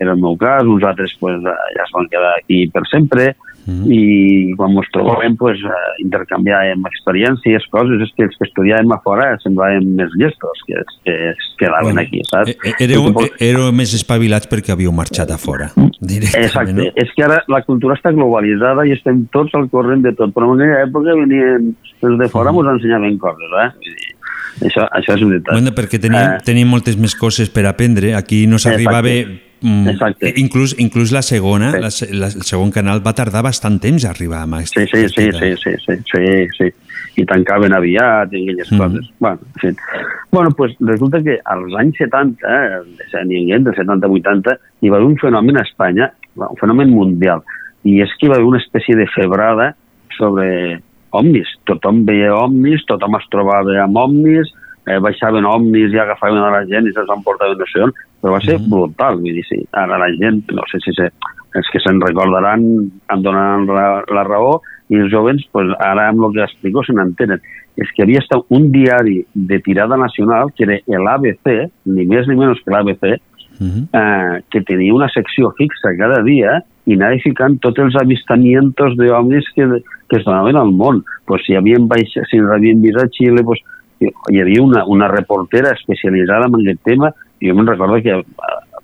era 0.00 0.14
el 0.16 0.22
meu 0.22 0.38
cas, 0.40 0.64
uns 0.64 0.84
altres 0.88 1.12
pues, 1.20 1.36
ja 1.44 1.84
es 1.84 1.92
van 1.92 2.08
quedar 2.08 2.32
aquí 2.38 2.62
per 2.72 2.86
sempre, 2.88 3.34
i 3.90 4.54
quan 4.58 4.76
ens 4.76 4.90
trobàvem 4.94 5.36
pues, 5.40 5.62
intercanviàvem 6.04 6.84
experiències, 6.90 7.66
coses, 7.74 8.02
és 8.04 8.12
que 8.16 8.26
els 8.28 8.36
que 8.38 8.46
estudiàvem 8.48 8.94
a 8.94 9.00
fora 9.04 9.30
semblàvem 9.44 9.88
més 9.98 10.14
llestos 10.20 10.64
que 10.66 10.78
els 10.80 10.96
que 11.04 11.16
es 11.30 11.48
quedaven 11.60 11.92
Bueno, 11.92 12.04
aquí, 12.04 12.22
saps? 12.28 12.54
Eh, 12.54 12.74
Éreu, 12.86 13.10
éreu 13.38 13.70
més 13.76 13.94
espavilats 13.96 14.48
perquè 14.50 14.74
havíeu 14.74 14.92
marxat 14.94 15.30
a 15.30 15.38
fora. 15.40 15.70
Exacte, 16.00 16.72
no? 16.76 16.86
és 16.94 17.10
que 17.16 17.26
ara 17.26 17.40
la 17.50 17.62
cultura 17.66 17.96
està 17.98 18.12
globalitzada 18.14 18.86
i 18.88 18.94
estem 18.96 19.26
tots 19.34 19.54
al 19.58 19.68
corrent 19.72 20.04
de 20.06 20.14
tot, 20.16 20.32
però 20.36 20.48
en 20.54 20.64
aquella 20.64 20.86
època 20.88 21.18
venien 21.22 21.74
els 22.00 22.18
de 22.20 22.30
fora 22.32 22.54
ens 22.54 22.72
ensenyaven 22.76 23.18
coses, 23.20 23.58
eh? 23.64 23.68
Això, 24.60 24.84
això 24.92 25.14
és 25.16 25.22
veritat. 25.24 25.54
Bueno, 25.54 25.72
perquè 25.76 26.00
teníem, 26.00 26.36
Eh, 26.36 26.42
teníem 26.44 26.68
moltes 26.68 26.98
més 27.00 27.14
coses 27.16 27.48
per 27.48 27.64
aprendre. 27.66 28.14
Aquí 28.14 28.46
no 28.46 28.58
s'arribava... 28.58 29.14
mm, 29.62 29.88
Exacte. 29.88 30.32
Inclús, 30.36 30.74
inclús 30.78 31.12
la 31.12 31.22
segona, 31.22 31.72
la, 31.78 31.90
se- 31.90 32.12
la, 32.14 32.26
el 32.26 32.42
segon 32.42 32.70
canal 32.70 33.02
va 33.06 33.12
tardar 33.14 33.42
bastant 33.42 33.80
temps 33.80 34.04
a 34.04 34.10
arribar 34.10 34.42
a 34.42 34.62
Sí, 34.66 34.86
sí, 34.86 35.08
sí, 35.08 35.30
sí, 35.32 35.56
sí, 35.56 35.74
sí, 35.86 35.96
sí, 36.12 36.48
sí. 36.58 36.70
I 37.20 37.24
tancaven 37.26 37.72
aviat 37.74 38.32
i 38.32 38.42
aquelles 38.44 38.70
Mhm. 38.72 38.78
coses. 38.78 39.10
Bueno, 39.18 39.38
en 39.62 39.74
fi. 39.74 39.80
bueno, 40.30 40.50
pues 40.52 40.76
resulta 40.80 41.20
que 41.22 41.38
als 41.44 41.74
anys 41.76 41.96
70, 41.98 42.46
eh, 42.46 42.80
del 43.58 43.74
70-80, 43.74 44.58
hi 44.80 44.88
va 44.88 44.96
haver 44.96 45.08
un 45.08 45.18
fenomen 45.18 45.58
a 45.58 45.62
Espanya, 45.62 46.12
un 46.36 46.56
fenomen 46.56 46.88
mundial, 46.90 47.42
i 47.84 48.00
és 48.00 48.08
que 48.18 48.26
hi 48.26 48.28
va 48.30 48.36
haver 48.36 48.46
una 48.46 48.58
espècie 48.62 48.94
de 48.96 49.06
febrada 49.08 49.74
sobre 50.16 50.80
omnis. 51.10 51.48
Tothom 51.66 52.04
veia 52.06 52.34
omnis, 52.36 52.84
tothom 52.86 53.16
es 53.18 53.26
trobava 53.28 53.82
amb 53.82 53.96
omnis, 53.96 54.52
eh, 54.90 54.98
baixaven 55.02 55.46
omnis 55.46 55.94
i 55.94 56.00
agafaven 56.02 56.42
a 56.42 56.50
la 56.56 56.64
gent 56.70 56.88
i 56.88 56.94
se'ls 56.96 57.12
emportaven 57.14 57.58
no 57.60 57.68
sé 57.70 57.84
on, 57.86 57.94
però 58.20 58.34
va 58.36 58.42
ser 58.44 58.58
brutal, 58.66 59.20
vull 59.22 59.38
dir, 59.38 59.46
sí. 59.48 59.60
Ara 59.78 60.00
la 60.00 60.10
gent, 60.18 60.42
no 60.56 60.66
sé 60.72 60.82
si 60.84 60.94
se, 60.96 61.08
els 61.58 61.70
que 61.72 61.80
se'n 61.82 62.02
recordaran 62.02 62.66
em 63.14 63.24
donaran 63.24 63.66
la, 63.70 63.86
la 64.10 64.26
raó 64.26 64.58
i 64.90 64.98
els 64.98 65.10
jovens, 65.12 65.46
pues, 65.54 65.70
ara 65.86 66.08
amb 66.10 66.26
el 66.26 66.36
que 66.36 66.46
explico 66.46 66.84
se 66.84 66.94
n'entenen. 66.96 67.42
És 67.80 67.90
que 67.94 68.04
havia 68.04 68.20
estat 68.20 68.42
un 68.52 68.68
diari 68.74 69.20
de 69.34 69.60
tirada 69.64 69.96
nacional 69.96 70.50
que 70.56 70.66
era 70.66 71.02
l'ABC, 71.06 71.52
ni 71.94 72.06
més 72.10 72.28
ni 72.28 72.36
menys 72.36 72.60
que 72.64 72.74
l'ABC, 72.74 73.06
eh, 73.94 74.40
que 74.50 74.62
tenia 74.66 74.94
una 74.96 75.08
secció 75.12 75.52
fixa 75.58 75.94
cada 75.98 76.22
dia 76.26 76.58
i 76.88 76.96
anava 76.96 77.20
ficant 77.22 77.58
tots 77.62 77.78
els 77.84 77.96
avistamientos 78.00 78.96
d'homes 78.98 79.46
que, 79.54 79.66
que 80.08 80.18
es 80.18 80.24
donaven 80.26 80.58
al 80.58 80.72
món. 80.74 81.04
Pues, 81.26 81.44
si 81.46 81.54
havien 81.56 81.86
baixat, 81.88 82.26
si 82.30 82.40
havien 82.40 82.82
vist 82.82 82.98
a 82.98 83.06
Xile, 83.14 83.44
pues, 83.46 83.62
hi 84.00 84.40
havia 84.40 84.62
una, 84.62 84.84
una 84.88 85.08
reportera 85.12 85.74
especialitzada 85.76 86.48
en 86.48 86.60
aquest 86.62 86.82
tema 86.88 87.12
i 87.40 87.50
jo 87.50 87.56
me'n 87.56 87.68
recordo 87.68 88.00
que 88.02 88.14
a 88.16 88.20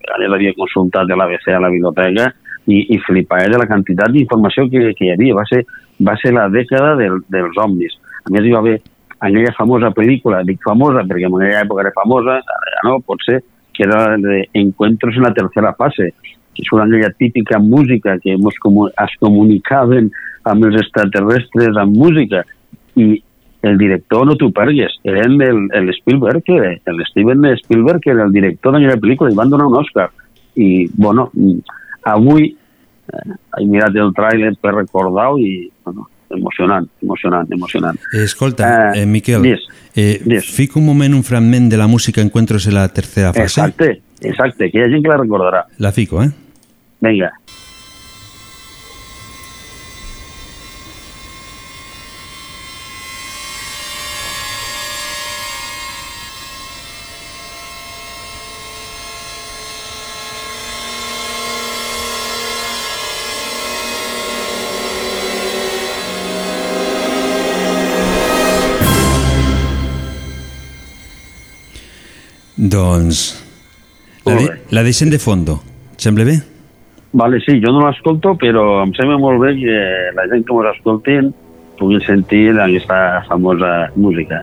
a 0.06 0.18
vegades 0.18 0.34
havia 0.34 0.54
consultat 0.54 1.06
de 1.06 1.16
l'ABC 1.16 1.48
a 1.52 1.60
la 1.60 1.70
biblioteca 1.70 2.30
i, 2.66 2.94
i 2.94 2.98
flipava 3.06 3.48
de 3.50 3.58
la 3.58 3.66
quantitat 3.66 4.12
d'informació 4.12 4.66
que, 4.70 4.92
que 4.98 5.06
hi 5.06 5.12
havia. 5.14 5.36
Va 5.38 5.44
ser, 5.48 5.64
va 6.02 6.16
ser 6.20 6.32
la 6.34 6.48
dècada 6.52 6.94
del, 6.98 7.20
dels 7.32 7.58
omnis. 7.62 7.96
A 8.24 8.32
més, 8.34 8.46
hi 8.46 8.54
va 8.54 8.62
haver 8.62 8.78
aquella 9.18 9.52
famosa 9.56 9.92
pel·lícula, 9.96 10.42
dic 10.46 10.62
famosa 10.64 11.04
perquè 11.08 11.28
en 11.28 11.36
aquella 11.38 11.62
època 11.64 11.84
era 11.86 11.94
famosa, 11.94 12.40
ara 12.56 12.82
no, 12.88 12.98
pot 13.06 13.22
ser, 13.26 13.40
que 13.72 13.84
era 13.86 14.16
de 14.20 14.42
Encuentros 14.56 15.16
en 15.16 15.26
la 15.26 15.34
tercera 15.36 15.72
fase, 15.78 16.10
que 16.56 16.64
és 16.64 16.72
una 16.72 16.86
aquella 16.88 17.12
típica 17.16 17.58
música 17.60 18.16
que 18.22 18.36
mos 18.40 18.56
comu 18.62 18.88
es 18.88 19.16
comunicaven 19.20 20.10
amb 20.48 20.68
els 20.68 20.78
extraterrestres 20.80 21.76
amb 21.80 21.96
música 21.96 22.44
i 22.96 23.16
el 23.66 23.78
director 23.78 24.26
no 24.26 24.36
t'ho 24.38 24.50
pergues, 24.54 24.98
era 25.04 25.24
el, 25.26 25.40
el 25.40 25.90
Spielberg, 25.98 26.42
que 26.44 26.56
era, 26.56 26.72
el 26.72 27.04
Steven 27.10 27.44
Spielberg, 27.58 28.00
que 28.00 28.10
era 28.10 28.24
el 28.24 28.32
director 28.32 28.74
d'aquella 28.74 28.98
pel·lícula, 29.02 29.32
i 29.32 29.38
van 29.38 29.52
donar 29.52 29.68
un 29.70 29.78
Oscar. 29.80 30.10
I, 30.56 30.86
bueno, 30.96 31.30
avui 32.06 32.50
eh, 32.50 33.34
he 33.60 33.66
mirat 33.68 33.96
el 34.00 34.12
tràiler 34.16 34.54
per 34.60 34.74
recordar-ho 34.76 35.38
i, 35.42 35.68
bueno, 35.84 36.08
emocionant, 36.30 36.88
emocionant, 37.02 37.52
emocionant. 37.52 38.00
Eh, 38.12 38.24
Escolta, 38.24 38.92
eh, 38.96 39.06
Miquel, 39.06 39.42
dis, 39.42 39.66
eh, 39.94 40.40
fica 40.42 40.80
un 40.80 40.86
moment 40.86 41.14
un 41.14 41.24
fragment 41.24 41.70
de 41.70 41.76
la 41.76 41.86
música 41.86 42.20
Encuentros 42.20 42.66
en 42.66 42.74
la 42.74 42.88
tercera 42.88 43.32
fase. 43.32 43.60
Exacte, 43.60 44.02
exacte, 44.20 44.70
que 44.70 44.80
hi 44.80 44.86
ha 44.86 44.90
gent 44.90 45.04
que 45.04 45.12
la 45.12 45.20
recordarà. 45.22 45.66
La 45.78 45.92
fico, 45.92 46.22
eh? 46.22 46.30
Vinga. 47.00 47.32
Doncs 72.72 73.24
la, 74.26 74.34
de, 74.34 74.52
la 74.74 74.82
deixem 74.82 75.10
de 75.10 75.18
fondo. 75.22 75.60
Sembla 75.96 76.26
bé? 76.26 76.36
Vale, 77.16 77.40
sí, 77.40 77.60
jo 77.62 77.72
no 77.72 77.86
l'escolto, 77.86 78.34
però 78.36 78.82
em 78.82 78.92
sembla 78.96 79.16
molt 79.22 79.40
bé 79.40 79.54
que 79.60 79.76
la 80.16 80.26
gent 80.32 80.44
que 80.44 80.56
mos 80.56 80.66
escoltin 80.74 81.30
puguin 81.78 82.02
sentir 82.04 82.50
aquesta 82.58 83.22
famosa 83.28 83.90
música. 83.96 84.42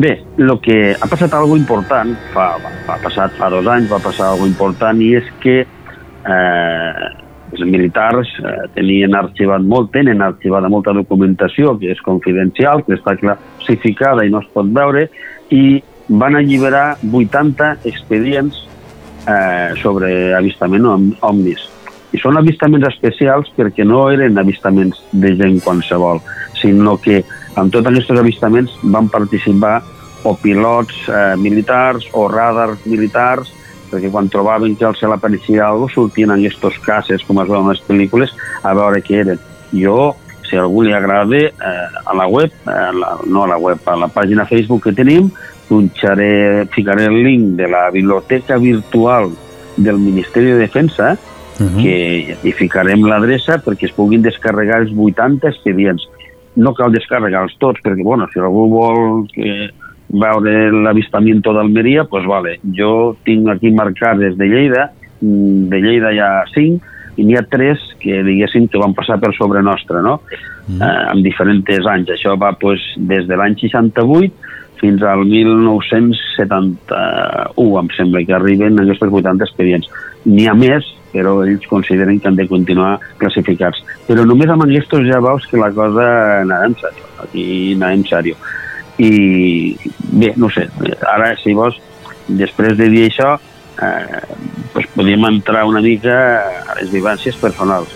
Bé, 0.00 0.16
el 0.40 0.52
que 0.64 0.94
ha 0.96 1.08
passat 1.08 1.34
algo 1.36 1.56
important, 1.56 2.14
fa, 2.32 2.54
ha 2.88 2.98
passat 3.04 3.36
fa 3.38 3.50
dos 3.52 3.68
anys, 3.68 3.90
va 3.92 4.00
passar 4.02 4.32
algo 4.32 4.48
important, 4.48 5.00
i 5.04 5.12
és 5.20 5.28
que 5.42 5.58
eh, 5.62 7.08
els 7.52 7.64
militars 7.68 8.30
eh, 8.40 8.54
tenien 8.74 9.14
arxivat 9.14 9.64
molt, 9.68 9.92
tenen 9.94 10.24
arxivada 10.24 10.72
molta 10.72 10.96
documentació 10.96 11.76
que 11.78 11.92
és 11.92 12.00
confidencial, 12.04 12.84
que 12.86 12.96
està 12.96 13.16
classificada 13.20 14.24
i 14.24 14.32
no 14.32 14.40
es 14.40 14.48
pot 14.56 14.68
veure, 14.72 15.06
i 15.52 15.82
van 16.18 16.36
alliberar 16.36 16.96
80 17.02 17.78
expedients 17.88 18.58
eh, 19.26 19.72
sobre 19.82 20.34
avistament 20.36 20.84
om- 20.86 21.12
omnis. 21.20 21.68
I 22.12 22.20
són 22.20 22.36
avistaments 22.36 22.86
especials 22.90 23.48
perquè 23.56 23.86
no 23.88 24.04
eren 24.12 24.36
avistaments 24.38 24.98
de 25.12 25.34
gent 25.38 25.60
qualsevol, 25.64 26.20
sinó 26.60 26.98
que 27.00 27.22
en 27.56 27.70
tots 27.72 27.88
aquests 27.88 28.10
avistaments 28.20 28.74
van 28.82 29.08
participar 29.08 29.78
o 30.24 30.34
pilots 30.38 30.94
eh, 31.08 31.34
militars 31.40 32.04
o 32.12 32.28
radars 32.28 32.84
militars, 32.86 33.48
perquè 33.90 34.10
quan 34.12 34.28
trobaven 34.32 34.76
que 34.76 34.84
al 34.88 34.96
cel 34.96 35.12
apareixia 35.12 35.66
alguna 35.66 35.88
cosa, 35.88 35.94
sortien 36.02 36.30
en 36.30 36.40
aquests 36.44 36.78
cases, 36.84 37.24
com 37.28 37.40
es 37.42 37.48
veuen 37.48 37.64
en 37.66 37.72
les 37.74 37.82
pel·lícules, 37.88 38.30
a 38.62 38.72
veure 38.76 39.02
què 39.04 39.18
eren. 39.24 39.40
Jo, 39.72 40.14
si 40.48 40.56
a 40.56 40.62
algú 40.62 40.82
li 40.84 40.92
agrada, 40.92 41.36
eh, 41.36 42.04
a 42.04 42.14
la 42.16 42.26
web, 42.28 42.52
a 42.66 42.90
la, 42.92 43.16
no 43.26 43.44
a 43.44 43.48
la 43.48 43.58
web, 43.58 43.80
a 43.88 43.96
la 43.96 44.08
pàgina 44.12 44.46
Facebook 44.48 44.84
que 44.84 44.92
tenim, 44.92 45.30
punxaré, 45.72 46.66
ficaré 46.66 47.06
el 47.06 47.22
link 47.24 47.56
de 47.56 47.66
la 47.66 47.90
biblioteca 47.90 48.58
virtual 48.58 49.30
del 49.78 49.96
Ministeri 49.96 50.52
de 50.52 50.58
Defensa, 50.58 51.16
uh 51.16 51.64
-huh. 51.64 51.82
que 51.82 52.36
hi 52.44 52.52
ficarem 52.52 53.00
l'adreça 53.08 53.56
perquè 53.64 53.84
es 53.88 53.92
puguin 53.92 54.20
descarregar 54.20 54.82
els 54.82 54.92
80 54.92 55.48
expedients. 55.48 56.02
No 56.56 56.74
cal 56.74 56.92
descarregar-los 56.92 57.56
tots, 57.58 57.80
perquè, 57.80 58.02
bueno, 58.04 58.28
si 58.28 58.38
algú 58.38 58.68
vol 58.68 59.26
que 59.32 59.70
veure 60.08 60.70
l'avistament 60.70 61.40
d'Almeria, 61.40 62.04
pues 62.04 62.26
vale. 62.26 62.58
Jo 62.78 63.16
tinc 63.24 63.48
aquí 63.48 63.70
marcades 63.70 64.36
de 64.36 64.46
Lleida, 64.46 64.92
mm, 65.22 65.68
de 65.70 65.80
Lleida 65.80 66.12
hi 66.12 66.18
ha 66.18 66.44
5, 66.54 66.80
i 67.16 67.24
n'hi 67.24 67.36
ha 67.36 67.42
3 67.48 67.78
que, 67.98 68.22
diguéssim, 68.22 68.68
que 68.68 68.78
van 68.78 68.94
passar 68.94 69.18
per 69.20 69.34
sobre 69.34 69.62
nostra, 69.62 70.02
no? 70.02 70.20
Mm. 70.68 70.82
Eh, 70.82 71.12
en 71.14 71.22
diferents 71.22 71.86
anys. 71.86 72.08
Això 72.10 72.38
va 72.38 72.52
pues, 72.52 72.80
des 72.96 73.26
de 73.26 73.36
l'any 73.36 73.56
68 73.56 74.51
fins 74.82 74.98
al 75.06 75.22
1971, 75.30 77.78
em 77.78 77.88
sembla 77.96 78.24
que 78.26 78.34
arriben 78.34 78.80
aquests 78.82 79.06
80 79.06 79.46
expedients. 79.46 79.86
N'hi 80.26 80.50
ha 80.50 80.54
més, 80.58 80.82
però 81.12 81.36
ells 81.46 81.68
consideren 81.70 82.18
que 82.18 82.26
han 82.28 82.38
de 82.40 82.50
continuar 82.50 82.98
classificats. 83.20 83.78
Però 84.08 84.20
només 84.26 84.50
amb 84.50 84.64
aquests 84.66 85.06
ja 85.06 85.20
veus 85.22 85.46
que 85.46 85.56
la 85.60 85.70
cosa 85.76 86.04
anava 86.40 86.66
en 86.66 86.74
sèrio. 86.80 87.04
Aquí 87.22 87.44
anava 87.76 87.94
en 87.94 88.04
sèrio. 88.10 88.34
I 88.98 89.76
bé, 90.10 90.32
no 90.36 90.50
sé, 90.52 90.68
ara 91.12 91.36
si 91.40 91.54
vols, 91.56 91.76
després 92.26 92.76
de 92.78 92.88
dir 92.90 93.04
això, 93.06 93.38
eh, 93.82 94.22
pues 94.74 94.86
podríem 94.96 95.24
entrar 95.30 95.64
una 95.68 95.80
mica 95.84 96.14
a 96.66 96.74
les 96.80 96.90
vivències 96.90 97.36
personals. 97.36 97.88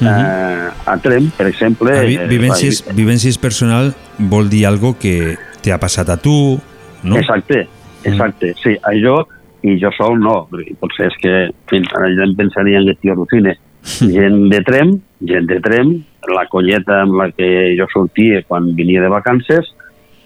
Uh 0.00 0.06
-huh. 0.06 0.16
eh, 0.16 0.68
a 0.86 0.96
Trem, 0.96 1.30
per 1.36 1.46
exemple... 1.46 1.92
A 1.92 2.04
vi, 2.08 2.16
eh, 2.16 2.26
vivències, 2.26 2.84
vivències 2.94 3.36
personal 3.36 3.94
vol 4.16 4.48
dir 4.48 4.66
algo 4.66 4.96
que 4.98 5.36
te 5.62 5.72
ha 5.72 5.80
passat 5.80 6.08
a 6.12 6.16
tu, 6.20 6.58
no? 7.02 7.18
Exacte, 7.18 7.66
exacte. 8.04 8.54
Sí, 8.62 8.76
això, 8.90 9.18
i 9.66 9.76
jo 9.80 9.90
sol 9.96 10.20
no, 10.20 10.44
potser 10.80 11.10
és 11.10 11.18
que 11.20 11.34
fins 11.70 11.90
ara 11.96 12.12
ja 12.16 12.24
em 12.28 12.36
pensaria 12.38 12.80
en 12.80 12.88
aquest 12.88 13.04
tio 13.04 13.18
Lucine. 13.18 13.56
gent 14.16 14.40
de 14.52 14.60
Trem, 14.64 14.96
gent 15.24 15.46
de 15.48 15.60
Trem, 15.64 15.94
la 16.34 16.46
colleta 16.52 17.02
amb 17.04 17.16
la 17.16 17.30
que 17.32 17.74
jo 17.78 17.86
sortia 17.92 18.42
quan 18.48 18.74
venia 18.76 19.02
de 19.04 19.12
vacances, 19.12 19.74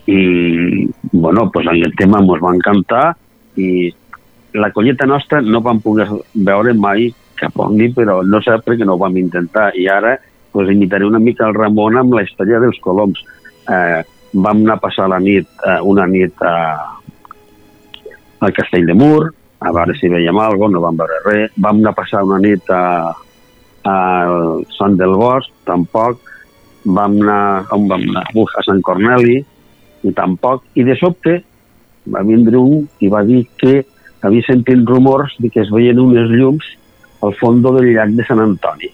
i, 0.07 0.89
bueno, 1.13 1.51
pues 1.53 1.67
en 1.71 1.85
el 1.85 1.95
tema 1.97 2.21
ens 2.21 2.43
va 2.43 2.55
encantar, 2.55 3.05
i 3.57 3.93
la 4.55 4.71
colleta 4.71 5.07
nostra 5.07 5.41
no 5.43 5.63
vam 5.63 5.81
poder 5.83 6.07
veure 6.35 6.75
mai 6.75 7.09
cap 7.39 7.57
omni, 7.59 7.91
però 7.95 8.21
no 8.23 8.41
sé 8.43 8.57
per 8.63 8.77
què 8.79 8.87
no 8.87 8.95
ho 8.95 9.03
vam 9.03 9.17
intentar. 9.19 9.73
I 9.75 9.89
ara 9.91 10.17
pues, 10.53 10.71
imitaré 10.71 11.07
una 11.07 11.19
mica 11.19 11.49
el 11.49 11.57
Ramon 11.57 11.99
amb 11.99 12.15
la 12.15 12.23
història 12.23 12.61
dels 12.63 12.79
coloms. 12.85 13.25
Eh, 13.67 14.03
vam 14.35 14.65
anar 14.65 14.79
a 14.79 14.83
passar 14.83 15.09
la 15.09 15.21
nit, 15.23 15.49
eh, 15.63 15.81
una 15.83 16.07
nit 16.11 16.43
a, 16.43 16.55
al 18.41 18.53
Castell 18.53 18.87
de 18.87 18.95
Mur, 18.99 19.31
a 19.65 19.73
veure 19.73 19.95
si 19.97 20.11
veiem 20.13 20.39
alguna 20.39 20.77
no 20.77 20.85
vam 20.85 20.99
veure 20.99 21.23
res. 21.25 21.55
Vam 21.57 21.81
anar 21.81 21.95
a 21.95 21.99
passar 22.03 22.25
una 22.27 22.41
nit 22.43 22.69
a, 22.75 23.15
a 23.89 23.97
Sant 24.77 24.99
del 25.01 25.15
Bosc, 25.17 25.53
tampoc. 25.69 26.21
Vam 26.85 27.17
anar, 27.23 27.65
on 27.73 27.87
vam 27.89 28.05
anar? 28.11 28.27
Uf, 28.37 28.53
a 28.59 28.65
Sant 28.67 28.83
Corneli, 28.85 29.39
i 30.05 30.13
tampoc. 30.13 30.67
I 30.77 30.85
de 30.85 30.97
sobte 31.01 31.39
va 32.13 32.25
vindre 32.27 32.61
un 32.61 32.85
i 33.01 33.09
va 33.09 33.23
dir 33.25 33.47
que 33.61 33.81
havia 34.25 34.45
sentit 34.45 34.85
rumors 34.89 35.33
de 35.41 35.49
que 35.53 35.63
es 35.63 35.73
veien 35.73 36.01
unes 36.01 36.29
llums 36.33 36.67
al 37.25 37.33
fons 37.41 37.65
del 37.65 37.81
llac 37.95 38.13
de 38.19 38.27
Sant 38.29 38.43
Antoni. 38.45 38.91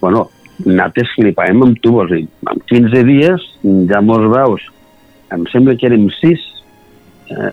Bueno, 0.00 0.26
nosaltres 0.64 1.12
flipàvem 1.16 1.66
amb 1.66 1.80
tu, 1.84 1.92
vols 1.98 2.12
dir, 2.12 2.24
en 2.48 2.64
15 2.72 3.04
dies 3.08 3.44
ja 3.90 4.00
mos 4.04 4.24
veus, 4.32 4.64
em 5.34 5.44
sembla 5.50 5.76
que 5.76 5.88
érem 5.88 6.06
sis, 6.20 6.42
eh, 7.30 7.52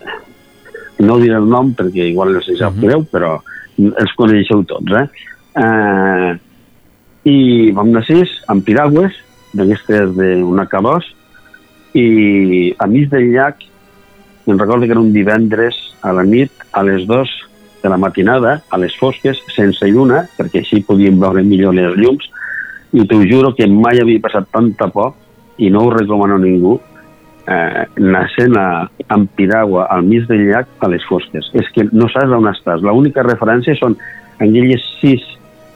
no 1.00 1.18
diré 1.22 1.38
el 1.40 1.50
nom 1.50 1.74
perquè 1.76 2.10
igual 2.12 2.34
no 2.36 2.42
sé 2.44 2.54
si 2.54 2.62
sap 2.62 2.78
greu, 2.82 3.06
però 3.10 3.38
els 3.80 4.16
coneixeu 4.18 4.66
tots, 4.70 4.98
eh? 5.00 5.08
eh 5.64 6.34
I 7.24 7.72
vam 7.72 7.88
anar 7.94 8.02
sis, 8.04 8.32
amb 8.52 8.66
piragües, 8.68 9.16
d'aquestes 9.56 10.10
d'una 10.18 10.66
calós, 10.68 11.06
i 11.96 12.74
a 12.76 12.88
mig 12.92 13.08
del 13.14 13.30
llac, 13.32 13.62
em 14.46 14.60
recordo 14.60 14.84
que 14.84 14.92
era 14.92 15.00
un 15.00 15.14
divendres 15.16 15.78
a 16.04 16.12
la 16.12 16.26
nit, 16.28 16.52
a 16.74 16.84
les 16.84 17.06
dues 17.08 17.32
de 17.82 17.90
la 17.90 17.98
matinada, 17.98 18.58
a 18.70 18.78
les 18.78 18.96
fosques, 19.00 19.40
sense 19.56 19.88
lluna, 19.88 20.26
perquè 20.36 20.66
així 20.66 20.82
podíem 20.84 21.22
veure 21.22 21.46
millor 21.48 21.78
les 21.78 21.96
llums, 21.96 22.28
i 22.92 23.08
t'ho 23.08 23.22
juro 23.24 23.54
que 23.56 23.70
mai 23.72 24.02
havia 24.04 24.22
passat 24.24 24.52
tanta 24.52 24.90
por, 24.92 25.14
i 25.64 25.70
no 25.72 25.86
ho 25.86 25.94
recomano 25.96 26.36
a 26.36 26.44
ningú, 26.44 26.76
eh, 27.48 27.86
naixent 27.98 28.56
a, 28.58 28.88
amb 29.14 29.30
piragua 29.36 29.88
al 29.92 30.04
mig 30.08 30.28
del 30.28 30.46
llac 30.50 30.68
a 30.80 30.90
les 30.92 31.04
fosques. 31.10 31.50
És 31.54 31.70
que 31.76 31.88
no 31.92 32.10
saps 32.12 32.32
on 32.32 32.48
estàs. 32.52 32.84
L'única 32.86 33.24
referència 33.24 33.76
són 33.80 33.98
aquelles 34.40 34.84
sis 35.02 35.24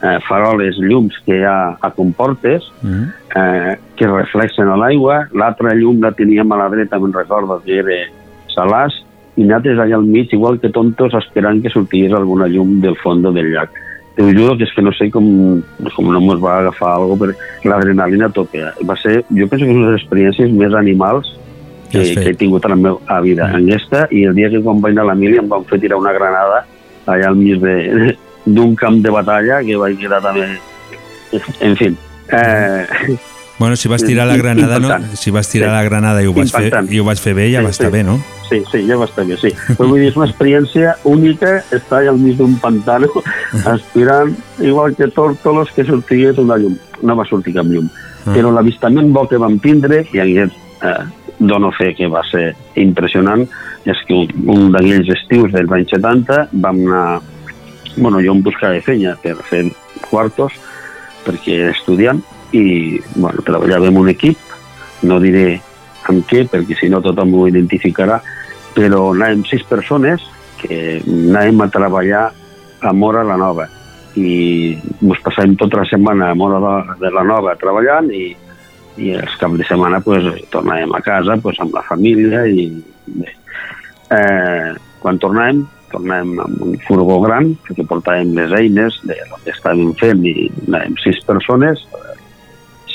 eh, 0.03 0.19
faroles, 0.27 0.77
llums 0.77 1.15
que 1.25 1.39
hi 1.39 1.43
ha 1.43 1.77
a 1.81 1.91
Comportes, 1.91 2.67
Mm. 2.83 3.07
eh, 3.35 3.75
que 3.95 4.07
reflexen 4.07 4.69
a 4.69 4.77
l'aigua. 4.77 5.27
L'altra 5.33 5.73
llum 5.73 6.01
la 6.01 6.11
teníem 6.11 6.51
a 6.51 6.57
la 6.57 6.69
dreta, 6.69 6.99
me'n 6.99 7.13
recordo, 7.13 7.61
que 7.65 7.79
era 7.79 7.97
Salàs, 8.53 9.03
i 9.37 9.43
nosaltres 9.43 9.77
allà 9.79 9.95
al 9.95 10.05
mig, 10.05 10.29
igual 10.33 10.59
que 10.59 10.69
tontos, 10.69 11.13
esperant 11.13 11.61
que 11.61 11.69
sortís 11.69 12.13
alguna 12.13 12.47
llum 12.47 12.79
del 12.81 12.95
fons 12.97 13.21
del 13.21 13.51
llac. 13.53 13.69
Te 14.15 14.23
ho 14.23 14.31
juro 14.33 14.57
que 14.57 14.63
és 14.63 14.71
que 14.73 14.81
no 14.81 14.91
sé 14.93 15.11
com, 15.11 15.61
com 15.95 16.07
no 16.09 16.19
ens 16.19 16.41
va 16.41 16.59
agafar 16.59 16.95
algo, 16.95 17.17
però 17.17 17.33
l'adrenalina 17.69 18.25
a 18.25 18.33
tope. 18.33 18.63
Va 18.81 18.95
ser, 18.97 19.23
jo 19.29 19.45
penso 19.47 19.65
que 19.65 19.69
és 19.71 19.77
una 19.77 19.87
de 19.87 19.93
les 19.93 20.01
experiències 20.01 20.51
més 20.51 20.73
animals 20.73 21.29
que, 21.91 22.03
Que 22.15 22.29
he 22.29 22.33
tingut 22.35 22.65
a 22.65 22.69
la 22.69 22.75
meva 22.75 23.21
vida. 23.21 23.49
En 23.55 23.67
aquesta, 23.69 24.07
i 24.11 24.25
el 24.25 24.35
dia 24.35 24.49
que 24.49 24.61
quan 24.63 24.81
vaig 24.81 24.93
anar 24.95 25.03
a 25.07 25.11
la 25.13 25.15
mili 25.15 25.37
em 25.39 25.47
van 25.49 25.63
fer 25.65 25.79
tirar 25.79 25.97
una 25.97 26.13
granada 26.13 26.65
allà 27.07 27.27
al 27.29 27.35
mig 27.39 27.61
d'un 28.45 28.75
camp 28.75 29.01
de 29.03 29.09
batalla 29.11 29.61
que 29.63 29.75
vaig 29.79 29.97
quedar 29.99 30.21
també... 30.21 30.47
En 31.59 31.75
fi, 31.75 31.93
eh, 32.31 33.17
Bueno, 33.59 33.75
si 33.75 33.87
vas 33.89 34.03
tirar 34.03 34.27
la 34.27 34.37
granada, 34.43 34.77
no? 34.79 34.87
Impactant. 34.87 35.15
Si 35.17 35.31
vas 35.31 35.49
tirar 35.49 35.69
Sí. 35.69 35.75
la 35.75 35.83
granada 35.83 36.21
i 36.21 36.27
ho 36.27 36.33
vaig, 36.33 36.51
fer, 36.51 36.71
i 36.93 36.99
ho 36.99 37.03
vaig 37.03 37.17
fer 37.19 37.33
bé, 37.33 37.47
ja 37.51 37.59
Sí, 37.59 37.65
va 37.65 37.71
estar 37.71 37.87
sí. 37.87 37.91
bé, 37.91 38.03
no? 38.03 38.19
Sí, 38.47 38.61
sí, 38.71 38.83
ja 38.87 38.95
va 38.95 39.05
estar 39.09 39.25
bé, 39.25 39.35
sí. 39.41 39.49
Però 39.75 39.87
vull 39.89 39.99
dir, 39.99 40.11
és 40.11 40.15
una 40.15 40.27
experiència 40.29 40.93
única 41.03 41.57
estar 41.75 41.99
allà 42.03 42.13
al 42.13 42.19
mig 42.21 42.37
d'un 42.37 42.53
pantano 42.61 43.09
aspirant, 43.73 44.35
igual 44.61 44.95
que 44.95 45.07
tòrtolos, 45.07 45.71
que 45.75 45.83
sortigués 45.83 46.37
una 46.37 46.55
llum. 46.61 46.77
No 47.01 47.15
va 47.17 47.25
sortir 47.25 47.55
cap 47.57 47.65
llum. 47.65 47.89
Ah. 48.27 48.33
Però 48.35 48.51
l'avistament 48.53 49.11
bo 49.11 49.25
que 49.27 49.37
vam 49.41 49.57
tindre, 49.59 50.03
i 50.13 50.21
aquest 50.21 50.53
eh, 50.83 51.03
dono 51.39 51.71
fe 51.71 51.93
que 51.95 52.09
va 52.09 52.23
ser 52.27 52.51
impressionant, 52.75 53.45
és 53.87 53.99
que 54.07 54.15
un, 54.17 54.71
d'aquells 54.73 55.09
estius 55.15 55.53
dels 55.53 55.73
anys 55.79 55.93
70 55.95 56.47
vam 56.53 56.83
anar... 56.85 57.07
Bueno, 57.97 58.19
jo 58.21 58.35
em 58.35 58.43
buscava 58.45 58.77
feina 58.85 59.15
per 59.23 59.33
fer 59.47 59.63
quartos, 60.05 60.53
perquè 61.25 61.55
era 61.63 61.71
estudiant, 61.73 62.19
i 62.53 62.99
bueno, 63.15 63.41
treballava 63.45 63.89
en 63.89 63.97
un 63.97 64.11
equip, 64.11 64.37
no 65.09 65.17
diré 65.21 65.57
amb 66.11 66.25
què, 66.29 66.43
perquè 66.51 66.77
si 66.77 66.91
no 66.93 67.01
tothom 67.01 67.33
ho 67.33 67.47
identificarà, 67.49 68.19
però 68.77 69.07
anàvem 69.15 69.41
sis 69.49 69.65
persones 69.65 70.21
que 70.61 70.99
anàvem 71.01 71.63
a 71.65 71.69
treballar 71.73 72.27
a 72.85 72.93
Mora 72.93 73.23
la 73.25 73.37
Nova 73.39 73.65
i 74.17 74.73
ens 74.77 75.21
passàvem 75.25 75.55
tota 75.57 75.81
la 75.81 75.89
setmana 75.89 76.31
a 76.31 76.37
Mora 76.37 76.59
de 77.01 77.11
la 77.13 77.23
Nova 77.25 77.55
treballant 77.59 78.09
i, 78.13 78.29
i 78.97 79.13
els 79.17 79.37
caps 79.41 79.59
de 79.59 79.65
setmana 79.69 80.01
pues, 80.03 80.25
tornàvem 80.53 80.93
a 80.97 81.01
casa 81.05 81.37
pues, 81.41 81.59
amb 81.63 81.75
la 81.77 81.85
família 81.87 82.45
i 82.49 82.67
bé. 83.05 83.33
Eh, 84.17 84.73
quan 85.01 85.19
tornàvem, 85.21 85.63
tornàvem 85.91 86.35
amb 86.43 86.61
un 86.65 86.75
furgó 86.87 87.19
gran 87.23 87.53
perquè 87.67 87.85
portàvem 87.87 88.33
les 88.37 88.53
eines 88.59 88.99
de 89.07 89.17
lo 89.29 89.39
que 89.43 89.53
estàvem 89.55 89.93
fent 90.01 90.25
i 90.27 90.35
anàvem 90.67 90.99
sis 91.03 91.19
persones, 91.27 91.83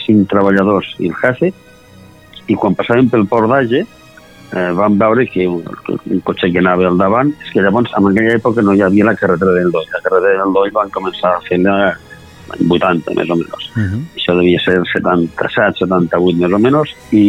cinc 0.02 0.30
treballadors 0.32 0.94
i 0.98 1.10
el 1.10 1.18
jefe, 1.22 1.52
i 2.50 2.58
quan 2.58 2.76
passàvem 2.78 3.10
pel 3.12 3.28
port 3.30 3.50
d'Age 3.50 3.82
eh, 4.52 4.70
vam 4.76 4.98
veure 4.98 5.26
que 5.30 5.46
un, 5.48 5.62
un 5.88 6.22
cotxe 6.26 6.50
que 6.52 6.60
anava 6.62 6.88
al 6.88 6.98
davant, 7.00 7.32
és 7.44 7.52
que 7.52 7.64
llavors 7.64 7.92
en 7.98 8.08
aquella 8.10 8.38
època 8.38 8.64
no 8.64 8.74
hi 8.76 8.82
havia 8.84 9.08
la 9.08 9.18
carretera 9.18 9.54
del 9.58 9.70
Doll. 9.72 9.88
La 9.92 10.02
carretera 10.04 10.42
del 10.42 10.56
Doll 10.56 10.74
van 10.74 10.92
començar 10.94 11.36
a 11.36 11.44
fer-la 11.48 11.76
l'any 11.78 12.11
80, 12.50 13.14
més 13.16 13.30
o 13.30 13.36
menys. 13.38 13.68
Això 14.16 14.34
devia 14.38 14.60
ser 14.64 14.78
el 14.80 14.86
77, 14.90 15.84
78 15.84 16.40
més 16.40 16.52
o 16.52 16.60
menys, 16.62 16.94
i 17.12 17.26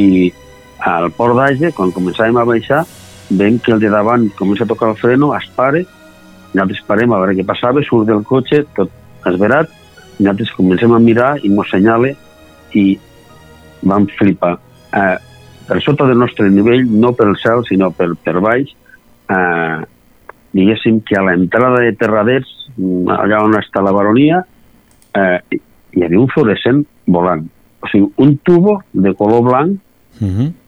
al 0.84 1.12
port 1.16 1.38
d'Age, 1.38 1.72
quan 1.78 1.94
començàvem 1.96 2.40
a 2.40 2.48
baixar, 2.48 2.84
veiem 3.32 3.60
que 3.64 3.74
el 3.74 3.80
de 3.80 3.92
davant 3.92 4.28
comença 4.38 4.66
a 4.66 4.70
tocar 4.70 4.92
el 4.92 5.00
freno, 5.00 5.32
es 5.38 5.48
pare, 5.56 5.86
nosaltres 6.54 6.84
parem 6.88 7.14
a 7.14 7.22
veure 7.22 7.38
què 7.38 7.46
passava, 7.48 7.84
surt 7.86 8.10
del 8.10 8.24
cotxe, 8.28 8.64
tot 8.78 8.92
esverat, 9.30 9.72
nosaltres 10.20 10.52
comencem 10.58 10.94
a 10.94 11.02
mirar 11.02 11.38
i 11.42 11.50
mos 11.50 11.72
senyala 11.72 12.12
i 12.78 12.86
vam 13.84 14.06
flipar. 14.18 14.58
Eh, 14.94 15.18
per 15.68 15.80
sota 15.82 16.06
del 16.10 16.20
nostre 16.20 16.50
nivell, 16.52 16.86
no 16.92 17.14
pel 17.18 17.36
cel, 17.42 17.64
sinó 17.68 17.90
per, 17.96 18.12
per 18.24 18.40
baix, 18.44 18.74
eh, 19.32 19.80
diguéssim 20.54 21.00
que 21.08 21.18
a 21.18 21.24
l'entrada 21.26 21.82
de 21.82 21.94
Terradets, 21.98 22.52
mm, 22.76 23.10
allà 23.16 23.42
on 23.46 23.58
està 23.58 23.82
la 23.82 23.96
baronia, 23.96 24.44
eh, 25.16 25.40
hi 25.94 26.04
havia 26.04 26.20
un 26.20 26.28
fluorescent 26.34 26.84
volant. 27.08 27.46
O 27.84 27.88
sigui, 27.92 28.10
un 28.18 28.38
tubo 28.44 28.80
de 28.94 29.14
color 29.14 29.44
blanc 29.50 29.80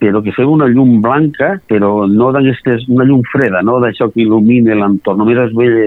però 0.02 0.22
que 0.24 0.32
feia 0.34 0.48
una 0.50 0.66
llum 0.68 1.00
blanca, 1.02 1.62
però 1.70 2.08
no 2.10 2.32
d'aquestes, 2.34 2.88
una 2.90 3.06
llum 3.06 3.22
freda, 3.32 3.62
no 3.62 3.78
d'això 3.80 4.10
que 4.12 4.24
il·lumina 4.26 4.74
l'entorn, 4.76 5.20
només 5.22 5.38
es 5.38 5.54
veia, 5.56 5.86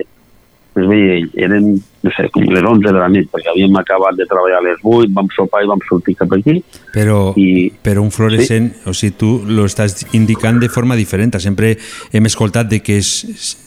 es 0.78 0.86
veia 0.88 1.16
ell. 1.18 1.26
Eren, 1.34 1.66
no 2.06 2.10
sé, 2.16 2.28
com 2.32 2.44
les 2.48 2.62
11 2.64 2.86
de 2.86 2.92
la 2.96 3.08
nit, 3.10 3.26
perquè 3.28 3.50
havíem 3.50 3.74
acabat 3.76 4.14
de 4.16 4.24
treballar 4.30 4.60
a 4.62 4.64
les 4.68 4.78
8, 4.82 5.10
vam 5.12 5.26
sopar 5.34 5.64
i 5.64 5.68
vam 5.68 5.82
sortir 5.88 6.14
cap 6.16 6.32
aquí. 6.38 6.62
Però, 6.94 7.34
I- 7.36 7.72
però 7.82 8.00
un 8.06 8.12
fluorescent, 8.14 8.70
o 8.86 8.94
sigui, 8.94 9.16
tu 9.18 9.42
lo 9.44 9.66
estàs 9.66 10.06
indicant 10.14 10.60
de 10.62 10.68
forma 10.70 10.94
diferent. 10.96 11.34
Sempre 11.42 11.76
hem 12.12 12.24
escoltat 12.30 12.70
de 12.70 12.78
que 12.80 12.96
és 13.02 13.10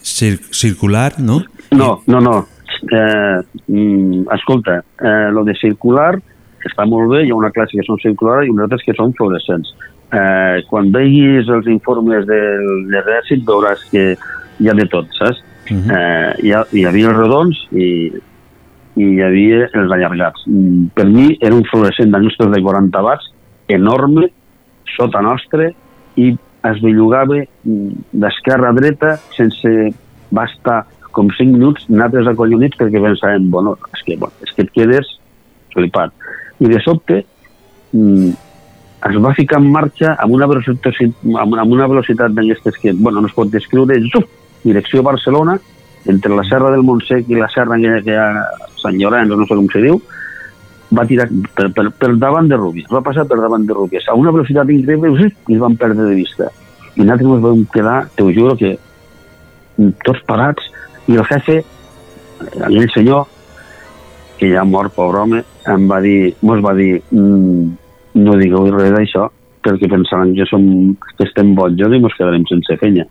cir 0.01 0.39
circular, 0.51 1.19
no? 1.19 1.43
No, 1.71 2.01
no, 2.07 2.21
no. 2.21 2.47
Eh, 2.81 3.37
mm, 3.67 4.27
escolta, 4.35 4.81
eh, 4.99 5.29
lo 5.31 5.43
de 5.43 5.55
circular 5.59 6.15
està 6.65 6.85
molt 6.85 7.09
bé, 7.11 7.23
hi 7.25 7.31
ha 7.31 7.37
una 7.37 7.51
classe 7.53 7.77
que 7.77 7.85
són 7.85 7.97
circular 8.01 8.43
i 8.45 8.51
unes 8.51 8.67
altres 8.67 8.83
que 8.85 8.95
són 8.97 9.13
fluorescents. 9.17 9.73
Eh, 10.11 10.61
quan 10.69 10.91
veguis 10.93 11.47
els 11.49 11.69
informes 11.71 12.27
de 12.27 12.41
l'exèrcit 12.91 13.45
veuràs 13.47 13.85
que 13.91 14.11
hi 14.59 14.69
ha 14.69 14.75
de 14.77 14.85
tot, 14.91 15.07
saps? 15.17 15.41
eh, 15.71 16.33
hi, 16.43 16.51
ha, 16.51 16.65
hi 16.71 16.85
havia 16.85 17.11
els 17.11 17.17
redons 17.17 17.63
i, 17.71 17.87
i 18.99 19.07
hi 19.15 19.21
havia 19.23 19.67
els 19.71 19.93
allargats. 19.95 20.45
Mm, 20.47 20.91
Per 20.97 21.07
mi 21.07 21.27
era 21.39 21.55
un 21.55 21.65
fluorescent 21.69 22.11
d'anustres 22.11 22.51
de 22.51 22.61
40 22.61 23.03
watts 23.05 23.31
enorme, 23.71 24.27
sota 24.97 25.21
nostre, 25.23 25.71
i 26.19 26.31
es 26.67 26.81
bellugava 26.83 27.39
mm, 27.41 28.07
d'esquerra 28.23 28.71
a 28.71 28.77
dreta 28.77 29.17
sense... 29.37 29.91
va 30.31 30.45
estar 30.47 30.85
com 31.15 31.31
5 31.37 31.57
minuts 31.57 31.87
nosaltres 31.89 32.29
acollonits 32.31 32.79
perquè 32.79 33.01
pensàvem, 33.03 33.49
bueno, 33.53 33.75
és 33.95 34.05
que, 34.05 34.17
bueno, 34.21 34.33
és 34.45 34.53
que 34.55 34.65
et 34.65 34.71
quedes 34.75 35.17
flipat. 35.73 36.13
I 36.61 36.69
de 36.71 36.79
sobte 36.83 37.21
mm, 37.91 38.31
es 39.09 39.17
va 39.23 39.33
ficar 39.37 39.59
en 39.61 39.69
marxa 39.73 40.15
amb 40.21 40.35
una 40.37 40.47
velocitat, 40.49 41.01
amb, 41.41 41.73
una 41.73 41.89
velocitat 41.89 42.33
d'aquestes 42.37 42.79
que, 42.81 42.93
bueno, 42.93 43.21
no 43.21 43.31
es 43.31 43.37
pot 43.37 43.51
descriure, 43.51 43.97
zuf, 44.13 44.27
direcció 44.63 45.01
Barcelona, 45.03 45.57
entre 46.05 46.33
la 46.35 46.45
serra 46.49 46.71
del 46.73 46.83
Montsec 46.85 47.29
i 47.29 47.37
la 47.37 47.49
serra 47.53 47.77
que 47.81 48.01
hi 48.05 48.17
ha 48.17 48.27
Sant 48.81 48.97
Llorenç, 48.97 49.33
no 49.37 49.45
sé 49.45 49.57
com 49.57 49.69
se 49.69 49.81
diu, 49.83 49.99
va 50.97 51.05
tirar 51.07 51.27
per, 51.55 51.69
per, 51.73 51.87
per 51.97 52.11
davant 52.19 52.49
de 52.49 52.57
Rúbies, 52.59 52.89
va 52.91 53.03
passar 53.05 53.25
per 53.29 53.39
davant 53.39 53.65
de 53.67 53.75
Rúbies, 53.77 54.07
a 54.09 54.17
una 54.17 54.33
velocitat 54.33 54.69
increïble, 54.73 55.13
i 55.47 55.55
es 55.55 55.61
van 55.61 55.77
perdre 55.79 56.09
de 56.09 56.17
vista. 56.17 56.49
I 56.95 57.05
nosaltres 57.05 57.29
ens 57.29 57.45
vam 57.45 57.65
quedar, 57.73 57.97
te 58.15 58.25
ho 58.25 58.31
juro, 58.35 58.57
que 58.59 58.75
tots 60.05 60.21
parats, 60.27 60.67
i 61.07 61.17
el 61.17 61.25
jefe, 61.29 61.61
aquell 62.61 62.89
senyor, 62.93 63.27
que 64.39 64.49
ja 64.53 64.63
mort, 64.65 64.93
pobre 64.95 65.21
home, 65.21 65.43
em 65.69 65.87
va 65.89 65.99
dir, 66.01 66.33
mos 66.41 66.61
va 66.65 66.73
dir, 66.77 67.01
mm, 67.11 67.65
no 68.21 68.37
digueu 68.39 68.69
res 68.73 68.93
d'això, 68.95 69.27
perquè 69.61 69.89
pensaven 69.89 70.33
que, 70.37 70.47
som, 70.49 70.63
que 71.17 71.27
estem 71.27 71.53
bojos 71.57 71.93
i 71.93 71.99
mos 72.01 72.15
quedarem 72.17 72.45
sense 72.49 72.77
feina. 72.81 73.05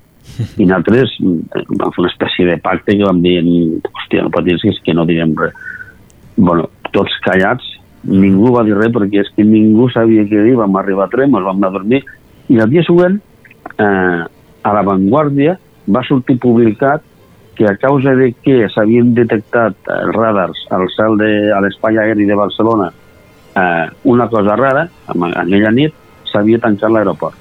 I 0.58 0.66
nosaltres 0.66 1.14
vam 1.20 1.92
fer 1.94 2.02
una 2.02 2.10
espècie 2.10 2.46
de 2.46 2.56
pacte 2.62 2.96
que 2.96 3.06
vam 3.06 3.22
dir, 3.22 3.38
hòstia, 3.90 4.26
no 4.26 4.30
que, 4.34 4.56
és 4.74 4.80
que 4.84 4.94
no 4.94 5.06
diguem 5.06 5.36
res. 5.38 5.54
bueno, 6.36 6.68
tots 6.90 7.14
callats, 7.22 7.64
ningú 8.04 8.52
va 8.54 8.64
dir 8.64 8.74
res 8.74 8.92
perquè 8.94 9.20
és 9.20 9.30
que 9.36 9.44
ningú 9.44 9.90
sabia 9.92 10.24
què 10.24 10.44
dir, 10.46 10.56
vam 10.56 10.76
arribar 10.76 11.06
a 11.06 11.12
Trem, 11.12 11.34
ens 11.34 11.46
vam 11.46 11.58
anar 11.58 11.68
a 11.68 11.76
dormir, 11.78 12.02
i 12.48 12.58
el 12.58 12.70
dia 12.70 12.82
següent, 12.86 13.20
eh, 13.78 14.22
a 14.62 14.72
la 14.74 14.82
Vanguardia, 14.82 15.58
va 15.86 16.02
sortir 16.08 16.38
publicat 16.40 17.04
que 17.60 17.66
a 17.68 17.76
causa 17.76 18.14
de 18.16 18.32
que 18.40 18.70
s'havien 18.72 19.10
detectat 19.12 19.74
els 19.92 20.14
radars 20.16 20.62
al 20.72 20.86
cel 20.94 21.18
de 21.20 21.28
a 21.52 21.58
l'espai 21.60 21.98
aeri 22.00 22.24
de 22.24 22.38
Barcelona 22.38 22.86
eh, 23.54 23.86
una 24.04 24.28
cosa 24.32 24.56
rara, 24.56 24.86
en 25.12 25.26
aquella 25.28 25.68
nit 25.70 25.92
s'havia 26.30 26.56
tancat 26.62 26.88
l'aeroport. 26.88 27.36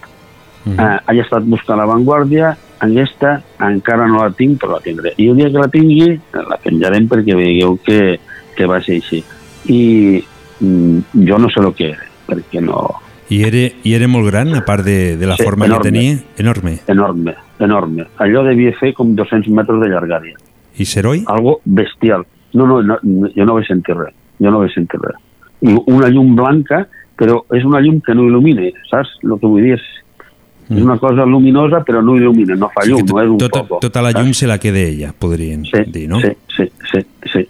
Mm 0.65 0.75
-hmm. 0.75 0.99
eh, 1.07 1.15
he 1.15 1.21
estat 1.21 1.43
buscant 1.47 1.79
la 1.79 1.85
Vanguardia, 1.85 2.57
aquesta 2.79 3.41
encara 3.61 4.07
no 4.07 4.25
la 4.25 4.31
tinc, 4.31 4.59
però 4.59 4.73
la 4.73 4.81
tindré. 4.83 5.13
I 5.15 5.29
el 5.29 5.37
dia 5.37 5.51
que 5.51 5.63
la 5.63 5.71
tingui, 5.71 6.19
la 6.33 6.59
penjarem 6.63 7.07
perquè 7.07 7.35
veieu 7.35 7.79
que, 7.85 8.19
que 8.57 8.65
va 8.65 8.81
ser 8.81 8.95
així. 8.95 9.23
I 9.67 10.21
mm, 10.59 10.99
jo 11.29 11.37
no 11.37 11.47
sé 11.49 11.61
el 11.61 11.73
que 11.73 11.91
era, 11.91 12.03
perquè 12.27 12.59
no... 12.59 12.89
I 13.29 13.43
era, 13.43 13.71
I 13.83 13.93
era 13.93 14.07
molt 14.07 14.27
gran, 14.27 14.53
a 14.53 14.65
part 14.65 14.83
de, 14.83 15.15
de 15.15 15.27
la 15.27 15.37
Sí, 15.37 15.43
forma 15.43 15.65
enorme. 15.65 15.83
que 15.83 15.91
tenia? 15.91 16.19
Enorme. 16.37 16.79
Enorme, 16.87 17.35
enorme. 17.59 18.07
Allò 18.17 18.43
devia 18.43 18.71
fer 18.79 18.93
com 18.93 19.13
200 19.15 19.51
metres 19.53 19.79
de 19.81 19.89
llargària. 19.91 20.37
I 20.79 20.85
Seroi? 20.85 21.23
Algo 21.27 21.59
bestial. 21.65 22.25
No, 22.53 22.65
no, 22.65 22.81
no, 22.81 23.29
jo 23.35 23.45
no 23.45 23.55
vaig 23.57 23.67
sentir 23.67 23.95
res. 23.97 24.13
Jo 24.39 24.51
no 24.51 24.59
vaig 24.63 24.73
sentir 24.73 24.99
res. 25.03 25.17
I 25.61 25.75
una 25.91 26.07
llum 26.09 26.35
blanca, 26.37 26.85
però 27.19 27.41
és 27.53 27.65
una 27.67 27.81
llum 27.83 27.99
que 28.01 28.15
no 28.15 28.23
il·lumina, 28.29 28.69
saps? 28.89 29.17
El 29.23 29.35
que 29.41 29.45
vull 29.47 29.61
dir 29.65 29.73
és, 29.75 29.83
és 30.69 30.81
una 30.81 30.95
cosa 31.01 31.25
luminosa, 31.27 31.81
però 31.83 31.99
no 32.01 32.15
il·lumina, 32.15 32.55
no 32.55 32.69
fa 32.73 32.85
llum, 32.87 33.03
no 33.09 33.19
és 33.21 33.29
un 33.29 33.37
Tota, 33.43 33.63
foco. 33.65 33.79
tota 33.83 34.01
la 34.05 34.11
llum 34.15 34.31
se 34.33 34.47
la 34.47 34.57
queda 34.57 34.79
ella, 34.79 35.11
podrien 35.17 35.65
Sí, 35.65 35.83
dir, 35.91 36.07
no? 36.09 36.21
Sí, 36.23 36.31
sí, 36.55 36.69
sí, 36.91 37.03
sí. 37.33 37.47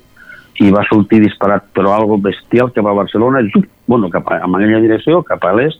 I 0.66 0.72
va 0.76 0.82
sortir 0.90 1.22
disparat, 1.22 1.70
però 1.72 1.94
algo 1.96 2.18
bestial 2.18 2.74
que 2.74 2.82
va 2.82 2.92
a 2.92 2.98
Barcelona, 2.98 3.40
i, 3.46 3.52
bueno, 3.88 4.10
cap 4.10 4.26
a, 4.32 4.42
en 4.44 4.56
aquella 4.58 4.82
direcció, 4.82 5.22
cap 5.24 5.46
a 5.46 5.54
l'est, 5.54 5.80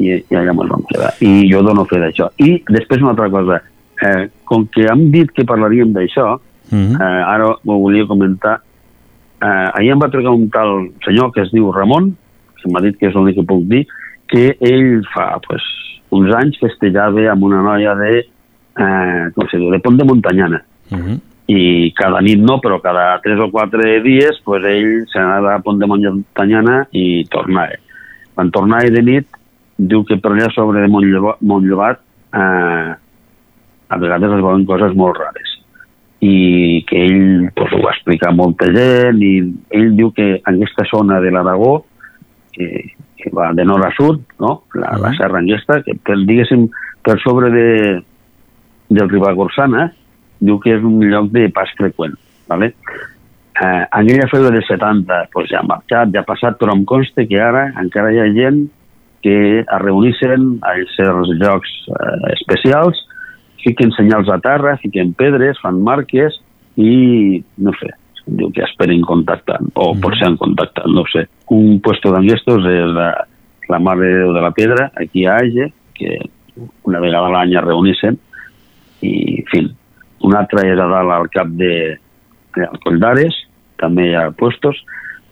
i, 0.00 0.16
i 0.30 0.36
allà 0.36 0.54
ens 0.56 0.70
vam 0.72 0.82
quedar. 0.88 1.12
I 1.20 1.46
jo 1.52 1.60
dono 1.66 1.84
fe 1.84 2.00
d'això. 2.00 2.30
I 2.40 2.62
després 2.68 3.02
una 3.04 3.12
altra 3.14 3.28
cosa, 3.30 3.60
eh, 4.02 4.28
com 4.48 4.66
que 4.72 4.86
hem 4.88 5.10
dit 5.12 5.30
que 5.36 5.44
parlaríem 5.44 5.92
d'això, 5.92 6.38
Mhm. 6.70 7.00
eh, 7.02 7.22
ara 7.26 7.48
ho 7.50 7.58
volia 7.82 8.06
comentar, 8.06 8.60
eh, 9.42 9.70
ahir 9.74 9.90
em 9.92 9.98
va 9.98 10.08
trucar 10.08 10.30
un 10.30 10.48
tal 10.50 10.88
senyor 11.04 11.32
que 11.32 11.42
es 11.42 11.50
diu 11.50 11.72
Ramon, 11.72 12.12
que 12.62 12.70
m'ha 12.70 12.80
dit 12.84 12.96
que 12.98 13.08
és 13.08 13.14
l'únic 13.14 13.34
que 13.40 13.42
puc 13.42 13.64
dir, 13.66 13.86
que 14.28 14.56
ell 14.60 15.02
fa 15.12 15.40
pues, 15.46 15.62
uns 16.12 16.30
anys 16.34 16.58
festejava 16.60 17.24
amb 17.32 17.42
una 17.42 17.62
noia 17.62 17.94
de, 17.96 18.12
eh, 18.20 19.24
com 19.34 19.48
se 19.50 19.58
diu, 19.58 19.70
de 19.72 19.80
Pont 19.80 19.96
de 19.98 20.04
Montanyana 20.04 20.62
Mhm. 20.92 21.18
i 21.48 21.92
cada 21.96 22.20
nit 22.20 22.38
no, 22.38 22.60
però 22.60 22.80
cada 22.80 23.18
tres 23.20 23.40
o 23.40 23.50
quatre 23.50 24.00
dies 24.02 24.38
pues, 24.44 24.62
ell 24.64 25.06
se 25.10 25.18
n'anava 25.18 25.56
a 25.56 25.58
Pont 25.58 25.80
de 25.80 25.86
Montanyana 25.86 26.86
i 26.92 27.24
tornava. 27.24 27.74
Quan 28.34 28.50
tornava 28.52 28.88
de 28.88 29.02
nit, 29.02 29.26
diu 29.80 30.04
que 30.04 30.18
per 30.20 30.34
allà 30.34 30.50
sobre 30.54 30.82
de 30.84 30.90
Montllobat 30.90 32.00
eh, 32.36 32.90
a 33.90 33.98
vegades 33.98 34.36
es 34.36 34.44
veuen 34.44 34.66
coses 34.68 34.96
molt 34.98 35.18
rares 35.18 35.56
i 36.20 36.84
que 36.88 37.00
ell 37.06 37.48
pues, 37.56 37.72
ho 37.72 37.80
va 37.80 37.94
explicar 37.94 38.30
a 38.30 38.36
molta 38.36 38.68
gent 38.74 39.22
i 39.24 39.32
ell 39.76 39.94
diu 39.96 40.12
que 40.16 40.34
en 40.36 40.58
aquesta 40.58 40.84
zona 40.90 41.20
de 41.24 41.32
l'Aragó 41.32 41.78
que, 42.52 42.68
que 43.16 43.32
va 43.32 43.52
de 43.56 43.64
nord 43.64 43.86
a 43.86 43.92
sud, 43.96 44.20
no? 44.40 44.64
la, 44.76 44.96
la 45.00 45.14
serra 45.16 45.40
aquesta, 45.40 45.80
que 45.86 45.96
per, 45.96 46.18
diguéssim 46.28 46.66
per 47.06 47.16
sobre 47.24 47.48
de, 47.54 47.68
del 48.92 49.08
Ribagorçana, 49.08 49.88
diu 50.40 50.60
que 50.60 50.74
és 50.76 50.84
un 50.84 51.00
lloc 51.08 51.30
de 51.32 51.46
pas 51.54 51.72
freqüent. 51.78 52.18
¿vale? 52.50 52.74
Eh, 53.60 53.64
en 53.64 53.86
aquella 54.02 54.28
febre 54.28 54.52
de 54.58 54.62
70 54.66 55.22
pues, 55.32 55.48
ja 55.48 55.60
ha 55.62 55.68
marxat, 55.68 56.12
ja 56.12 56.20
ha 56.20 56.28
passat, 56.28 56.58
però 56.60 56.76
em 56.76 56.84
consta 56.88 57.24
que 57.28 57.40
ara 57.40 57.70
encara 57.80 58.12
hi 58.12 58.20
ha 58.20 58.28
gent 58.36 58.66
que 59.24 59.36
es 59.60 59.80
reuneixen 59.82 60.58
a 60.64 60.74
certs 60.96 61.32
llocs 61.40 61.72
eh, 61.92 62.34
especials, 62.34 63.00
fiquen 63.64 63.92
senyals 63.96 64.30
a 64.32 64.38
terra, 64.40 64.76
fiquen 64.80 65.12
pedres, 65.16 65.60
fan 65.60 65.80
marques 65.84 66.38
i, 66.80 67.42
no 67.60 67.74
sé, 67.80 67.92
diu 68.26 68.52
que 68.54 68.64
esperen 68.64 69.02
contactar, 69.06 69.58
o 69.74 69.92
potser 70.00 70.28
han 70.28 70.38
contactat, 70.40 70.86
no 70.92 71.04
sé. 71.12 71.26
Un 71.52 71.80
puesto 71.84 72.12
d'enguestos 72.14 72.66
és 72.70 72.94
la, 72.96 73.10
la 73.68 73.80
Mare 73.82 74.06
de 74.06 74.20
Déu 74.22 74.34
de 74.36 74.44
la 74.44 74.52
Pedra, 74.56 74.90
aquí 74.96 75.26
a 75.26 75.36
Age, 75.42 75.70
que 75.94 76.16
una 76.88 77.00
vegada 77.00 77.28
a 77.28 77.34
l'any 77.34 77.56
es 77.56 77.66
reuneixen, 77.66 78.18
i, 79.02 79.12
en 79.40 79.50
fi, 79.50 79.64
un 80.26 80.36
altre 80.36 80.66
és 80.68 80.78
a 80.78 80.88
dalt 80.88 81.16
al 81.16 81.28
cap 81.32 81.52
de, 81.60 81.74
de 82.56 82.70
Coll 82.84 83.00
d'Ares, 83.02 83.36
també 83.80 84.10
hi 84.10 84.16
ha 84.16 84.30
puestos, 84.36 84.80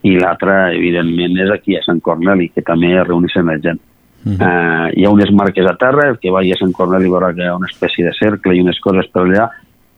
i 0.07 0.15
l'altre, 0.15 0.75
evidentment, 0.77 1.37
és 1.43 1.51
aquí 1.51 1.75
a 1.75 1.83
Sant 1.83 1.99
Corneli, 2.01 2.49
que 2.55 2.63
també 2.65 2.93
es 2.95 3.07
reuneixen 3.07 3.45
la 3.45 3.57
gent. 3.59 3.79
Uh 4.25 4.33
-huh. 4.33 4.91
hi 4.95 5.05
ha 5.05 5.09
unes 5.09 5.31
marques 5.31 5.65
a 5.65 5.75
terra, 5.75 6.09
el 6.09 6.19
que 6.19 6.31
vagi 6.31 6.51
a 6.51 6.59
Sant 6.59 6.73
Corneli 6.73 7.09
veurà 7.09 7.33
que 7.33 7.41
hi 7.41 7.47
ha 7.47 7.55
una 7.55 7.67
espècie 7.71 8.05
de 8.05 8.13
cercle 8.13 8.55
i 8.55 8.61
unes 8.61 8.79
coses 8.79 9.07
per 9.13 9.23
allà, 9.23 9.49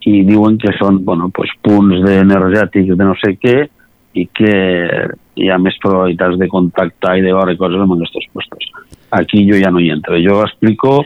i 0.02 0.23
diuen 0.23 0.57
que 0.57 0.72
són 0.78 1.03
bueno, 1.06 1.30
pues, 1.30 1.49
punts 1.61 2.03
de 2.03 2.19
energètics 2.19 2.98
de 2.98 3.03
no 3.03 3.15
sé 3.15 3.38
què, 3.38 3.69
i 4.14 4.28
que 4.28 4.53
hi 5.36 5.49
ha 5.49 5.57
més 5.57 5.78
probabilitats 5.82 6.38
de 6.38 6.48
contactar 6.48 7.18
i 7.18 7.22
de 7.22 7.34
veure 7.34 7.57
coses 7.57 7.80
en 7.80 7.91
aquests 7.91 8.32
puestos. 8.34 8.72
Aquí 9.11 9.45
jo 9.49 9.57
ja 9.60 9.72
no 9.72 9.80
hi 9.80 9.90
entro. 9.90 10.15
Jo 10.19 10.41
explico 10.44 11.06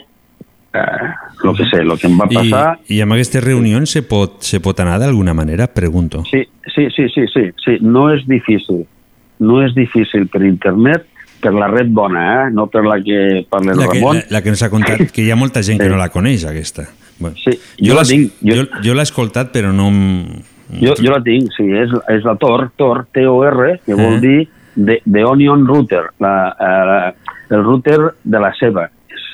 eh, 0.75 1.09
lo 1.43 1.53
que 1.55 1.65
sé, 1.71 1.83
lo 1.83 1.97
que 1.97 2.07
em 2.07 2.19
va 2.19 2.27
passar, 2.27 2.79
I, 2.87 2.97
I 2.97 3.01
amb 3.01 3.13
aquestes 3.15 3.43
reunions 3.43 3.89
se 3.91 4.01
pot, 4.03 4.41
se 4.43 4.59
pot 4.59 4.79
anar 4.79 4.99
d'alguna 4.99 5.33
manera, 5.33 5.67
pregunto. 5.73 6.23
Sí, 6.29 6.43
sí, 6.75 6.87
sí, 6.95 7.07
sí, 7.13 7.25
sí, 7.33 7.49
sí, 7.63 7.77
no 7.81 8.09
és 8.13 8.25
difícil. 8.27 8.85
No 9.39 9.61
és 9.65 9.73
difícil 9.75 10.27
per 10.31 10.43
internet, 10.47 11.07
per 11.41 11.51
la 11.53 11.67
red 11.67 11.89
bona, 11.91 12.21
eh? 12.47 12.51
no 12.51 12.67
per 12.67 12.85
la 12.85 12.95
que 13.03 13.45
parla 13.49 13.73
el 13.73 13.79
La 13.79 13.87
que, 13.87 13.99
Ramon. 13.99 14.15
la, 14.17 14.23
la 14.37 14.41
que 14.41 14.49
ens 14.49 14.63
ha 14.63 14.69
contat, 14.69 15.11
que 15.11 15.21
hi 15.25 15.31
ha 15.31 15.35
molta 15.35 15.61
gent 15.63 15.77
que 15.79 15.85
Sí. 15.85 15.91
no 15.91 15.97
la 15.97 16.09
coneix, 16.09 16.45
aquesta. 16.45 16.87
Bueno, 17.19 17.35
Sí, 17.37 17.51
jo 17.79 17.93
la 17.95 18.03
tinc, 18.03 18.31
jo- 18.41 18.55
Jo, 18.55 18.81
jo 18.83 18.93
l'he 18.93 19.03
escoltat, 19.03 19.51
però 19.53 19.71
no... 19.73 19.89
Jo, 20.81 20.95
jo 20.97 21.11
la 21.11 21.21
tinc, 21.21 21.51
sí, 21.55 21.63
és, 21.69 21.91
és 22.09 22.23
la 22.25 22.35
Tor, 22.41 22.71
Tor, 22.75 23.05
T-O-R, 23.13 23.79
que 23.85 23.93
vol 23.93 24.15
Eh. 24.15 24.19
dir 24.19 24.47
de, 24.75 25.01
de 25.05 25.23
Onion 25.23 25.67
Router, 25.67 26.05
la, 26.19 26.55
eh, 26.59 27.35
el 27.51 27.63
router 27.63 27.99
de 28.23 28.39
la 28.39 28.51
seva, 28.57 28.89
és, 29.07 29.27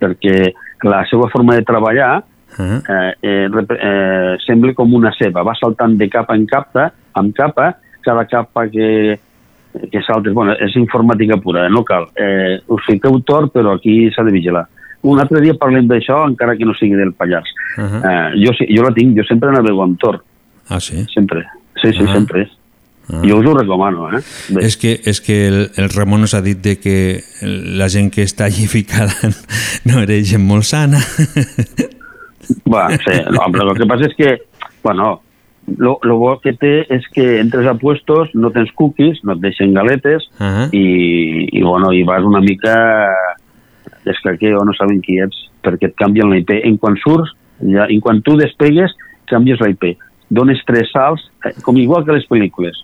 perquè 0.00 0.52
la 0.82 1.04
seva 1.10 1.28
forma 1.30 1.54
de 1.56 1.62
treballar 1.62 2.22
eh, 2.58 3.12
eh, 3.22 3.48
rep- 3.48 3.78
eh, 3.80 4.36
sembla 4.46 4.74
com 4.74 4.92
una 4.94 5.12
ceba, 5.18 5.42
va 5.42 5.54
saltant 5.58 5.96
de 5.98 6.08
capa 6.08 6.34
en 6.36 6.46
capa, 6.46 6.90
amb 7.14 7.34
capa, 7.34 7.76
cada 8.02 8.24
capa 8.26 8.66
que, 8.68 9.18
que 9.90 10.02
saltes, 10.02 10.34
bueno, 10.34 10.52
és 10.60 10.74
informàtica 10.76 11.36
pura, 11.40 11.66
eh, 11.66 11.70
no 11.70 11.82
cal. 11.84 12.08
Eh, 12.16 12.60
us 12.68 12.82
fiqueu 12.86 13.20
Tor, 13.24 13.50
però 13.50 13.76
aquí 13.76 14.10
s'ha 14.12 14.24
de 14.24 14.32
vigilar. 14.32 14.66
Un 15.02 15.18
altre 15.18 15.40
dia 15.40 15.54
parlem 15.58 15.88
d'això, 15.88 16.26
encara 16.28 16.56
que 16.56 16.64
no 16.64 16.74
sigui 16.74 16.94
del 16.94 17.12
Pallars. 17.14 17.48
Uh 17.78 17.82
-huh. 17.84 18.02
eh, 18.04 18.44
jo, 18.44 18.52
jo 18.68 18.82
la 18.82 18.92
tinc, 18.94 19.16
jo 19.16 19.24
sempre 19.24 19.50
navego 19.50 19.82
amb 19.82 19.98
Tor, 19.98 20.22
Ah, 20.68 20.78
sí? 20.80 21.04
sempre. 21.14 21.44
Sí, 21.82 21.92
sí, 21.92 22.04
Ah. 22.06 22.12
sempre. 22.12 22.48
Jo 23.10 23.38
us 23.40 23.46
ho 23.46 23.54
recomano, 23.58 24.06
eh? 24.16 24.20
Bé. 24.54 24.62
És 24.68 24.76
que, 24.78 24.92
és 25.04 25.18
que 25.20 25.36
el, 25.48 25.58
el 25.76 25.90
Ramon 25.90 26.22
nos 26.22 26.34
ha 26.34 26.40
dit 26.40 26.60
de 26.62 26.76
que 26.80 26.94
la 27.42 27.88
gent 27.92 28.12
que 28.14 28.22
està 28.22 28.46
allí 28.46 28.68
ficada 28.70 29.12
no 29.88 30.00
era 30.04 30.20
gent 30.24 30.44
molt 30.46 30.64
sana. 30.68 31.00
Va, 32.70 32.88
sí, 33.02 33.18
no, 33.30 33.44
però 33.52 33.72
el 33.72 33.76
que 33.78 33.86
passa 33.90 34.08
és 34.08 34.14
que, 34.16 34.30
bueno, 34.84 35.20
lo, 35.78 35.98
lo 36.02 36.16
bo 36.18 36.32
que 36.42 36.54
té 36.58 36.72
és 36.94 37.04
que 37.14 37.40
entres 37.40 37.66
a 37.70 37.74
puestos, 37.78 38.32
no 38.34 38.50
tens 38.54 38.72
cookies, 38.78 39.20
no 39.26 39.36
et 39.36 39.42
deixen 39.44 39.74
galetes, 39.76 40.28
Ah. 40.42 40.68
i, 40.72 41.48
i, 41.52 41.62
bueno, 41.62 41.92
i 41.94 42.02
vas 42.08 42.24
una 42.26 42.40
mica 42.42 42.74
d'escaqueo, 44.06 44.62
no 44.66 44.74
saben 44.74 45.00
qui 45.04 45.20
ets, 45.22 45.38
perquè 45.62 45.90
et 45.90 45.98
canvien 45.98 46.30
la 46.30 46.40
IP. 46.40 46.54
En 46.66 46.78
quan 46.82 46.96
surts, 47.02 47.34
ja, 47.62 47.86
en 47.88 48.00
quan 48.02 48.22
tu 48.26 48.36
despegues, 48.40 48.94
canvies 49.30 49.60
la 49.62 49.70
IP. 49.74 49.92
Dones 50.32 50.62
tres 50.66 50.90
salts, 50.94 51.28
eh, 51.44 51.52
com 51.62 51.76
igual 51.78 52.04
que 52.06 52.16
les 52.16 52.26
pel·lícules. 52.30 52.80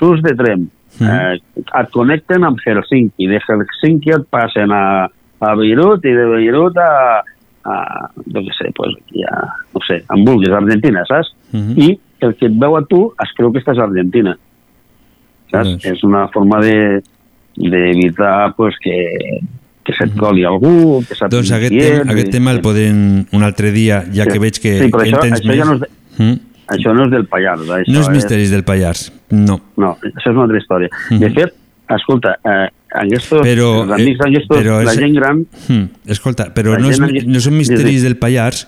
Surts 0.00 0.22
de 0.24 0.32
tren, 0.34 0.62
eh, 1.04 1.34
et 1.60 1.90
connecten 1.92 2.42
amb 2.48 2.58
Helsinki, 2.64 3.26
de 3.28 3.38
Helsinki 3.46 4.14
et 4.16 4.24
passen 4.32 4.72
a, 4.72 5.04
a 5.44 5.50
Beirut 5.60 6.04
i 6.08 6.14
de 6.16 6.24
Beirut 6.34 6.78
a, 6.80 7.20
a 7.68 7.74
no 8.32 8.42
sé, 8.56 8.70
pues, 8.74 8.96
ja, 9.12 9.34
no 9.76 9.80
sé, 9.86 10.00
en 10.08 10.24
vulguis, 10.24 10.50
Argentina, 10.56 11.04
saps? 11.06 11.34
I 11.52 11.92
el 12.24 12.34
que 12.40 12.48
et 12.48 12.56
veu 12.60 12.76
a 12.76 12.82
tu 12.88 13.02
es 13.20 13.30
creu 13.36 13.52
que 13.52 13.60
estàs 13.60 13.78
a 13.78 13.84
Argentina. 13.86 14.34
Saps? 15.52 15.84
És 15.84 16.02
una 16.06 16.26
forma 16.32 16.60
de 16.64 17.02
d'evitar 17.60 18.54
pues, 18.56 18.76
que, 18.80 18.96
que 19.84 19.92
se't 19.98 20.14
coli 20.16 20.44
algú, 20.48 21.02
que 21.08 21.16
se't 21.18 21.32
doncs 21.32 21.50
aquest, 21.52 21.74
tema, 21.76 22.12
aquest 22.14 22.30
tema 22.32 22.52
el 22.54 22.60
podem 22.64 23.00
un 23.36 23.42
altre 23.44 23.72
dia, 23.74 24.02
ja 24.14 24.24
Sí. 24.24 24.30
que 24.32 24.38
veig 24.38 24.60
que, 24.62 24.72
Sí, 24.84 24.90
però 24.92 25.04
això- 25.04 25.20
tens 25.20 25.40
això 25.40 25.56
ja 25.56 25.64
més. 25.64 25.66
no 25.66 25.74
és 25.74 25.80
de- 25.80 25.90
Mm? 26.20 26.38
Això 26.70 26.92
no 26.94 27.04
és 27.06 27.10
del 27.10 27.26
Pallars. 27.26 27.62
Això 27.62 27.92
No 27.92 28.00
és 28.00 28.08
misteris 28.10 28.50
del 28.50 28.62
Pallars. 28.64 29.10
No. 29.30 29.60
No, 29.76 29.96
això 30.02 30.30
és 30.30 30.34
una 30.34 30.42
altra 30.44 30.58
història. 30.58 30.88
De 31.10 31.30
fet, 31.30 31.54
escolta, 31.96 32.36
eh, 32.44 32.68
aquestos, 33.02 33.42
Però, 33.46 33.68
els 33.84 33.92
amics 33.92 34.20
eh, 34.24 34.28
aquestos, 34.28 34.56
però 34.58 34.82
la 34.82 34.92
és- 34.92 34.98
gent 34.98 35.14
gran, 35.14 35.44
Hmm, 35.68 35.84
escolta, 36.06 36.52
però 36.54 36.72
La 36.72 36.78
no, 36.78 36.90
és, 36.90 37.26
no 37.26 37.40
són 37.40 37.56
misteris 37.56 38.02
del 38.02 38.16
Pallars, 38.16 38.66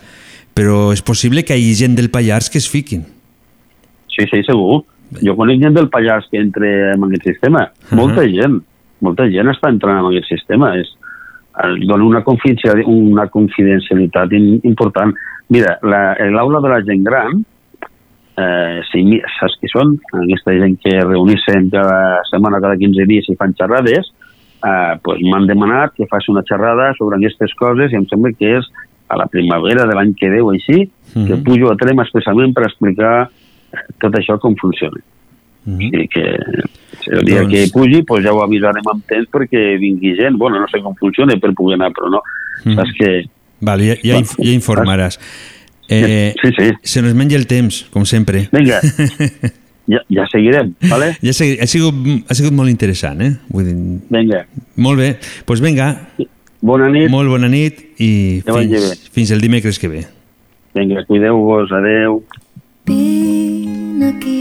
però 0.55 0.93
és 0.93 1.03
possible 1.03 1.45
que 1.45 1.57
hi 1.57 1.63
hagi 1.71 1.75
gent 1.87 1.97
del 1.97 2.11
Pallars 2.11 2.51
que 2.51 2.59
es 2.59 2.69
fiquin. 2.69 3.05
sí, 4.09 4.27
sí, 4.31 4.43
segur. 4.45 4.85
Jo 5.23 5.35
conec 5.37 5.61
gent 5.61 5.75
del 5.75 5.89
Pallars 5.91 6.27
que 6.31 6.39
entra 6.39 6.93
en 6.95 7.05
aquest 7.05 7.25
sistema. 7.25 7.71
Molta 7.91 8.23
gent, 8.29 8.61
molta 9.01 9.27
gent 9.29 9.49
està 9.49 9.69
entrant 9.69 9.99
en 10.01 10.07
aquest 10.11 10.29
sistema. 10.29 10.75
És, 10.79 10.89
eh, 11.63 11.85
dona 11.87 12.05
una, 12.05 12.23
confidenciali- 12.25 12.85
una 12.87 13.27
confidencialitat 13.29 14.33
important. 14.63 15.15
Mira, 15.49 15.79
la- 15.83 16.15
l'aula 16.31 16.61
de 16.61 16.69
la 16.69 16.83
gent 16.85 17.03
gran, 17.05 17.45
eh, 18.37 18.81
saps 19.39 19.57
qui 19.61 19.69
són? 19.69 19.99
Aquesta 20.13 20.55
gent 20.59 20.79
que 20.83 21.01
reuneixen 21.05 21.69
cada 21.71 22.23
setmana, 22.31 22.61
cada 22.61 22.77
15 22.77 23.07
dies 23.07 23.29
i 23.29 23.37
fan 23.37 23.55
xerrades, 23.59 24.13
eh, 24.65 24.95
pues 25.03 25.21
m'han 25.23 25.47
demanat 25.47 25.93
que 25.97 26.07
faci 26.07 26.31
una 26.31 26.45
xerrada 26.49 26.93
sobre 26.99 27.17
aquestes 27.19 27.53
coses 27.59 27.93
i 27.93 27.97
em 27.97 28.07
sembla 28.09 28.33
que 28.39 28.57
és 28.59 28.69
a 29.09 29.17
la 29.17 29.27
primavera 29.27 29.85
de 29.87 29.95
l'any 29.95 30.15
que 30.17 30.31
o 30.41 30.51
així, 30.53 30.89
que 31.13 31.35
Mhm. 31.37 31.43
pujo 31.45 31.71
a 31.73 31.77
Trem 31.77 32.01
expressament 32.01 32.55
per 32.55 32.65
explicar 32.65 33.29
eh, 33.73 33.77
tot 34.01 34.13
això 34.15 34.39
com 34.39 34.55
funciona. 34.57 35.01
Mhm. 35.65 35.75
O 35.75 35.79
sigui 35.79 36.09
que 36.09 36.25
el 37.13 37.25
dia 37.25 37.43
Doncs- 37.43 37.51
que 37.51 37.69
pugi 37.73 38.03
pues 38.03 38.25
ja 38.25 38.33
ho 38.33 38.43
avisarem 38.43 38.83
amb 38.91 39.05
temps 39.07 39.29
perquè 39.31 39.79
vingui 39.79 40.17
gent. 40.17 40.37
Bueno, 40.37 40.59
no 40.59 40.67
sé 40.69 40.81
com 40.81 40.95
funciona 40.97 41.37
per 41.37 41.53
poder 41.55 41.75
anar, 41.75 41.93
però 41.93 42.11
no. 42.11 42.23
Mhm. 42.65 42.75
Saps 42.75 42.93
que... 42.99 43.25
Vale, 43.61 43.85
ja, 43.85 43.95
ja, 44.03 44.23
ja 44.23 44.51
informaràs. 44.53 45.19
Eh, 45.93 46.35
Sí, 46.43 46.51
sí. 46.59 46.71
Se 46.83 47.03
nos 47.03 47.15
menja 47.15 47.37
el 47.37 47.47
temps, 47.47 47.85
com 47.93 48.05
sempre. 48.09 48.49
Vinga, 48.53 48.81
ja, 49.93 50.01
ja 50.09 50.27
seguirem, 50.33 50.75
vale? 50.91 51.13
Ja 51.23 51.33
segui, 51.37 51.59
ha, 51.61 51.67
sigut, 51.67 51.95
ha 52.29 52.35
sigut 52.39 52.55
molt 52.57 52.71
interessant, 52.73 53.21
eh? 53.23 53.33
Vull 53.53 53.67
dir, 53.69 53.77
Vinga, 54.15 54.45
molt 54.77 54.99
bé. 55.03 55.09
Doncs 55.19 55.45
pues 55.51 55.61
vinga. 55.65 55.91
Bona 56.63 56.89
nit. 56.95 57.09
Molt 57.11 57.29
bona 57.29 57.49
nit 57.51 57.81
i 57.99 58.41
Que 58.47 58.55
fins, 58.55 59.09
fins 59.11 59.31
el 59.35 59.41
dimecres 59.43 59.79
que 59.83 59.89
ve. 59.91 60.05
vinga, 60.75 61.03
cuideu-vos, 61.09 61.73
adeu. 61.75 62.23
Vine 62.87 64.09
aquí, 64.15 64.41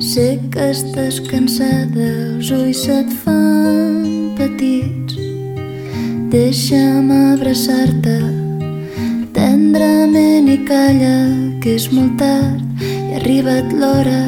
sé 0.00 0.38
que 0.52 0.70
estàs 0.70 1.18
cansada, 1.30 2.06
els 2.36 2.50
ulls 2.54 2.84
se't 2.84 3.10
fan 3.24 4.32
petits. 4.38 5.16
Deixa'm 6.34 7.10
abraçar-te 7.34 8.16
tendrament 9.34 10.48
i 10.48 10.58
calla, 10.66 11.14
que 11.60 11.74
és 11.76 11.88
molt 11.92 12.16
tard 12.20 12.82
i 12.82 13.14
ha 13.14 13.20
arribat 13.20 13.72
l'hora 13.74 14.20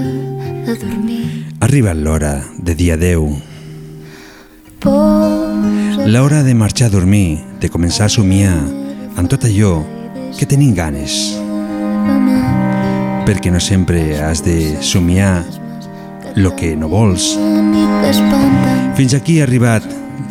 de 0.66 0.74
dormir. 0.82 1.24
Ha 1.60 1.66
arribat 1.68 1.96
l'hora 1.96 2.40
de 2.58 2.74
dir 2.74 2.92
adeu. 2.96 3.30
L'hora 6.06 6.42
de 6.46 6.54
marxar 6.54 6.86
a 6.86 6.94
dormir, 6.94 7.40
de 7.60 7.70
començar 7.72 8.06
a 8.06 8.12
somiar 8.12 8.54
amb 9.16 9.30
tot 9.30 9.46
allò 9.48 9.80
que 10.38 10.46
tenim 10.46 10.74
ganes. 10.76 11.16
Perquè 13.26 13.50
no 13.50 13.58
sempre 13.58 14.20
has 14.22 14.44
de 14.46 14.76
somiar 14.82 15.42
lo 16.36 16.54
que 16.54 16.76
no 16.76 16.88
vols. 16.88 17.32
Fins 18.94 19.16
aquí 19.18 19.40
ha 19.40 19.48
arribat 19.48 19.82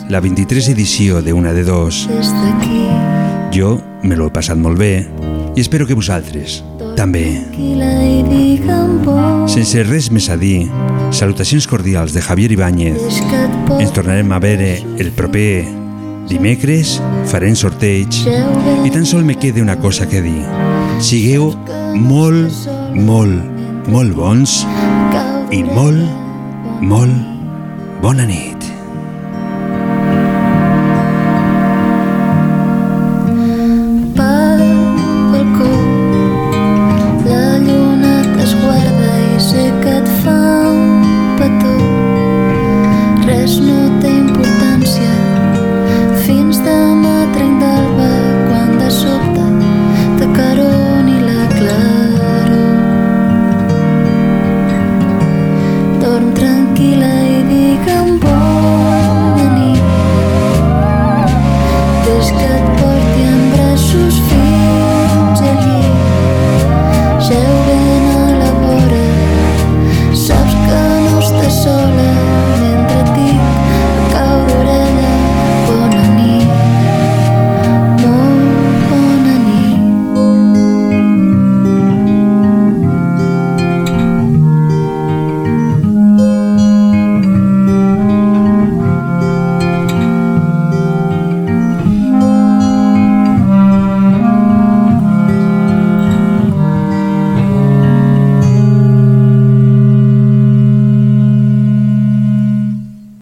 la 0.07 0.21
23 0.21 0.69
edició 0.69 1.21
de 1.21 1.33
Una 1.33 1.51
de 1.51 1.63
Dos. 1.63 2.07
des 2.07 2.31
d'aquí. 2.31 3.24
Jo 3.55 3.77
me 4.03 4.17
l'he 4.19 4.25
passat 4.35 4.59
molt 4.59 4.75
bé 4.81 5.05
i 5.55 5.61
espero 5.63 5.85
que 5.87 5.95
vosaltres 5.95 6.57
també. 6.97 7.23
Sense 9.51 9.83
res 9.87 10.09
més 10.11 10.27
a 10.27 10.35
dir, 10.35 10.67
salutacions 11.15 11.67
cordials 11.71 12.11
de 12.11 12.23
Javier 12.25 12.51
Ibáñez. 12.51 13.21
Ens 13.79 13.95
tornarem 13.95 14.33
a 14.35 14.41
veure 14.43 14.73
el 14.99 15.13
proper 15.15 15.63
dimecres, 16.27 16.97
farem 17.31 17.55
sorteig 17.55 18.19
i 18.25 18.91
tan 18.91 19.07
sol 19.07 19.23
me 19.23 19.37
queda 19.39 19.63
una 19.63 19.79
cosa 19.79 20.09
que 20.09 20.23
dir. 20.25 20.41
Sigueu 20.99 21.53
molt, 21.95 22.67
molt, 23.07 23.39
molt 23.87 24.19
bons 24.19 24.61
i 25.55 25.63
molt, 25.63 26.03
molt 26.83 28.03
bona 28.03 28.27
nit. 28.27 28.74